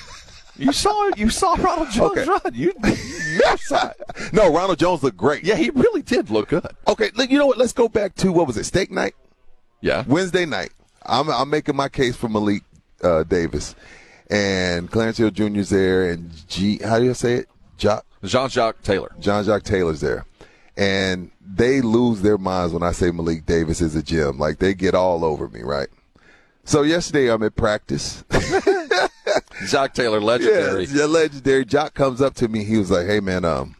[0.58, 1.18] you saw it.
[1.18, 2.24] you saw Ronald Jones Okay.
[2.30, 2.40] run.
[2.54, 4.32] You, you saw it.
[4.32, 5.42] No, Ronald Jones looked great.
[5.44, 6.66] Yeah, he really did look good.
[6.86, 7.58] Okay, you know what?
[7.58, 8.64] Let's go back to what was it?
[8.64, 9.14] Steak night.
[9.86, 10.02] Yeah.
[10.08, 10.70] Wednesday night.
[11.04, 12.64] I'm I'm making my case for Malik
[13.04, 13.76] uh, Davis,
[14.28, 16.78] and Clarence Hill Jr.'s there, and G.
[16.82, 17.48] How do you say it?
[17.78, 18.04] Jock.
[18.24, 19.12] Jean Jacques Taylor.
[19.20, 20.26] John Jacques Taylor's there.
[20.76, 24.38] And they lose their minds when I say Malik Davis is a gem.
[24.38, 25.88] Like they get all over me, right?
[26.64, 28.24] So yesterday I'm at practice.
[29.66, 30.84] Jacques Taylor, legendary.
[30.86, 31.64] Yeah, yeah, legendary.
[31.64, 32.64] Jock comes up to me.
[32.64, 33.76] He was like, "Hey man, um,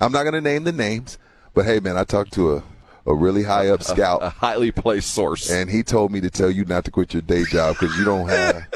[0.00, 1.18] I'm not gonna name the names,
[1.54, 2.62] but hey man, I talked to a
[3.06, 6.50] a really high up scout, a highly placed source, and he told me to tell
[6.50, 8.66] you not to quit your day job because you don't have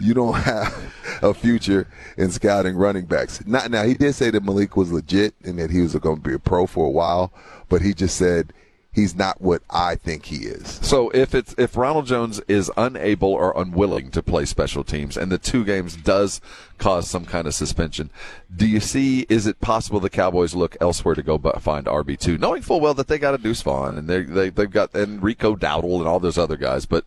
[0.00, 0.74] you don't have
[1.22, 3.44] a future in scouting running backs.
[3.46, 3.84] Not now.
[3.84, 6.38] He did say that Malik was legit and that he was going to be a
[6.38, 7.32] pro for a while,
[7.68, 8.52] but he just said
[8.96, 10.80] he's not what I think he is.
[10.82, 15.30] So if it's if Ronald Jones is unable or unwilling to play special teams, and
[15.30, 16.40] the two games does
[16.78, 18.10] cause some kind of suspension,
[18.54, 19.26] do you see?
[19.28, 22.80] Is it possible the Cowboys look elsewhere to go bu- find RB two, knowing full
[22.80, 25.98] well that they got a Deuce Vaughn and they they they've got and Rico Dowdle
[25.98, 27.04] and all those other guys, but.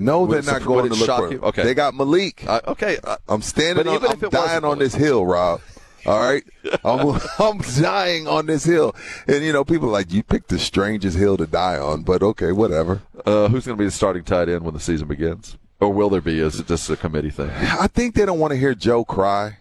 [0.00, 1.38] No, they're not going to look for you?
[1.38, 1.44] him.
[1.44, 1.64] Okay.
[1.64, 2.44] They got Malik.
[2.46, 4.06] Uh, okay, uh, I'm standing on.
[4.06, 5.60] I'm dying on this hill, Rob.
[6.06, 6.44] All right,
[6.84, 8.94] I'm, I'm dying on this hill,
[9.26, 12.22] and you know people are like you picked the strangest hill to die on, but
[12.22, 13.02] okay, whatever.
[13.26, 15.56] Uh, who's going to be the starting tight end when the season begins?
[15.80, 16.40] Or will there be?
[16.40, 17.50] Is it just a committee thing?
[17.50, 19.58] I think they don't want to hear Joe cry,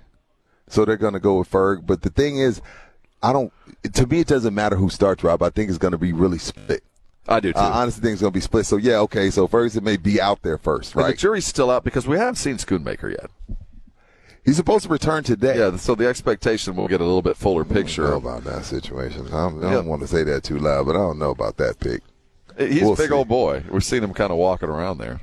[0.67, 1.85] so they're going to go with Ferg.
[1.85, 2.61] But the thing is,
[3.21, 3.53] I don't.
[3.93, 5.43] To me, it doesn't matter who starts, Rob.
[5.43, 6.83] I think it's going to be really split.
[7.27, 7.59] I do too.
[7.59, 8.65] I honestly think it's going to be split.
[8.65, 9.29] So yeah, okay.
[9.29, 12.35] So Ferguson may be out there first, And the jury's still out because we haven't
[12.35, 13.29] seen Schoonmaker yet.
[14.47, 15.57] He's supposed to return today.
[15.59, 18.03] Yeah, so the expectation we'll get a little bit fuller I don't picture.
[18.07, 19.27] know about that situation.
[19.27, 21.57] I don't, I don't want to say that too loud, but I don't know about
[21.57, 22.01] that pick.
[22.57, 23.13] He's We'll a big see.
[23.13, 23.65] old boy.
[23.69, 25.19] We've seen him kind of walking around there.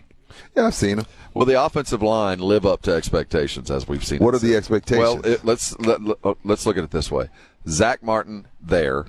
[0.54, 1.06] Yeah, I've seen him.
[1.32, 4.18] Will the offensive line live up to expectations as we've seen?
[4.18, 5.02] What it are the expectations?
[5.02, 7.30] Well, it, let's let, let, uh, let's look at it this way:
[7.66, 9.06] Zack Martin there,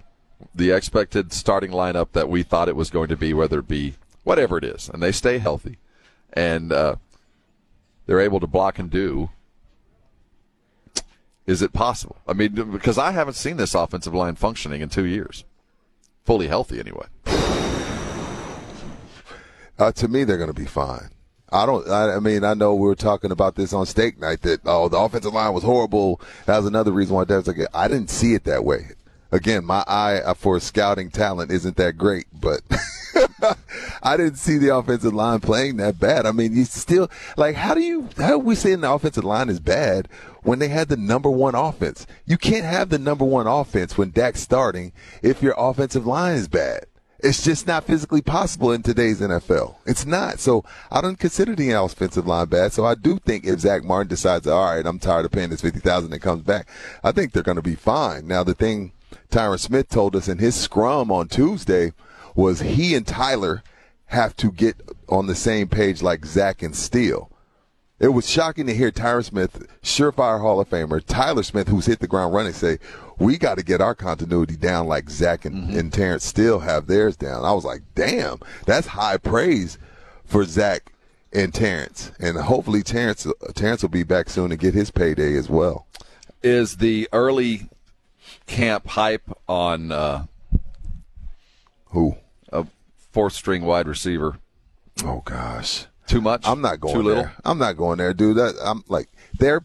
[0.56, 3.96] the expected starting lineup that we thought it was going to be, whether it be
[4.24, 5.78] whatever it is, and they stay healthy,
[6.32, 6.96] and uh,
[8.06, 9.30] they're able to block and do.
[11.48, 12.18] Is it possible?
[12.28, 15.44] I mean, because I haven't seen this offensive line functioning in two years,
[16.24, 17.06] fully healthy anyway.
[19.78, 21.10] Uh, to me, they're going to be fine.
[21.52, 21.88] I don't.
[21.88, 24.90] I, I mean, I know we were talking about this on steak night that oh,
[24.90, 26.20] the offensive line was horrible.
[26.46, 28.88] That was another reason why like I didn't see it that way.
[29.32, 32.62] Again, my eye for scouting talent isn't that great, but
[34.04, 36.26] I didn't see the offensive line playing that bad.
[36.26, 39.50] I mean, you still like how do you how are we saying the offensive line
[39.50, 40.08] is bad
[40.46, 42.08] when they had the number one offense?
[42.26, 46.48] You can't have the number one offense when Dak's starting if your offensive line is
[46.48, 46.86] bad.
[47.20, 49.76] It's just not physically possible in today's NFL.
[49.86, 50.40] It's not.
[50.40, 52.74] So I don't consider the offensive line bad.
[52.74, 55.62] So I do think if Zack Martin decides, all right, I'm tired of paying this
[55.62, 56.70] fifty thousand and comes back,
[57.04, 58.28] I think they're going to be fine.
[58.28, 58.92] Now the thing
[59.30, 61.94] Tyron Smith told us in his scrum on Tuesday
[62.36, 63.64] was he and Tyler
[64.08, 64.76] have to get
[65.10, 67.32] on the same page like Zack and Steele.
[67.98, 72.00] It was shocking to hear Tyron Smith, surefire Hall of Famer, Tyler Smith, who's hit
[72.00, 72.78] the ground running, say,
[73.20, 77.16] We got to get our continuity down like Zack and, and Terence still have theirs
[77.16, 77.46] down.
[77.46, 79.78] I was like, Damn, that's high praise
[80.26, 80.92] for Zack
[81.32, 82.12] and Terence.
[82.20, 85.88] And hopefully Terence, Terence will be back soon and get his payday as well.
[86.44, 87.70] Is the early
[88.46, 90.26] camp hype on uh,
[91.88, 92.18] who
[92.52, 92.66] a
[93.12, 94.38] fourth string wide receiver?
[95.04, 96.44] Oh gosh, too much.
[96.46, 97.24] I'm not going Too little.
[97.24, 97.34] there.
[97.44, 98.38] I'm not going there, dude.
[98.38, 99.64] That, I'm like, they're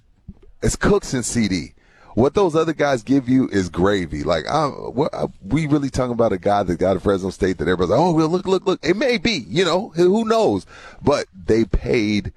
[0.63, 1.75] it's Cooks and CeeDee.
[2.15, 4.25] What those other guys give you is gravy.
[4.25, 7.59] Like, I'm, what, uh, we really talking about a guy that got a Fresno State
[7.59, 8.81] that everybody's like, oh, well, look, look, look.
[8.85, 10.67] It may be, you know, who knows?
[11.01, 12.33] But they paid,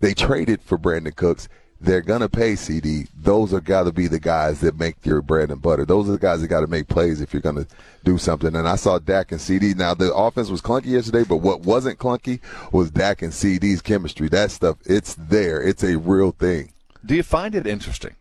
[0.00, 1.48] they traded for Brandin Cooks.
[1.80, 3.08] They're gonna pay CeeDee.
[3.14, 5.84] Those are got to be the guys that make your bread and butter.
[5.84, 7.66] Those are the guys that got to make plays if you're gonna
[8.04, 8.54] do something.
[8.56, 9.76] And I saw Dak and CeeDee.
[9.76, 12.40] Now the offense was clunky yesterday, but what wasn't clunky
[12.72, 14.28] was Dak and CeeDee's chemistry.
[14.28, 15.60] That stuff, it's there.
[15.62, 16.72] It's a real thing.
[17.04, 18.16] Do you find it interesting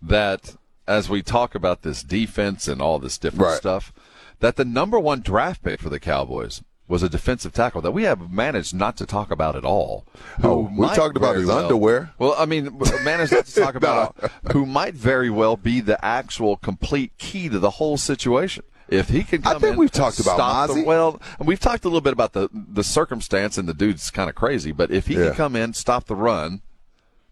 [0.00, 0.56] that
[0.86, 3.56] as we talk about this defense and all this different Right.
[3.58, 3.92] stuff,
[4.40, 8.02] that the number one draft pick for the Cowboys was a defensive tackle that we
[8.02, 10.04] have managed not to talk about at all.
[10.42, 12.10] Oh, who we might talked about his well- underwear.
[12.18, 14.16] Well, I mean, managed not to talk about
[14.52, 18.64] who might very well be the actual complete key to the whole situation.
[18.88, 20.36] If he can I think in, we've talked about
[20.66, 20.84] the- Mazi.
[20.84, 24.34] well, we've talked a little bit about the the circumstance, and the dude's kind of
[24.34, 24.72] crazy.
[24.72, 25.26] But if he Yeah.
[25.26, 26.60] can come in, stop the run,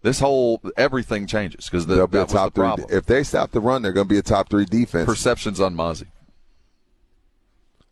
[0.01, 2.85] This whole everything changes because the, They'll be a top the three.
[2.97, 5.05] If they stop the run, they're going to be a top three defense.
[5.05, 6.05] Perceptions on Mazi.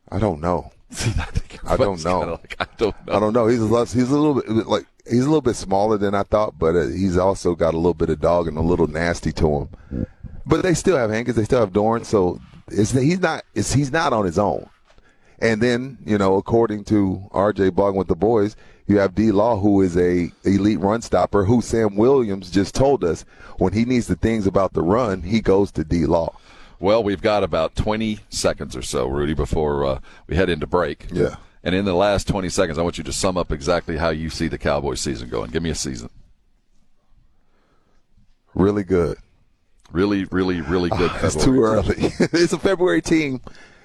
[0.10, 0.72] I don't know.
[1.66, 2.20] I don't know.
[2.20, 3.14] kinda like, I don't know.
[3.14, 3.48] I don't know.
[3.48, 3.60] He's
[3.94, 6.88] he's a little bit like he's a little bit smaller than I thought, but uh,
[6.88, 10.08] he's also got a little bit of dog and a little nasty to him.
[10.46, 11.36] But they still have Hankins.
[11.36, 12.06] They still have Dorn.
[12.06, 14.70] So it's, he's not it's, he's not on his own.
[15.40, 17.70] And then you know, according to R.J.
[17.72, 18.56] Boggan with the boys,
[18.88, 19.32] you have D.
[19.32, 21.44] Law, who is a elite run stopper.
[21.44, 23.26] Who Sam Williams just told us
[23.58, 26.06] when he needs the things about the run, he goes to D.
[26.06, 26.34] Law.
[26.80, 31.08] Well, we've got about 20 seconds or so, Rudy, before uh, we head into break.
[31.12, 31.38] Yeah.
[31.64, 34.30] And in the last 20 seconds, I want you to sum up exactly how you
[34.30, 35.50] see the Cowboys season going.
[35.52, 36.10] Give me a season.
[38.54, 39.18] Really good.
[39.92, 41.12] Really, really, really good.
[41.22, 41.84] It's February.
[41.84, 41.96] too early.
[42.34, 43.42] it's a February team,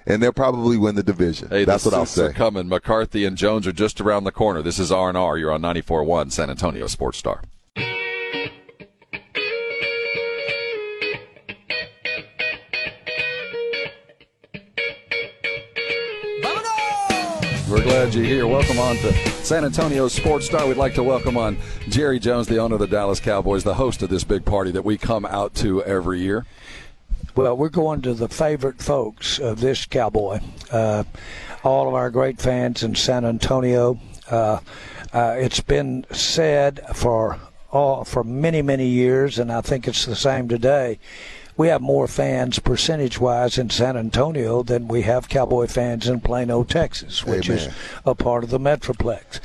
[0.06, 1.48] and they'll probably win the division.
[1.48, 2.36] Hey, That's what I'll suits are say.
[2.36, 2.68] coming.
[2.68, 4.62] McCarthy and Jones are just around the corner.
[4.62, 5.38] This is R&R.
[5.38, 7.42] You're on 94.1 San Antonio Sports Star.
[17.72, 18.46] We're glad you're here.
[18.46, 20.66] Welcome on to San Antonio Sports Star.
[20.66, 21.56] We'd like to welcome on
[21.88, 24.84] Jerry Jones, the owner of the Dallas Cowboys, the host of this big party that
[24.84, 26.44] we come out to every year.
[27.34, 30.40] Well, we're going to the favorite folks of this cowboy.
[30.70, 31.04] Uh,
[31.64, 33.98] all of our great fans in San Antonio.
[34.30, 34.58] Uh,
[35.14, 40.14] uh, it's been said for all for many many years, and I think it's the
[40.14, 40.98] same today.
[41.56, 46.20] We have more fans percentage wise in San Antonio than we have Cowboy fans in
[46.20, 47.68] Plano, Texas, which is
[48.06, 49.40] a part of the Metroplex.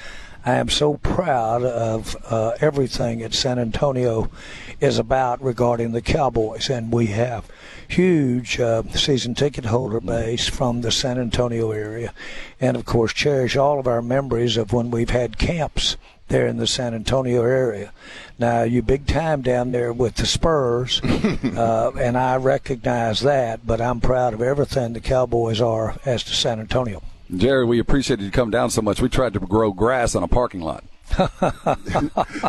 [0.45, 4.31] I am so proud of uh, everything that San Antonio
[4.79, 7.45] is about regarding the Cowboys, and we have
[7.85, 12.13] huge uh, season ticket holder base from the San Antonio area,
[12.61, 15.97] and of course cherish all of our memories of when we've had camps
[16.27, 17.91] there in the San Antonio area.
[18.39, 23.81] Now you big time down there with the Spurs, uh, and I recognize that, but
[23.81, 27.01] I'm proud of everything the Cowboys are as to San Antonio.
[27.35, 29.01] Jerry, we appreciated you come down so much.
[29.01, 30.83] We tried to grow grass on a parking lot.
[31.17, 31.31] Down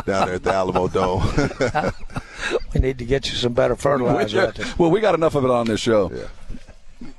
[0.05, 1.93] there at the Alamodome.
[2.73, 4.47] we need to get you some better fertilizer.
[4.47, 6.11] out well, we got enough of it on this show.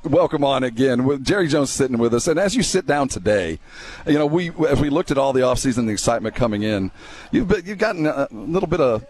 [0.03, 1.05] Welcome on again.
[1.05, 3.59] With Jerry Jones sitting with us, and as you sit down today,
[4.07, 6.91] you know we as we looked at all the offseason, the excitement coming in,
[7.33, 9.05] you've been, you've gotten a little bit of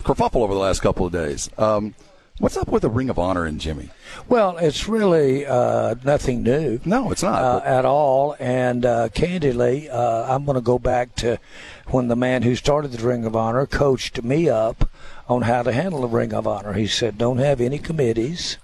[0.00, 1.48] kerfuffle over the last couple of days.
[1.56, 1.94] Um,
[2.40, 3.90] what's up with the Ring of Honor and Jimmy?
[4.28, 6.80] Well, it's really uh, nothing new.
[6.84, 7.40] No, it's not.
[7.40, 8.34] Uh, at all.
[8.40, 11.38] And uh, candidly, uh, I'm going to go back to
[11.86, 14.90] when the man who started the Ring of Honor coached me up
[15.28, 16.72] on how to handle the Ring of Honor.
[16.72, 18.58] He said, don't have any committees.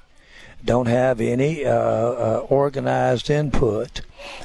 [0.64, 4.02] Don't have any uh, uh, organized input.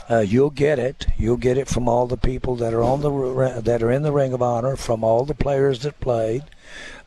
[0.10, 1.08] Uh, you'll get it.
[1.18, 4.12] You'll get it from all the people that are on the that are in the
[4.12, 6.44] Ring of Honor, from all the players that played.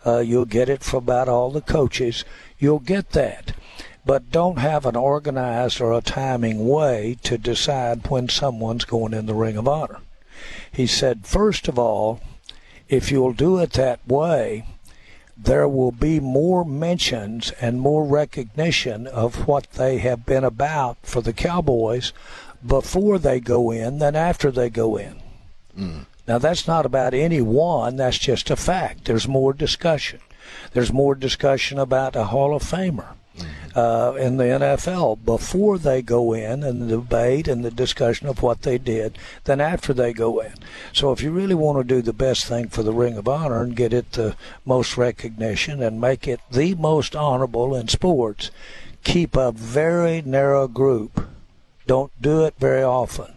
[0.07, 2.25] Uh, you'll get it from about all the coaches.
[2.59, 3.53] You'll get that.
[4.05, 9.27] But don't have an organized or a timing way to decide when someone's going in
[9.27, 10.01] the Ring of Honor.
[10.71, 12.21] He said, first of all,
[12.89, 14.65] if you'll do it that way,
[15.41, 21.21] there will be more mentions and more recognition of what they have been about for
[21.21, 22.13] the Cowboys
[22.67, 25.23] before they go in than after they go in.
[25.79, 26.07] Mm.
[26.27, 29.05] Now, that's not about any one, that's just a fact.
[29.05, 30.21] There's more discussion.
[30.73, 33.18] There's more discussion about a Hall of Famer
[33.75, 38.43] uh, in the NFL before they go in and the debate and the discussion of
[38.43, 40.55] what they did than after they go in.
[40.93, 43.63] So if you really want to do the best thing for the Ring of Honor
[43.63, 48.51] and get it the most recognition and make it the most honorable in sports,
[49.05, 51.29] keep a very narrow group.
[51.87, 53.35] Don't do it very often.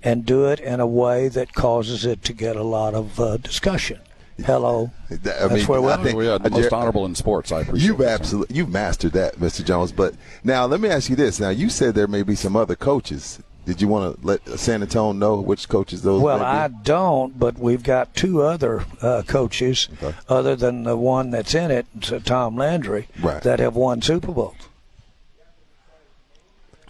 [0.00, 3.36] And do it in a way that causes it to get a lot of uh,
[3.38, 3.98] discussion.
[4.44, 4.90] Hello.
[5.10, 6.02] I That's mean, where we I are.
[6.04, 7.50] think We are the most honorable in sports.
[7.52, 7.86] I appreciate.
[7.86, 9.64] You've absolutely you've mastered that, Mr.
[9.64, 9.90] Jones.
[9.92, 12.76] But now let me ask you this: Now you said there may be some other
[12.76, 13.40] coaches.
[13.66, 16.22] Did you want to let San Antonio know which coaches those?
[16.22, 16.42] Well.
[16.42, 19.88] I don't, but we've got two other uh, coaches,
[20.26, 21.86] other than the one that's in it,
[22.24, 23.42] Tom Landry, Right.
[23.42, 24.54] that have won Super Bowls.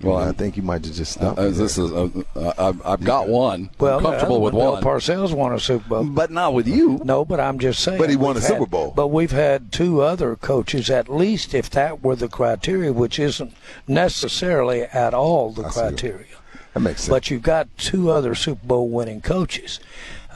[0.03, 1.41] Well, I think you might have just stumped.
[1.41, 3.71] Uh, this is uh, uh, I've, got one.
[3.79, 4.83] Well, I'm comfortable uh, with Bill one.
[4.83, 7.01] Parcells won a Super Bowl, but not with you.
[7.05, 7.99] No, but I'm just saying.
[7.99, 8.93] But he won we've a Super had- Bowl.
[8.95, 13.53] But we've had two other coaches, at least if that were the criteria, which isn't
[13.89, 16.27] necessarily at all the I criteria.
[16.75, 17.09] that makes sense.
[17.09, 19.81] But you've got two other Super Bowl winning coaches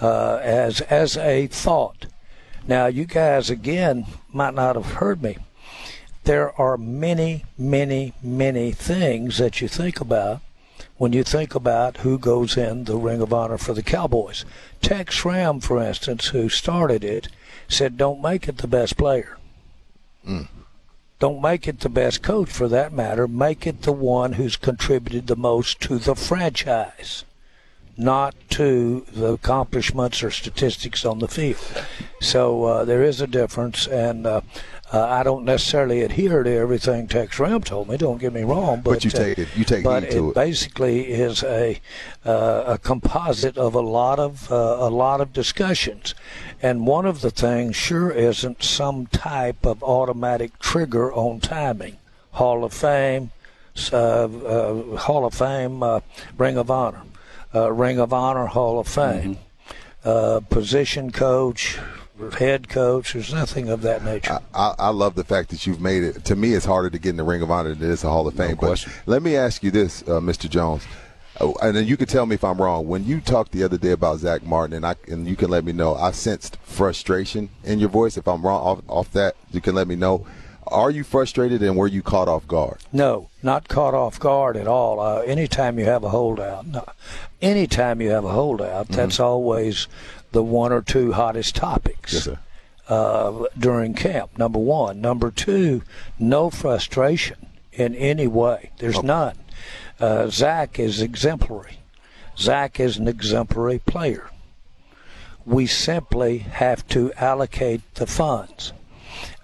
[0.00, 2.06] uh, as as a thought.
[2.66, 5.38] Now, you guys again might not have heard me.
[6.24, 10.40] There are many, many, many things that you think about
[10.96, 14.44] when you think about who goes in the Ring of Honor for the Cowboys.
[14.80, 17.28] Tex Schramm, for instance, who started it,
[17.68, 19.36] said, "Don't make it the best player."
[21.18, 23.26] Don't make it the best coach for that matter.
[23.26, 27.24] Make it the one who's contributed the most to the franchise,
[27.96, 31.84] not to the accomplishments or statistics on the field.
[32.20, 34.40] So uh, there is a difference, and uh,
[34.92, 37.96] uh, I don't necessarily adhere to everything Tex Schramm told me.
[37.96, 40.34] Don't get me wrong, but, But you uh, take it- you take but to it.
[40.34, 41.80] basically is a
[42.26, 46.14] uh, a composite of a lot of uh, a lot of discussions,
[46.62, 51.96] and one of the things sure isn't some type of automatic trigger on timing.
[52.32, 53.30] Hall of Fame,
[53.92, 56.00] uh, uh, Hall of Fame, uh,
[56.38, 57.02] Ring of Honor,
[57.54, 59.38] uh, Ring of Honor, Hall of Fame,
[60.04, 61.78] uh, position coach,
[62.30, 63.12] head coach.
[63.12, 64.38] There's nothing of that nature.
[64.54, 66.24] I, I love the fact that you've made it.
[66.26, 68.08] To me, it's harder to get in the Ring of Honor than it is a
[68.08, 68.56] Hall of Fame.
[68.60, 70.48] but let me ask you this, uh, Mr.
[70.48, 70.84] Jones,
[71.40, 72.86] oh, and then you can tell me if I'm wrong.
[72.86, 75.64] When you talked the other day about Zack Martin, and I and you can let
[75.64, 78.16] me know, I sensed frustration in your voice.
[78.16, 80.26] If I'm wrong off, off that, you can let me know.
[80.68, 82.78] Are you frustrated, and were you caught off guard?
[82.92, 85.00] No, not caught off guard at all.
[85.00, 86.84] Uh, anytime you have a holdout, no,
[87.42, 89.88] anytime you have a holdout, that's always
[90.32, 92.26] the one or two hottest topics.
[92.26, 92.36] Yes.
[92.88, 95.00] Uh, during camp, number one.
[95.00, 95.82] Number two,
[96.18, 98.70] no frustration in any way.
[98.78, 99.36] There's none.
[100.00, 101.78] Uh, Zack is exemplary.
[102.36, 104.30] Zack is an exemplary player.
[105.46, 108.72] We simply have to allocate the funds.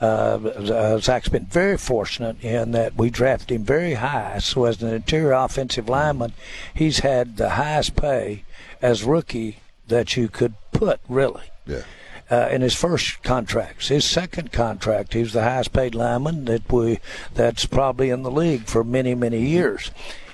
[0.01, 4.39] Uh, uh, Zack's been very fortunate in that we drafted him very high.
[4.39, 6.33] So as an interior offensive lineman,
[6.75, 8.45] he's had the highest pay
[8.81, 9.59] as rookie
[9.89, 11.51] that you could put, really.
[11.67, 11.83] Yeah.
[12.31, 16.71] Uh, in his first contracts, his second contract, he was the highest paid lineman that
[16.71, 16.99] we
[17.35, 19.91] that's probably in the league for many many years.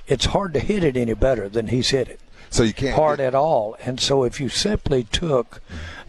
[0.08, 2.96] It's hard to hit it any better than he's hit it So you can't.
[2.96, 3.76] hard at all.
[3.84, 5.62] And so if you simply took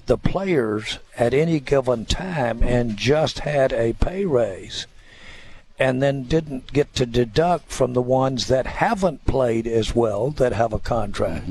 [0.08, 4.88] the players at any given time and just had a pay raise
[5.78, 10.52] and then didn't get to deduct from the ones that haven't played as well that
[10.54, 11.46] have a contract,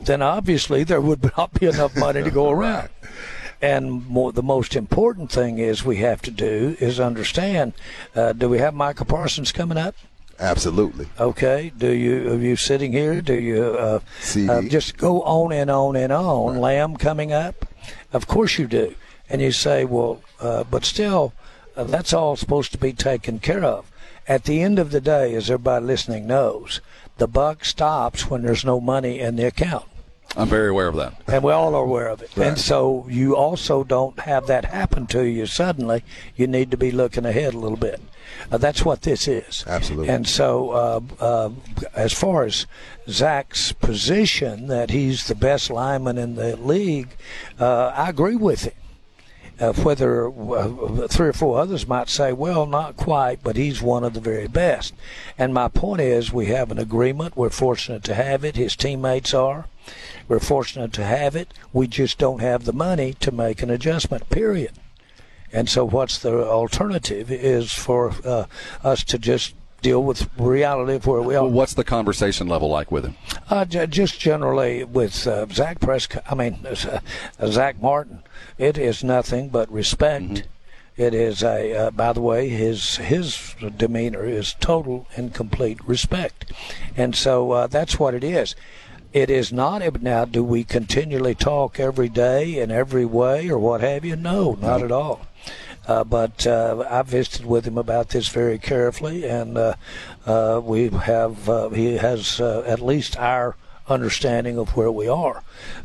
[0.00, 2.88] then obviously there would not be enough money to go around.
[3.62, 7.72] And more, the most important thing is we have to do is understand.
[8.14, 9.94] Uh, do we have Micah Parsons coming up?
[10.38, 11.08] Absolutely.
[11.18, 11.72] Okay.
[11.76, 13.22] Do you are you sitting here?
[13.22, 14.00] Do you uh,
[14.48, 16.58] uh, just go on and on and on?
[16.58, 17.66] Lamb coming up?
[18.12, 18.94] Of course you do.
[19.30, 21.32] And you say, well, uh, but still,
[21.76, 23.90] uh, that's all supposed to be taken care of.
[24.28, 26.80] At the end of the day, as everybody listening knows,
[27.18, 29.86] the buck stops when there's no money in the account
[30.36, 31.14] I'm very aware of that.
[31.28, 32.36] and we all are aware of it.
[32.36, 36.04] And so you also don't have that happen to you suddenly.
[36.36, 38.00] You need to be looking ahead a little bit.
[38.52, 39.64] Uh, that's what this is.
[39.66, 40.08] Absolutely.
[40.08, 41.50] And so, uh, uh,
[41.94, 42.66] as far as
[43.08, 47.16] Zack's position, that he's the best lineman in the league,
[47.58, 48.74] uh, I agree with him.
[49.58, 54.04] Uh, whether uh, three or four others might say, well, not quite, but he's one
[54.04, 54.92] of the very best.
[55.38, 57.36] And my point is, we have an agreement.
[57.36, 58.56] We're fortunate to have it.
[58.56, 59.66] His teammates are.
[60.28, 61.54] We're fortunate to have it.
[61.72, 64.72] We just don't have the money to make an adjustment, period.
[65.52, 68.46] And so, what's the alternative is for uh,
[68.84, 69.54] us to just
[69.86, 71.44] deal with reality of where we are.
[71.44, 73.14] Well, what's the conversation level like with him?
[73.48, 77.00] Uh, j- just generally with uh, Zack Prescott, I mean uh,
[77.46, 78.24] Zack Martin,
[78.58, 80.48] it is nothing but respect.
[80.96, 81.72] It is a.
[81.72, 86.52] Uh, by the way, his his demeanor is total and complete respect,
[86.96, 88.56] and so uh, that's what it is.
[89.12, 90.24] It is not now.
[90.24, 94.16] Do we continually talk every day in every way or what have you?
[94.16, 95.26] No, not at all.
[95.86, 99.74] Uh, but uh, I visited with him about this very carefully, and uh,
[100.26, 103.56] uh, we have uh, he has uh, at least our
[103.88, 105.42] understanding of where we are.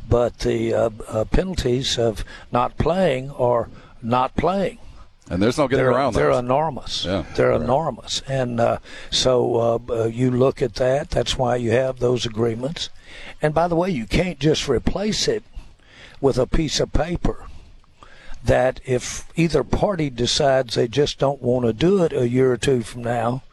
[0.09, 3.69] But the uh, uh, penalties of not playing are
[4.01, 4.79] not playing.
[5.29, 6.39] And there's no getting they're, around They're those.
[6.39, 7.05] enormous.
[7.05, 7.23] Yeah.
[7.35, 8.79] They're enormous, and uh,
[9.11, 11.11] so uh, you look at that.
[11.11, 12.89] That's why you have those agreements.
[13.41, 15.43] And by the way, you can't just replace it
[16.19, 17.45] with a piece of paper.
[18.43, 22.57] That if either party decides they just don't want to do it a year or
[22.57, 23.43] two from now,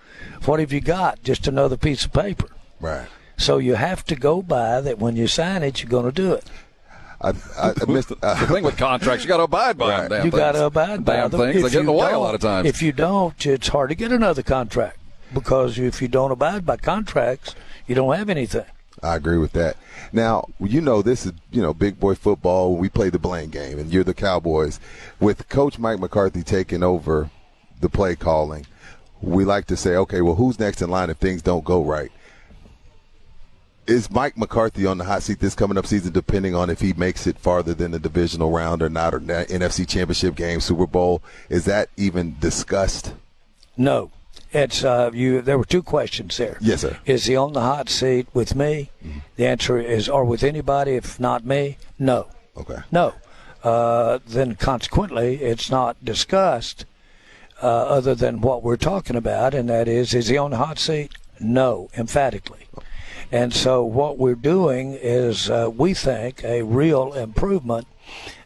[0.44, 1.22] what have you got?
[1.22, 2.48] Just another piece of paper.
[2.80, 3.06] Right.
[3.36, 6.32] So you have to go by that when you sign it, you're going to do
[6.32, 6.44] it.
[7.20, 10.24] I, I, I missed, the thing uh, with contracts, you got to abide by them.
[10.24, 11.40] You got to abide by damn them.
[11.40, 11.62] things.
[11.62, 12.68] They get in the way a lot of times.
[12.68, 14.98] If you don't, it's hard to get another contract
[15.34, 17.54] because if you don't abide by contracts,
[17.86, 18.64] you don't have anything.
[19.02, 19.76] I agree with that.
[20.12, 22.76] Now, you know, this is, you know, big boy football.
[22.76, 24.80] We play the blame game, and you're the Cowboys.
[25.20, 27.30] With Coach Mike McCarthy taking over
[27.80, 28.66] the play calling,
[29.20, 32.12] we like to say, okay, well, who's next in line if things don't go right?
[33.86, 36.92] Is Mike McCarthy on the hot seat this coming up season, depending on if he
[36.92, 41.22] makes it farther than the divisional round or not, or NFC Championship game, Super Bowl?
[41.48, 43.14] Is that even discussed?
[43.76, 44.10] No.
[44.52, 45.42] It's uh, you.
[45.42, 46.56] There were two questions there.
[46.60, 46.98] Yes, sir.
[47.04, 48.90] Is he on the hot seat with me?
[49.36, 52.28] The answer is, or with anybody, if not me, no.
[52.56, 52.78] Okay.
[52.90, 53.14] No.
[53.62, 56.86] Uh, then consequently, it's not discussed
[57.62, 60.78] uh, other than what we're talking about, and that is, is he on the hot
[60.78, 61.12] seat?
[61.40, 62.66] No, emphatically.
[63.30, 67.86] And so what we're doing is, uh, we think, a real improvement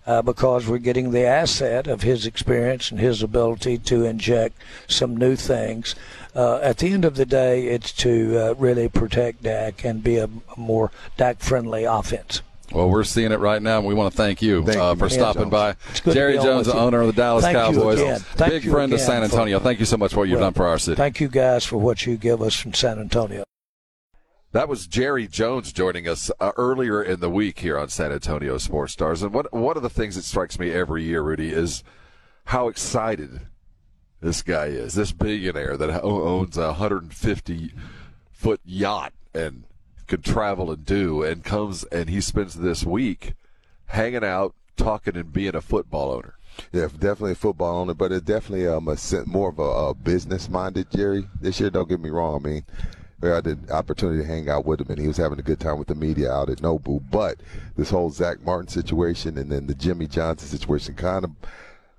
[0.07, 4.57] uh, because we're getting the asset of his experience and his ability to inject
[4.89, 5.95] some new things.
[6.35, 10.17] Uh, at the end of the day, it's to uh, really protect Dak and be
[10.17, 12.43] a, a more Dak-friendly offense.
[12.73, 14.97] Well, we're seeing it right now, and we want to thank you, Thank uh, you,
[14.97, 15.11] for man.
[15.11, 15.51] stopping Jones.
[15.51, 15.71] by.
[15.91, 18.21] It's good to Jerry Jones, the owner of the Dallas Thank you Cowboys, again.
[18.21, 19.59] Thank big you friend of again San for- Antonio.
[19.59, 20.97] Thank you so much for what you've Well, done for our city.
[20.97, 23.45] Thank you guys for what you give us from San Antonio.
[24.53, 28.59] That was Jerry Jones joining us uh, earlier in the week here on San Antonio
[28.59, 29.23] Sports Stars.
[29.23, 31.83] And what, one of the things that strikes me every year, Rudy, is
[32.45, 33.47] how excited
[34.21, 34.93] this guy is.
[34.93, 37.73] This billionaire that owns a 150
[38.31, 39.65] foot yacht and
[40.07, 43.33] could travel and do, and comes and he spends this week
[43.87, 46.35] hanging out, talking, and being a football owner.
[46.73, 50.51] Yeah, definitely a football owner, but it's definitely um, a more of a, a business
[50.51, 51.71] minded Jerry this year.
[51.71, 52.45] Don't get me wrong.
[52.45, 52.65] I mean,
[53.23, 55.61] we had the opportunity to hang out with him, and he was having a good
[55.61, 57.01] time with the media out at Nobu.
[57.11, 57.39] But
[57.77, 61.31] this whole Zack Martin situation and then the Jimmy Johnson situation kind of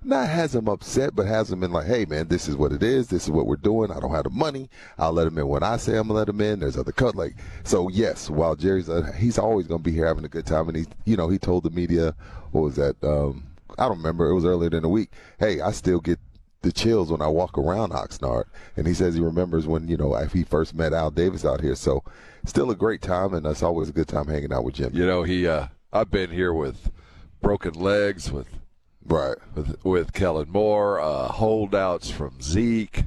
[0.04, 2.82] not has him upset, but has him in like, hey man, this is what it
[2.82, 3.08] is.
[3.08, 3.90] This is what we're doing.
[3.90, 4.68] I don't have the money.
[4.98, 6.60] I'll let him in when I say I'm gonna let him in.
[6.60, 7.88] There's other cut like so.
[7.88, 10.84] Yes, while Jerry's uh, he's always gonna be here having a good time, and he
[11.06, 12.14] you know he told the media
[12.52, 13.02] what was that?
[13.02, 13.44] Um,
[13.78, 14.28] I don't remember.
[14.28, 15.10] It was earlier in the week.
[15.38, 16.18] Hey, I still get
[16.64, 18.44] the chills when I walk around Oxnard,
[18.76, 21.60] and he says he remembers when you know if he first met Al Davis out
[21.60, 21.76] here.
[21.76, 22.02] So
[22.44, 24.90] still a great time, and it's always a good time hanging out with Jim.
[24.92, 26.90] You know, he uh, I've been here with
[27.40, 28.48] broken legs, with
[29.04, 33.04] right, with with Kellen Moore, uh, holdouts from Zeke.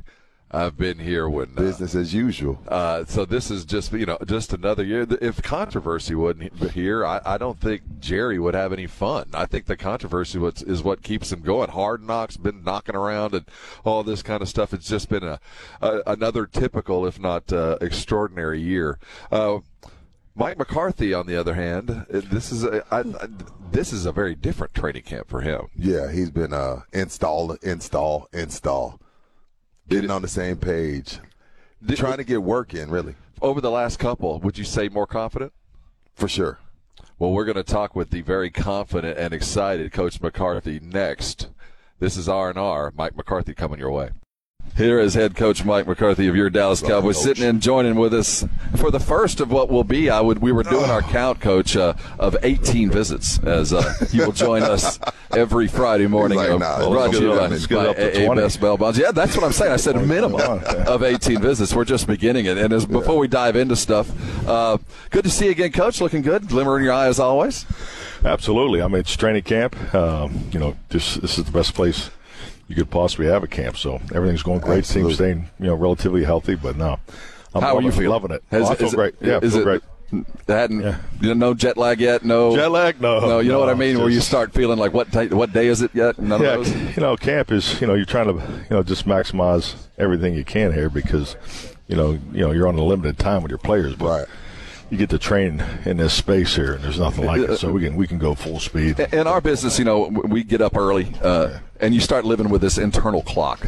[0.50, 2.60] I've been here when uh, business as usual.
[2.68, 5.06] Uh, so this is just you know just another year.
[5.22, 9.30] If controversy wasn't here, I, I don't think Jerry would have any fun.
[9.34, 11.70] I think the controversy was, is what keeps him going.
[11.70, 13.46] Hard knocks been knocking around and
[13.84, 14.74] all this kind of stuff.
[14.74, 15.40] It's just been a,
[15.82, 19.00] a another typical, if not uh, extraordinary year.
[19.32, 19.60] Uh,
[20.38, 23.28] Mike McCarthy, on the other hand, uh, this is a, I, I,
[23.72, 25.68] this is a very different training camp for him.
[25.76, 29.00] Yeah, he's been uh, install, install, install,
[29.90, 31.20] getting on the same page,
[31.96, 32.90] trying to get work in.
[32.90, 35.54] Really, over the last couple, would you say more confident?
[36.16, 36.60] For sure.
[37.20, 41.50] Well, we're going to talk with the very confident and excited Coach McCarthy next.
[42.00, 42.94] This is R and R.
[42.96, 44.12] Mike McCarthy coming your way.
[44.76, 48.46] Here is head coach Mike McCarthy of your Dallas Cowboys sitting in joining with us
[48.76, 50.10] for the first of what will be.
[50.10, 54.24] I would we were doing our count, coach, uh, of 18 visits as uh, you
[54.26, 55.00] will join us
[55.32, 56.38] every Friday morning.
[56.38, 58.26] Like, nah, brought let's to you get by, up- let's by get up to AA
[58.26, 58.42] 20.
[58.42, 59.00] Best Bail Bonds.
[59.00, 59.72] Yeah, that's what I'm saying.
[59.72, 61.74] I said a minimum of 18 visits.
[61.74, 62.60] We're just beginning it.
[62.60, 64.12] And as before we dive into stuff,
[64.48, 64.78] uh,
[65.10, 66.02] good to see you again, coach.
[66.02, 66.48] Looking good.
[66.48, 67.66] Glimmer in your eye as always.
[68.24, 68.84] Absolutely.
[68.84, 69.76] I mean, it's training camp.
[69.96, 72.12] Um, you know, this this is the best place
[72.68, 73.78] you could possibly have a camp.
[73.78, 74.80] So everything's going great.
[74.80, 75.16] Absolutely.
[75.16, 76.56] Team's staying, you know, relatively healthy.
[76.56, 77.00] But no,
[77.54, 78.10] I'm How are loving, you feeling?
[78.10, 78.44] Loving it.
[78.52, 79.16] Has- oh, I feel is it- great.
[79.22, 79.82] Yeah, is feel it- great.
[80.48, 80.80] Hadn't
[81.20, 82.24] you know, no jet lag yet?
[82.24, 83.02] No Jet lag?
[83.02, 84.00] No, No, you know what I mean.
[84.00, 86.18] Where you start feeling like what day, what day is it yet?
[86.18, 86.96] None yeah, of those.
[86.96, 90.46] you know, camp is you know you're trying to you know just maximize everything you
[90.46, 91.36] can here because
[91.90, 94.30] you know you know you're on a limited time with your players, but
[94.90, 97.58] you get to train in this space here, and there's nothing like it.
[97.58, 99.00] So we can we can go full speed.
[99.00, 102.62] In our business, you know, we get up early, uh, and you start living with
[102.62, 103.68] this internal clock.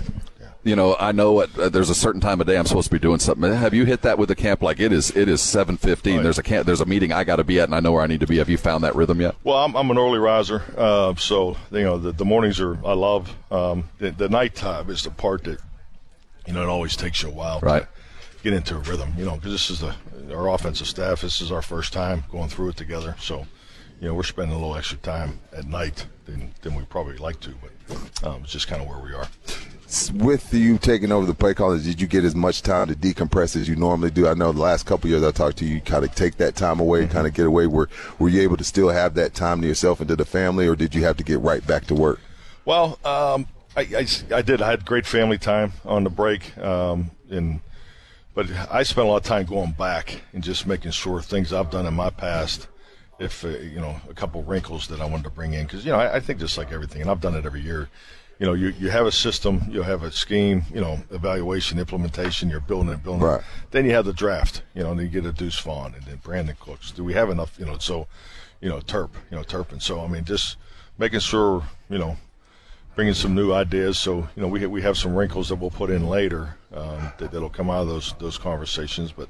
[0.61, 2.91] You know, I know at, uh, there's a certain time of day I'm supposed to
[2.93, 3.51] be doing something.
[3.51, 4.61] Have you hit that with the camp?
[4.61, 6.21] Like it is, it is seven fifteen.
[6.21, 8.01] There's a camp, there's a meeting I got to be at, and I know where
[8.03, 8.37] I need to be.
[8.37, 9.35] Have you found that rhythm yet?
[9.45, 12.93] Well, I'm, I'm an early riser, uh, so you know the, the mornings are I
[12.93, 13.33] love.
[13.49, 15.59] Um, the, the nighttime is the part that
[16.45, 17.83] you know it always takes you a while Right.
[17.83, 17.87] to
[18.43, 19.13] get into a rhythm.
[19.17, 19.95] You know, because this is the
[20.33, 21.21] our offensive staff.
[21.21, 23.45] This is our first time going through it together, so
[23.99, 27.39] you know we're spending a little extra time at night than than we probably like
[27.41, 29.27] to, but um, it's just kind of where we are.
[30.13, 33.55] With you taking over the play calling, did you get as much time to decompress
[33.55, 34.27] as you normally do?
[34.27, 36.55] I know the last couple years I talked to you, you kind of take that
[36.55, 37.11] time away, Mm-hmm.
[37.11, 37.65] kind of get away.
[37.65, 40.67] Were were you able to still have that time to yourself and to the family,
[40.67, 42.19] or did you have to get right back to work?
[42.65, 44.61] Well, um, I, I, I did.
[44.61, 47.59] I had great family time on the break, um, and
[48.39, 51.69] but I spent a lot of time going back and just making sure things I've
[51.69, 52.67] done in my past.
[53.19, 55.91] If uh, you know a couple wrinkles that I wanted to bring in, because you
[55.91, 57.89] know I, I think just like everything, and I've done it every year.
[58.39, 62.49] you know, you, you have a system, you have a scheme, you know, evaluation, implementation,
[62.49, 63.41] you're building it, building Right.
[63.41, 63.45] it.
[63.71, 66.05] Then you have the draft, you know, and then you get a Deuce Vaughn and
[66.05, 66.91] then Brandin Cooks.
[66.91, 68.07] Do we have enough, you know, so,
[68.61, 69.81] you know, Turp, you know, Turpin.
[69.81, 70.55] So, I mean, just
[70.97, 72.15] making sure, you know,
[72.99, 73.97] bringing some new ideas.
[73.97, 77.31] So, you know, we, we have some wrinkles that we'll put in later um, that,
[77.31, 79.13] that'll come out of those, those conversations.
[79.13, 79.29] But,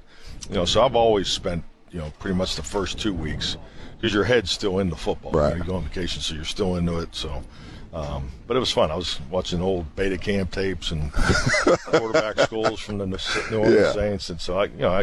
[0.50, 3.58] you know, so I've always spent, you know, pretty much the first two weeks
[3.96, 5.34] because your head's still in the football.
[5.34, 5.50] Right.
[5.50, 7.14] You, know, you go on vacation, so you're still into it.
[7.14, 7.44] So,
[7.94, 8.90] um, but it was fun.
[8.90, 13.20] I was watching old beta camp tapes and quarterback schools from the New
[13.56, 13.92] Orleans Yeah.
[13.92, 15.02] Saints, and so I, you know, I,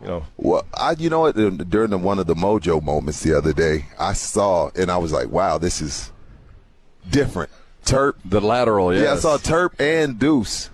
[0.00, 1.36] you know, Well, I, you know what?
[1.70, 5.12] During the, one of the Mojo moments the other day, I saw and I was
[5.12, 6.10] like, "Wow, this is
[7.08, 7.50] different."
[7.88, 10.70] Terp, the lateral, yeah, I saw Terp and Deuce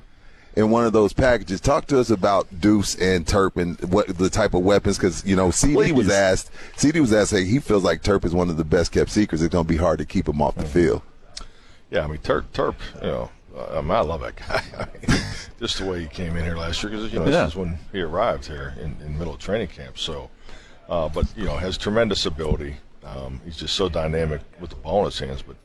[0.57, 1.61] in one of those packages.
[1.61, 5.37] Talk to us about Deuce and Terp and what the type of weapons, because you
[5.37, 6.51] know, CeeDee was asked.
[6.77, 9.43] CeeDee was asked, hey, he feels like Terp is one of the best kept secrets.
[9.43, 11.03] It's going to be hard to keep him off the field.
[11.91, 12.05] yeah.
[12.05, 14.63] I mean, Turp, Turp, you know, uh, I, mean, I love that guy.
[14.79, 15.21] I mean,
[15.61, 17.45] just the way he came in here last year, because you know, Yeah.
[17.45, 19.99] this is when he arrived here in, in middle of training camp.
[19.99, 20.31] So,
[20.89, 22.77] uh, but you know, has tremendous ability.
[23.05, 25.43] Um, he's just so dynamic with the ball in his hands.
[25.43, 25.57] But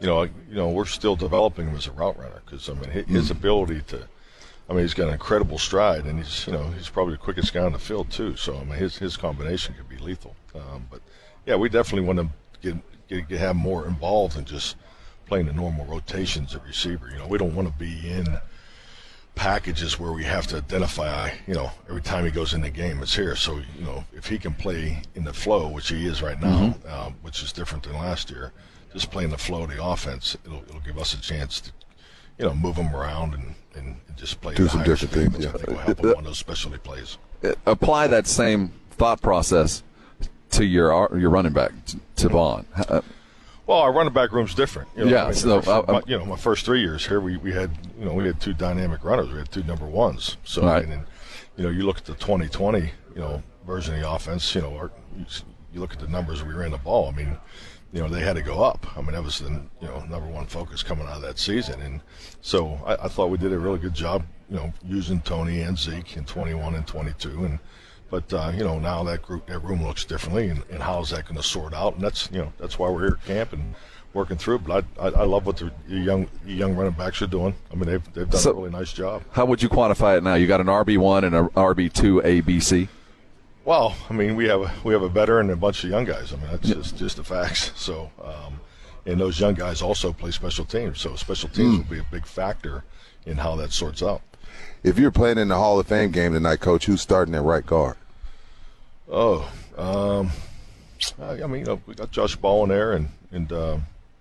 [0.00, 2.90] you know, you know, we're still developing him as a route runner because I mean,
[2.90, 4.08] his, his ability to.
[4.68, 7.52] I mean, he's got an incredible stride, and he's you know he's probably the quickest
[7.52, 8.36] guy on the field too.
[8.36, 10.34] So I mean, his his combination could be lethal.
[10.54, 11.02] Um, but
[11.44, 12.28] yeah, we definitely want to
[12.60, 14.76] get, get, get have more involved than just
[15.26, 17.08] playing the normal rotations at receiver.
[17.10, 18.26] You know, we don't want to be in
[19.36, 23.00] packages where we have to identify, you know, every time he goes in the game,
[23.02, 23.36] it's here.
[23.36, 26.74] So, you know, if he can play in the flow, which he is right now,
[26.88, 28.52] um, which is different than last year,
[28.92, 31.70] just playing the flow of the offense, it'll, it'll give us a chance to,
[32.38, 35.46] you know, move him around and, and just play Do some different speed, things, which
[35.46, 35.56] I yeah.
[35.56, 37.18] think will help him on those specialty plays.
[37.44, 39.82] Uh, apply that same thought process
[40.50, 41.72] to your your running back,
[42.16, 42.64] to Vaughn.
[43.66, 44.88] Well, our running back room's different.
[44.96, 47.20] You know, Yeah, I mean, so, uh, my, you know, my first three years here,
[47.20, 49.30] we, we had you know we had two dynamic runners.
[49.30, 50.36] We had two number ones.
[50.44, 50.76] So Right.
[50.76, 51.06] I mean, and,
[51.56, 54.54] you know, you look at the 2020 you know version of the offense.
[54.54, 55.24] You know, our, you,
[55.72, 57.08] you look at the numbers we ran the ball.
[57.12, 57.36] I mean,
[57.92, 58.86] you know, they had to go up.
[58.96, 61.80] I mean, that was the you know number one focus coming out of that season.
[61.82, 62.00] And
[62.40, 64.24] so I, I thought we did a really good job.
[64.48, 67.58] You know, using Tony and Zeke in 21 and 22 and.
[68.10, 71.10] But uh, you know now that group, that room looks differently, and, and how is
[71.10, 71.94] that going to sort out?
[71.94, 73.74] And that's you know that's why we're here at camp and
[74.14, 74.56] working through.
[74.56, 74.64] it.
[74.64, 77.54] But I, I, I love what the young young running backs are doing.
[77.72, 79.22] I mean they've they've done So- a really nice job.
[79.32, 80.34] how would you quantify it now?
[80.34, 82.88] You got an RB one and an RB two ABC.
[83.64, 86.04] Well, I mean we have a, we have a veteran and a bunch of young
[86.04, 86.32] guys.
[86.32, 87.72] I mean that's just just the facts.
[87.76, 88.60] So um,
[89.04, 91.00] and those young guys also play special teams.
[91.00, 91.78] So special teams Mm.
[91.78, 92.84] will be a big factor
[93.24, 94.22] in how that sorts out.
[94.86, 97.66] If you're playing in the Hall of Fame game tonight, Coach, who's starting at right
[97.66, 97.96] guard?
[99.10, 100.30] Oh, um,
[101.20, 103.78] I I mean, you know, we got Josh Ball in there, and and uh,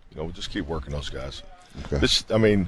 [0.09, 1.43] you know, we just keep working those guys.
[1.85, 1.99] Okay.
[1.99, 2.67] This, I mean,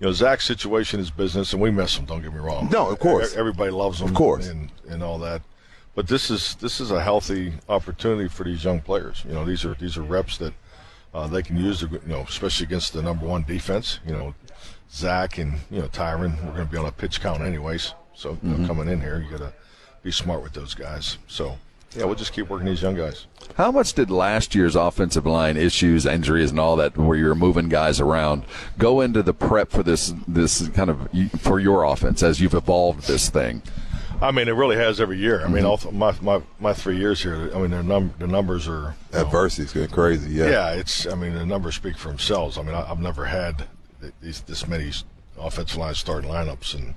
[0.00, 2.04] you know, Zack's situation is business, and we miss him.
[2.04, 2.68] Don't get me wrong.
[2.68, 3.36] No, of course.
[3.36, 4.48] Everybody loves him, Of course.
[4.48, 5.40] and and all that.
[5.94, 9.22] But this is this is a healthy opportunity for these young players.
[9.24, 10.52] You know, these are these are reps that
[11.14, 11.78] uh, they can use.
[11.78, 14.00] To, you know, especially against the number one defense.
[14.04, 14.34] You know,
[14.92, 16.36] Zack and you know Tyron.
[16.44, 17.92] We're going to be on a pitch count anyways.
[18.14, 18.66] So you know, Mhm.
[18.66, 19.52] coming in here, you got to
[20.02, 21.18] be smart with those guys.
[21.28, 21.58] So
[21.94, 23.26] yeah, we'll just keep working these young guys.
[23.56, 27.34] How much did last year's offensive line issues, injuries, and all that, where you were
[27.34, 28.44] moving guys around,
[28.78, 31.08] go into the prep for this this kind of
[31.40, 33.62] for your offense as you've evolved this thing?
[34.22, 35.42] I mean, it really has every year.
[35.44, 35.66] I mean, Mm-hmm.
[35.66, 37.50] all th- my, my my three years here.
[37.54, 40.30] I mean, the num- the numbers are know, Adversity's getting crazy.
[40.30, 40.48] Yeah.
[40.48, 40.70] yeah.
[40.70, 42.56] It's I mean, the numbers speak for themselves.
[42.56, 43.64] I mean, I, I've never had
[44.20, 44.92] these this many
[45.38, 46.94] offensive line starting lineups in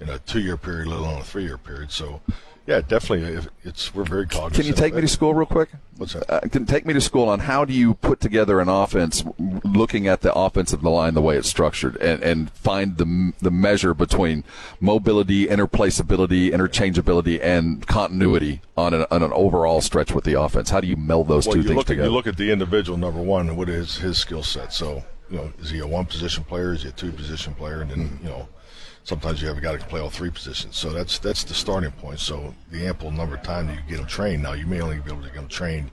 [0.00, 1.90] in a two year period, let alone a three year period.
[1.90, 2.20] So,
[2.66, 4.54] yeah, definitely, if it's we're very cognizant.
[4.54, 5.68] Can you take me to school real quick?
[5.96, 6.28] What's that?
[6.30, 10.08] Uh, can take me to school on how do you put together an offense, looking
[10.08, 14.44] at the offensive line the way it's structured, and, and find the the measure between
[14.80, 20.70] mobility, interplaceability, interchangeability, and continuity on an, on an overall stretch with the offense.
[20.70, 22.04] How do you meld those well, two you things look together?
[22.04, 24.72] At, you look at the individual number one, what is his skill set.
[24.72, 26.72] So, you know, is he a one position player?
[26.72, 27.80] Is he a two position player?
[27.80, 28.48] And then, you know,
[29.02, 30.76] sometimes you have a guy that can play all three positions.
[30.76, 32.20] So that's that's the starting point.
[32.20, 34.44] So the ample number of time that you get him trained.
[34.44, 35.90] Now you may only be able to get him trained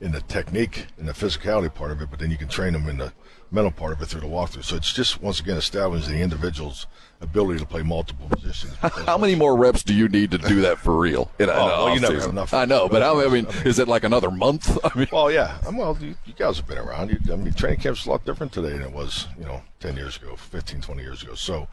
[0.00, 2.88] in the technique and the physicality part of it, but then you can train them
[2.88, 3.12] in the
[3.50, 4.64] mental part of it through the walkthrough.
[4.64, 6.86] So it's just once again establishing the individual's
[7.20, 8.74] ability to play multiple positions.
[9.06, 11.30] How many more reps do you need to do that for real?
[11.38, 12.52] In Oh, well, you never enough.
[12.52, 14.76] I know, but how, I mean, is it like another month?
[14.84, 15.58] I mean, Well, yeah.
[15.72, 17.10] Well, you, you guys have been around.
[17.10, 19.96] You, I mean, training camp's a lot different today than it was, you know, 10
[19.96, 21.34] years ago, 15, 20 years ago.
[21.34, 21.68] So,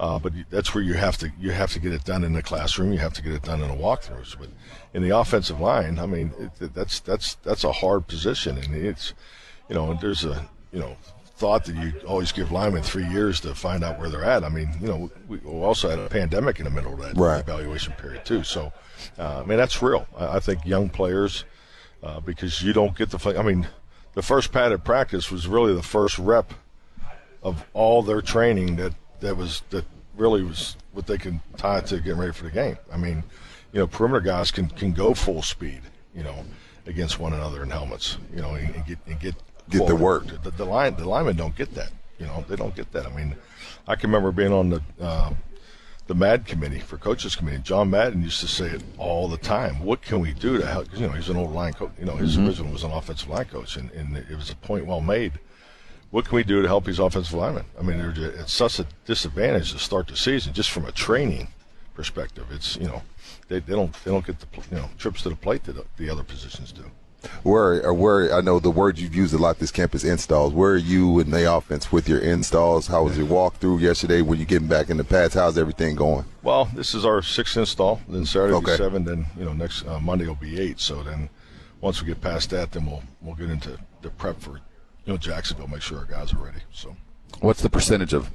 [0.00, 2.42] uh, but that's where you have to you have to get it done in the
[2.42, 2.92] classroom.
[2.92, 4.38] You have to get it done in the walkthroughs.
[4.38, 4.48] But
[4.94, 9.12] in the offensive line, I mean, it- that's that's that's a hard position, and it's
[9.68, 10.96] you know, there's a you know
[11.38, 14.42] thought that you always give linemen three years to find out where they're at.
[14.42, 17.16] I mean, you know, we we also had a pandemic in the middle of that
[17.16, 17.38] Right.
[17.40, 18.42] evaluation period too.
[18.42, 18.72] So,
[19.18, 20.08] uh, I mean, that's real.
[20.16, 21.44] I, I think young players,
[22.02, 23.38] uh, because you don't get the.
[23.38, 23.68] I mean,
[24.14, 26.52] the first padded practice was really the first rep
[27.40, 29.84] of all their training that that was that
[30.16, 32.76] really was what they can tie to getting ready for the game.
[32.92, 33.22] I mean,
[33.72, 35.82] you know, perimeter guys can can go full speed,
[36.16, 36.44] you know,
[36.86, 39.36] against one another in helmets, you know, and, and get and get
[39.70, 40.26] Get the work.
[40.42, 43.06] The, the line the linemen don't get that, you know, they don't get that.
[43.06, 43.36] I mean,
[43.86, 44.82] I can remember being on the.
[45.00, 45.34] Uh,
[46.06, 47.58] the MAD committee for coaches committee.
[47.58, 49.80] John Madden used to say it all the time.
[49.84, 50.88] What can we do to help?
[50.90, 51.90] 'cause, You know, he's an old line coach.
[51.98, 52.46] You know, his Mhm.
[52.48, 55.32] original was an offensive line coach, and, and it was a point well made.
[56.10, 57.66] What can we do to help these offensive linemen?
[57.78, 61.48] I mean, they're it's such a disadvantage to start the season just from a training
[61.92, 62.46] perspective.
[62.52, 63.02] It's you know,
[63.48, 66.08] they, they don't they don't get the you know trips to the plate that the
[66.08, 66.90] other positions do.
[67.42, 70.52] Where or where I know the word you've used a lot this campus installs.
[70.52, 72.86] Where are you in the offense with your installs?
[72.86, 74.22] How was your walkthrough yesterday?
[74.22, 75.34] When you getting back in the pads?
[75.34, 76.24] How's everything going?
[76.42, 78.00] Well, this is our sixth install.
[78.08, 78.76] Then Saturday will be Okay.
[78.76, 79.04] seven.
[79.04, 80.78] Then you know next uh, Monday will be eight.
[80.78, 81.28] So then
[81.80, 85.16] once we get past that, then we'll we'll get into the prep for you know
[85.16, 85.66] Jacksonville.
[85.68, 86.60] Make sure our guys are ready.
[86.72, 86.96] So
[87.40, 88.30] What's the percentage of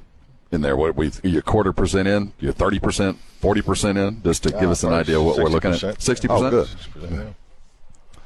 [0.52, 0.76] in there?
[0.76, 2.32] What we you quarter percent in?
[2.38, 4.22] You thirty percent, forty percent in?
[4.22, 5.78] Just to give Uh, us an probably idea what we're looking at.
[5.80, 6.00] 60%.
[6.02, 6.50] Sixty Oh, percent.
[6.94, 7.02] good.
[7.10, 7.32] 60%, yeah.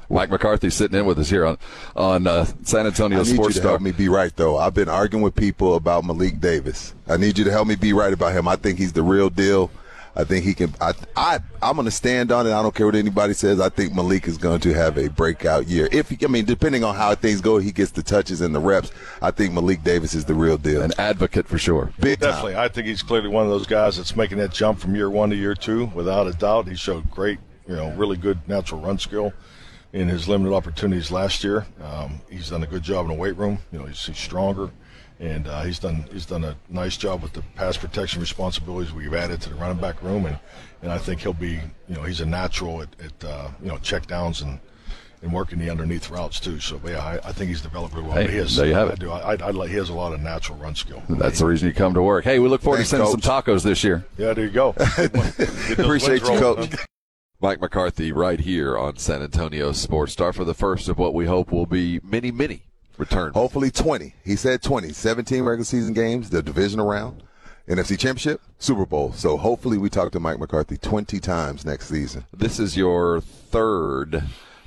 [0.09, 1.57] Mike McCarthy sitting in with us here on
[1.95, 3.71] on uh, San Antonio I need Sports you to Star.
[3.71, 4.57] help me be right though.
[4.57, 6.93] I've been arguing with people about Malik Davis.
[7.07, 8.47] I need you to help me be right about him.
[8.47, 9.69] I think he's the real deal.
[10.15, 10.73] I think he can.
[10.81, 12.51] I, I I'm going to stand on it.
[12.51, 13.61] I don't care what anybody says.
[13.61, 15.87] I think Malik is going to have a breakout year.
[15.91, 18.59] If he, I mean, depending on how things go, he gets the touches and the
[18.59, 18.91] reps.
[19.21, 20.81] I think Malik Davis is the real deal.
[20.81, 21.93] An advocate for sure.
[21.99, 22.31] Big time.
[22.31, 25.09] Definitely, I think he's clearly one of those guys that's making that jump from year
[25.09, 26.67] one to year two, without a doubt.
[26.67, 29.31] He showed great, you know, really good natural run skill
[29.93, 31.65] in his limited opportunities last year.
[31.83, 33.59] Um, he's done a good job in the weight room.
[33.71, 34.69] You know, he's, he's stronger,
[35.19, 39.13] and uh, he's done he's done a nice job with the pass protection responsibilities we've
[39.13, 40.37] added to the running back room, and,
[40.81, 43.77] and I think he'll be, you know, he's a natural at, at uh, you know
[43.77, 44.59] check downs and.
[45.21, 48.07] And working the underneath routes too, so but yeah, I, I think he's developed really
[48.07, 48.15] well.
[48.15, 48.99] Hey, he has, there you have I it.
[48.99, 49.11] do.
[49.11, 51.03] I, I, I like, he has a lot of natural run skill.
[51.09, 52.23] That's the reason you come to work.
[52.23, 53.21] Hey, we look forward Thanks, to sending Coach.
[53.21, 54.05] some tacos this year.
[54.17, 54.69] Yeah, there you go.
[55.77, 56.69] Appreciate you, rolling.
[56.69, 56.85] Coach.
[57.41, 61.25] Mike McCarthy right here on San Antonio Sports Star for the first of what we
[61.25, 62.63] hope will be many, many
[62.97, 63.33] returns.
[63.33, 64.13] Hopefully 20.
[64.25, 64.89] He said 20.
[64.91, 67.23] 17 regular season games, the divisional round,
[67.67, 69.13] NFC Championship, Super Bowl.
[69.13, 72.25] So hopefully we talk to Mike McCarthy 20 times next season.
[72.33, 74.21] This is your third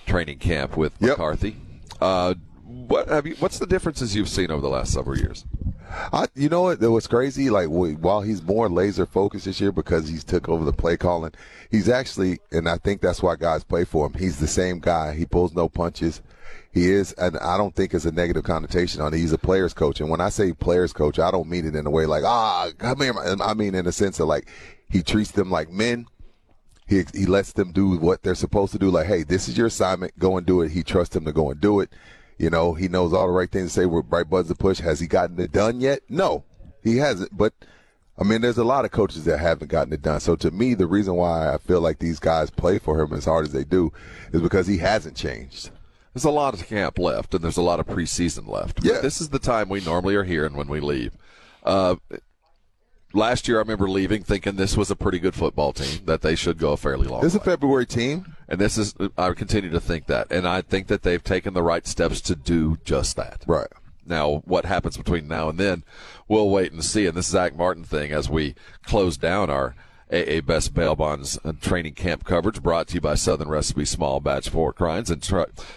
[0.07, 1.11] training camp with Yep.
[1.19, 1.57] McCarthy.
[2.01, 2.35] Uh,
[2.65, 3.35] what have you?
[3.39, 5.45] What's the differences you've seen over the last several years?
[6.13, 6.81] I, you know what?
[6.81, 7.51] What's crazy?
[7.51, 11.33] Like while he's more laser focused this year because he's took over the play calling,
[11.71, 14.15] he's actually, and I think that's why guys play for him.
[14.15, 15.15] He's the same guy.
[15.15, 16.23] He pulls no punches.
[16.73, 19.19] He is, and I don't think it's a negative connotation on it.
[19.19, 21.87] He's a players coach, and when I say players coach, I don't mean it in
[21.87, 23.15] a way like ah, come here.
[23.19, 24.49] I mean in a sense of like
[24.89, 26.07] he treats them like men.
[26.87, 28.91] He he lets them do what they're supposed to do.
[28.91, 30.19] Like, hey, this is your assignment.
[30.19, 30.71] Go and do it.
[30.71, 31.91] He trusts them to go and do it.
[32.43, 34.81] You know, he knows all the right things to say with right buttons to push.
[34.81, 36.01] Has he gotten it done yet?
[36.09, 36.43] No,
[36.83, 37.37] he hasn't.
[37.39, 37.55] But
[38.19, 40.19] I mean, there's a lot of coaches that haven't gotten it done.
[40.19, 43.27] So to me, the reason why I feel like these guys play for him as
[43.27, 43.93] hard as they do
[44.33, 45.71] is because he hasn't changed.
[46.15, 48.85] There's a lot of camp left, and there's a lot of preseason left.
[48.85, 48.99] Yeah.
[49.01, 51.17] this is the time we normally are here, and when we leave.
[51.63, 51.95] Uh,
[53.15, 56.35] last year, I remember leaving thinking this was a pretty good football team that they
[56.35, 57.23] should go a fairly long.
[57.23, 57.45] This is a.
[57.45, 58.35] February team.
[58.53, 60.31] And this is, I continue to think that.
[60.31, 63.45] And I think that they've taken the right steps to do just that.
[63.47, 63.67] Right.
[64.05, 65.85] Now, what happens between now and then,
[66.29, 67.07] we'll wait and see.
[67.07, 69.75] And this is Zack Martin thing as we close down our
[70.13, 74.53] AA Best Bail Bonds training camp coverage brought to you by Southern Recipe Small Batch
[74.53, 75.27] Pork Rinds and,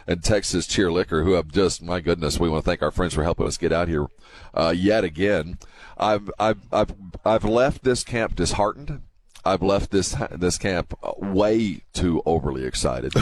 [0.06, 3.14] and Texas Cheer Liquor, who have just, my goodness, we want to thank our friends
[3.14, 4.08] for helping us get out here
[4.54, 5.60] uh, yet again.
[5.98, 9.02] I've, I've, I've, I've left this camp disheartened.
[9.46, 13.14] I've left this this camp way too overly excited.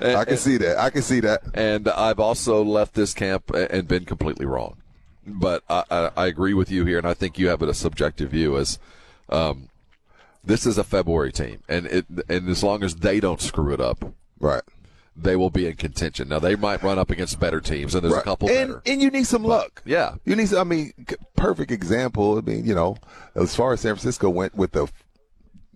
[0.00, 0.76] I can see that.
[0.78, 1.42] I can see that.
[1.54, 4.76] And I've also left this camp and been completely wrong.
[5.26, 8.30] But I, I, I agree with you here, and I think you have a subjective
[8.30, 8.78] view as
[9.28, 9.70] um,
[10.44, 13.80] this is a February team, and it and as long as they don't screw it
[13.80, 14.62] up, right,
[15.16, 16.28] they will be in contention.
[16.28, 18.82] Now they might run up against better teams, and there's a couple and, better.
[18.86, 19.82] And you need some luck.
[19.84, 20.16] Yeah.
[20.24, 20.92] You need some, I mean,
[21.36, 22.38] perfect example.
[22.38, 22.96] I mean, you know,
[23.34, 24.88] as far as San Francisco went with the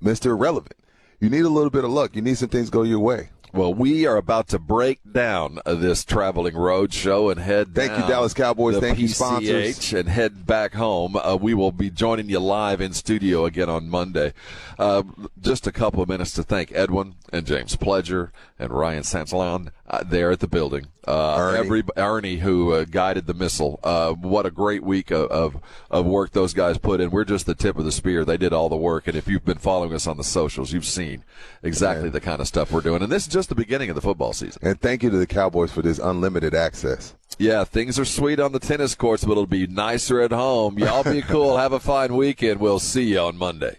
[0.02, 0.27] Mr.
[0.27, 0.75] Irrelevant,
[1.20, 2.15] you need a little bit of luck.
[2.15, 3.31] You need some things go your way.
[3.52, 7.74] Well, we are about to break down this traveling road show and head.
[7.74, 8.78] Thank you, Dallas Cowboys.
[8.78, 9.92] Thank you, sponsors.
[9.92, 11.16] and head back home.
[11.16, 14.34] Uh, we will be joining you live in studio again on Monday.
[14.78, 15.02] Uh,
[15.40, 20.04] just a couple of minutes to thank Edwin and James Pledger and Ryan Sansalon uh,
[20.04, 21.58] there at the building Uh, Ernie.
[21.58, 23.80] Every Ernie who uh, guided the missile.
[23.82, 27.10] Uh, what a great week of, of of work those guys put in.
[27.10, 28.24] We're just the tip of the spear.
[28.24, 30.84] They did all the work, and if you've been following us on the socials, you've
[30.84, 31.24] seen
[31.62, 33.02] exactly the kind of stuff we're doing.
[33.02, 34.60] And this is just the beginning of the football season.
[34.62, 37.14] And thank you to the Cowboys for this unlimited access.
[37.38, 40.78] Yeah, things are sweet on the tennis courts, but it'll be nicer at home.
[40.78, 41.56] Y'all be cool.
[41.58, 42.60] Have a fine weekend.
[42.60, 43.76] We'll see you on Monday.